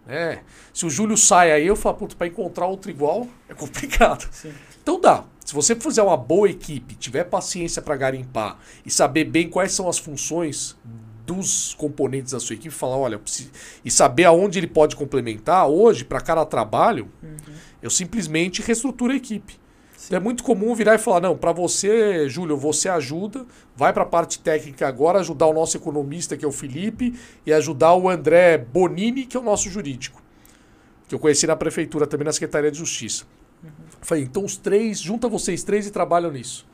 É. 0.07 0.41
Se 0.73 0.85
o 0.85 0.91
Júlio 0.91 1.17
sai 1.17 1.51
aí, 1.51 1.67
eu 1.67 1.75
falo, 1.75 1.97
puto, 1.97 2.17
para 2.17 2.27
encontrar 2.27 2.67
outro 2.67 2.91
igual 2.91 3.27
é 3.49 3.55
complicado. 3.55 4.29
Sim. 4.31 4.53
Então 4.81 5.01
dá. 5.01 5.25
Se 5.45 5.55
você 5.55 5.75
fizer 5.75 6.03
uma 6.03 6.17
boa 6.17 6.49
equipe, 6.49 6.95
tiver 6.95 7.25
paciência 7.25 7.83
para 7.83 7.97
garimpar 7.97 8.59
e 8.87 8.91
saber 8.91 9.25
bem 9.25 9.49
quais 9.49 9.73
são 9.73 9.89
as 9.89 9.99
funções 9.99 10.77
dos 11.33 11.75
componentes 11.75 12.33
da 12.33 12.41
sua 12.41 12.55
equipe, 12.55 12.75
falar, 12.75 12.97
olha, 12.97 13.21
e 13.85 13.91
saber 13.91 14.25
aonde 14.25 14.59
ele 14.59 14.67
pode 14.67 14.97
complementar, 14.97 15.69
hoje, 15.69 16.05
para 16.05 16.21
cada 16.21 16.45
trabalho, 16.45 17.11
eu 17.83 17.91
simplesmente 17.91 18.63
reestruturo 18.63 19.13
a 19.13 19.17
equipe. 19.17 19.61
Então 20.07 20.17
é 20.17 20.21
muito 20.21 20.43
comum 20.43 20.75
virar 20.75 20.97
e 20.97 20.99
falar, 20.99 21.21
não, 21.21 21.37
para 21.37 21.53
você, 21.53 22.29
Júlio, 22.29 22.57
você 22.57 22.89
ajuda, 22.89 23.47
vai 23.77 23.93
para 23.93 24.03
a 24.03 24.07
parte 24.07 24.41
técnica 24.41 24.87
agora, 24.89 25.21
ajudar 25.21 25.47
o 25.47 25.53
nosso 25.53 25.77
economista, 25.77 26.37
que 26.37 26.45
é 26.45 26.49
o 26.49 26.53
Felipe, 26.53 27.15
e 27.47 27.53
ajudar 27.53 27.95
o 27.95 28.09
André 28.09 28.59
Bonini, 28.59 29.25
que 29.25 29.37
é 29.37 29.41
o 29.41 29.43
nosso 29.43 29.71
jurídico, 29.71 30.21
que 31.07 31.15
eu 31.15 31.19
conheci 31.19 31.47
na 31.47 31.55
prefeitura, 31.55 32.07
também 32.07 32.25
na 32.25 32.33
Secretaria 32.33 32.71
de 32.71 32.79
Justiça. 32.79 33.25
Falei, 34.01 34.25
então 34.25 34.45
os 34.45 34.57
três, 34.57 34.99
junta 34.99 35.29
vocês 35.29 35.63
três 35.63 35.87
e 35.87 35.91
trabalham 35.91 36.33
nisso. 36.33 36.67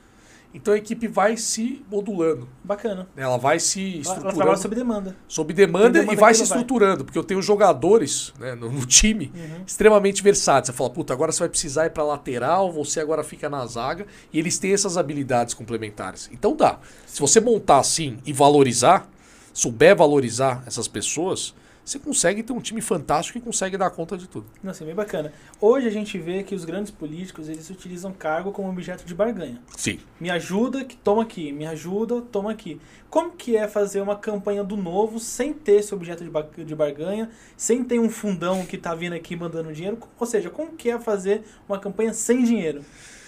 Então 0.55 0.72
a 0.72 0.76
equipe 0.78 1.07
vai 1.07 1.36
se 1.36 1.84
modulando, 1.90 2.49
Bacana. 2.64 3.07
né? 3.14 3.22
ela 3.22 3.36
vai 3.36 3.61
se 3.61 3.80
Ela, 3.80 3.92
ela 3.92 4.01
estruturando 4.01 4.36
trabalha 4.36 4.57
sob 4.57 4.74
demanda. 4.74 5.16
sob 5.28 5.53
demanda, 5.53 5.90
demanda 5.90 6.12
e 6.12 6.16
vai 6.16 6.32
se 6.34 6.40
ela 6.40 6.49
vai. 6.49 6.59
estruturando, 6.59 7.05
porque 7.05 7.18
eu 7.18 7.22
tenho 7.22 7.42
jogadores 7.42 8.32
né, 8.40 8.55
no, 8.55 8.72
no 8.72 8.86
time 8.86 9.30
Uhum. 9.34 9.62
extremamente 9.66 10.22
versáteis. 10.22 10.68
Você 10.68 10.72
fala, 10.72 10.88
puta, 10.90 11.12
agora 11.12 11.30
você 11.32 11.40
vai 11.40 11.49
precisar 11.51 11.84
ir 11.86 11.90
para 11.90 12.03
lateral, 12.03 12.72
você 12.72 12.99
agora 12.99 13.22
fica 13.22 13.49
na 13.51 13.64
zaga, 13.66 14.07
e 14.32 14.38
eles 14.38 14.59
têm 14.59 14.72
essas 14.72 14.96
habilidades 14.96 15.53
complementares. 15.53 16.30
Então 16.32 16.57
dá. 16.57 16.78
Se 17.07 17.20
você 17.20 17.40
montar 17.40 17.78
assim 17.80 18.16
e 18.24 18.32
valorizar, 18.32 19.07
souber 19.53 19.94
valorizar 19.94 20.62
essas 20.66 20.88
pessoas, 20.88 21.55
você 21.89 21.99
consegue 21.99 22.43
ter 22.43 22.53
um 22.53 22.61
time 22.61 22.80
fantástico 22.80 23.39
e 23.39 23.41
consegue 23.41 23.76
dar 23.76 23.91
conta 23.91 24.16
de 24.16 24.28
tudo. 24.28 24.47
Não, 24.62 24.70
assim, 24.70 24.84
bem 24.84 24.95
bacana. 24.95 25.32
Hoje 25.61 25.86
a 25.86 25.91
gente 25.91 26.18
vê 26.18 26.43
que 26.43 26.55
os 26.55 26.64
grandes 26.64 26.91
políticos, 26.91 27.49
eles 27.49 27.70
utilizam 27.70 28.12
cargo 28.12 28.53
como 28.53 28.68
objeto 28.68 29.05
de 29.05 29.14
barganha. 29.14 29.61
Sim. 29.76 29.99
Me 30.20 30.30
ajuda, 30.30 30.84
que 30.84 30.97
toma 30.97 31.22
aqui. 31.22 31.51
Me 31.53 31.66
ajuda, 31.66 32.20
toma 32.20 32.51
aqui. 32.51 32.80
Como 33.09 33.32
que 33.32 33.57
é 33.57 33.66
fazer 33.66 34.01
uma 34.01 34.16
campanha 34.16 34.62
do 34.62 34.76
novo 34.76 35.18
sem 35.18 35.53
ter 35.55 35.76
esse 35.80 35.95
objeto 35.95 36.22
de, 36.22 36.30
ba- 36.30 36.47
de 36.57 36.74
barganha, 36.74 37.30
sem 37.57 37.82
ter 37.82 37.99
um 37.99 38.11
fundão 38.11 38.66
que 38.66 38.76
tá 38.76 38.95
vindo 38.95 39.14
aqui 39.14 39.34
mandando 39.34 39.72
dinheiro? 39.72 39.99
Ou 40.18 40.26
seja, 40.26 40.51
como 40.51 40.72
que 40.72 40.91
é 40.91 40.99
fazer 40.99 41.43
uma 41.68 41.78
campanha 41.78 42.12
sem 42.12 42.45
dinheiro? 42.45 42.84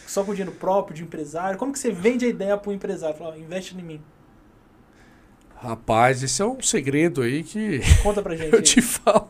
Só 0.06 0.24
com 0.24 0.32
dinheiro 0.34 0.52
próprio, 0.52 0.94
de 0.96 1.02
empresário? 1.04 1.58
Como 1.58 1.72
que 1.72 1.78
você 1.78 1.90
vende 1.92 2.24
a 2.24 2.28
ideia 2.28 2.56
para 2.58 2.68
o 2.70 2.72
empresário? 2.74 3.16
Fala, 3.16 3.38
investe 3.38 3.76
em 3.76 3.82
mim. 3.82 4.00
Rapaz, 5.62 6.22
esse 6.22 6.40
é 6.40 6.44
um 6.46 6.60
segredo 6.62 7.22
aí 7.22 7.42
que 7.44 7.80
Conta 8.02 8.22
pra 8.22 8.34
gente. 8.36 8.52
eu 8.52 8.62
te 8.62 8.80
falo. 8.80 9.28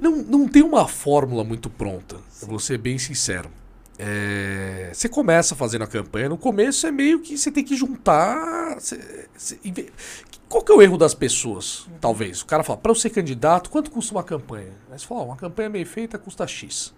Não, 0.00 0.16
não 0.16 0.48
tem 0.48 0.62
uma 0.62 0.86
fórmula 0.86 1.42
muito 1.42 1.68
pronta, 1.70 2.16
eu 2.42 2.48
vou 2.48 2.58
ser 2.58 2.78
bem 2.78 2.98
sincero. 2.98 3.50
É, 3.98 4.90
você 4.94 5.08
começa 5.08 5.56
fazendo 5.56 5.82
a 5.82 5.86
campanha, 5.86 6.28
no 6.28 6.38
começo 6.38 6.86
é 6.86 6.90
meio 6.92 7.18
que 7.20 7.36
você 7.36 7.50
tem 7.50 7.64
que 7.64 7.74
juntar. 7.76 8.74
você- 8.78 9.26
você- 9.36 9.58
qual 10.48 10.62
que 10.62 10.70
é 10.70 10.74
o 10.74 10.80
erro 10.80 10.96
das 10.96 11.14
pessoas? 11.14 11.88
Talvez. 12.00 12.40
O 12.42 12.46
cara 12.46 12.62
fala, 12.62 12.78
para 12.78 12.92
eu 12.92 12.94
ser 12.94 13.10
candidato, 13.10 13.68
quanto 13.70 13.90
custa 13.90 14.14
uma 14.14 14.22
campanha? 14.22 14.72
Aí 14.90 14.98
você 14.98 15.04
fala, 15.06 15.22
uma 15.24 15.36
campanha 15.36 15.68
bem 15.68 15.84
feita 15.84 16.16
custa 16.16 16.46
X. 16.46 16.94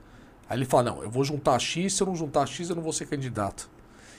Aí 0.49 0.59
ele 0.59 0.67
fala, 0.67 0.83
não, 0.91 1.03
eu 1.03 1.11
vou 1.11 1.25
juntar 1.25 1.59
X, 1.59 1.95
se 1.95 2.03
eu 2.03 2.07
não 2.07 2.15
juntar 2.15 2.45
X, 2.47 2.69
eu 2.69 2.77
não 2.77 2.83
vou 2.83 2.93
ser 2.93 3.07
candidato. 3.07 3.71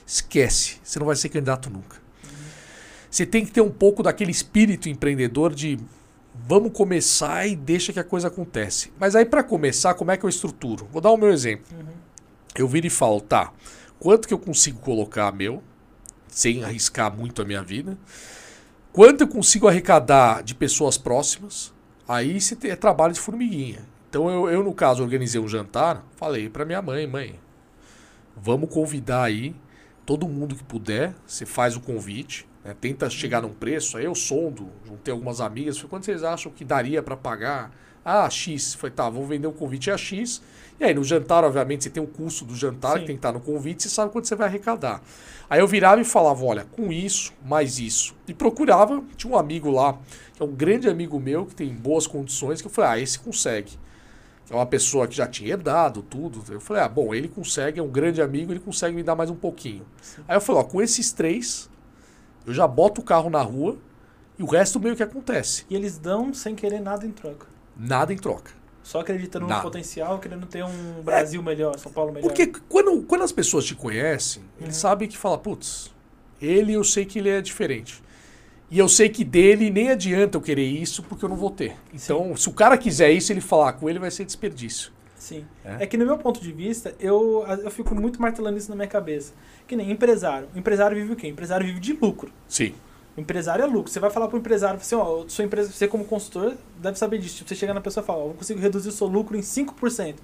Esquece, 0.04 0.80
você 0.82 0.98
não 0.98 1.06
vai 1.06 1.14
ser 1.14 1.28
candidato 1.28 1.70
nunca. 1.70 2.01
Você 3.12 3.26
tem 3.26 3.44
que 3.44 3.52
ter 3.52 3.60
um 3.60 3.70
pouco 3.70 4.02
daquele 4.02 4.30
espírito 4.30 4.88
empreendedor 4.88 5.54
de 5.54 5.78
vamos 6.48 6.72
começar 6.72 7.46
e 7.46 7.54
deixa 7.54 7.92
que 7.92 8.00
a 8.00 8.04
coisa 8.04 8.28
acontece. 8.28 8.90
Mas 8.98 9.14
aí 9.14 9.26
para 9.26 9.42
começar, 9.42 9.92
como 9.92 10.10
é 10.10 10.16
que 10.16 10.24
eu 10.24 10.30
estruturo? 10.30 10.88
Vou 10.90 11.02
dar 11.02 11.10
o 11.10 11.18
meu 11.18 11.28
exemplo. 11.28 11.66
Eu 12.56 12.66
viro 12.66 12.86
e 12.86 12.90
falo, 12.90 13.20
tá, 13.20 13.52
quanto 14.00 14.26
que 14.26 14.32
eu 14.32 14.38
consigo 14.38 14.78
colocar 14.78 15.30
meu, 15.30 15.62
sem 16.26 16.64
arriscar 16.64 17.14
muito 17.14 17.42
a 17.42 17.44
minha 17.44 17.62
vida? 17.62 17.98
Quanto 18.94 19.20
eu 19.20 19.28
consigo 19.28 19.68
arrecadar 19.68 20.42
de 20.42 20.54
pessoas 20.54 20.96
próximas? 20.96 21.70
Aí 22.08 22.40
você 22.40 22.56
tem, 22.56 22.70
é 22.70 22.76
trabalho 22.76 23.12
de 23.12 23.20
formiguinha. 23.20 23.84
Então 24.08 24.30
eu, 24.30 24.48
eu, 24.48 24.64
no 24.64 24.72
caso, 24.72 25.02
organizei 25.02 25.38
um 25.38 25.48
jantar, 25.48 26.02
falei 26.16 26.48
para 26.48 26.64
minha 26.64 26.80
mãe, 26.80 27.06
mãe, 27.06 27.38
vamos 28.34 28.72
convidar 28.72 29.24
aí 29.24 29.54
todo 30.06 30.26
mundo 30.26 30.56
que 30.56 30.64
puder, 30.64 31.14
você 31.26 31.44
faz 31.44 31.76
o 31.76 31.80
convite, 31.80 32.50
né, 32.64 32.74
tenta 32.80 33.08
chegar 33.10 33.42
num 33.42 33.52
preço, 33.52 33.96
aí 33.96 34.04
eu 34.04 34.14
sondo, 34.14 34.68
juntei 34.86 35.12
algumas 35.12 35.40
amigas, 35.40 35.76
falei, 35.76 35.90
quanto 35.90 36.06
vocês 36.06 36.22
acham 36.22 36.52
que 36.52 36.64
daria 36.64 37.02
para 37.02 37.16
pagar? 37.16 37.70
Ah, 38.04 38.28
X. 38.28 38.74
Falei, 38.74 38.94
tá, 38.94 39.08
vou 39.08 39.26
vender 39.26 39.46
o 39.46 39.52
convite 39.52 39.90
a 39.90 39.96
X. 39.96 40.42
E 40.80 40.84
aí 40.84 40.92
no 40.92 41.04
jantar, 41.04 41.44
obviamente, 41.44 41.84
você 41.84 41.90
tem 41.90 42.02
o 42.02 42.06
custo 42.06 42.44
do 42.44 42.56
jantar 42.56 42.94
Sim. 42.94 43.00
que 43.00 43.06
tem 43.06 43.16
que 43.16 43.20
estar 43.20 43.32
no 43.32 43.40
convite, 43.40 43.84
você 43.84 43.88
sabe 43.88 44.10
quanto 44.10 44.26
você 44.26 44.34
vai 44.34 44.48
arrecadar. 44.48 45.00
Aí 45.48 45.60
eu 45.60 45.68
virava 45.68 46.00
e 46.00 46.04
falava, 46.04 46.44
olha, 46.44 46.64
com 46.64 46.92
isso, 46.92 47.32
mais 47.44 47.78
isso. 47.78 48.14
E 48.26 48.34
procurava, 48.34 49.02
tinha 49.16 49.32
um 49.32 49.36
amigo 49.36 49.70
lá, 49.70 49.96
que 50.34 50.42
é 50.42 50.44
um 50.44 50.52
grande 50.52 50.88
amigo 50.88 51.20
meu, 51.20 51.46
que 51.46 51.54
tem 51.54 51.72
boas 51.72 52.06
condições, 52.06 52.60
que 52.60 52.66
eu 52.66 52.72
falei, 52.72 52.90
ah, 52.90 52.98
esse 52.98 53.18
consegue. 53.18 53.78
É 54.50 54.54
uma 54.54 54.66
pessoa 54.66 55.06
que 55.06 55.14
já 55.14 55.26
tinha 55.26 55.50
herdado 55.50 56.02
tudo. 56.02 56.42
Eu 56.50 56.60
falei, 56.60 56.82
ah, 56.82 56.88
bom, 56.88 57.14
ele 57.14 57.28
consegue, 57.28 57.78
é 57.78 57.82
um 57.82 57.88
grande 57.88 58.20
amigo, 58.20 58.52
ele 58.52 58.60
consegue 58.60 58.94
me 58.94 59.02
dar 59.02 59.14
mais 59.14 59.30
um 59.30 59.36
pouquinho. 59.36 59.86
Aí 60.26 60.36
eu 60.36 60.40
falei, 60.40 60.62
ó, 60.62 60.64
com 60.64 60.82
esses 60.82 61.12
três, 61.12 61.70
eu 62.46 62.52
já 62.52 62.66
boto 62.66 63.00
o 63.00 63.04
carro 63.04 63.30
na 63.30 63.42
rua 63.42 63.76
e 64.38 64.42
o 64.42 64.46
resto 64.46 64.80
meio 64.80 64.96
que 64.96 65.02
acontece. 65.02 65.64
E 65.68 65.74
eles 65.74 65.98
dão 65.98 66.32
sem 66.32 66.54
querer 66.54 66.80
nada 66.80 67.06
em 67.06 67.10
troca. 67.10 67.46
Nada 67.76 68.12
em 68.12 68.16
troca. 68.16 68.50
Só 68.82 69.00
acreditando 69.00 69.46
Nada. 69.46 69.60
no 69.60 69.62
potencial, 69.62 70.18
querendo 70.18 70.44
ter 70.44 70.64
um 70.64 71.02
Brasil 71.02 71.40
melhor, 71.42 71.78
São 71.78 71.92
Paulo 71.92 72.12
melhor. 72.12 72.26
Porque 72.26 72.48
quando, 72.68 73.02
quando 73.02 73.22
as 73.22 73.30
pessoas 73.30 73.64
te 73.64 73.76
conhecem, 73.76 74.42
eles 74.60 74.76
sabem 74.76 75.08
que 75.08 75.16
fala, 75.16 75.38
putz, 75.38 75.92
ele 76.40 76.72
eu 76.72 76.82
sei 76.82 77.04
que 77.04 77.20
ele 77.20 77.28
é 77.28 77.40
diferente. 77.40 78.02
E 78.68 78.78
eu 78.78 78.88
sei 78.88 79.08
que 79.08 79.22
dele 79.22 79.70
nem 79.70 79.90
adianta 79.90 80.36
eu 80.36 80.40
querer 80.40 80.66
isso 80.66 81.02
porque 81.02 81.24
eu 81.24 81.28
não 81.28 81.36
vou 81.36 81.50
ter. 81.50 81.76
Então, 81.92 82.34
se 82.34 82.48
o 82.48 82.52
cara 82.52 82.76
quiser 82.76 83.12
isso, 83.12 83.30
ele 83.32 83.40
falar 83.40 83.74
com 83.74 83.88
ele, 83.88 83.98
vai 83.98 84.10
ser 84.10 84.24
desperdício. 84.24 84.90
Sim. 85.22 85.44
É. 85.64 85.84
É. 85.84 85.86
que 85.86 85.96
no 85.96 86.04
meu 86.04 86.18
ponto 86.18 86.40
de 86.40 86.50
vista, 86.50 86.96
eu, 86.98 87.44
eu 87.62 87.70
fico 87.70 87.94
muito 87.94 88.20
martelando 88.20 88.58
isso 88.58 88.68
na 88.68 88.74
minha 88.74 88.88
cabeça. 88.88 89.32
Que 89.68 89.76
nem 89.76 89.92
empresário. 89.92 90.48
O 90.52 90.58
empresário 90.58 90.96
vive 90.96 91.12
o 91.12 91.16
quê? 91.16 91.28
O 91.28 91.30
empresário 91.30 91.64
vive 91.64 91.78
de 91.78 91.92
lucro. 91.92 92.32
Sim. 92.48 92.74
O 93.16 93.20
empresário 93.20 93.62
é 93.62 93.66
lucro. 93.66 93.88
Você 93.88 94.00
vai 94.00 94.10
falar 94.10 94.26
pro 94.26 94.36
empresário, 94.36 94.80
assim, 94.80 94.96
ó, 94.96 95.24
sua 95.28 95.44
empresa, 95.44 95.70
você 95.70 95.86
como 95.86 96.04
consultor 96.04 96.56
deve 96.76 96.98
saber 96.98 97.18
disso. 97.18 97.36
Tipo, 97.36 97.50
você 97.50 97.54
chega 97.54 97.72
na 97.72 97.80
pessoa 97.80 98.02
e 98.02 98.06
fala, 98.06 98.18
ó, 98.18 98.28
eu 98.30 98.34
consigo 98.34 98.58
reduzir 98.58 98.88
o 98.88 98.92
seu 98.92 99.06
lucro 99.06 99.36
em 99.36 99.42
5%. 99.42 100.16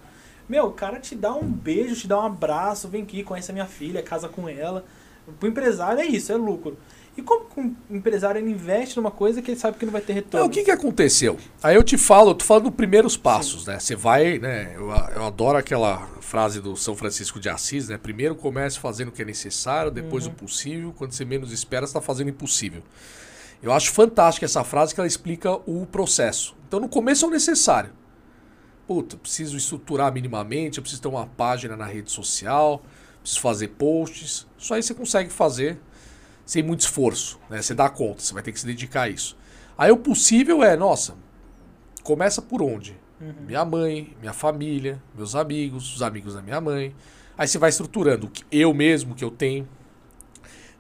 Meu, 0.49 0.65
o 0.67 0.73
cara 0.73 0.99
te 0.99 1.15
dá 1.15 1.33
um 1.33 1.45
beijo, 1.45 1.95
te 1.95 2.09
dá 2.09 2.19
um 2.19 2.27
abraço, 2.27 2.89
vem 2.89 3.05
aqui, 3.05 3.23
conhece 3.23 3.53
a 3.53 3.55
minha 3.55 3.67
filha, 3.67 4.03
casa 4.03 4.29
com 4.29 4.49
ela. 4.49 4.85
Pro 5.39 5.49
empresário 5.49 6.01
é 6.01 6.07
isso, 6.07 6.33
é 6.33 6.37
lucro. 6.37 6.77
E 7.19 7.23
como 7.23 7.47
que 7.47 7.61
um 7.61 7.75
empresário 7.91 8.41
investe 8.49 8.97
numa 8.97 9.11
coisa 9.11 9.43
que 9.43 9.51
ele 9.51 9.59
sabe 9.59 9.77
que 9.77 9.85
não 9.85 9.91
vai 9.91 10.01
ter 10.01 10.13
retorno? 10.13 10.47
Então, 10.47 10.47
o 10.47 10.51
que, 10.51 10.63
que 10.63 10.71
aconteceu? 10.71 11.37
Aí 11.61 11.75
eu 11.75 11.83
te 11.83 11.99
falo, 11.99 12.31
eu 12.31 12.35
tô 12.37 12.45
falando 12.45 12.67
dos 12.67 12.75
primeiros 12.75 13.17
passos, 13.17 13.67
né? 13.67 13.81
Você 13.81 13.97
vai, 13.97 14.39
né? 14.39 14.73
Eu, 14.77 14.89
eu 14.89 15.25
adoro 15.25 15.59
aquela 15.59 16.07
frase 16.21 16.61
do 16.61 16.77
São 16.77 16.95
Francisco 16.95 17.41
de 17.41 17.49
Assis, 17.49 17.89
né? 17.89 17.99
Primeiro 17.99 18.37
comece 18.37 18.79
fazendo 18.79 19.09
o 19.09 19.11
que 19.11 19.23
é 19.23 19.25
necessário, 19.25 19.91
depois 19.91 20.29
o 20.29 20.31
possível, 20.31 20.95
quando 20.97 21.11
você 21.11 21.25
menos 21.25 21.51
espera, 21.51 21.85
você 21.85 21.91
está 21.91 22.01
fazendo 22.01 22.29
o 22.29 22.31
impossível. 22.31 22.85
Eu 23.61 23.73
acho 23.73 23.91
fantástica 23.91 24.47
essa 24.47 24.63
frase 24.63 24.95
que 24.95 25.01
ela 25.01 25.09
explica 25.09 25.55
o 25.69 25.85
processo. 25.91 26.55
Então 26.69 26.79
no 26.79 26.89
começo 26.89 27.25
é 27.25 27.29
o 27.29 27.33
necessário. 27.33 27.91
Puta, 28.87 29.17
eu 29.17 29.19
preciso 29.19 29.57
estruturar 29.57 30.13
minimamente, 30.13 30.79
eu 30.79 30.83
preciso 30.83 31.03
ter 31.03 31.09
uma 31.09 31.27
página 31.27 31.77
na 31.77 31.85
rede 31.85 32.13
social, 32.13 32.81
preciso 33.21 33.41
fazer 33.41 33.69
posts. 33.71 34.47
Isso 34.57 34.73
aí 34.73 34.81
você 34.81 34.95
consegue 34.95 35.31
fazer 35.31 35.81
sem 36.49 36.63
muito 36.63 36.81
esforço, 36.81 37.39
né? 37.51 37.61
Você 37.61 37.75
dá 37.75 37.91
conta, 37.91 38.23
você 38.23 38.33
vai 38.33 38.43
ter 38.43 38.53
que 38.53 38.59
se 38.59 38.65
dedicar 38.65 39.03
a 39.03 39.09
isso. 39.11 39.37
Aí 39.77 39.91
o 39.93 39.99
possível 39.99 40.63
é, 40.65 40.75
nossa, 40.79 41.15
começa 42.03 42.41
por 42.41 42.63
onde? 42.63 42.97
Minha 43.47 43.67
mãe, 43.67 44.17
minha 44.19 44.33
família, 44.33 45.03
meus 45.15 45.35
amigos, 45.35 45.95
os 45.95 46.01
amigos 46.01 46.33
da 46.35 46.41
minha 46.41 46.59
mãe. 46.59 46.95
Aí 47.37 47.47
você 47.47 47.59
vai 47.59 47.69
estruturando 47.69 48.27
o 48.29 48.31
que 48.31 48.45
eu 48.51 48.73
mesmo 48.73 49.15
que 49.15 49.23
eu 49.23 49.31
tenho. 49.31 49.69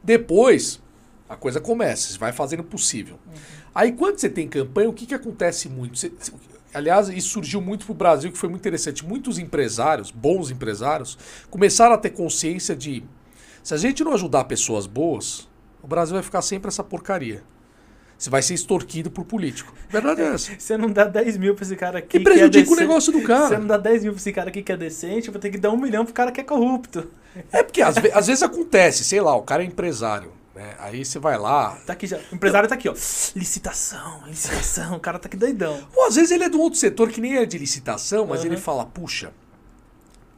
Depois, 0.02 0.80
a 1.28 1.36
coisa 1.36 1.60
começa, 1.60 2.10
você 2.12 2.18
vai 2.18 2.32
fazendo 2.32 2.60
o 2.60 2.64
possível. 2.64 3.18
Aí 3.74 3.92
quando 3.92 4.18
você 4.18 4.30
tem 4.30 4.48
campanha, 4.48 4.88
o 4.88 4.92
que, 4.94 5.04
que 5.04 5.14
acontece 5.14 5.68
muito? 5.68 5.98
Você- 5.98 6.08
você- 6.18 6.32
aliás, 6.72 7.08
isso 7.10 7.28
surgiu 7.28 7.60
muito 7.60 7.84
pro 7.84 7.94
Brasil, 7.94 8.32
que 8.32 8.38
foi 8.38 8.48
muito 8.48 8.62
interessante. 8.62 9.04
Muitos 9.04 9.38
empresários, 9.38 10.10
bons 10.10 10.50
empresários, 10.50 11.18
começaram 11.50 11.94
a 11.94 11.98
ter 11.98 12.10
consciência 12.10 12.74
de 12.74 13.04
Se 13.60 13.74
a 13.74 13.76
gente 13.76 14.02
não 14.02 14.14
ajudar 14.14 14.44
pessoas 14.44 14.86
boas, 14.86 15.46
o 15.82 15.86
Brasil 15.86 16.14
vai 16.14 16.22
ficar 16.22 16.42
sempre 16.42 16.68
essa 16.68 16.82
porcaria. 16.84 17.42
Você 18.16 18.28
vai 18.30 18.42
ser 18.42 18.54
extorquido 18.54 19.10
por 19.12 19.24
político. 19.24 19.72
Verdade 19.88 20.22
é 20.22 20.26
essa. 20.34 20.50
Você 20.58 20.76
não 20.76 20.90
dá 20.90 21.04
10 21.04 21.36
mil 21.36 21.54
pra 21.54 21.64
esse 21.64 21.76
cara 21.76 22.00
aqui. 22.00 22.16
E 22.16 22.20
prejudica 22.20 22.64
que 22.66 22.70
é 22.72 22.76
o 22.76 22.80
negócio 22.80 23.12
do 23.12 23.20
Você 23.20 23.26
cara. 23.26 23.58
não 23.60 23.66
dá 23.68 23.76
10 23.76 24.02
mil 24.02 24.12
pra 24.12 24.20
esse 24.20 24.32
cara 24.32 24.48
aqui 24.48 24.60
que 24.62 24.72
é 24.72 24.76
decente, 24.76 25.28
eu 25.28 25.32
vou 25.32 25.40
ter 25.40 25.50
que 25.50 25.58
dar 25.58 25.70
um 25.70 25.76
milhão 25.76 26.04
pro 26.04 26.12
cara 26.12 26.32
que 26.32 26.40
é 26.40 26.44
corrupto. 26.44 27.08
É 27.52 27.62
porque 27.62 27.80
às, 27.80 27.96
ve- 27.96 28.10
às 28.12 28.26
vezes 28.26 28.42
acontece, 28.42 29.04
sei 29.04 29.20
lá, 29.20 29.36
o 29.36 29.42
cara 29.42 29.62
é 29.62 29.66
empresário. 29.66 30.32
Né? 30.52 30.74
Aí 30.80 31.04
você 31.04 31.20
vai 31.20 31.38
lá. 31.38 31.78
Tá 31.86 31.92
aqui 31.92 32.08
já. 32.08 32.18
O 32.32 32.34
empresário 32.34 32.68
tá 32.68 32.74
aqui, 32.74 32.88
ó. 32.88 32.92
Licitação, 33.36 34.22
licitação. 34.26 34.96
O 34.96 35.00
cara 35.00 35.16
tá 35.20 35.28
aqui 35.28 35.36
doidão. 35.36 35.78
Ou 35.94 36.08
às 36.08 36.16
vezes 36.16 36.32
ele 36.32 36.42
é 36.42 36.48
de 36.48 36.56
um 36.56 36.60
outro 36.60 36.80
setor 36.80 37.10
que 37.10 37.20
nem 37.20 37.36
é 37.36 37.46
de 37.46 37.56
licitação, 37.56 38.26
mas 38.26 38.40
Uhum. 38.40 38.46
ele 38.46 38.56
fala, 38.56 38.84
puxa, 38.84 39.30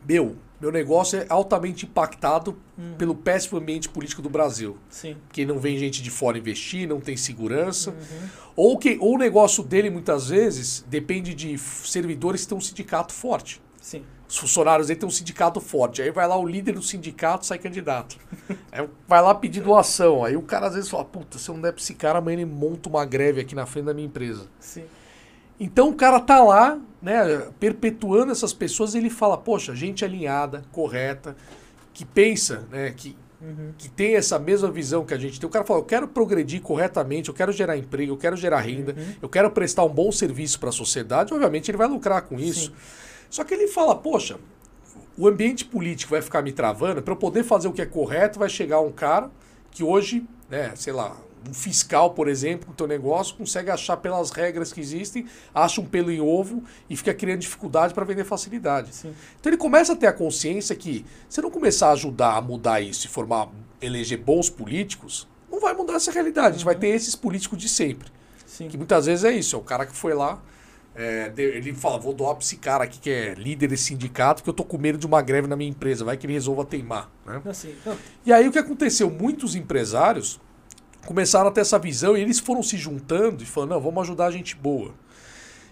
meu, 0.06 0.36
meu 0.60 0.70
negócio 0.70 1.18
é 1.18 1.26
altamente 1.28 1.86
impactado 1.86 2.56
Uhum. 2.76 2.94
pelo 2.96 3.14
péssimo 3.14 3.58
ambiente 3.58 3.88
político 3.88 4.22
do 4.22 4.30
Brasil. 4.30 4.76
Sim. 4.88 5.16
Porque 5.26 5.44
não 5.44 5.58
vem 5.58 5.76
gente 5.78 6.02
de 6.02 6.10
fora 6.10 6.38
investir, 6.38 6.88
não 6.88 6.98
tem 6.98 7.14
segurança. 7.16 7.90
Uhum. 7.90 8.28
Ou, 8.56 8.78
que, 8.78 8.96
ou 9.00 9.14
o 9.16 9.18
negócio 9.18 9.62
dele, 9.62 9.90
muitas 9.90 10.28
vezes, 10.28 10.82
depende 10.88 11.34
de 11.34 11.58
servidores 11.58 12.42
que 12.42 12.48
têm 12.48 12.56
um 12.56 12.60
sindicato 12.60 13.12
forte. 13.12 13.60
Sim. 13.80 14.02
Os 14.26 14.36
funcionários 14.38 14.86
dele 14.86 15.00
têm 15.00 15.06
um 15.06 15.12
sindicato 15.12 15.60
forte. 15.60 16.00
Aí 16.00 16.10
vai 16.10 16.26
lá 16.26 16.36
o 16.38 16.46
líder 16.46 16.72
do 16.72 16.82
sindicato 16.82 17.44
sai 17.44 17.58
candidato. 17.58 18.16
Aí 18.72 18.88
vai 19.06 19.20
lá 19.20 19.34
pedir 19.34 19.60
doação. 19.62 20.24
Aí 20.24 20.36
o 20.36 20.42
cara 20.42 20.68
às 20.68 20.74
vezes 20.74 20.88
fala, 20.88 21.04
puta, 21.04 21.38
se 21.38 21.50
eu 21.50 21.54
não 21.54 21.60
der 21.62 21.72
pra 21.72 21.82
esse 21.82 21.94
cara, 21.94 22.18
amanhã 22.18 22.36
ele 22.38 22.44
monta 22.46 22.88
uma 22.88 23.04
greve 23.04 23.40
aqui 23.40 23.54
na 23.54 23.66
frente 23.66 23.86
da 23.86 23.94
minha 23.94 24.06
empresa. 24.06 24.46
Sim. 24.58 24.84
Então 25.60 25.90
o 25.90 25.94
cara 25.94 26.18
tá 26.18 26.42
lá, 26.42 26.78
né, 27.02 27.46
perpetuando 27.60 28.32
essas 28.32 28.52
pessoas 28.54 28.94
e 28.94 28.98
ele 28.98 29.10
fala, 29.10 29.36
poxa, 29.36 29.74
gente 29.76 30.04
alinhada, 30.04 30.64
correta, 30.72 31.36
que 31.92 32.04
pensa, 32.04 32.66
né, 32.70 32.90
que, 32.96 33.14
Uhum. 33.42 33.72
que 33.78 33.88
tem 33.88 34.16
essa 34.16 34.38
mesma 34.38 34.70
visão 34.70 35.02
que 35.04 35.14
a 35.14 35.18
gente 35.18 35.40
tem. 35.40 35.46
O 35.48 35.50
cara 35.50 35.64
fala, 35.64 35.80
eu 35.80 35.84
quero 35.84 36.06
progredir 36.06 36.60
corretamente, 36.60 37.28
eu 37.30 37.34
quero 37.34 37.52
gerar 37.52 37.74
emprego, 37.76 38.12
eu 38.12 38.16
quero 38.18 38.36
gerar 38.36 38.60
renda, 38.60 38.92
Uhum. 38.92 39.14
eu 39.22 39.28
quero 39.30 39.50
prestar 39.50 39.84
um 39.84 39.88
bom 39.88 40.10
serviço 40.12 40.58
para 40.60 40.68
a 40.68 40.72
sociedade, 40.72 41.32
obviamente 41.32 41.70
ele 41.70 41.78
vai 41.78 41.88
lucrar 41.88 42.20
com 42.22 42.38
isso. 42.38 42.66
Sim. 42.66 42.74
Só 43.30 43.44
que 43.44 43.54
ele 43.54 43.66
fala, 43.68 43.94
poxa, 43.94 44.38
o 45.16 45.26
ambiente 45.26 45.64
político 45.64 46.10
vai 46.10 46.20
ficar 46.22 46.42
me 46.42 46.52
travando, 46.52 47.00
para 47.02 47.12
eu 47.14 47.16
poder 47.16 47.42
fazer 47.42 47.68
o 47.68 47.72
que 47.72 47.80
é 47.80 47.86
correto, 47.86 48.38
vai 48.38 48.48
chegar 48.48 48.80
um 48.80 48.92
cara 48.92 49.30
que 49.70 49.82
hoje, 49.82 50.22
né, 50.50 50.72
sei 50.74 50.92
lá, 50.92 51.16
um 51.48 51.54
fiscal, 51.54 52.10
por 52.10 52.28
exemplo, 52.28 52.68
no 52.68 52.74
teu 52.74 52.86
negócio, 52.86 53.34
consegue 53.36 53.70
achar 53.70 53.96
pelas 53.96 54.30
regras 54.30 54.72
que 54.72 54.80
existem, 54.80 55.26
acha 55.54 55.80
um 55.80 55.86
pelo 55.86 56.10
em 56.10 56.20
ovo 56.20 56.62
e 56.88 56.96
fica 56.96 57.14
criando 57.14 57.40
dificuldade 57.40 57.94
para 57.94 58.04
vender 58.04 58.24
facilidade. 58.24 58.94
Sim. 58.94 59.14
Então 59.38 59.50
ele 59.50 59.56
começa 59.56 59.92
a 59.92 59.96
ter 59.96 60.06
a 60.06 60.12
consciência 60.12 60.74
que 60.76 61.04
se 61.28 61.40
não 61.40 61.50
começar 61.50 61.88
a 61.88 61.92
ajudar 61.92 62.36
a 62.36 62.40
mudar 62.40 62.80
isso 62.80 63.06
e 63.06 63.08
formar, 63.08 63.48
eleger 63.80 64.18
bons 64.18 64.50
políticos, 64.50 65.28
não 65.50 65.60
vai 65.60 65.74
mudar 65.74 65.94
essa 65.94 66.12
realidade. 66.12 66.48
A 66.48 66.52
gente 66.52 66.64
vai 66.64 66.74
ter 66.74 66.88
esses 66.88 67.14
políticos 67.14 67.58
de 67.58 67.68
sempre. 67.68 68.10
Sim. 68.46 68.68
Que 68.68 68.76
muitas 68.76 69.06
vezes 69.06 69.24
é 69.24 69.32
isso, 69.32 69.56
é 69.56 69.58
o 69.58 69.62
cara 69.62 69.86
que 69.86 69.96
foi 69.96 70.12
lá, 70.14 70.42
é, 70.94 71.32
ele 71.36 71.72
fala, 71.72 71.98
vou 71.98 72.12
doar 72.12 72.34
pra 72.34 72.44
esse 72.44 72.56
cara 72.56 72.84
aqui 72.84 72.98
que 72.98 73.10
é 73.10 73.34
líder 73.34 73.68
desse 73.68 73.84
sindicato, 73.84 74.42
que 74.42 74.50
eu 74.50 74.52
tô 74.52 74.64
com 74.64 74.76
medo 74.76 74.98
de 74.98 75.06
uma 75.06 75.22
greve 75.22 75.46
na 75.46 75.56
minha 75.56 75.70
empresa, 75.70 76.04
vai 76.04 76.16
que 76.16 76.26
ele 76.26 76.34
resolva 76.34 76.64
teimar. 76.64 77.10
Né? 77.24 77.40
Assim, 77.46 77.74
não, 77.86 77.96
E 78.26 78.32
aí 78.32 78.48
o 78.48 78.52
que 78.52 78.58
aconteceu? 78.58 79.08
Muitos 79.08 79.54
empresários 79.54 80.40
começaram 81.06 81.48
a 81.48 81.50
ter 81.50 81.60
essa 81.60 81.78
visão 81.78 82.16
e 82.16 82.20
eles 82.20 82.38
foram 82.38 82.62
se 82.62 82.76
juntando 82.76 83.42
e 83.42 83.46
falando, 83.46 83.70
não, 83.70 83.80
vamos 83.80 84.02
ajudar 84.02 84.26
a 84.26 84.30
gente 84.30 84.54
boa. 84.56 84.94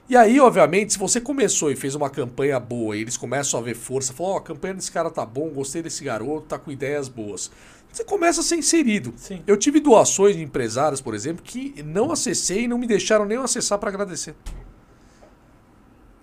E 0.09 0.17
aí, 0.17 0.41
obviamente, 0.41 0.95
se 0.95 0.99
você 0.99 1.21
começou 1.21 1.71
e 1.71 1.77
fez 1.77 1.95
uma 1.95 2.09
campanha 2.09 2.59
boa 2.59 2.97
e 2.97 3.03
eles 3.03 3.17
começam 3.17 3.61
a 3.61 3.63
ver 3.63 3.75
força, 3.75 4.15
falam, 4.15 4.33
ó, 4.33 4.37
a 4.39 4.43
campanha 4.43 4.75
desse 4.75 4.91
cara 4.91 5.11
tá 5.11 5.25
bom, 5.27 5.51
gostei 5.51 5.83
desse 5.83 6.03
garoto, 6.03 6.47
tá 6.47 6.59
com 6.59 6.71
ideias 6.71 7.09
boas. 7.09 7.51
Você 7.93 8.05
começa 8.05 8.41
a 8.41 8.45
ser 8.45 8.57
inserido. 8.57 9.13
Sim. 9.17 9.43
Eu 9.47 9.57
tive 9.57 9.81
doações 9.81 10.35
de 10.35 10.43
empresários, 10.43 11.03
por 11.03 11.15
exemplo, 11.15 11.43
que 11.43 11.83
não 11.83 12.11
acessei 12.11 12.65
e 12.65 12.69
não 12.69 12.79
me 12.79 12.87
deixaram 12.87 13.27
nem 13.27 13.37
acessar 13.37 13.79
para 13.79 13.91
agradecer. 13.91 14.35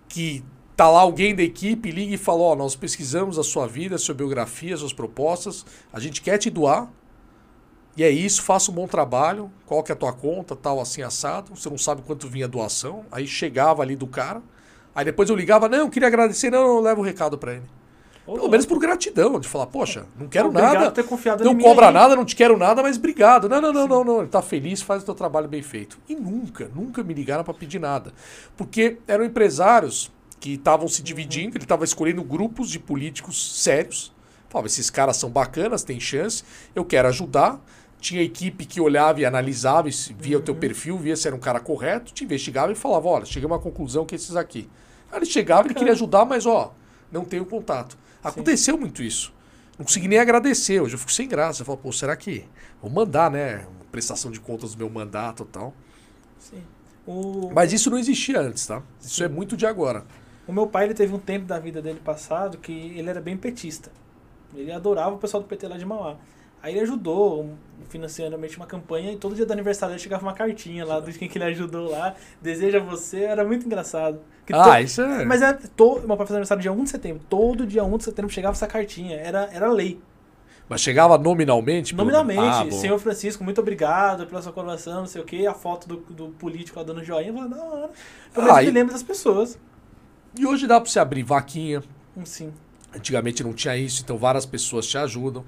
Que 0.10 0.44
tá 0.76 0.90
lá 0.90 1.02
alguém 1.02 1.36
da 1.36 1.44
equipe, 1.44 1.92
liga 1.92 2.16
e 2.16 2.18
fala, 2.18 2.42
ó, 2.42 2.56
nós 2.56 2.76
pesquisamos 2.76 3.38
a 3.38 3.44
sua 3.44 3.68
vida, 3.68 3.96
a 3.96 4.00
sua 4.00 4.16
biografia, 4.16 4.74
as 4.74 4.80
suas 4.80 4.94
propostas, 4.94 5.64
a 5.94 6.00
gente 6.00 6.24
quer 6.24 6.38
te 6.40 6.50
doar, 6.50 6.92
e 7.98 8.04
é 8.04 8.10
isso, 8.10 8.42
faça 8.42 8.72
um 8.72 8.74
bom 8.74 8.88
trabalho, 8.88 9.50
qual 9.66 9.82
que 9.82 9.92
é 9.92 9.94
a 9.94 9.98
tua 9.98 10.12
conta, 10.12 10.56
tal, 10.56 10.82
assim, 10.82 11.02
assado, 11.02 11.56
você 11.56 11.70
não 11.70 11.78
sabe 11.78 12.02
quanto 12.02 12.28
vinha 12.28 12.46
a 12.46 12.48
doação, 12.48 13.06
aí 13.12 13.26
chegava 13.26 13.82
ali 13.82 13.96
do 13.96 14.08
cara, 14.08 14.42
aí 14.94 15.06
depois 15.06 15.30
eu 15.30 15.36
ligava, 15.36 15.70
não, 15.70 15.80
eu 15.80 15.90
queria 15.90 16.08
agradecer, 16.08 16.50
não, 16.50 16.68
não, 16.68 16.80
leva 16.82 17.00
o 17.00 17.04
recado 17.04 17.38
para 17.38 17.54
ele. 17.54 17.64
Pelo 18.26 18.50
menos 18.50 18.66
por 18.66 18.80
gratidão, 18.80 19.40
de 19.40 19.48
falar, 19.48 19.68
poxa, 19.68 20.08
não 20.20 20.28
quero 20.28 20.48
Obrigado 20.48 20.74
nada, 20.74 20.92
ter 20.92 21.04
confiado 21.04 21.44
não 21.44 21.56
cobra 21.60 21.90
aí. 21.90 21.94
nada, 21.94 22.16
não 22.16 22.26
te 22.26 22.36
quero 22.36 22.58
nada, 22.58 22.82
mas 22.82 22.98
obrigado. 22.98 23.48
Não, 23.48 23.62
não, 23.62 23.72
não, 23.72 23.88
não, 23.88 24.04
não. 24.04 24.20
Ele 24.22 24.28
tá 24.28 24.42
feliz, 24.42 24.82
faz 24.82 25.04
o 25.04 25.06
teu 25.06 25.14
trabalho 25.14 25.48
bem 25.48 25.62
feito. 25.62 26.00
E 26.10 26.16
nunca, 26.16 26.68
nunca 26.74 27.04
me 27.04 27.14
ligaram 27.14 27.44
para 27.44 27.54
pedir 27.54 27.78
nada. 27.78 28.12
Porque 28.58 28.98
eram 29.08 29.24
empresários 29.24 30.12
que 30.40 30.54
estavam 30.54 30.88
se 30.88 31.04
dividindo, 31.04 31.56
ele 31.56 31.66
estava 31.66 31.84
escolhendo 31.84 32.24
grupos 32.24 32.72
de 32.72 32.80
políticos 32.80 33.62
sérios. 33.62 34.12
Falava, 34.50 34.68
esses 34.68 34.90
caras 34.90 35.18
são 35.18 35.30
bacanas, 35.30 35.84
têm 35.84 36.00
chance, 36.00 36.44
eu 36.74 36.84
quero 36.84 37.08
ajudar. 37.08 37.62
Tinha 38.06 38.22
equipe 38.22 38.68
que 38.68 38.80
olhava 38.80 39.20
e 39.20 39.26
analisava, 39.26 39.90
e 39.90 39.92
via 40.20 40.38
o 40.38 40.42
teu 40.42 40.54
perfil, 40.54 40.96
via 40.96 41.16
se 41.16 41.26
era 41.26 41.36
um 41.36 41.40
cara 41.40 41.60
correto, 41.60 42.14
te 42.14 42.24
investigava 42.24 42.72
e 42.72 42.76
falava, 42.76 43.08
olha, 43.08 43.26
cheguei 43.26 43.50
a 43.50 43.52
uma 43.52 43.58
conclusão 43.58 44.06
que 44.06 44.14
esses 44.14 44.36
aqui. 44.36 44.70
Aí 45.12 45.18
ele 45.18 45.26
chegava, 45.26 45.68
ele 45.68 45.74
queria 45.74 45.94
ajudar, 45.94 46.24
mas 46.24 46.46
ó, 46.46 46.72
não 47.12 47.26
tenho 47.26 47.44
contato. 47.48 47.98
Aconteceu 48.24 48.78
muito 48.78 49.02
isso. 49.02 49.34
Não 49.76 49.84
consegui 49.84 50.08
nem 50.08 50.20
agradecer. 50.20 50.80
Hoje 50.80 50.94
eu 50.94 51.00
fico 51.00 51.12
sem 51.12 51.28
graça. 51.28 51.64
Eu 51.64 51.66
falo, 51.66 51.80
pô, 51.80 51.92
será 51.92 52.16
que. 52.16 52.46
Vou 52.80 52.92
mandar, 52.92 53.32
né? 53.32 53.66
Prestação 53.92 54.30
de 54.30 54.40
contas 54.40 54.76
do 54.76 54.78
meu 54.78 54.90
mandato 54.90 55.42
e 55.42 55.52
tal. 55.52 55.74
Sim. 56.38 56.62
O, 57.08 57.50
Mas 57.56 57.74
isso 57.74 57.90
não 57.90 57.98
existia 57.98 58.40
antes, 58.40 58.68
tá? 58.68 58.84
Isso 59.02 59.24
é 59.24 59.28
muito 59.28 59.58
de 59.58 59.66
agora. 59.66 60.06
o 60.48 60.54
meu 60.54 60.68
pai 60.68 60.86
ele 60.86 60.94
teve 60.94 61.12
um 61.12 61.20
tempo 61.20 61.48
da 61.48 61.58
vida 61.58 61.82
dele 61.82 62.00
passado 62.00 62.60
que 62.60 62.72
ele 62.72 63.10
era 63.10 63.20
bem 63.20 63.36
petista. 63.36 63.92
Ele 64.54 64.72
adorava 64.72 65.16
o 65.16 65.18
pessoal 65.18 65.42
do 65.42 65.50
PT 65.50 65.68
lá 65.68 65.78
de 65.78 65.86
Mauá. 65.86 66.18
Aí 66.66 66.74
ele 66.74 66.80
ajudou 66.82 67.52
financeiramente 67.90 68.58
uma 68.58 68.66
campanha 68.66 69.12
e 69.12 69.18
todo 69.18 69.36
dia 69.36 69.46
do 69.46 69.54
aniversário 69.54 69.94
dele 69.94 70.02
chegava 70.02 70.24
uma 70.26 70.34
cartinha 70.34 70.84
lá 70.84 71.00
de 71.00 71.14
quem 71.14 71.30
que 71.30 71.38
ele 71.38 71.46
ajudou 71.46 71.92
lá. 71.92 72.16
Deseja 72.42 72.80
você, 72.80 73.20
era 73.20 73.46
muito 73.46 73.68
engraçado. 73.68 74.20
Que 74.48 74.52
Ah, 74.52 74.64
to- 74.78 74.78
isso 74.84 75.00
é. 75.04 75.26
Mas 75.26 75.44
é, 75.44 75.54
to, 75.54 76.00
meu 76.00 76.18
pai 76.18 76.26
fazia 76.26 76.38
aniversário 76.38 76.64
dia 76.64 76.72
1 76.74 76.84
de 76.84 76.90
setembro. 76.90 77.22
Todo 77.30 77.68
dia 77.68 77.84
1 77.84 77.98
de 78.00 78.04
setembro 78.06 78.32
chegava 78.32 78.54
essa 78.56 78.66
cartinha. 78.66 79.16
Era, 79.16 79.48
era 79.54 79.72
lei. 79.72 80.00
Mas 80.68 80.82
chegava 80.82 81.16
nominalmente? 81.20 81.94
Nominalmente, 81.94 82.42
Ah, 82.42 82.72
senhor 82.72 82.98
Francisco, 82.98 83.44
muito 83.44 83.62
obrigado 83.62 84.26
pela 84.26 84.42
sua 84.42 84.52
colaboração, 84.52 85.02
não 85.02 85.06
sei 85.08 85.22
o 85.22 85.24
quê. 85.24 85.46
A 85.46 85.54
foto 85.54 85.88
do, 85.88 85.98
do 85.98 86.30
político 86.30 86.80
lá 86.80 86.84
dando 86.84 87.04
joinha. 87.04 87.30
Eu 87.30 87.36
falei, 87.36 87.50
da 87.52 87.64
hora. 87.64 87.90
Pelo 88.34 88.46
menos 88.48 88.58
Ah, 88.58 88.62
me 88.64 88.68
e- 88.70 88.72
lembro 88.72 88.92
das 88.92 89.04
pessoas. 89.04 89.60
E 90.36 90.44
hoje 90.48 90.66
dá 90.66 90.82
pra 90.82 90.90
você 90.90 90.98
abrir 91.00 91.22
vaquinha. 91.22 91.84
Hum, 92.18 92.26
Sim. 92.26 92.52
Antigamente 92.96 93.44
não 93.44 93.54
tinha 93.54 93.76
isso, 93.78 94.02
então 94.04 94.18
várias 94.18 94.46
pessoas 94.46 94.88
te 94.88 94.98
ajudam. 94.98 95.44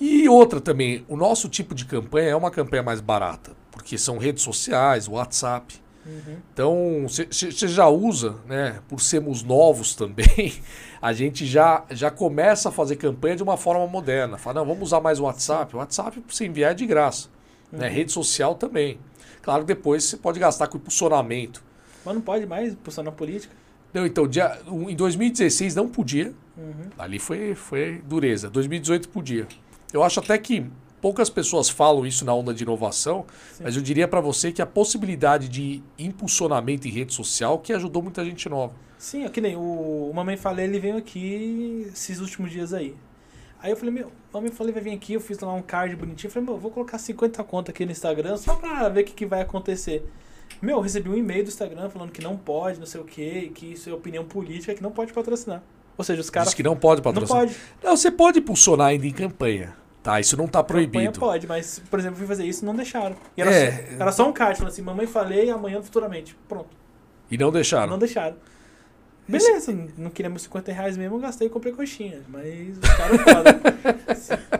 E 0.00 0.28
outra 0.28 0.60
também, 0.60 1.04
o 1.08 1.16
nosso 1.16 1.48
tipo 1.48 1.74
de 1.74 1.84
campanha 1.84 2.30
é 2.30 2.36
uma 2.36 2.50
campanha 2.50 2.82
mais 2.82 3.00
barata, 3.00 3.52
porque 3.70 3.96
são 3.96 4.18
redes 4.18 4.42
sociais, 4.42 5.08
WhatsApp. 5.08 5.82
Uhum. 6.06 6.36
Então, 6.52 7.06
você 7.08 7.68
já 7.68 7.88
usa, 7.88 8.36
né? 8.46 8.80
Por 8.88 9.00
sermos 9.00 9.42
novos 9.42 9.94
também, 9.96 10.54
a 11.00 11.12
gente 11.12 11.46
já, 11.46 11.84
já 11.90 12.10
começa 12.10 12.68
a 12.68 12.72
fazer 12.72 12.96
campanha 12.96 13.36
de 13.36 13.42
uma 13.42 13.56
forma 13.56 13.86
moderna. 13.86 14.36
Fala, 14.36 14.60
não, 14.60 14.66
vamos 14.66 14.88
usar 14.88 15.00
mais 15.00 15.18
o 15.18 15.24
WhatsApp. 15.24 15.74
O 15.74 15.78
WhatsApp, 15.78 16.20
para 16.20 16.34
você 16.34 16.46
enviar, 16.46 16.72
é 16.72 16.74
de 16.74 16.86
graça. 16.86 17.28
Né? 17.72 17.88
Rede 17.88 18.12
social 18.12 18.54
também. 18.54 18.98
Claro 19.42 19.62
que 19.62 19.68
depois 19.68 20.04
você 20.04 20.16
pode 20.16 20.38
gastar 20.38 20.68
com 20.68 20.76
impulsionamento. 20.76 21.62
Mas 22.04 22.14
não 22.14 22.22
pode 22.22 22.46
mais 22.46 22.74
pulsar 22.74 23.04
na 23.04 23.12
política. 23.12 23.54
Não, 23.92 24.04
então, 24.04 24.26
dia, 24.26 24.58
em 24.66 24.96
2016 24.96 25.74
não 25.74 25.88
podia. 25.88 26.32
Uhum. 26.56 26.90
Ali 26.98 27.18
foi, 27.18 27.54
foi 27.54 28.02
dureza. 28.04 28.50
2018 28.50 29.08
podia. 29.08 29.46
Eu 29.94 30.02
acho 30.02 30.18
até 30.18 30.36
que 30.36 30.66
poucas 31.00 31.30
pessoas 31.30 31.70
falam 31.70 32.04
isso 32.04 32.24
na 32.24 32.34
onda 32.34 32.52
de 32.52 32.64
inovação, 32.64 33.24
Sim. 33.52 33.62
mas 33.62 33.76
eu 33.76 33.82
diria 33.82 34.08
para 34.08 34.20
você 34.20 34.50
que 34.50 34.60
a 34.60 34.66
possibilidade 34.66 35.48
de 35.48 35.80
impulsionamento 35.96 36.88
em 36.88 36.90
rede 36.90 37.14
social 37.14 37.60
que 37.60 37.72
ajudou 37.72 38.02
muita 38.02 38.24
gente 38.24 38.48
nova. 38.48 38.72
Sim, 38.98 39.24
é 39.24 39.28
que 39.28 39.40
nem 39.40 39.54
o, 39.54 39.60
o 40.10 40.12
Mamãe 40.12 40.36
Falei, 40.36 40.64
ele 40.64 40.80
veio 40.80 40.96
aqui 40.96 41.86
esses 41.92 42.18
últimos 42.18 42.50
dias 42.50 42.72
aí. 42.72 42.96
Aí 43.62 43.70
eu 43.70 43.76
falei, 43.76 43.94
meu, 43.94 44.08
o 44.08 44.12
Mamãe 44.32 44.50
Falei 44.50 44.72
vai 44.72 44.82
vir 44.82 44.94
aqui, 44.94 45.12
eu 45.14 45.20
fiz 45.20 45.38
lá 45.38 45.54
um 45.54 45.62
card 45.62 45.94
bonitinho. 45.94 46.28
Eu 46.28 46.32
falei, 46.32 46.46
meu, 46.46 46.56
eu 46.56 46.60
vou 46.60 46.72
colocar 46.72 46.98
50 46.98 47.44
contas 47.44 47.72
aqui 47.72 47.86
no 47.86 47.92
Instagram 47.92 48.36
só 48.36 48.56
pra 48.56 48.88
ver 48.88 49.02
o 49.02 49.04
que, 49.04 49.12
que 49.12 49.26
vai 49.26 49.42
acontecer. 49.42 50.04
Meu, 50.60 50.78
eu 50.78 50.80
recebi 50.80 51.08
um 51.08 51.16
e-mail 51.16 51.44
do 51.44 51.48
Instagram 51.48 51.88
falando 51.88 52.10
que 52.10 52.20
não 52.20 52.36
pode, 52.36 52.80
não 52.80 52.86
sei 52.86 53.00
o 53.00 53.04
quê, 53.04 53.52
que 53.54 53.74
isso 53.74 53.88
é 53.88 53.92
opinião 53.92 54.24
política, 54.24 54.74
que 54.74 54.82
não 54.82 54.90
pode 54.90 55.12
patrocinar. 55.12 55.62
Ou 55.96 56.04
seja, 56.04 56.20
os 56.20 56.30
caras. 56.30 56.48
Diz 56.48 56.54
que 56.54 56.62
não 56.64 56.74
pode 56.76 57.00
Não 57.00 57.04
patrocinar. 57.12 57.42
pode. 57.42 57.56
Não, 57.82 57.96
você 57.96 58.10
pode 58.10 58.40
impulsionar 58.40 58.88
ainda 58.88 59.06
em 59.06 59.12
campanha. 59.12 59.83
Tá, 60.04 60.20
isso 60.20 60.36
não 60.36 60.46
tá 60.46 60.62
proibido. 60.62 61.18
pode, 61.18 61.46
mas, 61.48 61.80
por 61.90 61.98
exemplo, 61.98 62.14
eu 62.14 62.18
fui 62.18 62.26
fazer 62.28 62.44
isso 62.44 62.62
e 62.62 62.66
não 62.66 62.76
deixaram. 62.76 63.16
E 63.36 63.40
era, 63.40 63.50
É. 63.50 63.70
só, 63.72 64.02
era 64.02 64.12
só 64.12 64.28
um 64.28 64.32
card, 64.32 64.56
falando 64.58 64.72
assim, 64.72 64.82
mamãe 64.82 65.06
falei, 65.06 65.50
amanhã 65.50 65.82
futuramente. 65.82 66.36
Pronto. 66.46 66.68
E 67.30 67.36
não 67.38 67.50
deixaram. 67.50 67.88
Não 67.90 67.98
deixaram. 67.98 68.36
Beleza, 69.26 69.74
não 69.96 70.10
queria 70.10 70.28
meus 70.28 70.42
50 70.42 70.70
reais 70.70 70.98
mesmo, 70.98 71.16
eu 71.16 71.20
gastei 71.20 71.46
e 71.46 71.50
comprei 71.50 71.72
coxinha. 71.72 72.20
Mas 72.28 72.76
os 72.76 72.88
caras 72.94 73.20
foda. 73.22 73.60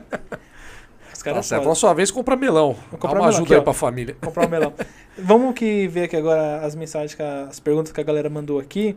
Tá 1.12 1.30
caras 1.30 1.52
é 1.52 1.56
foda. 1.56 1.62
Próxima 1.68 1.94
vez 1.94 2.10
compra 2.10 2.36
melão. 2.36 2.76
Dá 2.92 2.98
uma 3.08 3.14
melão. 3.14 3.28
ajuda 3.28 3.44
Aqui, 3.44 3.54
aí 3.54 3.60
ó. 3.60 3.62
pra 3.62 3.72
família. 3.72 4.16
comprar 4.22 4.46
um 4.46 4.50
melão. 4.50 4.72
Vamos 5.16 5.54
que 5.54 5.86
ver 5.88 6.04
aqui 6.04 6.16
agora 6.16 6.60
as 6.64 6.74
mensagens, 6.74 7.18
a- 7.20 7.44
as 7.44 7.60
perguntas 7.60 7.92
que 7.92 8.00
a 8.00 8.04
galera 8.04 8.28
mandou 8.28 8.58
aqui. 8.58 8.96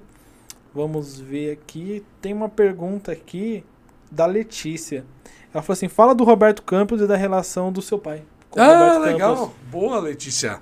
Vamos 0.74 1.20
ver 1.20 1.52
aqui. 1.52 2.04
Tem 2.22 2.34
uma 2.34 2.50
pergunta 2.50 3.12
aqui 3.12 3.64
da 4.12 4.26
Letícia. 4.26 5.06
Ela 5.54 5.64
falou 5.64 5.74
assim: 5.74 5.88
fala 5.88 6.14
do 6.14 6.24
Roberto 6.24 6.62
Campos 6.62 7.02
e 7.02 7.08
da 7.08 7.16
relação 7.16 7.72
do 7.72 7.82
seu 7.82 7.98
pai. 7.98 8.24
com 8.50 8.60
Ah, 8.62 8.98
legal. 9.00 9.54
Boa, 9.72 10.00
Letícia. 10.00 10.60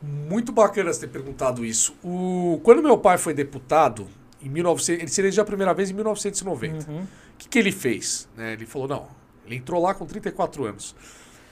Muito 0.00 0.52
bacana 0.52 0.92
você 0.92 1.00
ter 1.00 1.08
perguntado 1.08 1.64
isso. 1.64 1.94
O... 2.04 2.60
Quando 2.62 2.82
meu 2.82 2.98
pai 2.98 3.18
foi 3.18 3.34
deputado, 3.34 4.06
em 4.40 4.48
1900... 4.48 5.02
ele 5.02 5.10
se 5.10 5.20
elegeu 5.20 5.42
a 5.42 5.46
primeira 5.46 5.74
vez 5.74 5.90
em 5.90 5.94
1990. 5.94 6.90
Uhum. 6.90 7.00
O 7.00 7.06
que, 7.36 7.48
que 7.48 7.58
ele 7.58 7.72
fez? 7.72 8.28
Né, 8.36 8.52
ele 8.52 8.66
falou, 8.66 8.86
não, 8.86 9.08
ele 9.46 9.56
entrou 9.56 9.82
lá 9.82 9.94
com 9.94 10.06
34 10.06 10.64
anos. 10.64 10.94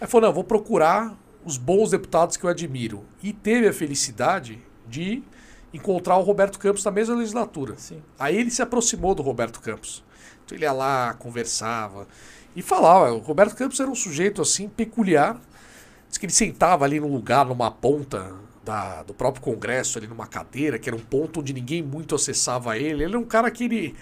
Aí 0.00 0.06
falou, 0.06 0.28
não, 0.28 0.34
vou 0.34 0.44
procurar 0.44 1.16
os 1.44 1.56
bons 1.56 1.90
deputados 1.90 2.36
que 2.36 2.44
eu 2.44 2.50
admiro. 2.50 3.04
E 3.22 3.32
teve 3.32 3.68
a 3.68 3.72
felicidade 3.72 4.60
de 4.86 5.22
encontrar 5.72 6.16
o 6.16 6.22
Roberto 6.22 6.58
Campos 6.58 6.84
na 6.84 6.90
mesma 6.90 7.14
legislatura. 7.14 7.74
Sim. 7.76 8.02
Aí 8.18 8.36
ele 8.36 8.50
se 8.50 8.62
aproximou 8.62 9.14
do 9.14 9.22
Roberto 9.22 9.60
Campos. 9.60 10.04
Ele 10.54 10.64
ia 10.64 10.72
lá, 10.72 11.14
conversava 11.14 12.06
e 12.54 12.62
falava. 12.62 13.12
O 13.12 13.18
Roberto 13.18 13.54
Campos 13.56 13.80
era 13.80 13.90
um 13.90 13.94
sujeito 13.94 14.40
assim 14.42 14.68
peculiar. 14.68 15.40
Diz 16.08 16.18
que 16.18 16.26
ele 16.26 16.32
sentava 16.32 16.84
ali 16.84 17.00
num 17.00 17.12
lugar, 17.12 17.44
numa 17.46 17.70
ponta 17.70 18.32
da- 18.64 19.02
do 19.02 19.12
próprio 19.14 19.42
Congresso, 19.42 19.98
ali 19.98 20.06
numa 20.06 20.26
cadeira, 20.26 20.78
que 20.78 20.88
era 20.88 20.96
um 20.96 21.00
ponto 21.00 21.40
onde 21.40 21.52
ninguém 21.52 21.82
muito 21.82 22.14
acessava 22.14 22.76
ele. 22.76 23.02
Ele 23.02 23.04
era 23.04 23.18
um 23.18 23.24
cara 23.24 23.50
que 23.50 23.64
ele. 23.64 23.94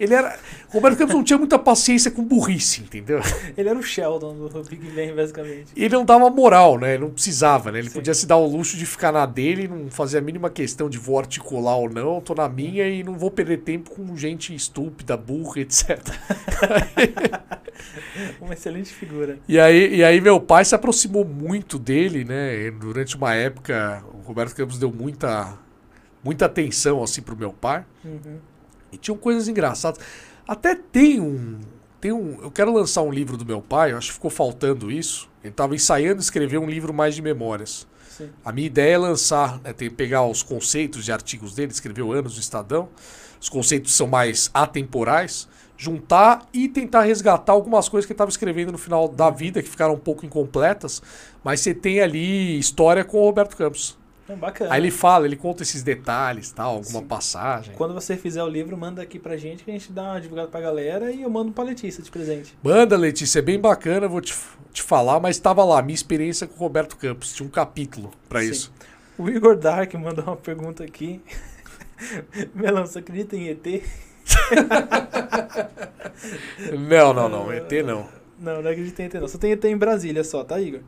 Ele 0.00 0.14
era. 0.14 0.38
Roberto 0.70 0.96
Campos 0.96 1.14
não 1.14 1.22
tinha 1.22 1.38
muita 1.38 1.58
paciência 1.58 2.10
com 2.10 2.24
burrice, 2.24 2.80
entendeu? 2.80 3.20
Ele 3.54 3.68
era 3.68 3.78
o 3.78 3.82
Sheldon 3.82 4.34
do 4.48 4.62
Big 4.62 4.88
Bang, 4.92 5.12
basicamente. 5.12 5.72
E 5.76 5.84
ele 5.84 5.94
não 5.94 6.06
dava 6.06 6.30
moral, 6.30 6.78
né? 6.78 6.94
Ele 6.94 7.02
não 7.02 7.10
precisava, 7.10 7.70
né? 7.70 7.80
Ele 7.80 7.88
Sim. 7.88 7.94
podia 7.94 8.14
se 8.14 8.26
dar 8.26 8.36
o 8.36 8.46
luxo 8.46 8.78
de 8.78 8.86
ficar 8.86 9.12
na 9.12 9.26
dele, 9.26 9.68
não 9.68 9.90
fazer 9.90 10.18
a 10.18 10.20
mínima 10.22 10.48
questão 10.48 10.88
de 10.88 10.96
vou 10.96 11.18
articular 11.18 11.76
ou 11.76 11.90
não, 11.90 12.18
tô 12.20 12.34
na 12.34 12.48
minha 12.48 12.88
e 12.88 13.02
não 13.02 13.18
vou 13.18 13.30
perder 13.30 13.58
tempo 13.58 13.90
com 13.90 14.16
gente 14.16 14.54
estúpida, 14.54 15.18
burra, 15.18 15.60
etc. 15.60 16.00
Uma 18.40 18.54
excelente 18.54 18.94
figura. 18.94 19.38
E 19.46 19.60
aí, 19.60 19.96
e 19.96 20.04
aí 20.04 20.20
meu 20.20 20.40
pai 20.40 20.64
se 20.64 20.74
aproximou 20.74 21.26
muito 21.26 21.78
dele, 21.78 22.24
né? 22.24 22.58
E 22.58 22.70
Durante 22.70 23.16
uma 23.16 23.34
época, 23.34 24.02
o 24.14 24.18
Roberto 24.22 24.54
Campos 24.54 24.78
deu 24.78 24.90
muita, 24.90 25.58
muita 26.24 26.46
atenção 26.46 27.02
assim 27.02 27.20
pro 27.20 27.36
meu 27.36 27.52
pai. 27.52 27.84
Uhum. 28.02 28.38
E 28.92 28.96
tinham 28.96 29.16
coisas 29.16 29.48
engraçadas. 29.48 30.00
Até 30.46 30.74
tem 30.74 31.20
um. 31.20 31.58
Tem 32.00 32.12
um. 32.12 32.38
Eu 32.42 32.50
quero 32.50 32.72
lançar 32.72 33.02
um 33.02 33.12
livro 33.12 33.36
do 33.36 33.44
meu 33.44 33.60
pai, 33.60 33.92
eu 33.92 33.98
acho 33.98 34.08
que 34.08 34.14
ficou 34.14 34.30
faltando 34.30 34.90
isso. 34.90 35.28
Ele 35.42 35.52
estava 35.52 35.74
ensaiando 35.74 36.20
escrever 36.20 36.58
um 36.58 36.68
livro 36.68 36.92
mais 36.92 37.14
de 37.14 37.22
memórias. 37.22 37.86
Sim. 38.08 38.30
A 38.44 38.52
minha 38.52 38.66
ideia 38.66 38.94
é 38.94 38.98
lançar, 38.98 39.60
né, 39.60 39.72
tem, 39.72 39.88
pegar 39.88 40.26
os 40.26 40.42
conceitos 40.42 41.04
de 41.04 41.12
artigos 41.12 41.54
dele, 41.54 41.72
escreveu 41.72 42.12
anos 42.12 42.34
no 42.34 42.40
Estadão. 42.40 42.88
Os 43.40 43.48
conceitos 43.48 43.94
são 43.94 44.06
mais 44.06 44.50
atemporais, 44.52 45.48
juntar 45.78 46.46
e 46.52 46.68
tentar 46.68 47.02
resgatar 47.02 47.52
algumas 47.52 47.88
coisas 47.88 48.04
que 48.04 48.12
ele 48.12 48.16
estava 48.16 48.30
escrevendo 48.30 48.70
no 48.72 48.76
final 48.76 49.08
da 49.08 49.30
vida, 49.30 49.62
que 49.62 49.68
ficaram 49.68 49.94
um 49.94 49.98
pouco 49.98 50.26
incompletas, 50.26 51.02
mas 51.42 51.60
você 51.60 51.72
tem 51.72 52.00
ali 52.00 52.58
história 52.58 53.02
com 53.02 53.18
o 53.18 53.24
Roberto 53.24 53.56
Campos. 53.56 53.96
É 54.30 54.36
bacana. 54.36 54.72
Aí 54.72 54.80
ele 54.80 54.92
fala, 54.92 55.26
ele 55.26 55.34
conta 55.34 55.64
esses 55.64 55.82
detalhes, 55.82 56.52
tal, 56.52 56.76
alguma 56.76 57.00
Sim. 57.00 57.06
passagem. 57.06 57.74
Quando 57.74 57.92
você 57.92 58.16
fizer 58.16 58.44
o 58.44 58.48
livro, 58.48 58.76
manda 58.76 59.02
aqui 59.02 59.18
pra 59.18 59.36
gente 59.36 59.64
que 59.64 59.70
a 59.70 59.74
gente 59.74 59.90
dá 59.90 60.04
uma 60.04 60.20
divulgada 60.20 60.46
pra 60.48 60.60
galera 60.60 61.10
e 61.10 61.22
eu 61.22 61.28
mando 61.28 61.50
pra 61.50 61.64
Letícia 61.64 62.00
de 62.00 62.08
presente. 62.08 62.56
Manda, 62.62 62.96
Letícia, 62.96 63.40
é 63.40 63.42
bem 63.42 63.58
bacana, 63.58 64.06
vou 64.06 64.20
te, 64.20 64.32
te 64.72 64.82
falar, 64.82 65.18
mas 65.18 65.34
estava 65.34 65.64
lá, 65.64 65.82
minha 65.82 65.96
experiência 65.96 66.46
com 66.46 66.54
o 66.54 66.58
Roberto 66.58 66.96
Campos, 66.96 67.32
tinha 67.32 67.44
um 67.44 67.50
capítulo 67.50 68.12
para 68.28 68.44
isso. 68.44 68.72
O 69.18 69.28
Igor 69.28 69.56
Dark 69.56 69.92
mandou 69.94 70.24
uma 70.24 70.36
pergunta 70.36 70.84
aqui. 70.84 71.20
Melão, 72.54 72.86
você 72.86 73.00
acredita 73.00 73.36
em 73.36 73.48
ET? 73.48 73.66
Não, 76.88 77.12
não, 77.12 77.28
não, 77.28 77.52
ET 77.52 77.72
não. 77.84 78.06
Não, 78.38 78.62
não 78.62 78.70
acredito 78.70 79.00
em 79.00 79.04
ET 79.06 79.14
não. 79.14 79.26
Só 79.26 79.38
tem 79.38 79.52
ET 79.52 79.64
em 79.64 79.76
Brasília 79.76 80.22
só, 80.22 80.44
tá, 80.44 80.60
Igor? 80.60 80.80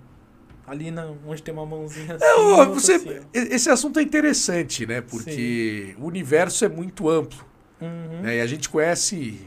Ali 0.66 0.90
na, 0.90 1.12
onde 1.26 1.43
tem 1.43 1.52
uma 1.52 1.66
mãozinha 1.66 2.14
assim. 2.14 2.24
É, 2.24 2.34
ó, 2.36 2.59
outra 2.60 2.66
você- 2.74 2.94
assim, 2.94 3.20
esse 3.34 3.68
assunto 3.68 3.98
é 3.98 4.02
interessante, 4.02 4.86
né? 4.86 5.01
Porque 5.01 5.94
o 5.98 6.06
universo 6.06 6.64
é 6.64 6.68
muito 6.68 7.09
amplo, 7.09 7.44
Uhum, 7.80 8.22
né? 8.22 8.36
E 8.36 8.40
a 8.40 8.47
gente 8.47 8.68
conhece 8.68 9.40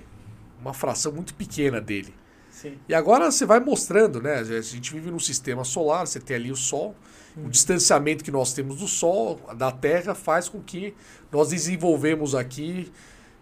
uma 0.61 0.73
fração 0.73 1.11
muito 1.13 1.33
pequena 1.33 1.79
dele. 1.79 2.13
Sim. 2.51 2.73
E 2.89 2.93
agora 2.93 3.31
você 3.31 3.45
vai 3.45 3.59
mostrando, 3.59 4.21
né? 4.21 4.35
A 4.35 4.43
gente 4.61 4.91
vive 4.93 5.09
num 5.11 5.19
sistema 5.19 5.63
solar, 5.63 6.05
você 6.05 6.19
tem 6.19 6.35
ali 6.35 6.51
o 6.51 6.55
Sol. 6.55 6.95
Uhum. 7.37 7.45
O 7.45 7.49
distanciamento 7.49 8.23
que 8.23 8.31
nós 8.31 8.53
temos 8.53 8.77
do 8.77 8.87
Sol, 8.87 9.39
da 9.57 9.71
Terra, 9.71 10.13
faz 10.15 10.49
com 10.49 10.61
que 10.61 10.93
nós 11.31 11.49
desenvolvemos 11.49 12.33
aqui 12.35 12.91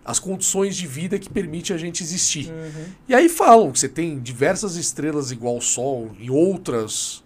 as 0.05 0.19
condições 0.19 0.75
de 0.75 0.85
vida 0.85 1.17
que 1.17 1.29
permite 1.29 1.71
a 1.73 1.77
gente 1.77 2.03
existir. 2.03 2.49
Uhum. 2.51 2.85
E 3.07 3.15
aí 3.15 3.29
falam 3.29 3.71
que 3.71 3.79
você 3.79 3.87
tem 3.87 4.19
diversas 4.19 4.75
estrelas 4.75 5.31
igual 5.31 5.55
ao 5.55 5.61
Sol 5.61 6.11
em 6.19 6.29
outras 6.29 7.22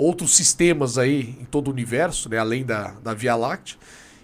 outros 0.00 0.34
sistemas 0.34 0.96
aí 0.96 1.36
em 1.40 1.44
todo 1.44 1.68
o 1.68 1.70
universo, 1.70 2.28
né, 2.28 2.38
além 2.38 2.64
da, 2.64 2.94
da 3.02 3.12
Via 3.12 3.36
Láctea, 3.36 3.76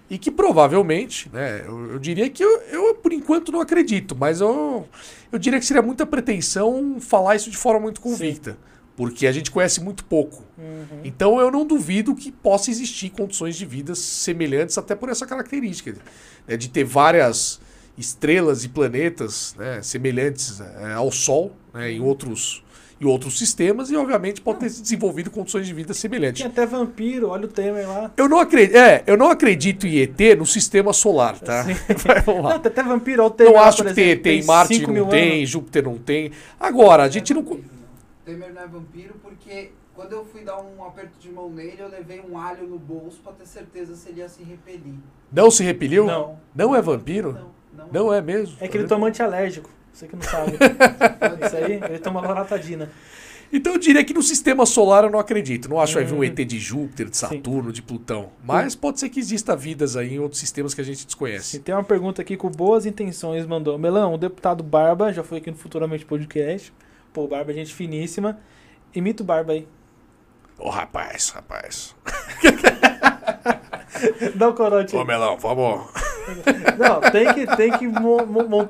e 0.09 0.17
que 0.17 0.31
provavelmente, 0.31 1.29
né, 1.33 1.65
eu, 1.67 1.93
eu 1.93 1.99
diria 1.99 2.31
que 2.31 2.43
eu, 2.43 2.63
eu, 2.71 2.95
por 2.95 3.13
enquanto 3.13 3.53
não 3.53 3.61
acredito, 3.61 4.17
mas 4.17 4.41
eu, 4.41 4.89
eu 5.31 5.39
diria 5.39 5.59
que 5.59 5.67
seria 5.67 5.83
muita 5.83 6.07
pretensão 6.07 6.99
falar 7.01 7.37
isso 7.37 7.51
de 7.51 7.57
forma 7.57 7.81
muito 7.81 8.01
convicta, 8.01 8.57
porque 8.97 9.27
a 9.27 9.33
gente 9.33 9.51
conhece 9.51 9.81
muito 9.81 10.05
pouco. 10.05 10.45
Uhum. 10.57 11.01
Então 11.05 11.39
eu 11.41 11.51
não 11.51 11.67
duvido 11.67 12.15
que 12.15 12.33
possa 12.33 12.71
existir 12.71 13.11
condições 13.11 13.57
de 13.57 13.67
vida 13.67 13.95
semelhantes 13.95 14.79
até 14.79 14.95
por 14.95 15.11
essa 15.11 15.27
característica 15.27 15.95
né, 16.47 16.57
de 16.57 16.69
ter 16.69 16.85
várias 16.85 17.61
estrelas 17.99 18.65
e 18.65 18.69
planetas 18.69 19.55
né, 19.59 19.83
semelhantes 19.83 20.61
é, 20.61 20.93
ao 20.93 21.11
Sol 21.11 21.55
né, 21.75 21.93
em 21.93 22.01
outros 22.01 22.63
em 23.01 23.05
outros 23.05 23.39
sistemas 23.39 23.91
e 23.91 23.97
obviamente 23.97 24.41
pode 24.41 24.61
ter 24.61 24.71
se 24.71 24.81
desenvolvido 24.81 25.31
condições 25.31 25.67
de 25.67 25.75
vida 25.75 25.93
semelhantes. 25.93 26.43
Tem 26.43 26.51
até 26.51 26.65
vampiro, 26.65 27.29
olha 27.29 27.45
o 27.45 27.49
Temer 27.49 27.87
lá. 27.87 28.11
Eu 28.17 28.29
não 28.29 28.39
acredito, 28.39 28.77
é, 28.77 29.05
eu 29.07 29.17
não 29.17 29.29
acredito 29.29 29.87
em 29.87 29.99
ET 29.99 30.39
no 30.39 30.47
sistema 30.47 30.93
solar, 30.93 31.39
tá? 31.39 31.63
Vai, 32.05 32.23
vamos 32.23 32.45
lá. 32.45 32.51
Não, 32.55 32.59
tem 32.61 32.73
até 32.73 32.83
vampiro, 32.83 33.23
olha 33.23 33.29
o 33.29 33.35
Temer 33.35 33.53
Não 33.53 33.61
lá, 33.61 33.69
acho 33.69 33.83
por 33.83 33.89
que 33.89 33.95
tem 33.95 34.05
exemplo, 34.05 34.31
ET 34.31 34.43
em 34.43 34.47
Marte, 34.47 34.87
não 34.87 35.09
tem, 35.09 35.39
anos. 35.39 35.51
Júpiter 35.51 35.85
não 35.85 35.99
tem. 35.99 36.33
Agora, 36.59 37.03
a 37.03 37.09
gente 37.09 37.35
não. 37.35 37.45
Temer 38.25 38.55
não 38.55 38.63
é 38.63 38.67
vampiro 38.67 39.15
porque 39.23 39.71
quando 39.95 40.13
eu 40.13 40.25
fui 40.25 40.43
dar 40.43 40.59
um 40.59 40.83
aperto 40.85 41.19
de 41.21 41.31
mão 41.31 41.51
nele, 41.51 41.77
eu 41.79 41.89
levei 41.89 42.21
um 42.21 42.39
alho 42.39 42.67
no 42.67 42.79
bolso 42.79 43.19
pra 43.23 43.33
ter 43.33 43.47
certeza 43.47 43.95
se 43.95 44.09
ele 44.09 44.21
ia 44.21 44.29
se 44.29 44.43
repelir. 44.43 44.95
Não 45.31 45.51
se 45.51 45.63
repeliu? 45.63 46.07
Não. 46.07 46.39
Não 46.55 46.75
é 46.75 46.81
vampiro? 46.81 47.33
Não, 47.33 47.51
não. 47.85 47.93
Não 47.93 48.13
é 48.13 48.23
mesmo? 48.23 48.57
É 48.61 48.69
que 48.69 48.77
ele 48.77 48.87
toma 48.87 49.07
antialérgico. 49.07 49.69
Você 49.97 50.07
que 50.07 50.15
não 50.15 50.23
sabe. 50.23 50.53
Isso 51.47 51.57
aí, 51.57 51.81
ele 51.89 51.99
toma 51.99 52.21
loratadina. 52.21 52.91
Então 53.51 53.73
eu 53.75 53.79
diria 53.79 54.05
que 54.05 54.13
no 54.13 54.23
sistema 54.23 54.67
solar 54.67 55.05
eu 55.05 55.11
não 55.11 55.19
acredito. 55.19 55.71
Não 55.71 55.81
acho 55.81 55.93
que 55.95 56.01
vai 56.01 56.05
vir 56.05 56.15
um 56.15 56.19
Hum. 56.19 56.25
ET 56.25 56.35
de 56.45 56.59
Júpiter, 56.59 57.09
de 57.09 57.17
Saturno, 57.17 57.73
de 57.73 57.81
Plutão. 57.81 58.29
Mas 58.45 58.75
pode 58.75 59.01
ser 59.01 59.09
que 59.09 59.19
exista 59.19 59.57
vidas 59.57 59.97
aí 59.97 60.15
em 60.15 60.19
outros 60.19 60.39
sistemas 60.41 60.75
que 60.75 60.83
a 60.83 60.85
gente 60.85 61.07
desconhece. 61.07 61.61
tem 61.61 61.75
uma 61.75 61.83
pergunta 61.85 62.21
aqui 62.21 62.37
com 62.37 62.51
boas 62.51 62.85
intenções, 62.85 63.47
mandou. 63.47 63.79
Melão, 63.79 64.13
o 64.13 64.19
deputado 64.19 64.63
Barba, 64.63 65.13
já 65.15 65.23
foi 65.25 65.39
aqui 65.39 65.51
no 65.51 65.57
Futuramente 65.57 66.05
Podcast. 66.05 66.73
Pô, 67.13 67.27
Barba 67.27 67.53
é 67.53 67.55
gente 67.55 67.73
finíssima. 67.73 68.39
Imita 68.95 69.23
o 69.23 69.27
Barba 69.27 69.53
aí. 69.55 69.67
Ô 70.59 70.69
rapaz, 70.69 71.31
rapaz. 71.31 71.95
Dá 74.35 74.49
o 74.49 74.55
corote 74.55 74.95
Ô 74.95 75.01
aí. 75.01 75.07
Melão, 75.07 75.39
vamos. 75.39 75.87
Não, 76.79 77.01
tem 77.13 77.33
que, 77.33 77.57
tem 77.57 77.71
que 77.79 77.87
mo- 77.87 78.27
mo- 78.27 78.69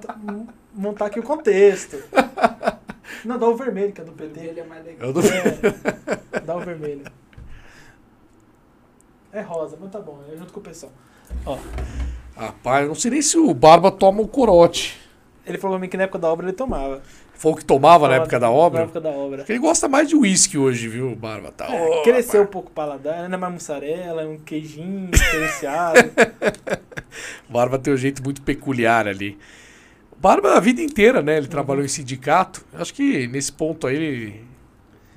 montar 0.77 1.07
aqui 1.07 1.19
o 1.19 1.23
contexto. 1.23 1.97
Não, 3.25 3.39
dá 3.39 3.49
o 3.49 3.57
vermelho, 3.57 3.93
que 3.93 4.01
é 4.01 4.05
do 4.05 4.13
O 4.13 4.15
PT. 4.15 4.39
dele 4.41 4.61
é 4.61 4.65
mais 4.65 4.85
legal. 4.85 5.09
Eu 5.09 5.15
não... 5.15 5.23
É, 5.23 6.41
dá 6.41 6.57
o 6.57 6.61
vermelho. 6.61 7.03
É 9.33 9.41
rosa, 9.41 9.77
mas 9.81 9.91
tá 9.91 9.99
bom, 9.99 10.21
é 10.33 10.37
junto 10.37 10.53
com 10.53 10.61
o 10.61 10.63
pessoal. 10.63 10.93
Ó, 11.45 11.59
Rapaz, 12.37 12.83
eu 12.83 12.89
não 12.89 12.95
sei 12.95 13.11
nem 13.11 13.23
se 13.23 13.37
o 13.39 13.53
Barba 13.53 13.91
toma 13.91 14.21
o 14.23 14.29
corote. 14.29 14.97
ele 15.47 15.59
falou 15.59 15.77
pra 15.77 15.81
mim 15.85 15.89
que 15.89 15.97
na 15.97 16.05
época 16.05 16.19
da 16.19 16.29
obra 16.31 16.47
ele 16.47 16.53
tomava. 16.57 17.03
Foi 17.35 17.53
o 17.53 17.55
que 17.57 17.65
tomava 17.65 18.07
na 18.09 18.15
Tomava 18.15 18.23
época 18.25 18.39
da 18.41 18.47
Na 18.47 18.53
obra. 18.53 18.83
época 18.83 19.01
da 19.01 19.11
obra. 19.11 19.37
Porque 19.39 19.53
ele 19.53 19.59
gosta 19.59 19.89
mais 19.89 20.09
de 20.09 20.15
uísque 20.17 20.57
hoje, 20.57 20.87
viu, 20.89 21.15
Barba? 21.17 21.51
Tá, 21.53 21.67
É, 21.69 22.03
cresceu 22.03 22.41
um 22.41 22.45
rapaz. 22.45 22.51
pouco 22.53 22.69
o 22.71 22.73
paladar, 22.73 23.29
não 23.29 23.35
é 23.37 23.41
mais 23.41 23.53
mussarela, 23.53 24.23
é 24.23 24.27
um 24.27 24.39
queijinho 24.39 25.11
diferenciado. 25.11 25.99
Barba 27.49 27.79
tem 27.79 27.93
um 27.93 27.97
jeito 27.97 28.23
muito 28.23 28.41
peculiar 28.43 29.07
ali. 29.09 29.39
Barba 30.21 30.55
a 30.57 30.61
vida 30.61 30.81
inteira, 30.83 31.23
né? 31.23 31.33
Uhum. 31.33 31.39
Ele 31.39 31.47
trabalhou 31.49 31.85
em 31.85 31.89
sindicato. 31.89 32.65
Acho 32.73 32.93
que 32.95 33.27
nesse 33.29 33.53
ponto 33.53 33.87
aí 33.87 33.97
ele 33.97 34.45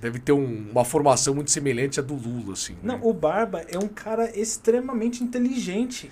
deve 0.01 0.19
ter 0.19 0.31
um- 0.31 0.67
uma 0.71 0.83
formação 0.85 1.33
muito 1.35 1.51
semelhante 1.51 1.99
à 1.99 2.03
do 2.03 2.13
Lula, 2.15 2.53
assim. 2.53 2.73
né? 2.73 2.79
Não, 2.83 3.07
o 3.07 3.13
Barba 3.13 3.65
é 3.67 3.77
um 3.77 3.87
cara 3.87 4.29
extremamente 4.37 5.23
inteligente. 5.23 6.11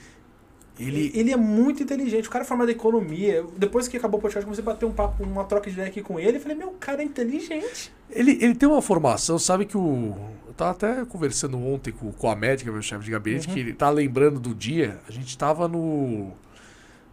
Ele, 0.80 1.12
Ele 1.16 1.32
é 1.32 1.36
muito 1.36 1.82
inteligente. 1.82 2.28
O 2.28 2.32
cara 2.32 2.44
é 2.44 2.48
formado 2.48 2.70
em 2.70 2.74
economia. 2.74 3.44
Depois 3.58 3.88
que 3.88 3.98
acabou 3.98 4.20
o 4.20 4.22
podcast, 4.22 4.46
comecei 4.46 4.62
a 4.64 4.66
bater 4.66 4.86
um 4.86 4.92
papo, 4.92 5.24
uma 5.24 5.44
troca 5.44 5.66
de 5.70 5.74
ideia 5.76 5.88
aqui 5.90 6.04
com 6.04 6.20
ele. 6.20 6.38
Eu 6.38 6.42
falei, 6.42 6.56
meu, 6.56 6.70
cara 6.80 7.02
é 7.02 7.06
inteligente. 7.06 7.92
Ele, 8.12 8.38
ele 8.42 8.54
tem 8.54 8.70
uma 8.70 8.82
formação, 8.82 9.40
sabe 9.40 9.66
que 9.66 9.76
o. 9.76 10.16
Eu 10.48 10.54
tava 10.54 10.72
até 10.72 11.04
conversando 11.06 11.58
ontem 11.58 11.92
com, 11.92 12.12
com 12.12 12.30
a 12.30 12.36
médica, 12.36 12.72
meu 12.72 12.82
chefe 12.84 13.06
de 13.06 13.10
gabinete, 13.12 13.48
Uhum. 13.48 13.54
que 13.56 13.60
ele 13.60 13.74
tá 13.74 13.90
lembrando 13.90 14.40
do 14.40 14.54
dia. 14.54 15.00
A 15.10 15.12
gente 15.12 15.36
tava 15.36 15.68
no 15.68 16.32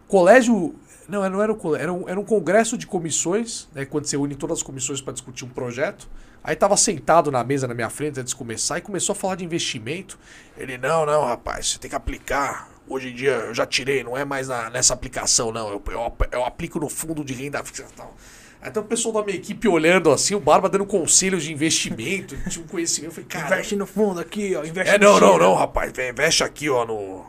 colégio. 0.07 0.75
Não, 1.07 1.27
não 1.29 1.41
era 1.41 1.53
o 1.53 1.75
era 1.75 1.93
um, 1.93 2.09
era 2.09 2.19
um 2.19 2.23
congresso 2.25 2.77
de 2.77 2.87
comissões, 2.87 3.67
né? 3.73 3.85
Quando 3.85 4.05
você 4.05 4.17
une 4.17 4.35
todas 4.35 4.57
as 4.59 4.63
comissões 4.63 5.01
para 5.01 5.13
discutir 5.13 5.45
um 5.45 5.49
projeto. 5.49 6.07
Aí 6.43 6.55
tava 6.55 6.77
sentado 6.77 7.31
na 7.31 7.43
mesa 7.43 7.67
na 7.67 7.73
minha 7.73 7.89
frente 7.89 8.19
antes 8.19 8.31
de 8.31 8.35
começar 8.35 8.77
e 8.77 8.81
começou 8.81 9.13
a 9.13 9.15
falar 9.15 9.35
de 9.35 9.43
investimento. 9.43 10.17
Ele, 10.57 10.77
não, 10.77 11.05
não, 11.05 11.25
rapaz, 11.25 11.69
você 11.69 11.79
tem 11.79 11.89
que 11.89 11.95
aplicar. 11.95 12.69
Hoje 12.87 13.09
em 13.09 13.15
dia 13.15 13.31
eu 13.31 13.53
já 13.53 13.65
tirei, 13.65 14.03
não 14.03 14.15
é 14.15 14.23
mais 14.23 14.47
na- 14.47 14.69
nessa 14.69 14.93
aplicação, 14.93 15.51
não. 15.51 15.69
Eu, 15.69 15.81
eu, 15.87 16.13
eu 16.31 16.45
aplico 16.45 16.79
no 16.79 16.87
fundo 16.87 17.23
de 17.23 17.33
renda 17.33 17.63
fixa 17.63 17.85
e 17.91 17.95
tal. 17.95 18.15
Então 18.63 18.81
o 18.83 18.85
pessoal 18.85 19.13
da 19.15 19.23
minha 19.23 19.37
equipe 19.37 19.67
olhando 19.67 20.11
assim, 20.11 20.33
o 20.35 20.39
Barba 20.39 20.67
dando 20.69 20.85
conselhos 20.85 21.43
de 21.43 21.51
investimento, 21.53 22.35
tinha 22.49 22.63
um 22.63 22.67
conhecimento. 22.67 23.09
Eu 23.09 23.13
falei, 23.13 23.27
cara. 23.27 23.45
Investe 23.55 23.75
no 23.75 23.85
fundo 23.87 24.19
aqui, 24.19 24.55
ó. 24.55 24.63
Investe 24.63 24.93
É, 24.93 24.97
não, 24.99 25.19
não, 25.19 25.37
não, 25.39 25.53
rapaz. 25.55 25.91
Investe 25.97 26.43
aqui, 26.43 26.69
ó, 26.69 26.85
no. 26.85 27.25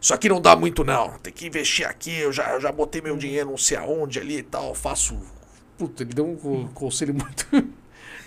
Isso 0.00 0.12
aqui 0.14 0.28
não 0.28 0.40
dá 0.40 0.54
muito, 0.54 0.84
não. 0.84 1.10
Tem 1.18 1.32
que 1.32 1.46
investir 1.46 1.86
aqui. 1.86 2.16
Eu 2.18 2.32
já, 2.32 2.52
eu 2.54 2.60
já 2.60 2.70
botei 2.70 3.00
meu 3.00 3.16
dinheiro 3.16 3.50
não 3.50 3.56
sei 3.58 3.76
aonde 3.76 4.18
ali 4.20 4.38
e 4.38 4.42
tal. 4.42 4.74
Faço. 4.74 5.18
Puta, 5.78 6.02
ele 6.02 6.14
deu 6.14 6.26
um 6.26 6.36
co- 6.36 6.68
conselho 6.74 7.14
muito, 7.14 7.46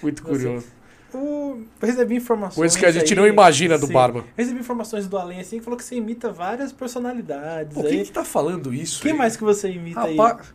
muito 0.01 0.21
Você- 0.23 0.29
curioso. 0.29 0.67
Eu 1.11 1.65
recebi 1.81 2.15
informações. 2.17 2.55
Coisa 2.55 2.77
que 2.77 2.85
a 2.85 2.91
gente 2.91 3.13
aí- 3.13 3.15
não 3.19 3.25
imagina 3.25 3.77
do 3.79 3.87
Sim. 3.87 3.93
Barba. 3.93 4.19
Eu 4.19 4.25
recebi 4.37 4.59
informações 4.59 5.07
do 5.07 5.17
Além 5.17 5.39
assim 5.39 5.57
que 5.57 5.63
falou 5.63 5.75
que 5.77 5.83
você 5.83 5.95
imita 5.95 6.31
várias 6.31 6.71
personalidades. 6.71 7.73
Pô, 7.73 7.81
aí. 7.81 7.89
quem 7.89 8.03
que 8.03 8.11
tá 8.11 8.23
falando 8.23 8.71
isso? 8.71 9.01
Quem 9.01 9.13
aí? 9.13 9.17
mais 9.17 9.35
que 9.35 9.43
você 9.43 9.71
imita 9.71 10.01
aí? 10.03 10.15
Rapaz, 10.15 10.53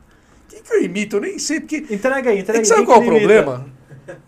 quem 0.49 0.63
que 0.63 0.73
eu 0.73 0.83
imito? 0.85 1.17
Eu 1.17 1.21
nem 1.23 1.39
sei, 1.41 1.59
porque. 1.61 1.85
Entrega 1.91 2.31
aí, 2.31 2.39
É 2.39 2.41
entrega 2.43 2.53
que 2.53 2.59
aí. 2.59 2.65
sabe 2.67 2.85
qual 2.87 2.99
é 2.99 3.01
que 3.03 3.09
o 3.09 3.11
problema? 3.11 3.67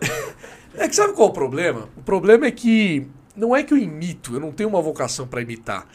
É 0.79 0.89
que 0.89 0.95
sabe 0.97 1.15
qual 1.15 1.29
é 1.29 1.31
o 1.31 1.35
problema? 1.35 1.89
O 1.97 2.03
problema 2.03 2.45
é 2.47 2.51
que 2.51 3.07
não 3.35 3.55
é 3.57 3.63
que 3.63 3.73
eu 3.73 3.79
imito, 3.79 4.35
eu 4.35 4.41
não 4.41 4.53
tenho 4.53 4.69
uma 4.69 4.83
vocação 4.83 5.27
pra 5.27 5.41
imitar. 5.41 5.87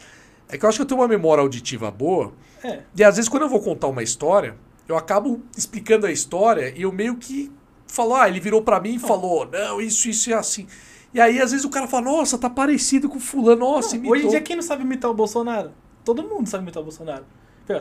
É 0.52 0.58
que 0.58 0.64
eu 0.64 0.68
acho 0.68 0.78
que 0.78 0.82
eu 0.82 0.86
tenho 0.86 1.00
uma 1.00 1.08
memória 1.08 1.42
auditiva 1.42 1.90
boa. 1.90 2.32
É. 2.62 2.80
E 2.96 3.02
às 3.02 3.16
vezes 3.16 3.28
quando 3.28 3.42
eu 3.42 3.48
vou 3.48 3.60
contar 3.60 3.88
uma 3.88 4.02
história, 4.02 4.54
eu 4.88 4.96
acabo 4.96 5.40
explicando 5.56 6.06
a 6.06 6.12
história 6.12 6.72
e 6.76 6.82
eu 6.82 6.92
meio 6.92 7.16
que 7.16 7.50
falo, 7.86 8.14
ah, 8.14 8.28
ele 8.28 8.38
virou 8.38 8.62
pra 8.62 8.78
mim 8.78 8.94
e 8.94 8.98
falou, 8.98 9.48
não, 9.50 9.80
isso, 9.80 10.08
isso 10.08 10.30
é 10.30 10.34
assim. 10.34 10.66
E 11.14 11.20
aí 11.20 11.40
às 11.40 11.50
vezes 11.50 11.64
o 11.64 11.70
cara 11.70 11.86
fala, 11.88 12.04
nossa, 12.04 12.38
tá 12.38 12.48
parecido 12.48 13.08
com 13.08 13.18
fulano, 13.18 13.60
nossa, 13.60 13.90
Não, 13.90 13.96
imitou. 13.96 14.16
hoje 14.16 14.26
em 14.26 14.30
dia, 14.30 14.40
quem 14.40 14.56
não 14.56 14.62
sabe 14.62 14.82
imitar 14.82 15.10
o 15.10 15.14
Bolsonaro? 15.14 15.72
Todo 16.04 16.22
mundo 16.22 16.46
sabe 16.48 16.62
imitar 16.62 16.80
o 16.80 16.84
Bolsonaro. 16.84 17.24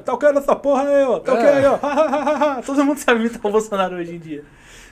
Tá 0.05 0.13
ok 0.13 0.31
nessa 0.31 0.55
porra 0.55 0.83
aí, 0.83 1.03
ó. 1.03 1.19
Tá 1.19 1.33
ok 1.33 1.43
É. 1.45 1.49
aí, 1.57 1.65
ó. 1.65 2.61
Todo 2.63 2.85
mundo 2.85 2.97
sabe 2.97 3.19
imitar 3.19 3.39
o 3.45 3.51
Bolsonaro 3.51 3.95
hoje 3.97 4.15
em 4.15 4.19
dia. 4.19 4.45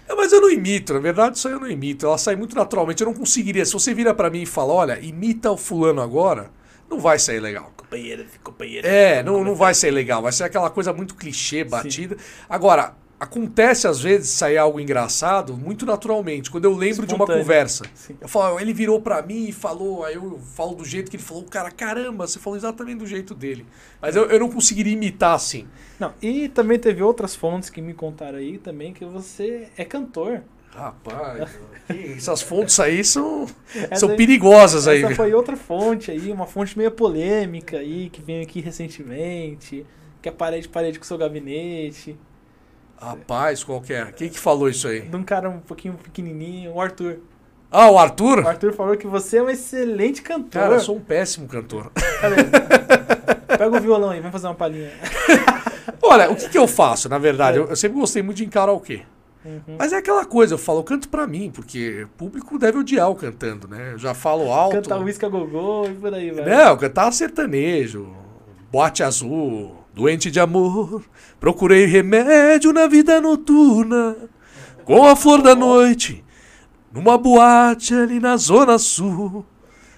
É, 0.08 0.16
mas 0.16 0.32
eu 0.34 0.42
não 0.42 0.50
imito, 0.50 0.94
na 0.94 1.00
verdade 1.00 1.38
isso 1.38 1.48
aí 1.48 1.54
eu 1.54 1.60
não 1.60 1.70
imito, 1.70 2.06
ela 2.08 2.18
sai 2.18 2.36
muito 2.36 2.56
naturalmente, 2.56 3.02
eu 3.02 3.06
não 3.08 3.14
conseguiria. 3.14 3.64
Se 3.66 3.74
você 3.74 3.94
vira 3.94 4.14
pra 4.14 4.30
mim 4.30 4.42
e 4.42 4.46
fala, 4.46 4.74
olha, 4.74 5.00
imita 5.00 5.52
o 5.52 5.56
fulano 5.58 6.02
agora, 6.02 6.50
não 6.90 7.00
vai 7.00 7.20
sair 7.20 7.40
legal. 7.40 7.72
Companheiro, 7.76 8.26
companheiro. 8.44 8.88
É, 8.88 9.24
não, 9.24 9.44
não 9.44 9.56
vai 9.56 9.74
ser 9.74 9.92
legal, 9.92 10.22
vai 10.22 10.32
ser 10.32 10.44
aquela 10.44 10.70
coisa 10.70 10.92
muito 10.94 11.16
clichê, 11.16 11.64
batida. 11.64 12.18
Agora, 12.50 12.96
acontece 13.20 13.88
às 13.88 14.00
vezes 14.00 14.30
sair 14.30 14.58
algo 14.58 14.80
engraçado 14.80 15.58
muito 15.58 15.86
naturalmente, 15.86 16.50
quando 16.50 16.66
eu 16.66 16.74
lembro 16.74 17.06
de 17.06 17.14
uma 17.14 17.24
Espontâneo. 17.24 17.42
conversa. 17.42 17.84
Sim. 17.94 18.16
Eu 18.22 18.28
falo, 18.30 18.60
ele 18.60 18.74
virou 18.74 19.02
pra 19.02 19.22
mim 19.22 19.48
e 19.50 19.52
falou, 19.52 20.06
aí 20.06 20.16
eu 20.16 20.40
falo 20.56 20.76
do 20.76 20.86
jeito 20.86 21.12
que 21.12 21.18
ele 21.18 21.24
falou, 21.24 21.44
cara, 21.44 21.70
caramba, 21.70 22.26
você 22.26 22.40
falou 22.40 22.56
exatamente 22.56 23.00
do 23.00 23.08
jeito 23.08 23.36
dele. 23.36 23.66
Mas 24.02 24.16
eu, 24.16 24.26
eu 24.26 24.40
não 24.40 24.50
conseguiria 24.50 24.94
imitar 24.94 25.36
assim. 25.36 25.68
Não, 26.00 26.14
e 26.22 26.48
também 26.48 26.80
teve 26.80 27.04
outras 27.04 27.36
fontes 27.36 27.70
que 27.70 27.82
me 27.82 27.94
contaram 27.94 28.38
aí 28.38 28.58
também 28.58 28.94
que 28.94 29.04
você 29.04 29.68
é 29.78 29.84
cantor. 29.84 30.42
Rapaz, 30.76 31.50
essas 32.16 32.42
fontes 32.42 32.80
aí 32.80 33.04
são, 33.04 33.48
Essa 33.74 34.08
são 34.08 34.16
perigosas 34.16 34.88
aí. 34.88 35.04
Essa 35.04 35.16
foi 35.16 35.34
outra 35.34 35.58
fonte 35.58 36.12
aí, 36.12 36.32
uma 36.32 36.46
fonte 36.46 36.78
meio 36.78 36.92
polêmica 36.92 37.78
aí, 37.78 38.10
que 38.10 38.22
veio 38.22 38.44
aqui 38.44 38.62
recentemente, 38.62 39.86
que 40.22 40.30
é 40.30 40.32
parede 40.32 40.70
parede 40.70 41.00
com 41.00 41.04
o 41.04 41.08
seu 41.08 41.18
gabinete, 41.18 42.18
Rapaz, 43.02 43.64
qual 43.64 43.80
que 43.80 43.94
é? 43.94 44.12
Quem 44.12 44.28
que 44.30 44.38
falou 44.38 44.68
isso 44.68 44.86
aí? 44.88 45.02
de 45.02 45.16
um 45.16 45.24
cara 45.24 45.50
um 45.50 45.60
pouquinho 45.60 45.94
pequenininho, 45.94 46.74
o 46.74 46.82
Arthur. 46.82 47.20
Ah, 47.72 47.90
o 47.90 47.98
Arthur? 47.98 48.40
O 48.40 48.48
Arthur 48.48 48.74
falou 48.74 48.98
que 48.98 49.08
você 49.08 49.38
é 49.38 49.44
um 49.44 49.50
excelente 49.50 50.22
cantor. 50.22 50.62
Cara, 50.62 50.76
eu 50.76 50.80
sou 50.82 50.98
um 50.98 51.00
péssimo 51.00 51.48
cantor. 51.48 51.92
Pega 53.48 53.78
o 53.78 53.80
violão 53.80 54.10
aí, 54.10 54.20
vamos 54.20 54.34
fazer 54.34 54.48
uma 54.48 54.56
palhinha. 54.56 54.92
Olha, 56.02 56.30
o 56.30 56.36
que, 56.36 56.50
que 56.50 56.58
eu 56.58 56.68
faço, 56.68 57.08
na 57.08 57.18
verdade? 57.18 57.58
Eu, 57.58 57.68
eu 57.68 57.76
sempre 57.76 58.00
gostei 58.00 58.22
muito 58.22 58.38
de 58.38 58.48
karaokê. 58.48 59.04
Uhum. 59.44 59.78
Mas 59.78 59.94
é 59.94 59.98
aquela 59.98 60.26
coisa, 60.26 60.56
eu 60.56 60.58
falo, 60.58 60.80
eu 60.80 60.84
canto 60.84 61.08
pra 61.08 61.26
mim, 61.26 61.50
porque 61.50 62.04
o 62.04 62.08
público 62.10 62.60
deve 62.60 62.80
odiar 62.80 63.10
o 63.10 63.16
cantando, 63.16 63.68
né? 63.68 63.94
Eu 63.94 63.98
já 63.98 64.14
falo 64.14 64.52
alto. 64.52 64.76
Cantar 64.76 64.98
Whisky 64.98 65.26
a 65.26 65.30
Gogô 65.30 65.86
e 65.86 65.94
por 65.94 66.14
aí, 66.14 66.32
vai. 66.32 66.46
Não, 66.46 66.78
cantar 66.78 67.12
sertanejo, 67.14 68.10
boate 68.70 69.02
azul, 69.02 69.78
doente 69.94 70.30
de 70.30 70.40
amor. 70.40 71.04
Procurei 71.40 71.86
remédio 71.86 72.74
na 72.74 72.86
vida 72.88 73.22
noturna, 73.22 74.18
com 74.84 75.06
a 75.06 75.16
flor 75.16 75.42
da 75.42 75.56
noite, 75.56 76.24
numa 76.92 77.18
boate 77.18 77.94
ali 77.94 78.20
na 78.20 78.36
zona 78.36 78.78
sul. 78.78 79.46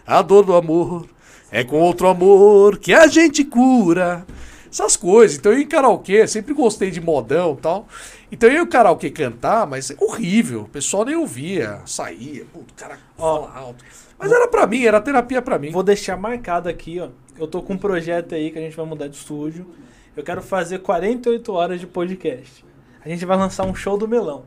A 0.05 0.21
dor 0.21 0.45
do 0.45 0.53
amor 0.53 1.07
é 1.51 1.63
com 1.63 1.79
outro 1.79 2.07
amor 2.07 2.77
que 2.77 2.93
a 2.93 3.07
gente 3.07 3.43
cura. 3.43 4.25
Essas 4.71 4.95
coisas. 4.95 5.37
Então 5.37 5.51
eu 5.51 5.59
em 5.59 5.67
karaokê, 5.67 6.25
sempre 6.27 6.53
gostei 6.53 6.89
de 6.89 7.01
modão 7.01 7.55
e 7.57 7.61
tal. 7.61 7.87
Então 8.31 8.49
eu 8.49 8.55
ia 8.55 8.61
em 8.61 8.65
karaokê 8.65 9.09
cantar, 9.09 9.67
mas 9.67 9.91
é 9.91 9.95
horrível. 9.99 10.61
O 10.61 10.69
pessoal 10.69 11.03
nem 11.03 11.15
ouvia, 11.15 11.81
saía. 11.85 12.45
Puto, 12.45 12.73
o 12.73 12.77
cara 12.77 12.97
Ó. 13.17 13.41
fala 13.41 13.59
alto. 13.59 13.83
Mas 14.17 14.31
era 14.31 14.47
pra 14.47 14.65
mim, 14.65 14.85
era 14.85 15.01
terapia 15.01 15.41
pra 15.41 15.59
mim. 15.59 15.71
Vou 15.71 15.83
deixar 15.83 16.15
marcado 16.15 16.69
aqui, 16.69 16.99
ó. 16.99 17.09
Eu 17.37 17.47
tô 17.47 17.61
com 17.61 17.73
um 17.73 17.77
projeto 17.77 18.33
aí 18.33 18.49
que 18.51 18.57
a 18.57 18.61
gente 18.61 18.77
vai 18.77 18.85
mudar 18.85 19.07
de 19.07 19.15
estúdio. 19.17 19.67
Eu 20.15 20.23
quero 20.23 20.41
fazer 20.41 20.79
48 20.79 21.51
horas 21.53 21.79
de 21.79 21.87
podcast. 21.87 22.63
A 23.03 23.09
gente 23.09 23.25
vai 23.25 23.35
lançar 23.35 23.65
um 23.65 23.73
show 23.73 23.97
do 23.97 24.07
melão. 24.07 24.43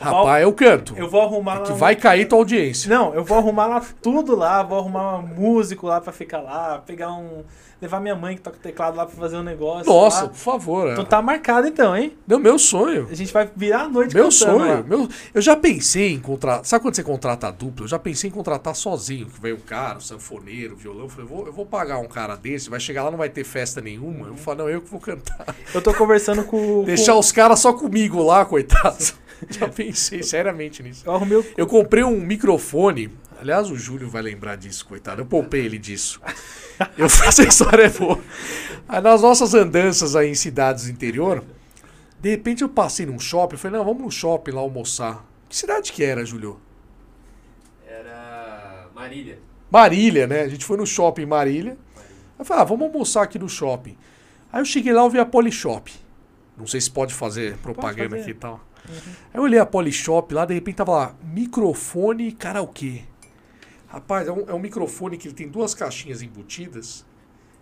Rapaz, 0.00 0.42
eu 0.44 0.52
canto. 0.52 0.94
Eu 0.96 1.08
vou 1.10 1.20
arrumar 1.20 1.56
É 1.56 1.62
que 1.62 1.72
vai 1.72 1.96
cair 1.96 2.26
tua 2.26 2.38
audiência. 2.38 2.88
Não, 2.88 3.12
eu 3.14 3.24
vou 3.24 3.36
arrumar 3.36 3.66
lá 3.66 3.82
tudo 4.00 4.36
lá, 4.36 4.62
vou 4.62 4.78
arrumar 4.78 5.18
um 5.18 5.26
músico 5.26 5.88
lá 5.88 6.00
pra 6.00 6.12
ficar 6.12 6.40
lá, 6.40 6.78
pegar 6.78 7.12
um. 7.12 7.42
Levar 7.80 8.00
minha 8.00 8.14
mãe 8.14 8.36
que 8.36 8.42
toca 8.42 8.58
teclado 8.58 8.96
lá 8.96 9.06
pra 9.06 9.14
fazer 9.14 9.36
um 9.36 9.42
negócio. 9.42 9.90
Nossa, 9.90 10.22
lá. 10.22 10.28
por 10.28 10.36
favor. 10.36 10.92
Então 10.92 11.04
é. 11.04 11.06
tá 11.06 11.22
marcado 11.22 11.66
então, 11.66 11.96
hein? 11.96 12.16
Não, 12.26 12.38
meu 12.38 12.58
sonho. 12.58 13.06
A 13.10 13.14
gente 13.14 13.32
vai 13.32 13.48
virar 13.54 13.82
a 13.82 13.88
noite 13.88 14.14
Meu 14.14 14.30
sonho. 14.30 14.58
lá. 14.58 14.82
Meu... 14.82 15.08
Eu 15.32 15.40
já 15.40 15.56
pensei 15.56 16.12
em 16.12 16.18
contratar. 16.18 16.64
Sabe 16.64 16.82
quando 16.82 16.94
você 16.94 17.04
contrata 17.04 17.48
a 17.48 17.50
dupla? 17.50 17.84
Eu 17.84 17.88
já 17.88 17.98
pensei 17.98 18.28
em 18.28 18.32
contratar 18.32 18.74
sozinho. 18.74 19.26
Que 19.26 19.40
veio 19.40 19.56
um 19.56 19.60
cara, 19.60 19.98
um 19.98 20.00
sanfoneiro, 20.00 20.76
violão. 20.76 21.04
Eu 21.04 21.08
falei, 21.08 21.24
eu 21.24 21.28
vou, 21.28 21.46
eu 21.46 21.52
vou 21.52 21.66
pagar 21.66 21.98
um 21.98 22.08
cara 22.08 22.36
desse, 22.36 22.68
vai 22.68 22.80
chegar 22.80 23.04
lá, 23.04 23.10
não 23.10 23.18
vai 23.18 23.28
ter 23.28 23.44
festa 23.44 23.80
nenhuma. 23.80 24.26
Eu 24.26 24.36
falar, 24.36 24.58
não, 24.58 24.68
eu 24.68 24.80
que 24.80 24.90
vou 24.90 25.00
cantar. 25.00 25.54
Eu 25.74 25.80
tô 25.80 25.94
conversando 25.94 26.44
com. 26.44 26.82
Deixar 26.86 27.12
com... 27.12 27.18
os 27.20 27.30
caras 27.30 27.60
só 27.60 27.72
comigo 27.72 28.22
lá, 28.22 28.44
coitados. 28.44 29.14
já 29.50 29.68
pensei 29.68 30.22
seriamente 30.22 30.82
nisso. 30.82 31.04
Eu 31.06 31.14
arrumei 31.14 31.38
o. 31.38 31.46
Eu 31.56 31.66
comprei 31.66 32.02
um 32.02 32.20
microfone. 32.20 33.10
Aliás, 33.40 33.70
o 33.70 33.76
Júlio 33.76 34.08
vai 34.10 34.20
lembrar 34.20 34.56
disso, 34.56 34.84
coitado. 34.84 35.20
Eu 35.22 35.26
poupei 35.26 35.64
ele 35.64 35.78
disso. 35.78 36.20
Eu 36.96 37.08
faço 37.08 37.42
a 37.42 37.44
história 37.44 37.84
é 37.84 37.88
boa. 37.88 38.20
Aí, 38.88 39.00
nas 39.00 39.22
nossas 39.22 39.52
andanças 39.52 40.14
aí 40.14 40.30
em 40.30 40.34
cidades 40.34 40.84
do 40.84 40.90
interior, 40.90 41.44
de 42.20 42.30
repente 42.30 42.62
eu 42.62 42.68
passei 42.68 43.04
num 43.04 43.18
shopping. 43.18 43.54
Eu 43.54 43.58
falei, 43.58 43.78
não, 43.78 43.84
vamos 43.84 44.02
no 44.02 44.10
shopping 44.10 44.52
lá 44.52 44.60
almoçar. 44.60 45.24
Que 45.48 45.56
cidade 45.56 45.92
que 45.92 46.04
era, 46.04 46.24
Júlio? 46.24 46.60
Era 47.86 48.86
Marília. 48.94 49.40
Marília, 49.70 50.26
né? 50.26 50.42
A 50.42 50.48
gente 50.48 50.64
foi 50.64 50.76
no 50.76 50.86
shopping 50.86 51.22
em 51.22 51.26
Marília. 51.26 51.76
Eu 52.38 52.44
falei, 52.44 52.62
ah, 52.62 52.64
vamos 52.64 52.86
almoçar 52.86 53.22
aqui 53.22 53.38
no 53.38 53.48
shopping. 53.48 53.96
Aí 54.52 54.60
eu 54.60 54.64
cheguei 54.64 54.92
lá 54.92 55.04
e 55.04 55.10
vi 55.10 55.18
a 55.18 55.26
Polishop. 55.26 55.92
Não 56.56 56.66
sei 56.66 56.80
se 56.80 56.90
pode 56.90 57.12
fazer 57.12 57.56
propaganda 57.58 58.10
fazer. 58.10 58.22
aqui 58.22 58.30
e 58.30 58.34
tal. 58.34 58.60
Aí 58.88 58.94
eu 59.34 59.42
olhei 59.42 59.58
a 59.58 59.66
Polishop 59.66 60.32
lá, 60.32 60.44
de 60.44 60.54
repente 60.54 60.76
tava 60.76 60.92
lá, 60.92 61.14
microfone 61.22 62.32
karaokê. 62.32 63.07
Rapaz, 63.88 64.28
é 64.28 64.32
um, 64.32 64.44
é 64.48 64.54
um 64.54 64.58
microfone 64.58 65.16
que 65.16 65.28
ele 65.28 65.34
tem 65.34 65.48
duas 65.48 65.74
caixinhas 65.74 66.22
embutidas. 66.22 67.04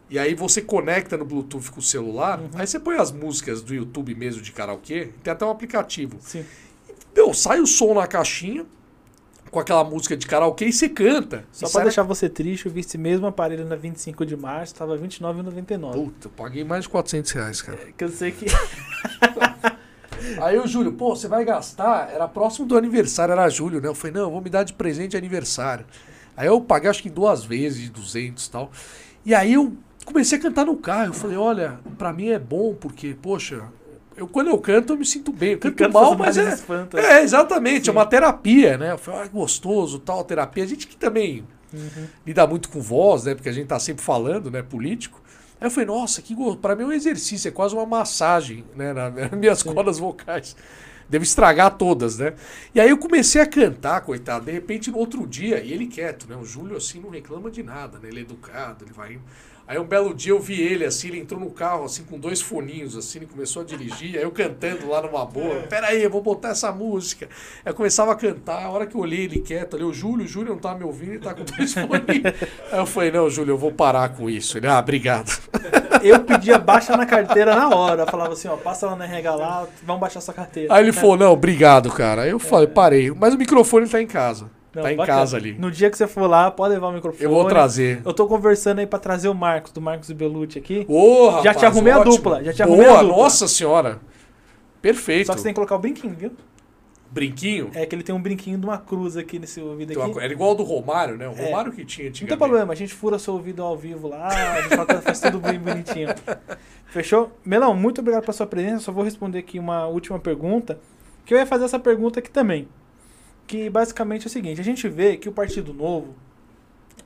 E 0.09 0.19
aí 0.19 0.35
você 0.35 0.61
conecta 0.61 1.17
no 1.17 1.25
Bluetooth 1.25 1.71
com 1.71 1.81
o 1.81 1.83
celular. 1.83 2.41
Aí 2.55 2.67
você 2.67 2.79
põe 2.79 2.97
as 2.97 3.11
músicas 3.11 3.63
do 3.63 3.75
YouTube 3.75 4.15
mesmo 4.15 4.43
de 4.43 4.53
karaokê. 4.53 5.11
Tem 5.23 5.33
até 5.33 5.45
um 5.45 5.51
aplicativo. 5.51 6.19
Sim. 6.21 6.45
Meu, 7.15 7.33
sai 7.33 7.61
o 7.61 7.67
som 7.67 7.95
na 7.95 8.07
caixinha 8.07 8.67
com 9.51 9.61
aquela 9.61 9.83
música 9.85 10.17
de 10.17 10.27
karaokê 10.27 10.67
e 10.67 10.73
você 10.73 10.89
canta. 10.89 11.45
Só 11.51 11.59
E 11.59 11.61
pra 11.61 11.69
sai 11.69 11.81
na 11.81 11.85
deixar 11.85 12.03
você 12.03 12.29
triste, 12.29 12.67
eu 12.67 12.73
vi 12.73 12.81
esse 12.81 12.99
mesmo 12.99 13.27
aparelho 13.27 13.65
na 13.65 13.77
25 13.77 14.27
de 14.27 14.37
março, 14.37 14.75
tava 14.75 14.97
R$29,99. 14.97 15.93
Puta, 15.93 16.27
eu 16.29 16.33
paguei 16.33 16.63
mais 16.63 16.85
de 16.85 16.89
400 16.91 17.31
reais, 17.33 17.63
cara. 17.63 17.79
Que 17.97 18.05
eu 18.05 18.09
sei 18.09 18.33
que. 18.33 18.47
Aí 20.43 20.59
o 20.59 20.67
Júlio, 20.67 20.93
pô, 20.93 21.15
você 21.15 21.29
vai 21.29 21.45
gastar? 21.45 22.11
Era 22.13 22.27
próximo 22.27 22.67
do 22.67 22.77
aniversário, 22.77 23.33
era 23.33 23.49
Júlio, 23.49 23.81
né? 23.81 23.89
Eu 23.89 23.95
falei, 23.95 24.15
não, 24.15 24.23
eu 24.23 24.31
vou 24.31 24.41
me 24.41 24.51
dar 24.51 24.63
de 24.63 24.73
presente 24.73 25.13
de 25.13 25.17
aniversário. 25.17 25.87
Aí 26.37 26.47
eu 26.47 26.61
paguei 26.61 26.91
acho 26.91 27.03
que 27.03 27.11
duas 27.11 27.45
vezes, 27.45 27.83
de 27.83 27.91
200 27.91 28.45
e 28.47 28.51
tal. 28.51 28.71
E 29.25 29.35
aí 29.35 29.55
eu 29.55 29.73
comecei 30.05 30.39
a 30.39 30.41
cantar 30.41 30.65
no 30.67 30.77
carro. 30.77 31.07
Eu 31.07 31.15
falei, 31.15 31.37
olha, 31.37 31.79
pra 31.97 32.13
mim 32.13 32.29
é 32.29 32.39
bom 32.39 32.75
porque, 32.75 33.17
poxa, 33.21 33.65
eu, 34.17 34.27
quando 34.29 34.49
eu 34.49 34.59
canto, 34.59 34.93
eu 34.93 34.97
me 34.99 35.05
sinto 35.07 35.33
bem. 35.33 35.53
Eu 35.53 35.59
canto 35.59 35.77
canta 35.77 35.93
mal, 35.93 36.17
mas 36.17 36.37
é, 36.39 36.57
é, 36.95 37.23
exatamente, 37.23 37.85
Sim. 37.85 37.91
é 37.91 37.93
uma 37.93 38.07
terapia, 38.07 38.77
né? 38.79 38.93
Eu 38.93 38.99
falei, 38.99 39.23
ah, 39.23 39.27
gostoso, 39.29 39.99
tal, 39.99 40.23
terapia. 40.25 40.65
A 40.65 40.67
gente 40.67 40.87
que 40.87 40.97
também 40.97 41.45
Uhum. 41.73 42.07
lida 42.25 42.47
muito 42.47 42.69
com 42.69 42.81
voz, 42.81 43.25
né? 43.25 43.35
Porque 43.35 43.49
a 43.49 43.53
gente 43.53 43.67
tá 43.67 43.79
sempre 43.79 44.03
falando, 44.03 44.51
né? 44.51 44.63
Político. 44.63 45.21
Aí 45.61 45.67
eu 45.67 45.71
falei, 45.71 45.87
nossa, 45.87 46.23
que 46.23 46.35
para 46.61 46.77
mim 46.77 46.85
é 46.85 46.87
um 46.87 46.93
exercício, 46.93 47.49
é 47.49 47.51
quase 47.51 47.75
uma 47.75 47.85
massagem, 47.85 48.65
né? 48.77 48.93
na- 48.93 49.11
Nas 49.11 49.31
minhas 49.33 49.59
Sim. 49.59 49.73
cordas 49.75 49.99
vocais. 49.99 50.55
Devo 51.09 51.25
estragar 51.25 51.77
todas, 51.77 52.19
né? 52.19 52.35
E 52.75 52.81
aí 52.81 52.91
eu 52.91 52.99
comecei 52.99 53.41
a 53.41 53.47
cantar, 53.47 54.01
coitado. 54.01 54.45
De 54.45 54.53
repente, 54.53 54.91
no 54.91 54.99
outro 54.99 55.27
dia, 55.27 55.61
e 55.61 55.73
ele 55.73 55.87
quieto, 55.87 56.29
né? 56.29 56.37
O 56.37 56.45
Júlio, 56.45 56.77
assim, 56.77 57.01
não 57.01 57.11
reclama 57.11 57.51
de 57.51 57.63
nada, 57.63 57.99
né? 57.99 58.09
Ele 58.09 58.21
é 58.21 58.23
educado, 58.23 58.85
ele 58.85 58.93
vai 58.93 59.15
indo. 59.15 59.23
Aí 59.69 59.81
um 59.81 59.85
belo 59.85 60.15
dia 60.15 60.31
eu 60.31 60.39
vi 60.39 60.61
ele, 60.61 60.85
assim, 60.85 61.09
ele 61.09 61.19
entrou 61.19 61.41
no 61.41 61.51
carro, 61.51 61.85
assim, 61.85 62.05
com 62.05 62.21
dois 62.21 62.41
foninhos, 62.41 62.97
assim, 62.97 63.19
ele 63.19 63.27
começou 63.27 63.63
a 63.63 63.65
dirigir, 63.65 64.17
aí 64.17 64.23
eu 64.23 64.31
cantando 64.31 64.89
lá 64.89 65.03
numa 65.03 65.27
boa. 65.27 65.63
Peraí, 65.63 66.05
eu 66.05 66.11
vou 66.11 66.23
botar 66.23 66.51
essa 66.51 66.71
música. 66.71 67.29
Aí 67.65 67.73
eu 67.73 67.75
começava 67.75 68.13
a 68.13 68.15
cantar, 68.15 68.63
a 68.63 68.71
hora 68.71 68.87
que 68.87 68.95
eu 68.95 69.01
olhei 69.01 69.25
ele 69.25 69.41
quieto 69.41 69.75
ali, 69.75 69.83
o 69.83 69.93
Júlio, 69.93 70.25
o 70.25 70.29
Júlio 70.29 70.53
não 70.53 70.61
tá 70.61 70.73
me 70.73 70.85
ouvindo, 70.85 71.15
ele 71.15 71.19
tá 71.19 71.35
com 71.35 71.43
dois 71.43 71.75
foninhos. 71.75 72.33
Aí 72.71 72.79
eu 72.79 72.87
falei, 72.87 73.11
não, 73.11 73.29
Júlio, 73.29 73.55
eu 73.55 73.59
vou 73.59 73.73
parar 73.73 74.11
com 74.11 74.31
isso. 74.31 74.57
Ele, 74.57 74.69
ah, 74.69 74.79
obrigado. 74.79 75.37
Eu 76.03 76.21
pedia 76.21 76.59
baixa 76.59 76.97
na 76.97 77.07
carteira 77.07 77.55
na 77.55 77.69
hora. 77.75 78.03
Eu 78.03 78.07
falava 78.07 78.33
assim, 78.33 78.49
ó, 78.49 78.57
passa 78.57 78.87
lá 78.87 78.97
na 78.97 79.05
RH 79.05 79.35
lá, 79.35 79.67
vamos 79.83 80.01
baixar 80.01 80.21
sua 80.21 80.35
carteira. 80.35 80.75
Aí 80.75 80.83
ele 80.85 80.93
falou, 80.93 81.17
não, 81.17 81.33
obrigado, 81.33 81.91
cara. 81.91 82.23
Aí 82.23 82.31
eu 82.31 82.39
falei, 82.39 82.67
parei. 82.67 83.11
Mas 83.11 83.35
o 83.35 83.39
microfone 83.39 83.89
tá 83.89 84.01
em 84.01 84.07
casa. 84.07 84.51
Não, 84.75 84.83
tá 84.83 84.93
em 84.93 84.97
bacana. 84.97 85.19
casa 85.21 85.37
ali. 85.39 85.57
No 85.59 85.71
dia 85.71 85.89
que 85.91 85.97
você 85.97 86.07
for 86.07 86.29
lá, 86.29 86.51
pode 86.51 86.75
levar 86.75 86.89
o 86.89 86.93
microfone. 86.93 87.25
Eu 87.25 87.31
vou 87.31 87.45
trazer. 87.47 88.03
Eu 88.05 88.13
tô 88.13 88.27
conversando 88.27 88.79
aí 88.81 88.87
pra 88.87 88.99
trazer 88.99 89.29
o 89.29 89.35
Marcos, 89.35 89.73
do 89.73 89.81
Marcos 89.81 90.11
Belucci 90.13 90.59
aqui. 90.59 90.85
Ô, 90.89 91.31
Já 91.31 91.37
rapaz, 91.37 91.57
te 91.57 91.65
arrumei 91.67 91.93
a 91.95 91.99
ótimo. 92.01 92.17
dupla, 92.17 92.45
já 92.45 92.53
te 92.53 92.63
Boa, 92.63 92.69
arrumei 92.75 92.87
a 92.91 93.03
dupla. 93.03 93.17
nossa 93.17 93.49
senhora. 93.49 93.99
Perfeito. 94.83 95.27
Só 95.29 95.33
que 95.33 95.41
você 95.41 95.45
tem 95.45 95.53
que 95.53 95.57
colocar 95.57 95.77
o 95.77 95.79
brinquinho, 95.79 96.15
viu? 96.15 96.33
Brinquinho. 97.17 97.71
É 97.75 97.87
que 97.87 97.95
ele 97.95 98.03
tem 98.03 98.15
um 98.15 98.21
brinquinho 98.21 98.59
de 98.59 98.67
uma 98.67 98.77
cruz 98.77 99.17
aqui 99.17 99.39
nesse 99.39 99.59
ouvido 99.59 99.99
aqui. 99.99 100.19
Era 100.21 100.33
igual 100.33 100.51
ao 100.51 100.55
do 100.55 100.63
Romário, 100.63 101.17
né? 101.17 101.27
O 101.27 101.33
É. 101.33 101.47
Romário 101.47 101.73
que 101.73 101.83
tinha 101.85 102.11
Não 102.11 102.29
tem 102.29 102.37
problema, 102.37 102.75
a 102.75 102.77
gente 102.77 102.93
fura 102.93 103.19
seu 103.19 103.33
ouvido 103.33 103.63
ao 103.63 103.75
vivo 103.77 104.07
lá, 104.07 104.29
a 104.29 104.61
gente 104.61 105.03
faz 105.03 105.19
tudo 105.21 105.41
bem 105.41 105.59
bonitinho. 105.59 106.09
Fechou? 106.89 107.33
Melão, 107.45 107.75
muito 107.75 108.03
obrigado 108.03 108.23
pela 108.23 108.33
sua 108.35 108.47
presença. 108.47 108.85
Só 108.85 108.93
vou 108.93 109.03
responder 109.03 109.39
aqui 109.39 109.59
uma 109.59 109.87
última 109.87 110.19
pergunta. 110.19 110.79
Que 111.25 111.33
eu 111.35 111.39
ia 111.39 111.47
fazer 111.47 111.65
essa 111.65 111.79
pergunta 111.79 112.21
aqui 112.21 112.31
também. 112.31 112.69
Que 113.47 113.71
basicamente 113.71 114.25
é 114.25 114.27
o 114.27 114.31
seguinte: 114.31 114.61
a 114.61 114.65
gente 114.65 114.87
vê 114.89 115.17
que 115.17 115.29
o 115.29 115.33
Partido 115.33 115.73
Novo, 115.73 116.15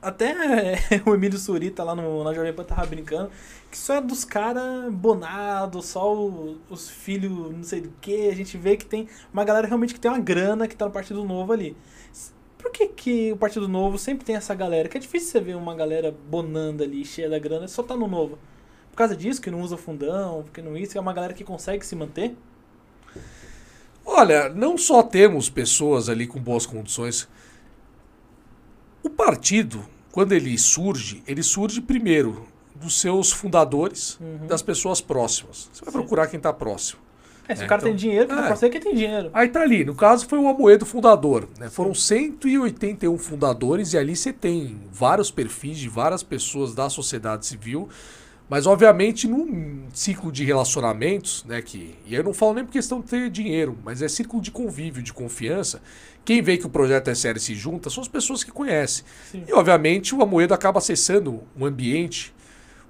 até 0.02 0.34
o 1.06 1.14
Emílio 1.14 1.38
Surita 1.38 1.84
lá 1.84 1.94
no, 1.94 2.24
na 2.24 2.32
Jovem 2.34 2.52
Pan 2.52 2.64
tava 2.64 2.86
brincando, 2.86 3.30
que 3.70 3.76
só 3.78 3.94
é 3.94 4.00
dos 4.00 4.24
caras 4.24 4.92
bonados, 4.92 5.86
só 5.86 6.14
o- 6.14 6.58
os 6.70 6.88
filhos 6.88 7.52
não 7.52 7.62
sei 7.64 7.80
do 7.82 7.90
que. 8.00 8.28
A 8.28 8.34
gente 8.34 8.56
vê 8.58 8.76
que 8.76 8.84
tem 8.86 9.08
uma 9.32 9.44
galera 9.44 9.66
realmente 9.66 9.94
que 9.94 10.00
tem 10.00 10.10
uma 10.10 10.18
grana 10.20 10.66
que 10.68 10.76
tá 10.76 10.86
no 10.86 10.90
Partido 10.92 11.24
Novo 11.24 11.52
ali. 11.52 11.76
Por 12.58 12.70
que, 12.72 12.88
que 12.88 13.32
o 13.32 13.36
Partido 13.36 13.68
Novo 13.68 13.98
sempre 13.98 14.24
tem 14.24 14.36
essa 14.36 14.54
galera? 14.54 14.88
Que 14.88 14.98
é 14.98 15.00
difícil 15.00 15.30
você 15.30 15.40
ver 15.40 15.56
uma 15.56 15.74
galera 15.74 16.14
bonanda 16.30 16.84
ali, 16.84 17.04
cheia 17.04 17.28
da 17.28 17.38
grana, 17.38 17.66
só 17.68 17.82
tá 17.82 17.96
no 17.96 18.06
Novo. 18.06 18.38
Por 18.90 18.96
causa 18.96 19.16
disso, 19.16 19.40
que 19.40 19.50
não 19.50 19.62
usa 19.62 19.76
fundão, 19.78 20.42
porque 20.42 20.60
não 20.60 20.76
isso, 20.76 20.96
é 20.98 21.00
uma 21.00 21.12
galera 21.12 21.32
que 21.32 21.44
consegue 21.44 21.86
se 21.86 21.96
manter? 21.96 22.36
Olha, 24.04 24.48
não 24.48 24.76
só 24.76 25.02
temos 25.02 25.48
pessoas 25.48 26.08
ali 26.08 26.26
com 26.26 26.40
boas 26.40 26.66
condições. 26.66 27.28
O 29.02 29.10
partido, 29.10 29.82
quando 30.12 30.32
ele 30.32 30.56
surge, 30.58 31.22
ele 31.26 31.42
surge 31.42 31.80
primeiro 31.80 32.44
dos 32.74 32.98
seus 33.00 33.30
fundadores, 33.30 34.18
Uhum. 34.20 34.46
das 34.46 34.62
pessoas 34.62 35.00
próximas. 35.00 35.68
Você 35.72 35.84
vai 35.84 35.92
Sim. 35.92 35.98
procurar 35.98 36.26
quem 36.28 36.38
está 36.38 36.52
próximo. 36.52 37.00
É, 37.46 37.54
se 37.54 37.62
É, 37.62 37.64
o 37.64 37.68
cara 37.68 37.80
então- 37.80 37.90
tem 37.90 37.96
dinheiro, 37.96 38.26
que 38.26 38.32
é. 38.32 38.36
não 38.36 38.46
pode 38.46 38.58
ser 38.60 38.70
que 38.70 38.78
tem 38.80 38.94
dinheiro. 38.94 39.28
Aí 39.34 39.48
tá 39.48 39.60
ali, 39.60 39.84
no 39.84 39.94
caso 39.94 40.26
foi 40.26 40.38
o 40.38 40.48
Amoedo 40.48 40.86
fundador. 40.86 41.48
Né? 41.58 41.68
Foram 41.68 41.92
181 41.94 43.18
fundadores 43.18 43.92
e 43.92 43.98
ali 43.98 44.14
você 44.14 44.32
tem 44.32 44.78
vários 44.92 45.30
perfis 45.30 45.76
de 45.78 45.88
várias 45.88 46.22
pessoas 46.22 46.74
da 46.74 46.88
sociedade 46.88 47.44
civil. 47.46 47.88
Mas 48.48 48.66
obviamente 48.66 49.28
num 49.28 49.84
ciclo 49.92 50.32
de 50.32 50.44
relacionamentos, 50.44 51.44
né? 51.44 51.62
Que, 51.62 51.94
e 52.04 52.14
eu 52.16 52.24
não 52.24 52.34
falo 52.34 52.54
nem 52.54 52.64
por 52.64 52.72
questão 52.72 53.00
de 53.00 53.06
ter 53.06 53.30
dinheiro, 53.30 53.78
mas 53.84 54.02
é 54.02 54.08
círculo 54.08 54.42
de 54.42 54.50
convívio, 54.50 55.00
de 55.02 55.12
confiança. 55.12 55.80
Quem 56.24 56.42
vê 56.42 56.56
que 56.56 56.66
o 56.66 56.70
projeto 56.70 57.08
é 57.08 57.14
sério 57.14 57.38
e 57.38 57.40
se 57.40 57.54
junta 57.54 57.90
são 57.90 58.02
as 58.02 58.08
pessoas 58.08 58.44
que 58.44 58.50
conhecem. 58.50 59.04
Sim. 59.30 59.44
E 59.48 59.52
obviamente 59.52 60.14
o 60.14 60.22
Amoedo 60.22 60.54
acaba 60.54 60.78
acessando 60.78 61.42
um 61.56 61.64
ambiente 61.64 62.34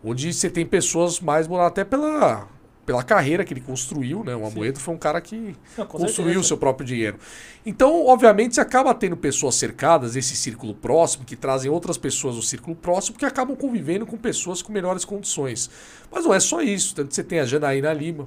onde 0.05 0.33
você 0.33 0.51
tem 0.51 0.67
pessoas 0.67 1.21
mais 1.21 1.51
até 1.51 1.85
pela, 1.85 2.49
pela 2.85 3.03
carreira 3.03 3.45
que 3.45 3.53
ele 3.53 3.61
construiu, 3.61 4.25
né? 4.25 4.35
O 4.35 4.47
Amoedo 4.47 4.81
foi 4.81 4.95
um 4.95 4.99
cara 4.99 5.21
que 5.21 5.55
Não, 5.77 5.87
construiu 5.87 6.41
o 6.41 6.45
seu 6.45 6.57
próprio 6.57 6.87
dinheiro. 6.87 7.19
Então, 7.65 8.07
obviamente, 8.07 8.55
você 8.55 8.61
acaba 8.61 8.95
tendo 8.95 9.17
pessoas 9.17 9.55
cercadas, 9.55 10.17
esse 10.17 10.35
círculo 10.35 10.75
próximo, 10.75 11.25
que 11.25 11.37
trazem 11.37 11.71
outras 11.71 11.99
pessoas 11.99 12.37
do 12.37 12.43
círculo 12.43 12.75
próximo, 12.75 13.17
que 13.17 13.25
acabam 13.25 13.57
convivendo 13.57 14.07
com 14.07 14.17
pessoas 14.17 14.63
com 14.63 14.73
melhores 14.73 15.05
condições. 15.05 15.71
Mas 16.11 16.25
não 16.25 16.35
é 16.35 16.41
só 16.41 16.63
isso. 16.63 16.95
Tanto 16.95 17.09
que 17.09 17.15
você 17.15 17.25
tem 17.25 17.41
a 17.41 17.45
Janaína 17.45 17.93
Lima, 17.93 18.27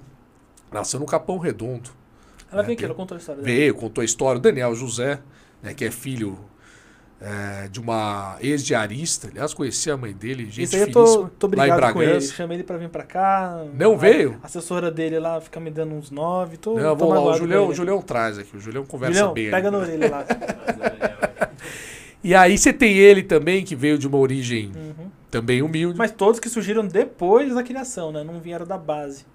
nasceu 0.72 1.00
no 1.00 1.06
Capão 1.06 1.38
Redondo. 1.38 1.90
Ela 2.54 2.62
É, 2.62 2.66
veio 2.66 2.76
aqui, 2.76 2.86
ela 2.86 2.94
contou 2.96 3.16
a 3.16 3.20
história 3.20 3.42
dela. 3.42 3.56
Veio, 3.56 3.76
contou 3.76 4.02
a 4.02 4.06
história. 4.06 4.38
O 4.40 4.42
Daniel 4.42 4.74
José, 4.76 5.20
né, 5.62 5.74
que 5.74 5.84
é 5.86 5.92
filho 5.92 6.38
é, 7.22 7.68
de 7.70 7.80
uma 7.80 8.38
ex-diarista. 8.42 9.30
Aliás, 9.30 9.54
conheci 9.54 9.90
a 9.90 9.96
mãe 9.98 10.12
dele, 10.14 10.46
gente 10.46 10.64
Isso 10.64 10.76
aí 10.76 10.82
eu 10.84 10.92
tô, 10.92 11.28
tô 11.40 11.48
lá 11.56 11.68
em 11.68 11.70
brigado 11.72 11.94
com 11.94 12.02
ele. 12.04 12.22
Chamei 12.22 12.58
ele 12.58 12.64
pra 12.64 12.78
vir 12.78 12.90
pra 12.90 13.04
cá. 13.04 13.64
Não 13.74 13.94
a- 13.94 13.98
veio? 13.98 14.38
A 14.44 14.46
assessora 14.46 14.92
dele 14.92 15.20
lá 15.20 15.40
fica 15.42 15.60
me 15.60 15.72
dando 15.72 15.94
uns 15.96 16.12
nove. 16.12 16.58
Tô, 16.58 16.78
Não, 16.78 16.96
vou 16.96 17.10
lá, 17.10 17.22
o 17.22 17.34
Julião, 17.34 17.68
o 17.70 17.74
Julião 17.74 18.02
traz 18.02 18.38
aqui. 18.38 18.56
O 18.56 18.60
Julião 18.60 18.86
conversa 18.86 19.16
Julião, 19.20 19.34
bem. 19.34 19.50
pega 19.52 19.68
ali. 19.70 19.78
na 19.78 19.84
orelha 19.84 20.10
lá. 20.12 20.26
E 22.24 22.34
aí 22.34 22.58
você 22.58 22.72
tem 22.72 22.94
ele 22.98 23.22
também, 23.22 23.66
que 23.66 23.76
veio 23.76 23.98
de 23.98 24.08
uma 24.08 24.18
origem 24.18 24.72
Uhum. 24.74 25.03
Também 25.34 25.64
humilde. 25.64 25.98
Mas 25.98 26.12
todos 26.12 26.40
que 26.40 26.48
surgiram 26.48 26.86
depois 26.86 27.56
da 27.56 27.64
criação, 27.64 28.12
né? 28.12 28.24
Não 28.24 28.40
vieram 28.40 28.68
da 28.68 28.78
base. 28.78 29.26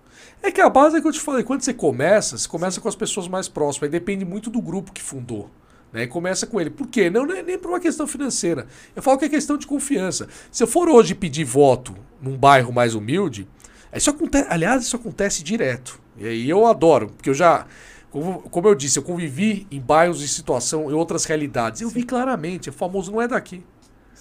É 0.40 0.52
que 0.52 0.60
a 0.60 0.70
base 0.70 0.96
é 0.96 1.00
que 1.00 1.08
eu 1.08 1.12
te 1.12 1.20
falei, 1.20 1.42
quando 1.42 1.62
você 1.62 1.74
começa, 1.74 2.38
você 2.38 2.46
começa 2.46 2.80
com 2.80 2.88
as 2.88 2.94
pessoas 2.94 3.26
mais 3.26 3.48
próximas, 3.48 3.88
aí 3.88 3.90
depende 3.90 4.24
muito 4.24 4.48
do 4.48 4.62
grupo 4.62 4.92
que 4.92 5.02
fundou. 5.02 5.50
Né? 5.92 6.04
E 6.04 6.06
começa 6.06 6.46
com 6.46 6.60
ele. 6.60 6.70
Por 6.70 6.86
quê? 6.86 7.10
Não, 7.10 7.26
não 7.26 7.34
é 7.34 7.42
nem 7.42 7.58
por 7.58 7.70
uma 7.70 7.80
questão 7.80 8.06
financeira. 8.06 8.68
Eu 8.94 9.02
falo 9.02 9.18
que 9.18 9.24
é 9.24 9.28
questão 9.28 9.56
de 9.58 9.66
confiança. 9.66 10.28
Se 10.52 10.62
eu 10.62 10.68
for 10.68 10.88
hoje 10.88 11.16
pedir 11.16 11.44
voto 11.44 11.96
num 12.22 12.36
bairro 12.36 12.72
mais 12.72 12.94
humilde, 12.94 13.48
isso 13.92 14.10
acontece, 14.10 14.46
aliás, 14.48 14.84
isso 14.84 14.94
acontece 14.94 15.42
direto. 15.42 16.00
E 16.16 16.28
aí 16.28 16.48
eu 16.48 16.64
adoro, 16.66 17.08
porque 17.08 17.30
eu 17.30 17.34
já, 17.34 17.66
como, 18.08 18.42
como 18.42 18.68
eu 18.68 18.74
disse, 18.76 19.00
eu 19.00 19.02
convivi 19.02 19.66
em 19.68 19.80
bairros 19.80 20.20
de 20.20 20.28
situação, 20.28 20.90
em 20.90 20.94
outras 20.94 21.24
realidades. 21.24 21.80
Eu 21.80 21.88
vi 21.88 22.04
claramente, 22.04 22.70
o 22.70 22.72
famoso 22.72 23.10
não 23.10 23.20
é 23.20 23.26
daqui. 23.26 23.64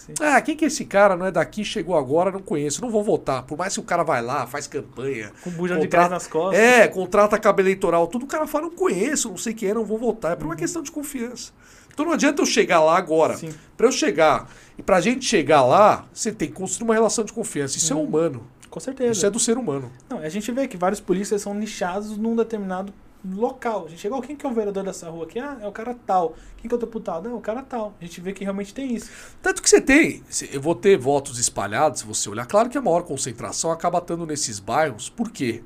Sim. 0.06 0.14
Ah, 0.22 0.40
quem 0.42 0.56
que 0.56 0.64
é 0.64 0.68
esse 0.68 0.86
cara? 0.86 1.16
Não 1.18 1.26
é 1.26 1.32
daqui, 1.32 1.66
chegou 1.66 1.98
agora, 1.98 2.32
não 2.32 2.40
conheço, 2.42 2.82
não 2.82 2.90
vou 2.90 3.04
votar. 3.04 3.44
Por 3.44 3.58
mais 3.58 3.74
que 3.74 3.80
o 3.80 3.84
cara 3.84 4.04
vai 4.04 4.22
lá, 4.22 4.46
faz 4.48 4.68
campanha, 4.68 5.32
Com 5.44 5.50
bujão 5.52 5.78
de 5.78 5.86
Contrata- 5.86 6.10
gás 6.10 6.12
nas 6.24 6.28
costas. 6.28 6.60
é, 6.60 6.88
contrata 6.88 7.38
cabo 7.40 7.60
eleitoral, 7.62 8.08
tudo 8.08 8.24
o 8.26 8.28
cara 8.28 8.46
fala, 8.48 8.66
não 8.66 8.72
conheço, 8.72 9.30
não 9.30 9.38
sei 9.38 9.54
quem 9.54 9.70
é, 9.70 9.74
não 9.74 9.84
vou 9.84 9.98
votar. 9.98 10.34
É 10.34 10.36
por 10.36 10.46
uma 10.46 10.56
questão 10.56 10.82
de 10.82 10.92
confiança. 10.92 11.52
Então 11.94 12.06
não 12.06 12.14
adianta 12.14 12.42
eu 12.42 12.46
chegar 12.46 12.80
lá 12.80 12.96
agora. 12.98 13.36
Pra 13.76 13.88
eu 13.88 13.92
chegar, 13.92 14.48
e 14.78 14.84
pra 14.84 15.02
gente 15.02 15.26
chegar 15.26 15.64
lá, 15.66 16.06
você 16.14 16.32
tem 16.32 16.48
que 16.48 16.54
construir 16.54 16.88
uma 16.88 16.94
relação 16.94 17.26
de 17.26 17.34
confiança. 17.34 17.76
Isso 17.78 17.92
é 17.92 17.96
humano. 17.96 18.46
Com 18.70 18.80
certeza. 18.80 19.12
Isso 19.12 19.26
é 19.26 19.30
do 19.32 19.40
ser 19.40 19.58
humano. 19.58 19.92
Não, 20.08 20.20
a 20.20 20.30
gente 20.30 20.52
vê 20.52 20.68
que 20.68 20.78
vários 20.78 21.00
polícias 21.00 21.42
são 21.42 21.54
nichados 21.56 22.16
num 22.18 22.36
determinado 22.36 22.94
local. 23.26 23.86
A 23.86 23.90
gente 23.90 24.00
chegou, 24.00 24.22
quem 24.22 24.36
que 24.36 24.46
é 24.46 24.50
o 24.50 24.54
vereador 24.54 24.84
dessa 24.84 25.10
rua 25.10 25.26
aqui? 25.26 25.40
Ah, 25.40 25.58
é 25.62 25.68
o 25.68 25.72
cara 25.72 25.96
tal. 26.06 26.36
Quem 26.58 26.68
que 26.68 26.74
é 26.74 26.78
o 26.78 26.80
deputado? 26.80 27.28
É 27.28 27.34
o 27.34 27.40
cara 27.40 27.62
tal. 27.62 27.94
A 28.00 28.04
gente 28.06 28.22
vê 28.22 28.34
que 28.34 28.44
realmente 28.44 28.74
tem 28.74 28.94
isso. 28.94 29.10
Tanto 29.42 29.62
que 29.62 29.70
você 29.70 29.82
tem, 29.82 30.24
eu 30.52 30.62
vou 30.62 30.76
ter 30.76 30.98
votos 30.98 31.40
espalhados, 31.40 32.02
se 32.02 32.06
você 32.06 32.30
olhar. 32.30 32.46
Claro 32.46 32.70
que 32.70 32.78
a 32.78 32.82
maior 32.82 33.04
concentração 33.04 33.72
acaba 33.72 34.00
estando 34.00 34.26
nesses 34.26 34.60
bairros. 34.60 35.10
Por 35.10 35.32
quê? 35.32 35.64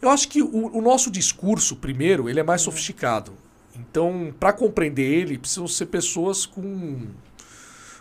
Eu 0.00 0.10
acho 0.10 0.28
que 0.28 0.42
o, 0.42 0.76
o 0.76 0.80
nosso 0.80 1.10
discurso, 1.10 1.76
primeiro, 1.76 2.28
ele 2.28 2.40
é 2.40 2.42
mais 2.42 2.62
sofisticado. 2.62 3.32
Então, 3.74 4.34
para 4.38 4.52
compreender 4.52 5.02
ele, 5.02 5.38
precisam 5.38 5.66
ser 5.66 5.86
pessoas 5.86 6.44
com, 6.44 7.06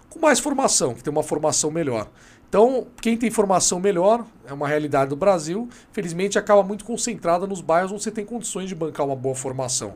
com 0.10 0.20
mais 0.20 0.40
formação, 0.40 0.94
que 0.94 1.04
tem 1.04 1.12
uma 1.12 1.24
formação 1.24 1.72
melhor. 1.72 2.10
Então, 2.52 2.86
quem 3.02 3.16
tem 3.16 3.32
formação 3.32 3.80
melhor, 3.80 4.26
é 4.46 4.52
uma 4.52 4.68
realidade 4.68 5.10
do 5.12 5.16
Brasil, 5.16 5.70
felizmente 5.94 6.38
acaba 6.38 6.62
muito 6.62 6.84
concentrada 6.84 7.48
nos 7.48 7.62
bairros 7.62 7.94
onde 7.94 8.04
você 8.04 8.12
tem 8.12 8.26
condições 8.26 8.68
de 8.68 8.76
bancar 8.76 9.06
uma 9.06 9.16
boa 9.16 9.34
formação. 9.34 9.94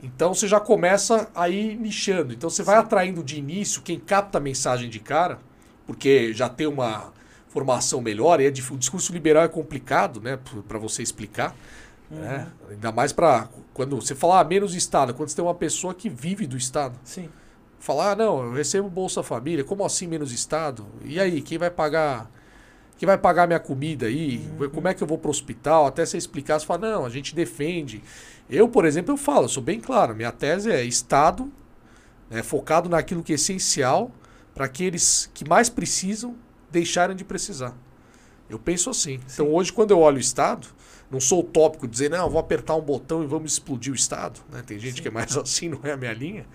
Então 0.00 0.32
você 0.32 0.46
já 0.46 0.60
começa 0.60 1.28
aí 1.34 1.74
nichando. 1.74 2.32
Então 2.32 2.48
você 2.48 2.62
vai 2.62 2.76
atraindo 2.76 3.20
de 3.20 3.36
início 3.36 3.82
quem 3.82 3.98
capta 3.98 4.38
a 4.38 4.40
mensagem 4.40 4.88
de 4.88 5.00
cara, 5.00 5.40
porque 5.88 6.32
já 6.32 6.48
tem 6.48 6.68
uma 6.68 7.12
formação 7.48 8.00
melhor, 8.00 8.40
e 8.40 8.46
é 8.46 8.50
dif- 8.52 8.72
o 8.72 8.76
discurso 8.78 9.12
liberal 9.12 9.42
é 9.42 9.48
complicado, 9.48 10.20
né, 10.20 10.38
para 10.68 10.78
você 10.78 11.02
explicar. 11.02 11.52
né? 12.08 12.46
Ainda 12.70 12.92
mais 12.92 13.12
para 13.12 13.48
quando 13.74 13.96
você 14.00 14.14
falar 14.14 14.38
ah, 14.38 14.44
menos 14.44 14.72
Estado, 14.72 15.12
quando 15.12 15.30
você 15.30 15.34
tem 15.34 15.44
uma 15.44 15.52
pessoa 15.54 15.92
que 15.92 16.08
vive 16.08 16.46
do 16.46 16.56
Estado. 16.56 16.96
Sim. 17.02 17.28
Falar, 17.78 18.12
ah, 18.12 18.16
não, 18.16 18.44
eu 18.44 18.52
recebo 18.52 18.88
Bolsa 18.88 19.22
Família, 19.22 19.62
como 19.62 19.84
assim 19.84 20.06
menos 20.06 20.32
Estado? 20.32 20.86
E 21.04 21.20
aí, 21.20 21.40
quem 21.40 21.58
vai 21.58 21.70
pagar 21.70 22.30
que 22.98 23.04
vai 23.04 23.18
pagar 23.18 23.46
minha 23.46 23.60
comida 23.60 24.06
aí? 24.06 24.48
Como 24.72 24.88
é 24.88 24.94
que 24.94 25.02
eu 25.02 25.06
vou 25.06 25.18
pro 25.18 25.30
hospital? 25.30 25.86
Até 25.86 26.04
você 26.04 26.16
explicar, 26.16 26.58
você 26.58 26.64
fala, 26.64 26.90
não, 26.90 27.04
a 27.04 27.10
gente 27.10 27.34
defende. 27.34 28.02
Eu, 28.48 28.68
por 28.68 28.86
exemplo, 28.86 29.12
eu 29.12 29.18
falo, 29.18 29.44
eu 29.44 29.48
sou 29.48 29.62
bem 29.62 29.80
claro, 29.80 30.14
minha 30.14 30.32
tese 30.32 30.70
é 30.70 30.82
Estado 30.82 31.52
né, 32.30 32.42
focado 32.42 32.88
naquilo 32.88 33.22
que 33.22 33.32
é 33.32 33.34
essencial 33.34 34.10
para 34.54 34.64
aqueles 34.64 35.30
que 35.34 35.46
mais 35.46 35.68
precisam 35.68 36.34
deixarem 36.70 37.14
de 37.14 37.24
precisar. 37.24 37.76
Eu 38.48 38.58
penso 38.58 38.90
assim. 38.90 39.20
Então 39.32 39.52
hoje, 39.52 39.72
quando 39.72 39.90
eu 39.90 39.98
olho 39.98 40.16
o 40.16 40.20
Estado, 40.20 40.68
não 41.10 41.20
sou 41.20 41.40
utópico 41.40 41.86
dizer, 41.86 42.10
não, 42.10 42.24
eu 42.24 42.30
vou 42.30 42.40
apertar 42.40 42.74
um 42.74 42.80
botão 42.80 43.22
e 43.22 43.26
vamos 43.26 43.52
explodir 43.52 43.92
o 43.92 43.96
Estado. 43.96 44.40
né? 44.50 44.62
Tem 44.66 44.78
gente 44.78 44.96
Sim. 44.96 45.02
que 45.02 45.08
é 45.08 45.10
mais 45.10 45.36
assim, 45.36 45.68
não 45.68 45.80
é 45.82 45.92
a 45.92 45.96
minha 45.96 46.12
linha, 46.12 46.46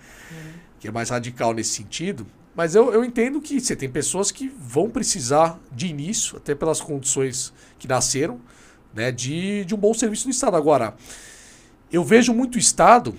que 0.82 0.88
é 0.88 0.90
mais 0.90 1.10
radical 1.10 1.54
nesse 1.54 1.74
sentido. 1.74 2.26
Mas 2.56 2.74
eu, 2.74 2.92
eu 2.92 3.04
entendo 3.04 3.40
que 3.40 3.60
você 3.60 3.76
tem 3.76 3.88
pessoas 3.88 4.32
que 4.32 4.48
vão 4.58 4.90
precisar 4.90 5.60
de 5.70 5.86
início, 5.86 6.38
até 6.38 6.56
pelas 6.56 6.80
condições 6.80 7.52
que 7.78 7.86
nasceram, 7.86 8.40
né, 8.92 9.12
de, 9.12 9.64
de 9.64 9.76
um 9.76 9.78
bom 9.78 9.94
serviço 9.94 10.24
do 10.24 10.32
Estado. 10.32 10.56
Agora, 10.56 10.96
eu 11.92 12.02
vejo 12.02 12.34
muito 12.34 12.56
o 12.56 12.58
Estado, 12.58 13.14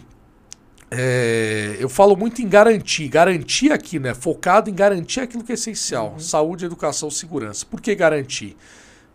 é, 0.92 1.78
eu 1.80 1.88
falo 1.88 2.18
muito 2.18 2.42
em 2.42 2.50
garantir, 2.50 3.08
garantir 3.08 3.72
aqui, 3.72 3.98
né, 3.98 4.14
focado 4.14 4.70
em 4.70 4.74
garantir 4.76 5.22
aquilo 5.22 5.42
que 5.42 5.54
é 5.54 5.56
essencial, 5.56 6.20
saúde, 6.20 6.66
educação, 6.66 7.10
segurança. 7.10 7.66
Por 7.66 7.80
que 7.80 7.96
garantir? 7.96 8.58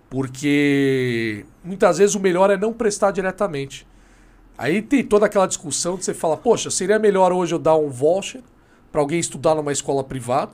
Porque 0.09 1.45
muitas 1.63 1.99
vezes 1.99 2.15
o 2.15 2.21
melhor 2.21 2.49
é 2.49 2.57
não 2.57 2.73
prestar 2.73 3.11
diretamente. 3.11 3.87
Aí 4.59 4.83
tem 4.83 5.05
toda 5.05 5.25
aquela 5.27 5.47
discussão 5.47 5.97
de 5.97 6.05
você 6.05 6.13
falar, 6.13 6.37
poxa, 6.39 6.69
seria 6.71 6.99
melhor 6.99 7.33
hoje 7.33 7.55
eu 7.55 7.59
dar 7.61 7.77
um 7.77 7.89
voucher 7.89 8.43
para 8.91 9.01
alguém 9.01 9.21
estudar 9.21 9.55
numa 9.55 9.71
escola 9.71 10.03
privada. 10.03 10.53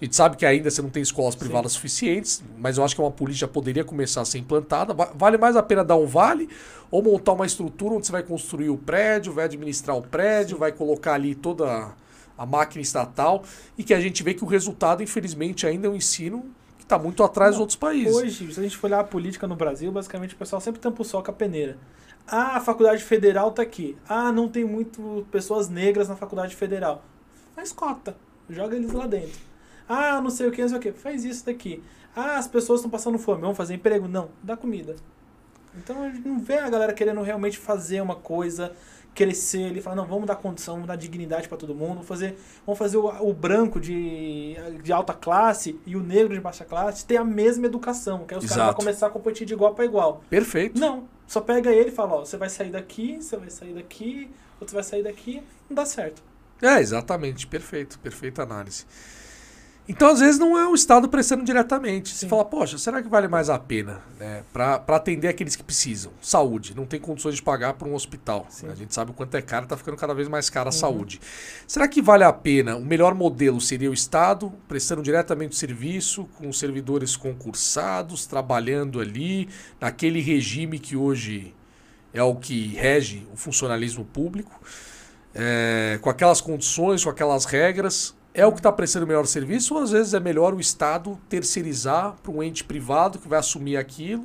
A 0.00 0.04
gente 0.04 0.14
sabe 0.14 0.36
que 0.36 0.46
ainda 0.46 0.70
você 0.70 0.80
não 0.82 0.90
tem 0.90 1.02
escolas 1.02 1.34
privadas 1.34 1.72
suficientes, 1.72 2.42
mas 2.58 2.76
eu 2.78 2.84
acho 2.84 2.94
que 2.94 3.00
uma 3.00 3.10
política 3.10 3.48
poderia 3.48 3.82
começar 3.84 4.20
a 4.20 4.24
ser 4.24 4.38
implantada. 4.38 4.92
Va- 4.94 5.10
Vale 5.14 5.38
mais 5.38 5.56
a 5.56 5.62
pena 5.62 5.82
dar 5.82 5.96
um 5.96 6.06
vale 6.06 6.48
ou 6.90 7.02
montar 7.02 7.32
uma 7.32 7.46
estrutura 7.46 7.94
onde 7.94 8.06
você 8.06 8.12
vai 8.12 8.22
construir 8.22 8.68
o 8.70 8.76
prédio, 8.76 9.32
vai 9.32 9.46
administrar 9.46 9.96
o 9.96 10.02
prédio, 10.02 10.56
vai 10.58 10.70
colocar 10.70 11.14
ali 11.14 11.34
toda 11.34 11.94
a- 12.36 12.46
máquina 12.46 12.80
estatal 12.82 13.42
e 13.76 13.82
que 13.82 13.92
a 13.92 14.00
gente 14.00 14.22
vê 14.22 14.34
que 14.34 14.44
o 14.44 14.46
resultado, 14.46 15.02
infelizmente, 15.02 15.66
ainda 15.66 15.88
é 15.88 15.90
um 15.90 15.96
ensino 15.96 16.44
que 16.76 16.84
está 16.84 16.96
muito 16.96 17.24
atrás 17.24 17.52
dos 17.52 17.56
Não, 17.56 17.62
outros 17.62 17.76
países. 17.76 18.14
Hoje, 18.14 18.52
se 18.54 18.60
a 18.60 18.62
gente 18.62 18.76
for 18.76 18.86
olhar 18.86 19.00
a 19.00 19.04
política 19.04 19.48
no 19.48 19.56
Brasil, 19.56 19.90
basicamente 19.90 20.34
o 20.34 20.38
pessoal 20.38 20.60
sempre 20.60 20.80
tampa 20.80 21.02
o 21.02 21.04
sol 21.04 21.22
com 21.24 21.30
a 21.32 21.34
peneira. 21.34 21.76
Ah, 22.30 22.56
a 22.56 22.60
faculdade 22.60 23.02
federal 23.02 23.50
tá 23.52 23.62
aqui. 23.62 23.96
Ah, 24.06 24.30
não 24.30 24.48
tem 24.48 24.64
muito 24.64 25.26
pessoas 25.30 25.68
negras 25.68 26.08
na 26.08 26.16
faculdade 26.16 26.54
federal. 26.54 27.02
Faz 27.54 27.72
cota. 27.72 28.14
Joga 28.50 28.76
eles 28.76 28.92
lá 28.92 29.06
dentro. 29.06 29.40
Ah, 29.88 30.20
não 30.20 30.28
sei 30.28 30.46
o 30.46 30.52
que, 30.52 30.60
não 30.60 30.68
sei 30.68 30.78
o 30.78 30.80
que. 30.80 30.92
Faz 30.92 31.24
isso 31.24 31.46
daqui. 31.46 31.82
Ah, 32.14 32.36
as 32.36 32.46
pessoas 32.46 32.80
estão 32.80 32.90
passando 32.90 33.18
fome. 33.18 33.40
Vamos 33.40 33.56
fazer 33.56 33.74
emprego? 33.74 34.06
Não. 34.06 34.28
Dá 34.42 34.56
comida. 34.58 34.96
Então 35.74 36.02
a 36.02 36.10
gente 36.10 36.28
não 36.28 36.38
vê 36.38 36.58
a 36.58 36.68
galera 36.68 36.92
querendo 36.92 37.22
realmente 37.22 37.56
fazer 37.56 38.00
uma 38.00 38.16
coisa, 38.16 38.72
crescer 39.18 39.64
ali, 39.64 39.80
falar, 39.80 39.96
não, 39.96 40.06
vamos 40.06 40.28
dar 40.28 40.36
condição, 40.36 40.74
vamos 40.74 40.86
dar 40.86 40.94
dignidade 40.94 41.48
para 41.48 41.58
todo 41.58 41.74
mundo, 41.74 41.94
vamos 41.94 42.06
fazer, 42.06 42.38
vamos 42.64 42.78
fazer 42.78 42.98
o, 42.98 43.08
o 43.28 43.34
branco 43.34 43.80
de, 43.80 44.54
de 44.80 44.92
alta 44.92 45.12
classe 45.12 45.76
e 45.84 45.96
o 45.96 46.00
negro 46.00 46.34
de 46.34 46.40
baixa 46.40 46.64
classe 46.64 47.04
ter 47.04 47.16
a 47.16 47.24
mesma 47.24 47.66
educação, 47.66 48.24
que 48.24 48.32
aí 48.32 48.38
os 48.38 48.44
caras 48.44 48.56
vão 48.56 48.64
Exato. 48.66 48.76
começar 48.76 49.06
a 49.08 49.10
competir 49.10 49.44
de 49.44 49.54
igual 49.54 49.74
para 49.74 49.84
igual. 49.84 50.22
Perfeito. 50.30 50.78
Não, 50.78 51.08
só 51.26 51.40
pega 51.40 51.72
ele 51.72 51.88
e 51.88 51.92
fala, 51.92 52.14
ó, 52.14 52.24
você 52.24 52.36
vai 52.36 52.48
sair 52.48 52.70
daqui, 52.70 53.16
você 53.20 53.36
vai 53.36 53.50
sair 53.50 53.74
daqui, 53.74 54.30
outro 54.60 54.72
vai 54.72 54.84
sair 54.84 55.02
daqui, 55.02 55.42
não 55.68 55.74
dá 55.74 55.84
certo. 55.84 56.22
É, 56.62 56.78
exatamente. 56.78 57.44
Perfeito. 57.46 57.98
Perfeita 57.98 58.44
análise. 58.44 58.86
Então, 59.88 60.08
às 60.10 60.20
vezes, 60.20 60.38
não 60.38 60.58
é 60.58 60.68
o 60.68 60.74
Estado 60.74 61.08
prestando 61.08 61.42
diretamente. 61.42 62.10
Você 62.10 62.20
Sim. 62.26 62.28
fala, 62.28 62.44
poxa, 62.44 62.76
será 62.76 63.02
que 63.02 63.08
vale 63.08 63.26
mais 63.26 63.48
a 63.48 63.58
pena 63.58 64.02
né, 64.20 64.42
para 64.52 64.82
atender 64.88 65.28
aqueles 65.28 65.56
que 65.56 65.62
precisam? 65.62 66.12
Saúde, 66.20 66.76
não 66.76 66.84
tem 66.84 67.00
condições 67.00 67.36
de 67.36 67.42
pagar 67.42 67.72
para 67.72 67.88
um 67.88 67.94
hospital. 67.94 68.46
Sim. 68.50 68.68
A 68.68 68.74
gente 68.74 68.92
sabe 68.94 69.12
o 69.12 69.14
quanto 69.14 69.34
é 69.34 69.40
caro, 69.40 69.64
está 69.64 69.78
ficando 69.78 69.96
cada 69.96 70.12
vez 70.12 70.28
mais 70.28 70.50
cara 70.50 70.68
a 70.68 70.72
Uhum. 70.72 70.78
saúde. 70.78 71.20
Será 71.66 71.88
que 71.88 72.02
vale 72.02 72.22
a 72.22 72.32
pena? 72.32 72.76
O 72.76 72.84
melhor 72.84 73.14
modelo 73.14 73.60
seria 73.62 73.90
o 73.90 73.94
Estado 73.94 74.52
prestando 74.68 75.02
diretamente 75.02 75.52
o 75.52 75.56
serviço, 75.56 76.28
com 76.36 76.50
os 76.50 76.58
servidores 76.58 77.16
concursados, 77.16 78.26
trabalhando 78.26 79.00
ali, 79.00 79.48
naquele 79.80 80.20
regime 80.20 80.78
que 80.78 80.96
hoje 80.96 81.54
é 82.12 82.22
o 82.22 82.34
que 82.34 82.74
rege 82.74 83.26
o 83.32 83.36
funcionalismo 83.36 84.04
público, 84.04 84.60
é, 85.34 85.98
com 86.02 86.10
aquelas 86.10 86.40
condições, 86.42 87.04
com 87.04 87.10
aquelas 87.10 87.44
regras, 87.46 88.14
é 88.38 88.46
o 88.46 88.52
que 88.52 88.60
está 88.60 88.70
prestando 88.70 89.04
o 89.04 89.08
melhor 89.08 89.26
serviço, 89.26 89.74
ou 89.74 89.82
às 89.82 89.90
vezes 89.90 90.14
é 90.14 90.20
melhor 90.20 90.54
o 90.54 90.60
Estado 90.60 91.18
terceirizar 91.28 92.14
para 92.22 92.30
um 92.30 92.40
ente 92.40 92.62
privado 92.62 93.18
que 93.18 93.26
vai 93.26 93.40
assumir 93.40 93.76
aquilo, 93.76 94.24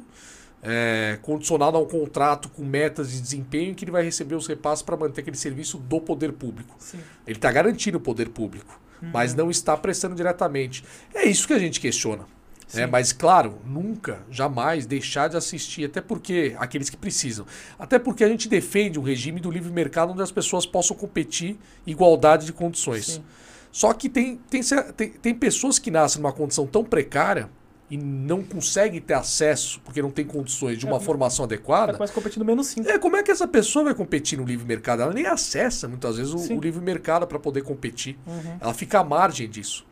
é, 0.62 1.18
condicionado 1.24 1.78
a 1.78 1.80
um 1.80 1.86
contrato 1.86 2.48
com 2.48 2.64
metas 2.64 3.12
de 3.12 3.20
desempenho 3.20 3.74
que 3.74 3.84
ele 3.84 3.92
vai 3.92 4.04
receber 4.04 4.36
os 4.36 4.46
repasses 4.46 4.84
para 4.84 4.96
manter 4.96 5.22
aquele 5.22 5.36
serviço 5.36 5.80
do 5.80 6.00
poder 6.00 6.32
público. 6.32 6.76
Sim. 6.78 7.00
Ele 7.26 7.38
está 7.38 7.52
garantindo 7.52 7.98
o 7.98 8.02
poder 8.02 8.30
público, 8.30 8.80
mas 9.02 9.34
não 9.34 9.50
está 9.50 9.76
prestando 9.76 10.16
diretamente. 10.16 10.86
É 11.14 11.26
isso 11.26 11.48
que 11.48 11.54
a 11.54 11.60
gente 11.60 11.80
questiona. 11.80 12.26
Sim. 12.68 12.86
Mas, 12.88 13.12
claro, 13.12 13.60
nunca, 13.66 14.20
jamais 14.32 14.86
deixar 14.86 15.28
de 15.28 15.38
assistir, 15.38 15.86
até 15.86 16.02
porque 16.02 16.56
aqueles 16.58 16.90
que 16.90 16.98
precisam. 16.98 17.46
Até 17.78 18.00
porque 18.00 18.24
a 18.24 18.28
gente 18.28 18.48
defende 18.48 19.00
um 19.00 19.04
regime 19.04 19.40
do 19.40 19.52
livre 19.52 19.72
mercado 19.72 20.12
onde 20.12 20.22
as 20.22 20.32
pessoas 20.32 20.66
possam 20.66 20.96
competir 20.96 21.58
igualdade 21.86 22.46
de 22.46 22.54
condições. 22.54 23.06
Sim. 23.06 23.24
Só 23.74 23.92
que 23.92 24.08
tem, 24.08 24.38
tem, 24.52 24.62
tem, 24.96 25.10
tem 25.10 25.34
pessoas 25.36 25.80
que 25.80 25.90
nascem 25.90 26.22
numa 26.22 26.32
condição 26.32 26.68
tão 26.68 26.84
precária 26.86 27.50
e 27.90 27.98
não 27.98 28.44
conseguem 28.44 29.02
ter 29.02 29.16
acesso, 29.16 29.82
porque 29.84 30.00
não 30.00 30.12
tem 30.12 30.24
condições 30.26 30.78
de 30.78 30.86
uma 30.86 30.98
É, 30.98 31.00
formação 31.00 31.44
Ela 31.44 31.54
adequada. 31.54 31.94
começa 31.94 32.14
competindo 32.14 32.46
menos 32.46 32.68
5. 32.68 32.88
É, 32.88 33.00
como 33.00 33.18
é 33.18 33.24
que 33.24 33.32
essa 33.32 33.48
pessoa 33.48 33.86
vai 33.86 33.96
competir 33.96 34.38
no 34.38 34.46
livre 34.46 34.64
mercado? 34.66 35.02
Ela 35.02 35.12
nem 35.14 35.26
acessa 35.26 35.88
muitas 35.88 36.18
vezes 36.18 36.32
o, 36.32 36.38
o 36.54 36.60
livre 36.62 36.82
mercado 36.82 37.26
para 37.26 37.40
poder 37.40 37.64
competir. 37.64 38.16
Uhum. 38.28 38.58
Ela 38.62 38.74
fica 38.76 39.00
à 39.00 39.04
margem 39.04 39.50
disso. 39.50 39.86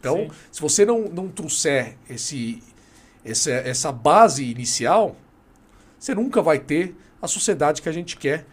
Então, 0.00 0.16
Sim. 0.16 0.30
se 0.50 0.60
você 0.60 0.84
não, 0.84 1.02
não 1.08 1.28
trouxer 1.28 1.96
esse, 2.08 2.60
essa, 3.24 3.50
essa 3.52 3.92
base 3.92 4.44
inicial, 4.44 5.14
você 5.98 6.14
nunca 6.16 6.42
vai 6.42 6.58
ter 6.58 6.96
a 7.22 7.28
sociedade 7.28 7.80
que 7.80 7.88
a 7.88 7.92
gente 7.92 8.16
quer 8.16 8.44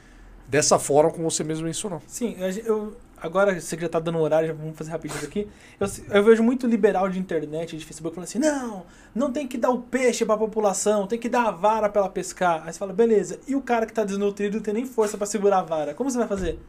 dessa 0.48 0.78
forma 0.78 1.10
como 1.12 1.30
você 1.32 1.44
mesmo 1.44 1.66
mencionou. 1.66 2.02
Sim, 2.06 2.36
eu, 2.64 2.96
agora 3.28 3.60
você 3.60 3.78
já 3.78 3.90
tá 3.90 4.00
dando 4.00 4.18
horário, 4.20 4.48
já 4.48 4.54
vamos 4.54 4.78
fazer 4.78 4.92
rapidinho 4.92 5.24
aqui. 5.24 5.48
Eu, 5.80 5.88
eu 6.10 6.24
vejo 6.24 6.42
muito 6.42 6.66
liberal 6.66 7.10
de 7.10 7.20
internet, 7.20 7.78
de 7.78 7.86
Facebook, 7.86 8.16
falando 8.16 8.28
assim: 8.28 8.40
não, 8.40 8.86
não 9.14 9.32
tem 9.32 9.48
que 9.48 9.58
dar 9.58 9.70
o 9.70 9.82
peixe 9.82 10.26
pra 10.26 10.38
população, 10.38 11.06
tem 11.06 11.20
que 11.20 11.30
dar 11.30 11.48
a 11.48 11.52
vara 11.52 11.90
pra 11.90 12.02
ela 12.02 12.10
pescar. 12.10 12.64
Aí 12.66 12.74
você 12.74 12.80
fala, 12.80 12.94
beleza, 12.94 13.40
e 13.48 13.56
o 13.56 13.62
cara 13.62 13.86
que 13.86 13.94
tá 13.94 14.04
desnutrido 14.04 14.58
não 14.58 14.64
tem 14.64 14.74
nem 14.74 14.86
força 14.86 15.18
pra 15.18 15.28
segurar 15.28 15.60
a 15.60 15.64
vara? 15.64 15.94
Como 15.94 16.10
você 16.10 16.18
vai 16.18 16.28
fazer? 16.28 16.60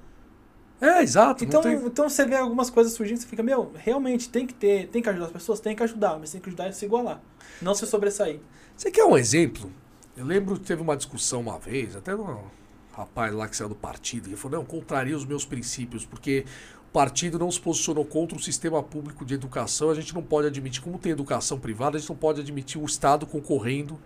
É, 0.81 1.03
exato. 1.03 1.45
Então, 1.45 1.61
tem... 1.61 1.75
então 1.75 2.09
você 2.09 2.25
vê 2.25 2.37
algumas 2.37 2.71
coisas 2.71 2.93
surgindo, 2.93 3.19
você 3.19 3.27
fica, 3.27 3.43
meu, 3.43 3.73
realmente 3.75 4.29
tem 4.29 4.47
que 4.47 4.55
ter, 4.55 4.89
tem 4.89 5.03
que 5.03 5.09
ajudar 5.09 5.27
as 5.27 5.33
pessoas, 5.33 5.61
tem 5.61 5.75
que 5.75 5.83
ajudar, 5.83 6.19
mas 6.19 6.31
tem 6.31 6.41
que 6.41 6.49
ajudar 6.49 6.67
a 6.67 6.73
se 6.73 6.85
igualar, 6.85 7.21
não 7.61 7.75
se 7.75 7.87
sobressair. 7.87 8.41
Você 8.77 8.91
quer 8.91 9.05
um 9.05 9.17
exemplo? 9.17 9.71
Eu 10.17 10.25
lembro 10.25 10.55
que 10.55 10.67
teve 10.67 10.81
uma 10.81 10.97
discussão 10.97 11.41
uma 11.41 11.59
vez, 11.59 11.97
até 11.97 12.15
um 12.15 12.39
rapaz 12.99 13.33
lá 13.33 13.49
que 13.49 13.57
saiu 13.57 13.69
do 13.69 13.75
partido, 13.75 14.29
ele 14.29 14.37
falou, 14.37 14.59
não, 14.59 14.65
contraria 14.65 15.17
os 15.17 15.25
meus 15.25 15.45
princípios, 15.45 16.05
porque 16.05 16.45
o 16.89 16.93
partido 16.93 17.39
não 17.39 17.51
se 17.51 17.61
posicionou 17.61 18.05
contra 18.05 18.37
o 18.37 18.41
sistema 18.41 18.83
público 18.83 19.25
de 19.25 19.35
educação, 19.35 19.91
a 19.91 19.95
gente 19.95 20.15
não 20.15 20.23
pode 20.23 20.49
admitir, 20.49 20.83
como 20.83 20.99
tem 20.99 21.13
educação 21.13 21.59
privada, 21.59 21.97
a 21.97 22.01
gente 22.01 22.09
não 22.09 22.17
pode 22.17 22.41
admitir 22.41 22.81
o 22.81 22.85
Estado 22.85 23.27
concorrendo 23.27 23.99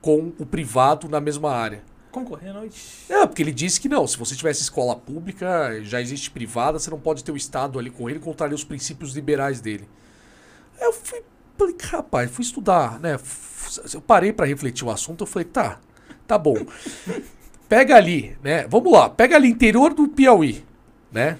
com 0.00 0.32
o 0.38 0.46
privado 0.46 1.08
na 1.08 1.20
mesma 1.20 1.52
área. 1.52 1.82
Concorrendo. 2.10 2.68
É, 3.08 3.26
porque 3.26 3.42
ele 3.42 3.52
disse 3.52 3.80
que 3.80 3.88
não, 3.88 4.06
se 4.06 4.16
você 4.16 4.34
tivesse 4.34 4.62
escola 4.62 4.96
pública, 4.96 5.78
já 5.82 6.00
existe 6.00 6.30
privada, 6.30 6.78
você 6.78 6.90
não 6.90 6.98
pode 6.98 7.22
ter 7.22 7.30
o 7.30 7.36
Estado 7.36 7.78
ali 7.78 7.90
com 7.90 8.08
ele, 8.08 8.18
contraria 8.18 8.54
os 8.54 8.64
princípios 8.64 9.14
liberais 9.14 9.60
dele. 9.60 9.88
Eu 10.80 10.92
fui, 10.92 11.22
falei, 11.56 11.76
rapaz, 11.80 12.30
fui 12.30 12.44
estudar, 12.44 12.98
né? 12.98 13.18
Eu 13.92 14.00
parei 14.00 14.32
para 14.32 14.46
refletir 14.46 14.84
o 14.84 14.90
assunto, 14.90 15.22
eu 15.22 15.26
falei, 15.26 15.46
tá, 15.46 15.78
tá 16.26 16.38
bom. 16.38 16.56
Pega 17.68 17.96
ali, 17.96 18.36
né? 18.42 18.66
Vamos 18.68 18.90
lá, 18.92 19.08
pega 19.10 19.36
ali 19.36 19.48
interior 19.48 19.92
do 19.92 20.08
Piauí, 20.08 20.64
né? 21.12 21.38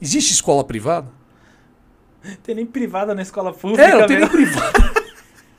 Existe 0.00 0.32
escola 0.32 0.62
privada? 0.64 1.08
tem 2.42 2.54
nem 2.54 2.66
privada 2.66 3.14
na 3.14 3.22
escola 3.22 3.52
pública. 3.52 3.82
É, 3.82 3.94
não 3.98 4.06
tem 4.06 4.18
nem 4.18 4.28
privada. 4.28 4.72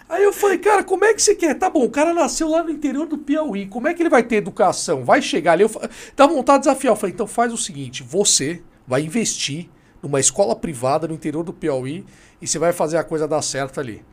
Aí 0.08 0.24
eu 0.24 0.34
falei, 0.34 0.58
cara, 0.58 0.84
como 0.84 1.06
é 1.06 1.14
que 1.14 1.22
você 1.22 1.36
quer? 1.36 1.54
Tá 1.56 1.70
bom, 1.70 1.84
o 1.84 1.90
cara 1.90 2.14
nasceu 2.14 2.50
lá 2.50 2.64
no 2.64 2.70
interior 2.72 3.06
do 3.06 3.18
Piauí. 3.18 3.68
Como 3.68 3.88
é 3.88 3.94
que 3.94 4.02
ele 4.02 4.10
vai 4.10 4.24
ter 4.24 4.38
educação? 4.38 5.04
Vai 5.04 5.22
chegar 5.22 5.54
ali. 5.54 5.64
Eu 5.64 5.70
fa- 5.70 5.88
dá 6.16 6.26
vontade 6.26 6.64
de 6.64 6.70
desafiar. 6.70 6.94
Eu 6.94 6.96
falei, 6.96 7.14
então 7.14 7.28
faz 7.28 7.54
o 7.54 7.58
seguinte: 7.58 8.02
você 8.04 8.62
vai 8.88 9.02
investir 9.02 9.70
numa 10.02 10.20
escola 10.20 10.56
privada 10.56 11.08
no 11.08 11.14
interior 11.14 11.44
do 11.44 11.54
Piauí 11.54 12.06
e 12.42 12.48
você 12.48 12.58
vai 12.58 12.74
fazer 12.74 12.98
a 12.98 13.04
coisa 13.04 13.28
dar 13.28 13.42
certo 13.42 13.80
ali. 13.80 14.04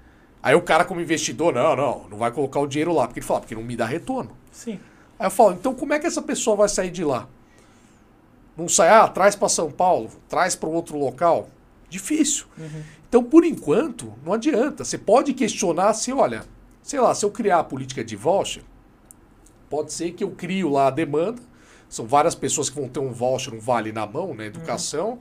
Aí 0.42 0.54
o 0.54 0.60
cara, 0.62 0.84
como 0.84 1.00
investidor, 1.00 1.54
não, 1.54 1.74
não, 1.74 2.06
não 2.10 2.18
vai 2.18 2.30
colocar 2.30 2.60
o 2.60 2.66
dinheiro 2.66 2.92
lá. 2.92 3.06
Porque 3.06 3.20
ele 3.20 3.26
fala, 3.26 3.40
porque 3.40 3.54
não 3.54 3.62
me 3.62 3.74
dá 3.76 3.86
retorno. 3.86 4.36
Sim. 4.52 4.78
Aí 5.18 5.26
eu 5.26 5.30
falo, 5.30 5.54
então 5.54 5.74
como 5.74 5.92
é 5.92 5.98
que 5.98 6.06
essa 6.06 6.22
pessoa 6.22 6.56
vai 6.56 6.68
sair 6.68 6.90
de 6.90 7.04
lá? 7.04 7.28
Não 8.56 8.68
sai, 8.68 8.88
ah, 8.88 9.06
traz 9.06 9.34
para 9.34 9.48
São 9.48 9.70
Paulo, 9.70 10.10
traz 10.28 10.56
para 10.56 10.68
outro 10.68 10.96
local. 10.98 11.48
Difícil. 11.88 12.46
Uhum. 12.58 12.82
Então, 13.08 13.22
por 13.22 13.44
enquanto, 13.44 14.12
não 14.24 14.32
adianta. 14.32 14.84
Você 14.84 14.98
pode 14.98 15.32
questionar 15.34 15.92
se, 15.92 16.12
olha, 16.12 16.44
sei 16.82 17.00
lá, 17.00 17.14
se 17.14 17.24
eu 17.24 17.30
criar 17.30 17.60
a 17.60 17.64
política 17.64 18.02
de 18.02 18.16
voucher, 18.16 18.62
pode 19.70 19.92
ser 19.92 20.12
que 20.12 20.24
eu 20.24 20.30
crio 20.30 20.68
lá 20.70 20.88
a 20.88 20.90
demanda. 20.90 21.40
São 21.88 22.06
várias 22.06 22.34
pessoas 22.34 22.68
que 22.68 22.78
vão 22.78 22.88
ter 22.88 22.98
um 22.98 23.12
voucher, 23.12 23.54
um 23.54 23.60
vale 23.60 23.92
na 23.92 24.06
mão, 24.06 24.34
né, 24.34 24.46
educação, 24.46 25.18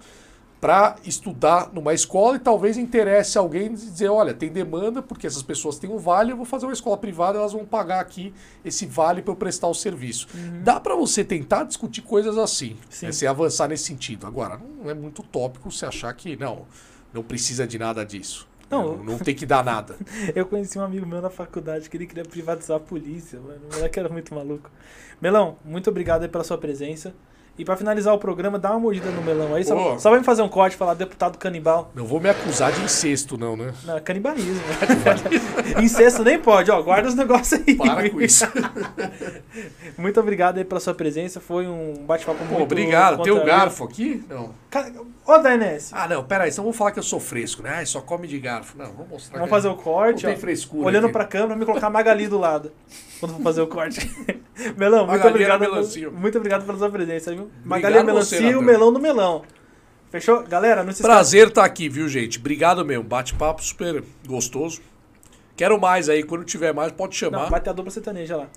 para 0.66 0.96
estudar 1.06 1.72
numa 1.72 1.94
escola 1.94 2.38
e 2.38 2.40
talvez 2.40 2.76
interesse 2.76 3.38
alguém 3.38 3.72
dizer, 3.72 4.10
olha, 4.10 4.34
tem 4.34 4.50
demanda 4.50 5.00
porque 5.00 5.28
essas 5.28 5.44
pessoas 5.44 5.78
têm 5.78 5.92
um 5.92 6.00
vale, 6.00 6.32
eu 6.32 6.36
vou 6.36 6.44
fazer 6.44 6.66
uma 6.66 6.74
escola 6.74 6.98
privada, 6.98 7.38
elas 7.38 7.54
vão 7.54 7.64
pagar 7.64 8.00
aqui 8.00 8.34
esse 8.64 8.88
vale 8.88 9.22
para 9.22 9.32
eu 9.32 9.36
prestar 9.36 9.68
o 9.68 9.76
serviço. 9.76 10.28
Dá 10.64 10.80
para 10.80 10.96
você 10.96 11.24
tentar 11.24 11.66
discutir 11.66 12.02
coisas 12.02 12.36
assim, 12.36 12.78
Sim. 12.90 13.06
né, 13.06 13.12
você 13.12 13.28
avançar 13.28 13.68
nesse 13.68 13.84
sentido. 13.84 14.26
Agora, 14.26 14.60
não 14.82 14.90
é 14.90 14.96
muito 14.96 15.20
utópico 15.20 15.70
você 15.70 15.86
achar 15.86 16.12
que 16.16 16.36
não, 16.36 16.66
não 17.14 17.22
precisa 17.22 17.68
de 17.68 17.78
nada 17.78 18.04
disso. 18.04 18.48
Não. 18.68 18.98
Não, 18.98 19.04
não 19.04 19.20
tem 19.20 19.36
que 19.36 19.46
dar 19.46 19.64
nada. 19.64 19.96
Eu 20.34 20.48
conheci 20.48 20.80
um 20.80 20.84
amigo 20.84 21.06
meu 21.06 21.22
na 21.22 21.30
faculdade 21.30 21.88
que 21.88 21.96
ele 21.96 22.08
queria 22.08 22.26
privatizar 22.26 22.78
a 22.78 22.80
polícia, 22.80 23.40
mano. 23.40 23.62
O 23.72 23.76
moleque 23.76 24.00
era 24.00 24.10
muito 24.10 24.34
maluco. 24.34 24.72
Melão, 25.22 25.58
muito 25.64 25.92
obrigado 25.92 26.28
pela 26.28 26.44
sua 26.44 26.58
presença. 26.58 27.14
E 27.58 27.64
pra 27.64 27.78
finalizar 27.78 28.14
o 28.14 28.18
programa, 28.18 28.60
dá 28.60 28.72
uma 28.72 28.80
mordida 28.80 29.10
no 29.12 29.22
melão 29.22 29.56
aí. 29.56 29.64
Só, 29.64 29.98
só 29.98 30.10
vai 30.10 30.20
me 30.20 30.26
fazer 30.26 30.42
um 30.42 30.50
corte 30.50 30.74
e 30.74 30.78
falar 30.78 30.94
deputado 30.94 31.38
canibal. 31.38 31.90
Não 31.96 32.06
vou 32.06 32.20
me 32.20 32.30
acusar 32.30 32.72
de 32.74 32.82
incesto, 32.82 33.38
não, 33.38 33.56
né? 33.56 33.74
Não, 33.86 33.96
é 33.96 34.02
canibalismo. 34.02 34.62
Incesto 35.82 36.24
nem 36.24 36.38
pode, 36.38 36.70
ó. 36.70 36.82
Guarda 36.82 37.08
os 37.08 37.16
negócios 37.16 37.62
aí. 37.66 37.76
Para 37.76 38.10
com 38.10 38.22
isso. 38.22 38.46
Muito 39.98 40.20
obrigado 40.20 40.58
aí 40.58 40.66
pela 40.66 40.82
sua 40.82 40.94
presença. 40.94 41.40
Foi 41.40 41.66
um 41.66 42.04
bate-papo 42.06 42.44
muito 42.44 42.64
obrigado. 42.64 43.24
Tem 43.24 43.32
o 43.32 43.46
garfo 43.46 43.86
aqui? 43.86 44.24
Não. 44.30 44.50
Ô, 45.26 45.38
Dainese, 45.38 45.90
Ah, 45.94 46.08
não, 46.08 46.24
peraí, 46.24 46.50
então 46.52 46.64
vamos 46.64 46.78
falar 46.78 46.92
que 46.92 47.00
eu 47.00 47.04
sou 47.04 47.20
fresco, 47.20 47.64
né? 47.64 47.70
Ai, 47.78 47.86
só 47.86 48.02
come 48.02 48.28
de 48.28 48.40
garfo. 48.40 48.78
Não, 48.78 48.92
vamos 48.92 49.10
mostrar. 49.10 49.38
vamos 49.38 49.50
fazer 49.50 49.68
o 49.68 49.76
corte, 49.76 50.24
Não 50.24 50.30
ó. 50.30 50.34
tem 50.34 50.42
frescura. 50.42 50.86
Olhando 50.88 51.06
aqui. 51.06 51.14
pra 51.14 51.26
câmera, 51.26 51.56
me 51.56 51.66
colocar 51.66 51.88
a 51.88 51.90
Magali 51.90 52.28
do 52.28 52.38
lado. 52.38 52.72
Quando 53.20 53.34
for 53.36 53.42
fazer 53.44 53.62
o 53.62 53.68
corte. 53.68 54.00
Melão, 54.78 55.00
muito 55.08 55.12
Magali 55.12 55.30
obrigado, 55.30 55.50
era 55.52 55.60
pela, 55.60 55.76
melancia. 55.78 56.10
muito 56.12 56.38
obrigado 56.38 56.66
pela 56.66 56.78
sua 56.78 56.90
presença, 56.90 57.32
viu? 57.34 57.50
Magali 57.64 57.96
é 57.96 58.00
Obrigado 58.00 58.06
melancia 58.06 58.40
e 58.42 58.56
o 58.56 58.62
melão 58.62 58.92
do 58.94 59.00
melão. 59.00 59.44
Fechou? 60.12 60.44
Galera, 60.44 60.84
não 60.84 60.92
se 60.92 61.02
esqueça. 61.02 61.10
Prazer 61.10 61.48
estar 61.50 61.66
aqui, 61.66 61.90
viu, 61.90 62.08
gente? 62.08 62.40
Obrigado 62.40 62.86
mesmo. 62.86 63.04
Bate-papo 63.04 63.64
super 63.64 64.04
gostoso. 64.28 64.82
Quero 65.58 65.80
mais 65.80 66.08
aí. 66.10 66.24
Quando 66.24 66.44
tiver 66.46 66.74
mais, 66.74 66.92
pode 66.92 67.16
chamar. 67.16 67.44
Não, 67.44 67.50
vai 67.50 67.60
ter 67.60 67.70
a 67.70 67.74
dupla 67.74 67.92
sertaneja 67.92 68.38
lá. 68.38 68.48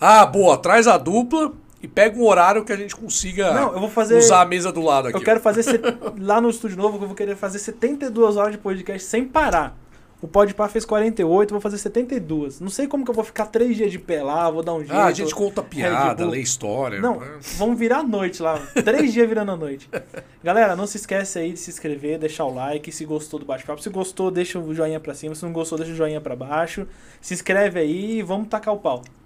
Ah, 0.00 0.26
boa. 0.26 0.56
Traz 0.58 0.86
a 0.88 0.98
dupla 0.98 1.52
e 1.84 1.88
pega 1.88 2.18
um 2.18 2.26
horário 2.26 2.64
que 2.64 2.72
a 2.72 2.76
gente 2.76 2.96
consiga 2.96 3.52
Não, 3.52 3.74
eu 3.74 3.78
vou 3.78 3.90
fazer. 3.90 4.16
usar 4.16 4.40
a 4.40 4.46
mesa 4.46 4.72
do 4.72 4.80
lado 4.80 5.08
aqui. 5.08 5.18
Eu 5.18 5.22
quero 5.22 5.38
fazer 5.38 5.62
lá 6.18 6.40
no 6.40 6.48
estúdio 6.48 6.78
novo, 6.78 6.96
que 6.96 7.04
eu 7.04 7.08
vou 7.08 7.16
querer 7.16 7.36
fazer 7.36 7.58
72 7.58 8.38
horas 8.38 8.52
de 8.52 8.58
podcast 8.58 9.06
sem 9.06 9.26
parar. 9.26 9.76
O 10.22 10.26
Podpah 10.26 10.66
fez 10.68 10.86
48, 10.86 11.50
eu 11.50 11.54
vou 11.56 11.60
fazer 11.60 11.76
72. 11.76 12.58
Não 12.58 12.70
sei 12.70 12.86
como 12.86 13.04
que 13.04 13.10
eu 13.10 13.14
vou 13.14 13.22
ficar 13.22 13.44
três 13.44 13.76
dias 13.76 13.92
de 13.92 13.98
pé 13.98 14.22
lá, 14.22 14.50
vou 14.50 14.62
dar 14.62 14.72
um 14.72 14.78
jeito. 14.78 14.94
Ah, 14.94 15.04
a 15.04 15.12
gente 15.12 15.34
conta 15.34 15.62
piada, 15.62 16.24
lê 16.26 16.40
história. 16.40 16.98
Não, 16.98 17.20
né? 17.20 17.26
vamos 17.58 17.78
virar 17.78 17.98
a 17.98 18.02
noite 18.02 18.42
lá. 18.42 18.58
Três 18.82 19.12
dias 19.12 19.28
virando 19.28 19.52
a 19.52 19.56
noite. 19.56 19.86
Galera, 20.42 20.74
não 20.74 20.86
se 20.86 20.96
esquece 20.96 21.38
aí 21.38 21.52
de 21.52 21.58
se 21.58 21.68
inscrever, 21.68 22.18
deixar 22.18 22.46
o 22.46 22.54
like, 22.54 22.90
se 22.90 23.04
gostou 23.04 23.38
do 23.38 23.44
bate-papo. 23.44 23.82
Se 23.82 23.90
gostou, 23.90 24.30
deixa 24.30 24.58
o 24.58 24.74
joinha 24.74 24.98
pra 24.98 25.12
cima. 25.12 25.34
Se 25.34 25.44
não 25.44 25.52
gostou, 25.52 25.76
deixa 25.76 25.92
o 25.92 25.96
joinha 25.96 26.22
pra 26.22 26.34
baixo. 26.34 26.86
Se 27.20 27.34
inscreve 27.34 27.80
aí 27.80 28.20
e 28.20 28.22
vamos 28.22 28.48
tacar 28.48 28.72
o 28.72 28.78
pau. 28.78 29.02